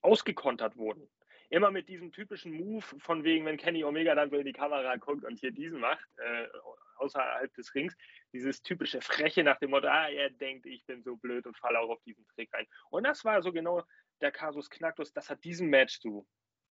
ausgekontert 0.04 0.76
wurden 0.76 1.08
immer 1.50 1.70
mit 1.70 1.88
diesem 1.88 2.10
typischen 2.10 2.52
Move 2.52 2.84
von 2.98 3.22
wegen, 3.22 3.44
wenn 3.46 3.56
Kenny 3.56 3.84
Omega 3.84 4.14
dann 4.14 4.30
so 4.30 4.36
in 4.36 4.46
die 4.46 4.52
Kamera 4.52 4.96
guckt 4.96 5.24
und 5.24 5.38
hier 5.38 5.52
diesen 5.52 5.80
macht, 5.80 6.06
äh, 6.16 6.48
außerhalb 6.96 7.52
des 7.54 7.74
Rings, 7.74 7.96
dieses 8.32 8.62
typische 8.62 9.00
Freche 9.00 9.44
nach 9.44 9.58
dem 9.58 9.70
Motto, 9.70 9.88
ah, 9.88 10.08
er 10.08 10.30
denkt, 10.30 10.66
ich 10.66 10.84
bin 10.86 11.02
so 11.02 11.16
blöd 11.16 11.46
und 11.46 11.56
falle 11.56 11.78
auch 11.78 11.90
auf 11.90 12.02
diesen 12.02 12.26
Trick 12.28 12.52
rein. 12.52 12.66
Und 12.90 13.04
das 13.04 13.24
war 13.24 13.42
so 13.42 13.52
genau 13.52 13.82
der 14.20 14.32
Kasus 14.32 14.70
Knacktus, 14.70 15.12
das 15.12 15.30
hat 15.30 15.44
diesem 15.44 15.68
Match 15.68 16.00
so 16.00 16.26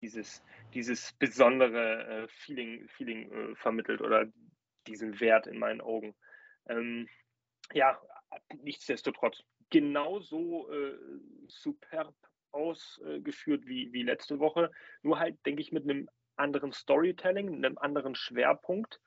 dieses, 0.02 0.44
dieses 0.74 1.12
besondere 1.14 2.24
äh, 2.24 2.28
Feeling, 2.30 2.88
Feeling 2.88 3.32
äh, 3.32 3.56
vermittelt 3.56 4.02
oder 4.02 4.32
diesen 4.88 5.20
Wert 5.20 5.48
in 5.48 5.60
meinen 5.60 5.82
Augen. 5.82 6.16
Ähm, 6.70 7.10
ja, 7.74 8.02
nichtsdestotrotz, 8.62 9.44
genauso 9.70 10.72
äh, 10.72 10.98
superb 11.48 12.16
ausgeführt 12.52 13.66
wie, 13.66 13.92
wie 13.94 14.04
letzte 14.04 14.40
Woche. 14.40 14.72
Nur 15.02 15.20
halt, 15.20 15.38
denke 15.46 15.62
ich, 15.62 15.72
mit 15.72 15.84
einem 15.84 16.10
anderen 16.36 16.72
Storytelling, 16.72 17.54
einem 17.56 17.78
anderen 17.78 18.16
Schwerpunkt. 18.16 19.00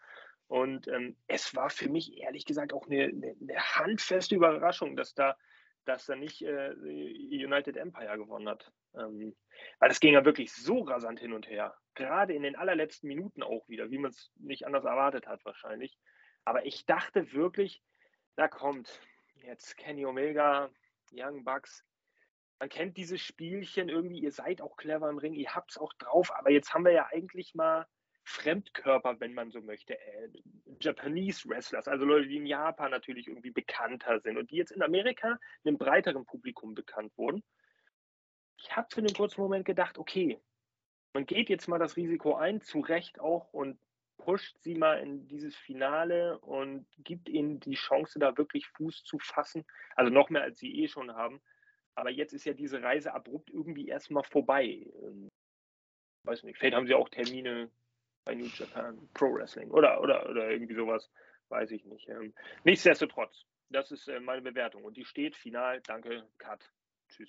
Und 0.47 0.87
ähm, 0.89 1.17
es 1.29 1.55
war 1.55 1.71
für 1.71 1.89
mich 1.89 2.19
ehrlich 2.19 2.45
gesagt 2.45 2.73
auch 2.73 2.87
eine, 2.87 3.05
eine, 3.05 3.35
eine 3.41 3.57
handfeste 3.57 4.35
Überraschung, 4.35 4.97
dass 4.97 5.15
da, 5.15 5.37
dass 5.87 6.07
da 6.07 6.15
nicht 6.15 6.43
äh, 6.43 6.73
United 6.73 7.77
Empire 7.77 8.19
gewonnen 8.19 8.49
hat. 8.49 8.71
Ähm, 8.95 9.35
weil 9.79 9.89
das 9.89 10.01
ging 10.01 10.13
ja 10.13 10.25
wirklich 10.25 10.53
so 10.53 10.81
rasant 10.81 11.21
hin 11.21 11.33
und 11.33 11.49
her. 11.49 11.75
Gerade 11.95 12.35
in 12.35 12.43
den 12.43 12.57
allerletzten 12.57 13.09
Minuten 13.09 13.43
auch 13.43 13.67
wieder, 13.69 13.91
wie 13.91 13.99
man 13.99 14.11
es 14.11 14.31
nicht 14.37 14.67
anders 14.67 14.85
erwartet 14.85 15.27
hat 15.27 15.45
wahrscheinlich. 15.45 15.97
Aber 16.45 16.67
ich 16.67 16.85
dachte 16.87 17.33
wirklich, 17.33 17.83
da 18.37 18.49
kommt 18.49 19.01
jetzt 19.37 19.77
Kenny 19.77 20.05
Omega, 20.05 20.71
Young 21.13 21.45
Bucks, 21.45 21.85
man 22.63 22.69
kennt 22.69 22.97
dieses 22.97 23.21
Spielchen 23.21 23.89
irgendwie, 23.89 24.21
ihr 24.21 24.31
seid 24.31 24.63
auch 24.63 24.77
clever 24.77 25.11
im 25.11 25.19
Ring, 25.19 25.35
ihr 25.35 25.53
habt 25.53 25.73
es 25.73 25.79
auch 25.79 25.93
drauf, 25.95 26.33
aber 26.33 26.53
jetzt 26.53 26.73
haben 26.73 26.85
wir 26.85 26.93
ja 26.93 27.09
eigentlich 27.11 27.57
mal 27.57 27.89
Fremdkörper, 28.23 29.19
wenn 29.19 29.35
man 29.35 29.51
so 29.51 29.61
möchte, 29.61 29.99
äh, 29.99 30.29
Japanese 30.81 31.49
Wrestlers, 31.49 31.89
also 31.89 32.05
Leute, 32.05 32.29
die 32.29 32.37
in 32.37 32.47
Japan 32.47 32.93
natürlich 32.93 33.27
irgendwie 33.27 33.51
bekannter 33.51 34.21
sind 34.21 34.39
und 34.39 34.53
die 34.53 34.55
jetzt 34.55 34.71
in 34.71 34.81
Amerika 34.81 35.41
einem 35.65 35.77
breiteren 35.77 36.25
Publikum 36.25 36.77
bekannt 36.77 37.13
wurden. 37.19 37.43
Ich 38.59 38.77
habe 38.77 38.87
für 38.93 39.01
einen 39.01 39.13
kurzen 39.13 39.41
Moment 39.41 39.65
gedacht, 39.65 39.99
okay, 39.99 40.39
man 41.15 41.27
geht 41.27 41.49
jetzt 41.49 41.67
mal 41.67 41.81
das 41.81 41.97
Risiko 41.97 42.37
ein, 42.37 42.61
zu 42.61 42.79
Recht 42.79 43.19
auch, 43.19 43.53
und 43.53 43.77
pusht 44.19 44.57
sie 44.61 44.77
mal 44.77 45.01
in 45.01 45.27
dieses 45.27 45.57
Finale 45.57 46.39
und 46.39 46.87
gibt 46.99 47.29
ihnen 47.29 47.59
die 47.59 47.75
Chance, 47.75 48.21
da 48.21 48.39
wirklich 48.39 48.69
Fuß 48.69 49.03
zu 49.03 49.19
fassen. 49.19 49.65
Also 49.97 50.13
noch 50.13 50.31
mehr, 50.31 50.43
als 50.43 50.61
sie 50.61 50.81
eh 50.81 50.87
schon 50.87 51.13
haben. 51.13 51.43
Aber 51.95 52.11
jetzt 52.11 52.33
ist 52.33 52.45
ja 52.45 52.53
diese 52.53 52.83
Reise 52.83 53.13
abrupt 53.15 53.51
irgendwie 53.51 53.89
erstmal 53.89 54.25
vorbei. 54.25 54.87
Ähm, 55.03 55.29
weiß 56.25 56.43
nicht, 56.45 56.59
vielleicht 56.59 56.77
haben 56.77 56.87
sie 56.87 56.95
auch 56.95 57.09
Termine 57.09 57.71
bei 58.25 58.35
New 58.35 58.47
Japan 58.47 59.09
Pro 59.15 59.35
Wrestling 59.35 59.71
oder, 59.71 60.01
oder, 60.01 60.29
oder 60.29 60.51
irgendwie 60.51 60.75
sowas. 60.75 61.11
Weiß 61.49 61.71
ich 61.71 61.85
nicht. 61.85 62.09
Ähm, 62.09 62.33
nichtsdestotrotz, 62.65 63.45
das 63.69 63.91
ist 63.91 64.09
äh, 64.09 64.21
meine 64.21 64.43
Bewertung. 64.43 64.85
Und 64.85 64.97
die 64.97 65.05
steht 65.05 65.37
final. 65.37 65.81
Danke, 65.83 66.25
Cut. 66.39 66.71
Tschüss. 67.09 67.29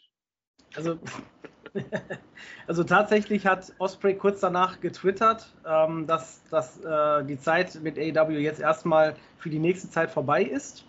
Also, 0.76 0.98
also 2.68 2.84
tatsächlich 2.84 3.46
hat 3.46 3.74
Osprey 3.80 4.16
kurz 4.16 4.40
danach 4.40 4.80
getwittert, 4.80 5.54
ähm, 5.66 6.08
dass, 6.08 6.44
dass 6.50 6.80
äh, 6.84 7.26
die 7.26 7.40
Zeit 7.40 7.76
mit 7.82 7.98
AEW 7.98 8.40
jetzt 8.40 8.62
erstmal 8.62 9.16
für 9.38 9.50
die 9.50 9.60
nächste 9.60 9.90
Zeit 9.90 10.10
vorbei 10.10 10.44
ist. 10.44 10.86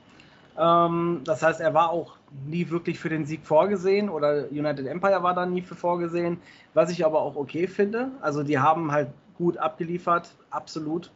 Ähm, 0.58 1.22
das 1.24 1.42
heißt, 1.42 1.60
er 1.60 1.74
war 1.74 1.90
auch 1.90 2.18
nie 2.46 2.70
wirklich 2.70 2.98
für 2.98 3.08
den 3.08 3.24
Sieg 3.24 3.44
vorgesehen 3.44 4.08
oder 4.08 4.50
United 4.50 4.86
Empire 4.86 5.22
war 5.22 5.34
da 5.34 5.46
nie 5.46 5.62
für 5.62 5.74
vorgesehen, 5.74 6.38
was 6.74 6.90
ich 6.90 7.04
aber 7.04 7.20
auch 7.20 7.36
okay 7.36 7.66
finde. 7.66 8.10
Also 8.20 8.42
die 8.42 8.58
haben 8.58 8.92
halt 8.92 9.08
gut 9.36 9.56
abgeliefert, 9.58 10.34
absolut. 10.50 11.10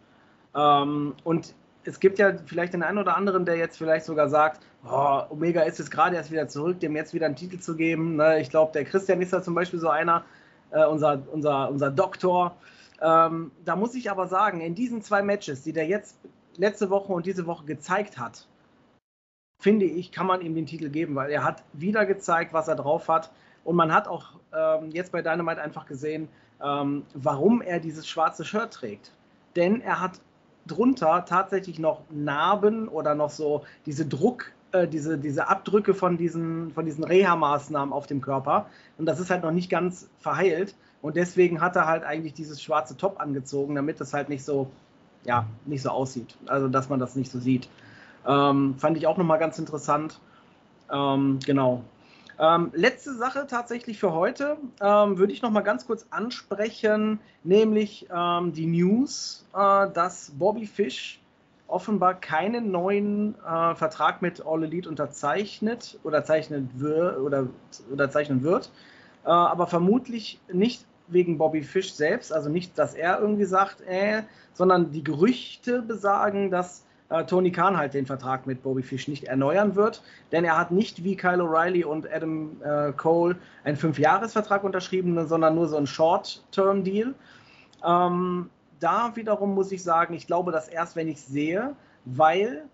Ähm, 0.54 1.14
und 1.24 1.54
es 1.84 2.00
gibt 2.00 2.18
ja 2.18 2.34
vielleicht 2.46 2.74
den 2.74 2.82
einen 2.82 2.98
oder 2.98 3.16
anderen, 3.16 3.44
der 3.44 3.56
jetzt 3.56 3.78
vielleicht 3.78 4.04
sogar 4.04 4.28
sagt, 4.28 4.60
oh, 4.84 5.22
Omega 5.30 5.62
ist 5.62 5.78
jetzt 5.78 5.90
gerade 5.90 6.16
erst 6.16 6.30
wieder 6.30 6.48
zurück, 6.48 6.80
dem 6.80 6.94
jetzt 6.96 7.14
wieder 7.14 7.26
einen 7.26 7.36
Titel 7.36 7.58
zu 7.58 7.76
geben. 7.76 8.16
Ne? 8.16 8.40
Ich 8.40 8.50
glaube, 8.50 8.72
der 8.72 8.84
Christian 8.84 9.22
ist 9.22 9.32
da 9.32 9.42
zum 9.42 9.54
Beispiel 9.54 9.80
so 9.80 9.88
einer, 9.88 10.24
äh, 10.70 10.84
unser, 10.84 11.22
unser, 11.32 11.70
unser 11.70 11.90
Doktor. 11.90 12.56
Ähm, 13.00 13.52
da 13.64 13.76
muss 13.76 13.94
ich 13.94 14.10
aber 14.10 14.26
sagen, 14.26 14.60
in 14.60 14.74
diesen 14.74 15.02
zwei 15.02 15.22
Matches, 15.22 15.62
die 15.62 15.72
der 15.72 15.86
jetzt 15.86 16.18
letzte 16.56 16.90
Woche 16.90 17.12
und 17.12 17.26
diese 17.26 17.46
Woche 17.46 17.64
gezeigt 17.64 18.18
hat, 18.18 18.46
finde 19.58 19.86
ich, 19.86 20.12
kann 20.12 20.26
man 20.26 20.40
ihm 20.40 20.54
den 20.54 20.66
Titel 20.66 20.88
geben, 20.88 21.14
weil 21.16 21.30
er 21.30 21.44
hat 21.44 21.62
wieder 21.72 22.06
gezeigt, 22.06 22.52
was 22.52 22.68
er 22.68 22.76
drauf 22.76 23.08
hat. 23.08 23.30
Und 23.64 23.76
man 23.76 23.92
hat 23.92 24.08
auch 24.08 24.34
ähm, 24.56 24.90
jetzt 24.92 25.12
bei 25.12 25.20
Dynamite 25.20 25.60
einfach 25.60 25.86
gesehen, 25.86 26.28
ähm, 26.64 27.04
warum 27.14 27.60
er 27.60 27.80
dieses 27.80 28.06
schwarze 28.06 28.44
Shirt 28.44 28.72
trägt. 28.72 29.12
Denn 29.56 29.80
er 29.80 30.00
hat 30.00 30.20
drunter 30.66 31.24
tatsächlich 31.24 31.78
noch 31.78 32.02
Narben 32.10 32.88
oder 32.88 33.14
noch 33.14 33.30
so 33.30 33.64
diese 33.86 34.06
Druck, 34.06 34.52
äh, 34.72 34.86
diese, 34.86 35.18
diese 35.18 35.48
Abdrücke 35.48 35.94
von 35.94 36.16
diesen, 36.16 36.70
von 36.72 36.84
diesen 36.84 37.02
Reha-Maßnahmen 37.04 37.92
auf 37.92 38.06
dem 38.06 38.20
Körper. 38.20 38.66
Und 38.96 39.06
das 39.06 39.18
ist 39.18 39.30
halt 39.30 39.42
noch 39.42 39.50
nicht 39.50 39.70
ganz 39.70 40.08
verheilt. 40.18 40.76
Und 41.02 41.16
deswegen 41.16 41.60
hat 41.60 41.76
er 41.76 41.86
halt 41.86 42.04
eigentlich 42.04 42.34
dieses 42.34 42.62
schwarze 42.62 42.96
Top 42.96 43.20
angezogen, 43.20 43.74
damit 43.74 44.00
das 44.00 44.14
halt 44.14 44.28
nicht 44.28 44.44
so, 44.44 44.70
ja, 45.24 45.46
nicht 45.66 45.82
so 45.82 45.90
aussieht. 45.90 46.36
Also, 46.46 46.68
dass 46.68 46.88
man 46.88 47.00
das 47.00 47.16
nicht 47.16 47.30
so 47.30 47.38
sieht. 47.38 47.68
Ähm, 48.28 48.74
fand 48.78 48.96
ich 48.98 49.06
auch 49.06 49.16
nochmal 49.16 49.38
ganz 49.38 49.58
interessant. 49.58 50.20
Ähm, 50.92 51.38
genau. 51.44 51.82
Ähm, 52.38 52.70
letzte 52.72 53.14
Sache 53.14 53.46
tatsächlich 53.48 53.98
für 53.98 54.12
heute 54.12 54.58
ähm, 54.80 55.18
würde 55.18 55.32
ich 55.32 55.42
nochmal 55.42 55.64
ganz 55.64 55.86
kurz 55.86 56.06
ansprechen, 56.10 57.18
nämlich 57.42 58.06
ähm, 58.14 58.52
die 58.52 58.66
News, 58.66 59.44
äh, 59.54 59.90
dass 59.90 60.30
Bobby 60.38 60.66
Fish 60.66 61.20
offenbar 61.66 62.14
keinen 62.14 62.70
neuen 62.70 63.34
äh, 63.44 63.74
Vertrag 63.74 64.22
mit 64.22 64.44
All 64.46 64.62
Elite 64.62 64.88
unterzeichnet 64.88 65.98
oder 66.04 66.24
zeichnen, 66.24 66.70
wir, 66.74 67.18
oder, 67.22 67.48
oder 67.92 68.08
zeichnen 68.10 68.42
wird, 68.44 68.70
äh, 69.24 69.30
aber 69.30 69.66
vermutlich 69.66 70.40
nicht 70.52 70.84
wegen 71.08 71.38
Bobby 71.38 71.62
Fish 71.62 71.92
selbst, 71.92 72.32
also 72.32 72.48
nicht, 72.50 72.78
dass 72.78 72.94
er 72.94 73.20
irgendwie 73.20 73.46
sagt, 73.46 73.80
äh, 73.80 74.22
sondern 74.52 74.92
die 74.92 75.02
Gerüchte 75.02 75.82
besagen, 75.82 76.50
dass 76.50 76.84
äh, 77.10 77.24
Tony 77.24 77.50
Khan 77.50 77.76
halt 77.76 77.94
den 77.94 78.06
Vertrag 78.06 78.46
mit 78.46 78.62
Bobby 78.62 78.82
Fish 78.82 79.08
nicht 79.08 79.24
erneuern 79.24 79.74
wird, 79.74 80.02
denn 80.32 80.44
er 80.44 80.58
hat 80.58 80.70
nicht 80.70 81.04
wie 81.04 81.16
Kyle 81.16 81.42
O'Reilly 81.42 81.84
und 81.84 82.10
Adam 82.12 82.60
äh, 82.62 82.92
Cole 82.92 83.36
einen 83.64 83.76
Fünfjahresvertrag 83.76 84.64
unterschrieben, 84.64 85.26
sondern 85.26 85.54
nur 85.54 85.68
so 85.68 85.76
einen 85.76 85.86
Short-Term-Deal. 85.86 87.14
Ähm, 87.84 88.50
da 88.80 89.12
wiederum 89.14 89.54
muss 89.54 89.72
ich 89.72 89.82
sagen, 89.82 90.14
ich 90.14 90.26
glaube 90.26 90.52
das 90.52 90.68
erst, 90.68 90.96
wenn 90.96 91.08
ich 91.08 91.20
sehe, 91.20 91.74
weil 92.04 92.64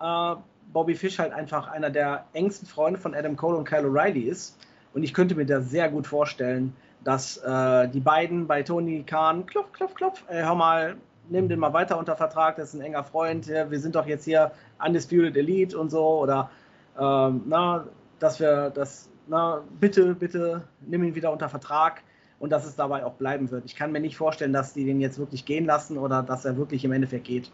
äh, 0.00 0.34
Bobby 0.72 0.94
Fish 0.94 1.18
halt 1.18 1.32
einfach 1.32 1.68
einer 1.68 1.90
der 1.90 2.26
engsten 2.32 2.66
Freunde 2.66 2.98
von 2.98 3.14
Adam 3.14 3.36
Cole 3.36 3.56
und 3.56 3.64
Kyle 3.68 3.86
O'Reilly 3.86 4.24
ist. 4.24 4.58
Und 4.94 5.02
ich 5.02 5.14
könnte 5.14 5.34
mir 5.34 5.46
da 5.46 5.60
sehr 5.60 5.90
gut 5.90 6.06
vorstellen, 6.06 6.74
dass 7.04 7.36
äh, 7.36 7.88
die 7.88 8.00
beiden 8.00 8.46
bei 8.46 8.62
Tony 8.62 9.04
Khan, 9.04 9.46
klopf, 9.46 9.72
klopf, 9.72 9.94
klopf, 9.94 10.24
äh, 10.28 10.42
hör 10.42 10.54
mal, 10.54 10.96
nimm 11.28 11.48
den 11.48 11.58
mal 11.58 11.72
weiter 11.72 11.98
unter 11.98 12.16
Vertrag, 12.16 12.56
das 12.56 12.68
ist 12.68 12.74
ein 12.74 12.82
enger 12.82 13.04
Freund, 13.04 13.48
wir 13.48 13.80
sind 13.80 13.94
doch 13.94 14.06
jetzt 14.06 14.24
hier 14.24 14.52
Undisputed 14.84 15.36
Elite 15.36 15.78
und 15.78 15.90
so, 15.90 16.20
oder 16.20 16.50
ähm, 16.98 17.42
na, 17.46 17.86
dass 18.18 18.40
wir 18.40 18.70
das, 18.70 19.08
na, 19.26 19.62
bitte, 19.80 20.14
bitte, 20.14 20.62
nimm 20.80 21.04
ihn 21.04 21.14
wieder 21.14 21.32
unter 21.32 21.48
Vertrag 21.48 22.02
und 22.38 22.50
dass 22.50 22.66
es 22.66 22.76
dabei 22.76 23.04
auch 23.04 23.14
bleiben 23.14 23.50
wird. 23.50 23.64
Ich 23.64 23.76
kann 23.76 23.92
mir 23.92 24.00
nicht 24.00 24.16
vorstellen, 24.16 24.52
dass 24.52 24.72
die 24.72 24.84
den 24.84 25.00
jetzt 25.00 25.18
wirklich 25.18 25.44
gehen 25.44 25.64
lassen 25.64 25.98
oder 25.98 26.22
dass 26.22 26.44
er 26.44 26.56
wirklich 26.56 26.84
im 26.84 26.92
Endeffekt 26.92 27.24
geht. 27.24 27.50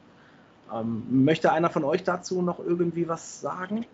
Ähm, 0.72 1.04
möchte 1.24 1.52
einer 1.52 1.70
von 1.70 1.84
euch 1.84 2.02
dazu 2.04 2.42
noch 2.42 2.58
irgendwie 2.58 3.08
was 3.08 3.40
sagen? 3.40 3.86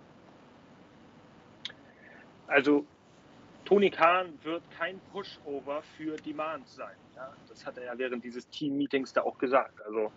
Also 2.46 2.84
Tony 3.68 3.90
Khan 3.90 4.32
wird 4.44 4.62
kein 4.78 4.98
Pushover 5.12 5.82
für 5.98 6.16
Demand 6.16 6.66
sein. 6.66 6.96
Ja? 7.14 7.30
Das 7.50 7.66
hat 7.66 7.76
er 7.76 7.84
ja 7.84 7.98
während 7.98 8.24
dieses 8.24 8.48
Team-Meetings 8.48 9.12
da 9.12 9.20
auch 9.24 9.36
gesagt. 9.36 9.78
Also 9.84 10.10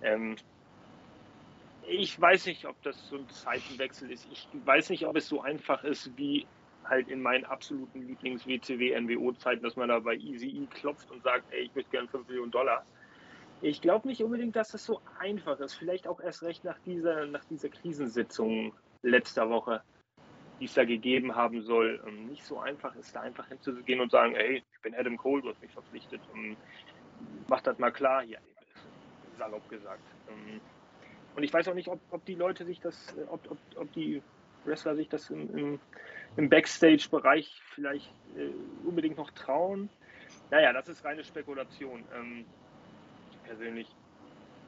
ähm, 0.00 0.36
ich 1.86 2.18
weiß 2.18 2.46
nicht, 2.46 2.64
ob 2.64 2.80
das 2.82 2.96
so 3.10 3.16
ein 3.16 3.28
Zeitenwechsel 3.28 4.10
ist. 4.10 4.26
Ich 4.32 4.48
weiß 4.64 4.88
nicht, 4.88 5.04
ob 5.06 5.16
es 5.16 5.28
so 5.28 5.42
einfach 5.42 5.84
ist 5.84 6.16
wie 6.16 6.46
halt 6.84 7.08
in 7.08 7.20
meinen 7.20 7.44
absoluten 7.44 8.06
Lieblings-WCW-NWO-Zeiten, 8.06 9.62
dass 9.62 9.76
man 9.76 9.90
da 9.90 9.98
bei 9.98 10.14
Easy 10.14 10.48
E 10.48 10.66
klopft 10.66 11.10
und 11.10 11.22
sagt, 11.22 11.44
ey, 11.52 11.64
ich 11.64 11.74
möchte 11.74 11.90
gerne 11.90 12.08
5 12.08 12.26
Millionen 12.26 12.52
Dollar. 12.52 12.86
Ich 13.60 13.82
glaube 13.82 14.08
nicht 14.08 14.22
unbedingt, 14.22 14.56
dass 14.56 14.70
das 14.70 14.82
so 14.82 15.02
einfach 15.18 15.60
ist. 15.60 15.74
Vielleicht 15.74 16.08
auch 16.08 16.20
erst 16.20 16.42
recht 16.42 16.64
nach 16.64 16.78
dieser, 16.86 17.26
nach 17.26 17.44
dieser 17.44 17.68
Krisensitzung 17.68 18.72
letzter 19.02 19.50
Woche, 19.50 19.82
die 20.60 20.66
es 20.66 20.74
da 20.74 20.84
gegeben 20.84 21.34
haben 21.34 21.62
soll. 21.62 22.02
Ähm, 22.06 22.26
nicht 22.26 22.44
so 22.44 22.58
einfach 22.58 22.94
ist, 22.96 23.14
da 23.14 23.20
einfach 23.20 23.48
hinzugehen 23.48 24.00
und 24.00 24.10
sagen, 24.10 24.34
ey, 24.34 24.62
ich 24.72 24.80
bin 24.82 24.94
Adam 24.94 25.16
Cole, 25.16 25.42
du 25.42 25.48
hast 25.48 25.60
mich 25.62 25.72
verpflichtet. 25.72 26.20
Ähm, 26.34 26.56
mach 27.48 27.60
das 27.62 27.78
mal 27.78 27.90
klar 27.90 28.22
hier, 28.22 28.38
salopp 29.38 29.68
gesagt. 29.68 30.02
Ähm, 30.28 30.60
und 31.36 31.42
ich 31.42 31.52
weiß 31.52 31.68
auch 31.68 31.74
nicht, 31.74 31.88
ob, 31.88 32.00
ob 32.10 32.24
die 32.24 32.34
Leute 32.34 32.64
sich 32.64 32.80
das, 32.80 33.14
ob, 33.28 33.50
ob, 33.50 33.58
ob 33.76 33.92
die 33.92 34.22
Wrestler 34.64 34.94
sich 34.96 35.08
das 35.08 35.30
im, 35.30 35.56
im, 35.56 35.80
im 36.36 36.48
Backstage-Bereich 36.48 37.60
vielleicht 37.74 38.10
äh, 38.36 38.50
unbedingt 38.86 39.16
noch 39.16 39.30
trauen. 39.32 39.90
Naja, 40.50 40.72
das 40.72 40.88
ist 40.88 41.04
reine 41.04 41.24
Spekulation. 41.24 42.04
Ähm, 42.14 42.44
persönlich. 43.44 43.88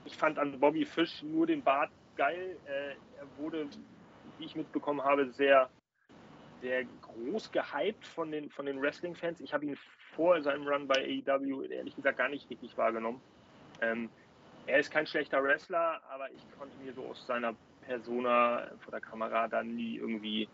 Ich 0.04 0.16
fand 0.16 0.38
an 0.38 0.58
Bobby 0.58 0.84
Fish 0.84 1.22
nur 1.22 1.46
den 1.46 1.62
Bart 1.62 1.90
geil. 2.16 2.56
Äh, 2.66 2.90
er 3.18 3.26
wurde, 3.38 3.66
wie 4.38 4.44
ich 4.44 4.54
mitbekommen 4.54 5.02
habe, 5.02 5.30
sehr, 5.32 5.68
sehr 6.60 6.84
groß 7.02 7.52
gehypt 7.52 8.06
von 8.06 8.30
den, 8.30 8.50
von 8.50 8.66
den 8.66 8.80
Wrestling-Fans. 8.80 9.40
Ich 9.40 9.52
habe 9.52 9.66
ihn 9.66 9.76
vor 10.14 10.40
seinem 10.42 10.66
Run 10.66 10.86
bei 10.86 11.22
AEW 11.26 11.64
ehrlich 11.64 11.94
gesagt 11.94 12.18
gar 12.18 12.28
nicht 12.28 12.48
richtig 12.50 12.76
wahrgenommen. 12.76 13.20
Ähm, 13.80 14.08
er 14.66 14.78
ist 14.78 14.90
kein 14.90 15.06
schlechter 15.06 15.42
Wrestler, 15.42 16.00
aber 16.10 16.30
ich 16.30 16.42
konnte 16.58 16.76
mir 16.84 16.92
so 16.92 17.04
aus 17.06 17.26
seiner 17.26 17.54
Persona 17.82 18.68
vor 18.80 18.90
der 18.90 19.00
Kamera 19.00 19.46
dann 19.46 19.76
nie 19.76 19.96
irgendwie 19.96 20.48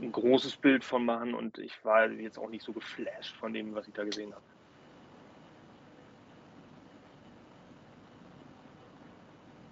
ein 0.00 0.12
großes 0.12 0.56
Bild 0.56 0.84
von 0.84 1.04
machen 1.04 1.34
und 1.34 1.58
ich 1.58 1.72
war 1.84 2.08
jetzt 2.10 2.38
auch 2.38 2.50
nicht 2.50 2.64
so 2.64 2.72
geflasht 2.72 3.34
von 3.36 3.52
dem, 3.52 3.74
was 3.74 3.88
ich 3.88 3.94
da 3.94 4.04
gesehen 4.04 4.32
habe. 4.32 4.42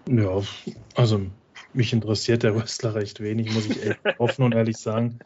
Ja, 0.07 0.41
also 0.97 1.27
mich 1.75 1.93
interessiert 1.93 2.43
der 2.43 2.55
Wrestler 2.57 2.95
recht 2.95 3.21
wenig, 3.21 3.53
muss 3.53 3.67
ich 3.67 3.85
echt 3.85 4.01
offen 4.19 4.45
und 4.45 4.55
ehrlich 4.55 4.77
sagen. 4.77 5.19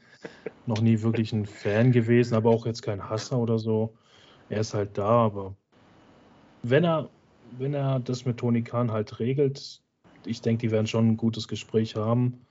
Noch 0.66 0.80
nie 0.80 1.02
wirklich 1.02 1.32
ein 1.32 1.46
Fan 1.46 1.92
gewesen, 1.92 2.34
aber 2.34 2.50
auch 2.50 2.66
jetzt 2.66 2.82
kein 2.82 3.08
Hasser 3.08 3.38
oder 3.38 3.58
so. 3.58 3.94
Er 4.48 4.60
ist 4.60 4.74
halt 4.74 4.96
da, 4.96 5.08
aber 5.08 5.54
wenn 6.62 6.84
er, 6.84 7.08
wenn 7.58 7.74
er 7.74 8.00
das 8.00 8.24
mit 8.24 8.38
Tony 8.38 8.62
Khan 8.62 8.92
halt 8.92 9.18
regelt, 9.20 9.82
ich 10.24 10.42
denke, 10.42 10.66
die 10.66 10.70
werden 10.70 10.86
schon 10.86 11.08
ein 11.08 11.16
gutes 11.16 11.48
Gespräch 11.48 11.96
haben. 11.96 12.46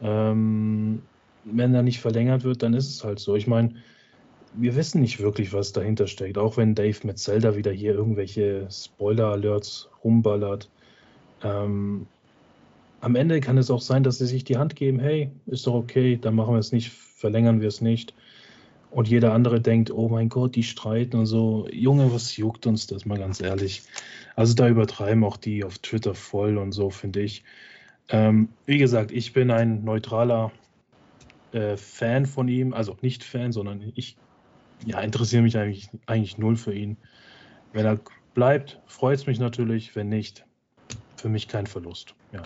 Ähm, 0.00 1.02
wenn 1.44 1.74
er 1.74 1.82
nicht 1.82 2.00
verlängert 2.00 2.44
wird, 2.44 2.62
dann 2.62 2.74
ist 2.74 2.88
es 2.88 3.04
halt 3.04 3.18
so. 3.18 3.36
Ich 3.36 3.46
meine, 3.46 3.74
wir 4.54 4.76
wissen 4.76 5.00
nicht 5.00 5.20
wirklich, 5.20 5.52
was 5.52 5.72
dahinter 5.72 6.06
steckt. 6.06 6.38
Auch 6.38 6.56
wenn 6.56 6.74
Dave 6.74 6.98
mit 7.04 7.18
Zelda 7.18 7.56
wieder 7.56 7.72
hier 7.72 7.94
irgendwelche 7.94 8.68
Spoiler-Alerts 8.70 9.90
rumballert. 10.02 10.70
Ähm, 11.42 12.06
am 13.04 13.16
Ende 13.16 13.40
kann 13.40 13.58
es 13.58 13.70
auch 13.70 13.82
sein, 13.82 14.02
dass 14.02 14.16
sie 14.16 14.26
sich 14.26 14.44
die 14.44 14.56
Hand 14.56 14.76
geben, 14.76 14.98
hey, 14.98 15.30
ist 15.44 15.66
doch 15.66 15.74
okay, 15.74 16.16
dann 16.16 16.34
machen 16.34 16.54
wir 16.54 16.58
es 16.58 16.72
nicht, 16.72 16.90
verlängern 16.90 17.60
wir 17.60 17.68
es 17.68 17.82
nicht. 17.82 18.14
Und 18.90 19.08
jeder 19.08 19.34
andere 19.34 19.60
denkt, 19.60 19.90
oh 19.90 20.08
mein 20.08 20.30
Gott, 20.30 20.56
die 20.56 20.62
streiten 20.62 21.18
und 21.18 21.26
so. 21.26 21.68
Junge, 21.70 22.14
was 22.14 22.36
juckt 22.38 22.66
uns 22.66 22.86
das 22.86 23.04
mal 23.04 23.18
ganz 23.18 23.42
ehrlich? 23.42 23.82
Also 24.36 24.54
da 24.54 24.68
übertreiben 24.68 25.22
auch 25.22 25.36
die 25.36 25.64
auf 25.64 25.78
Twitter 25.78 26.14
voll 26.14 26.56
und 26.56 26.72
so, 26.72 26.88
finde 26.88 27.20
ich. 27.20 27.44
Ähm, 28.08 28.48
wie 28.64 28.78
gesagt, 28.78 29.12
ich 29.12 29.34
bin 29.34 29.50
ein 29.50 29.84
neutraler 29.84 30.50
äh, 31.52 31.76
Fan 31.76 32.24
von 32.24 32.48
ihm, 32.48 32.72
also 32.72 32.96
nicht 33.02 33.22
Fan, 33.22 33.52
sondern 33.52 33.92
ich 33.94 34.16
ja, 34.86 35.00
interessiere 35.00 35.42
mich 35.42 35.58
eigentlich, 35.58 35.90
eigentlich 36.06 36.38
null 36.38 36.56
für 36.56 36.72
ihn. 36.72 36.96
Wenn 37.74 37.84
er 37.84 38.00
bleibt, 38.32 38.80
freut 38.86 39.18
es 39.18 39.26
mich 39.26 39.38
natürlich. 39.38 39.94
Wenn 39.94 40.08
nicht, 40.08 40.46
für 41.16 41.28
mich 41.28 41.48
kein 41.48 41.66
Verlust. 41.66 42.14
Ja. 42.32 42.42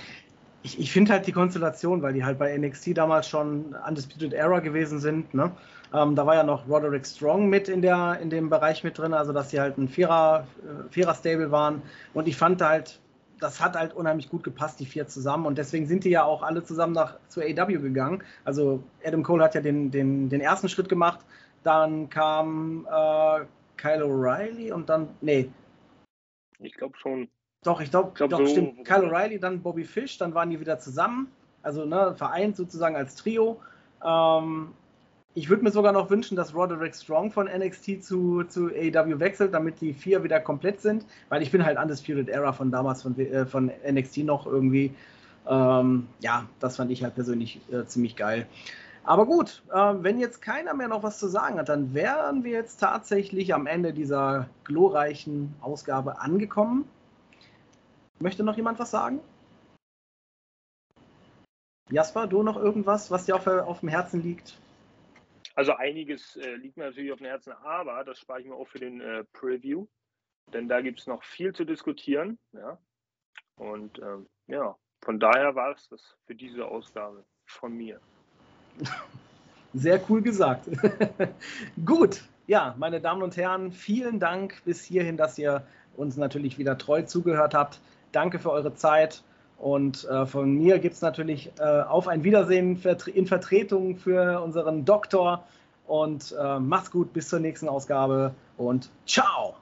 Ich, 0.63 0.79
ich 0.79 0.93
finde 0.93 1.13
halt 1.13 1.27
die 1.27 1.33
Konstellation, 1.33 2.03
weil 2.03 2.15
die 2.15 2.25
halt 2.25 2.39
bei 2.39 2.57
NXT 2.57 2.97
damals 2.97 3.29
schon 3.29 3.77
Undisputed 3.87 4.33
Era 4.33 4.59
gewesen 4.61 4.99
sind. 4.99 5.33
Ne? 5.33 5.53
Ähm, 5.95 6.15
da 6.15 6.27
war 6.27 6.35
ja 6.35 6.43
noch 6.43 6.69
Roderick 6.69 7.07
Strong 7.07 7.49
mit 7.49 7.69
in, 7.69 7.81
der, 7.81 8.19
in 8.21 8.29
dem 8.29 8.51
Bereich 8.51 8.85
mit 8.85 8.99
drin, 8.99 9.15
also 9.15 9.33
dass 9.33 9.51
sie 9.51 9.61
halt 9.61 9.79
ein 9.79 9.89
Vierer, 9.89 10.47
äh, 10.63 10.93
Vierer-Stable 10.93 11.51
waren. 11.51 11.83
Und 12.13 12.29
ich 12.29 12.37
fand 12.37 12.61
halt, 12.61 13.01
das 13.41 13.61
hat 13.61 13.77
halt 13.77 13.95
unheimlich 13.95 14.29
gut 14.29 14.45
gepasst, 14.45 14.81
die 14.81 14.87
vier 14.87 15.07
zusammen. 15.07 15.47
Und 15.47 15.59
deswegen 15.59 15.87
sind 15.87 16.05
die 16.05 16.11
ja 16.11 16.25
auch 16.25 16.43
alle 16.43 16.65
zusammen 16.65 16.93
nach 16.93 17.19
zu 17.29 17.41
AW 17.41 17.79
gegangen. 17.79 18.23
Also 18.45 18.83
Adam 19.05 19.23
Cole 19.23 19.45
hat 19.45 19.55
ja 19.55 19.61
den, 19.61 19.91
den, 19.91 20.29
den 20.29 20.41
ersten 20.41 20.69
Schritt 20.69 20.89
gemacht. 20.89 21.21
Dann 21.63 22.11
kam 22.11 22.87
äh, 22.87 23.45
Kyle 23.77 24.05
O'Reilly 24.05 24.73
und 24.73 24.89
dann, 24.89 25.09
nee. 25.21 25.51
Ich 26.59 26.75
glaube 26.75 26.99
schon. 26.99 27.29
Doch, 27.65 27.81
ich 27.81 27.91
glaube, 27.91 28.13
glaub, 28.15 28.31
doch, 28.31 28.39
so, 28.39 28.47
stimmt. 28.47 28.85
Kyle 28.85 29.11
O'Reilly, 29.11 29.39
dann 29.39 29.61
Bobby 29.61 29.85
Fish, 29.85 30.19
dann 30.19 30.35
waren 30.35 30.51
die 30.51 30.61
wieder 30.61 30.79
zusammen. 30.79 31.29
Also 31.63 31.85
ne, 31.85 32.15
vereint 32.17 32.57
sozusagen 32.57 32.97
als 32.97 33.17
Trio. 33.17 33.61
Ähm, 34.05 34.69
ich 35.35 35.49
würde 35.49 35.63
mir 35.63 35.71
sogar 35.71 35.93
noch 35.93 36.11
wünschen, 36.11 36.37
dass 36.37 36.55
Roderick 36.55 36.95
Strong 36.95 37.31
von 37.31 37.47
NXT 37.47 38.03
zu, 38.03 38.45
zu 38.45 38.69
AEW 38.69 39.21
wechselt, 39.21 39.55
damit 39.55 39.81
die 39.81 39.93
vier 39.93 40.25
wieder 40.25 40.41
komplett 40.41 40.81
sind, 40.81 41.05
weil 41.29 41.43
ich 41.43 41.53
bin 41.53 41.65
halt 41.65 41.79
Undisputed 41.79 42.29
Era 42.29 42.53
von 42.53 42.71
damals 42.71 43.03
von, 43.03 43.19
äh, 43.19 43.47
von 43.47 43.71
NXT 43.89 44.19
noch 44.19 44.47
irgendwie. 44.47 44.95
Ähm, 45.49 46.09
ja, 46.21 46.45
das 46.61 46.77
fand 46.77 46.91
ich 46.91 47.03
halt 47.03 47.15
persönlich 47.15 47.61
äh, 47.71 47.85
ziemlich 47.87 48.17
geil. 48.17 48.47
Aber 49.05 49.27
gut, 49.27 49.63
äh, 49.73 49.95
wenn 50.01 50.19
jetzt 50.19 50.43
keiner 50.43 50.75
mehr 50.75 50.89
noch 50.89 51.03
was 51.03 51.19
zu 51.19 51.29
sagen 51.29 51.59
hat, 51.59 51.69
dann 51.69 51.95
wären 51.95 52.45
wir 52.45 52.53
jetzt 52.53 52.79
tatsächlich 52.79 53.55
am 53.55 53.67
Ende 53.67 53.93
dieser 53.93 54.49
glorreichen 54.65 55.55
Ausgabe 55.61 56.21
angekommen. 56.21 56.85
Möchte 58.21 58.43
noch 58.43 58.57
jemand 58.57 58.79
was 58.79 58.91
sagen? 58.91 59.21
Jasper, 61.91 62.27
du 62.27 62.43
noch 62.43 62.57
irgendwas, 62.57 63.11
was 63.11 63.25
dir 63.25 63.37
auf, 63.37 63.47
auf 63.47 63.81
dem 63.81 63.89
Herzen 63.89 64.23
liegt? 64.23 64.59
Also 65.55 65.75
einiges 65.75 66.37
äh, 66.37 66.55
liegt 66.57 66.77
mir 66.77 66.85
natürlich 66.85 67.13
auf 67.13 67.19
dem 67.19 67.27
Herzen, 67.27 67.53
aber 67.53 68.05
das 68.05 68.19
spare 68.21 68.41
ich 68.41 68.47
mir 68.47 68.55
auch 68.55 68.69
für 68.69 68.79
den 68.79 69.01
äh, 69.01 69.25
Preview, 69.33 69.87
denn 70.53 70.69
da 70.69 70.81
gibt 70.81 71.01
es 71.01 71.07
noch 71.07 71.23
viel 71.25 71.55
zu 71.55 71.65
diskutieren. 71.65 72.39
Ja? 72.53 72.79
Und 73.57 73.99
ähm, 73.99 74.29
ja, 74.47 74.77
von 75.03 75.19
daher 75.19 75.55
war 75.55 75.73
es 75.73 75.89
das 75.89 76.17
für 76.27 76.35
diese 76.35 76.67
Ausgabe 76.67 77.25
von 77.47 77.73
mir. 77.73 78.01
Sehr 79.75 80.01
cool 80.09 80.23
gesagt. 80.23 80.69
Gut, 81.85 82.23
ja, 82.47 82.75
meine 82.79 83.01
Damen 83.01 83.23
und 83.23 83.37
Herren, 83.37 83.73
vielen 83.73 84.21
Dank 84.21 84.63
bis 84.65 84.85
hierhin, 84.85 85.17
dass 85.17 85.39
ihr 85.39 85.67
uns 85.97 86.17
natürlich 86.17 86.59
wieder 86.59 86.79
treu 86.79 87.03
zugehört 87.03 87.55
habt. 87.55 87.81
Danke 88.13 88.39
für 88.39 88.51
eure 88.51 88.75
Zeit. 88.75 89.23
Und 89.59 90.05
äh, 90.05 90.25
von 90.25 90.53
mir 90.55 90.79
gibt 90.79 90.95
es 90.95 91.03
natürlich 91.03 91.51
äh, 91.59 91.63
auf 91.63 92.07
ein 92.07 92.23
Wiedersehen 92.23 92.81
in 93.13 93.27
Vertretung 93.27 93.97
für 93.97 94.41
unseren 94.41 94.85
Doktor. 94.85 95.45
Und 95.87 96.35
äh, 96.39 96.59
macht's 96.59 96.91
gut, 96.91 97.13
bis 97.13 97.29
zur 97.29 97.41
nächsten 97.41 97.69
Ausgabe 97.69 98.35
und 98.57 98.91
ciao! 99.07 99.57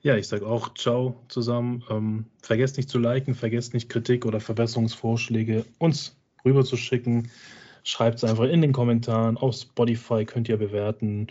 Ja, 0.00 0.16
ich 0.16 0.28
sage 0.28 0.46
auch 0.46 0.74
ciao 0.74 1.16
zusammen. 1.28 1.84
Ähm, 1.90 2.24
vergesst 2.40 2.76
nicht 2.76 2.88
zu 2.88 2.98
liken, 2.98 3.34
vergesst 3.34 3.74
nicht 3.74 3.88
Kritik 3.88 4.24
oder 4.26 4.40
Verbesserungsvorschläge 4.40 5.64
uns 5.78 6.16
rüber 6.44 6.64
zu 6.64 6.76
schicken. 6.76 7.30
Schreibt 7.82 8.18
es 8.18 8.24
einfach 8.24 8.44
in 8.44 8.62
den 8.62 8.72
Kommentaren. 8.72 9.36
Auf 9.36 9.56
Spotify 9.56 10.24
könnt 10.24 10.48
ihr 10.48 10.56
bewerten. 10.56 11.28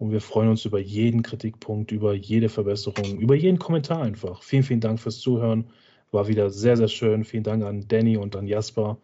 Und 0.00 0.12
wir 0.12 0.22
freuen 0.22 0.48
uns 0.48 0.64
über 0.64 0.80
jeden 0.80 1.22
Kritikpunkt, 1.22 1.92
über 1.92 2.14
jede 2.14 2.48
Verbesserung, 2.48 3.20
über 3.20 3.34
jeden 3.34 3.58
Kommentar 3.58 4.00
einfach. 4.00 4.42
Vielen, 4.42 4.62
vielen 4.62 4.80
Dank 4.80 4.98
fürs 4.98 5.18
Zuhören. 5.18 5.66
War 6.10 6.26
wieder 6.26 6.48
sehr, 6.48 6.78
sehr 6.78 6.88
schön. 6.88 7.22
Vielen 7.22 7.44
Dank 7.44 7.62
an 7.62 7.86
Danny 7.86 8.16
und 8.16 8.34
an 8.34 8.46
Jasper. 8.46 8.96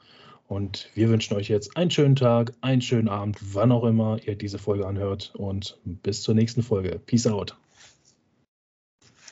Und 0.49 0.89
wir 0.95 1.11
wünschen 1.11 1.37
euch 1.37 1.49
jetzt 1.49 1.77
einen 1.77 1.91
schönen 1.91 2.17
Tag, 2.17 2.55
einen 2.63 2.81
schönen 2.81 3.09
Abend, 3.09 3.37
wann 3.53 3.73
auch 3.73 3.85
immer 3.85 4.19
ihr 4.25 4.37
diese 4.37 4.59
Folge 4.59 4.87
anhört. 4.87 5.35
Und 5.37 5.79
bis 5.85 6.23
zur 6.23 6.35
nächsten 6.35 6.63
Folge. 6.63 6.99
Peace 7.05 7.27
out. 7.27 7.55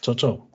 Ciao, 0.03 0.15
ciao. 0.15 0.54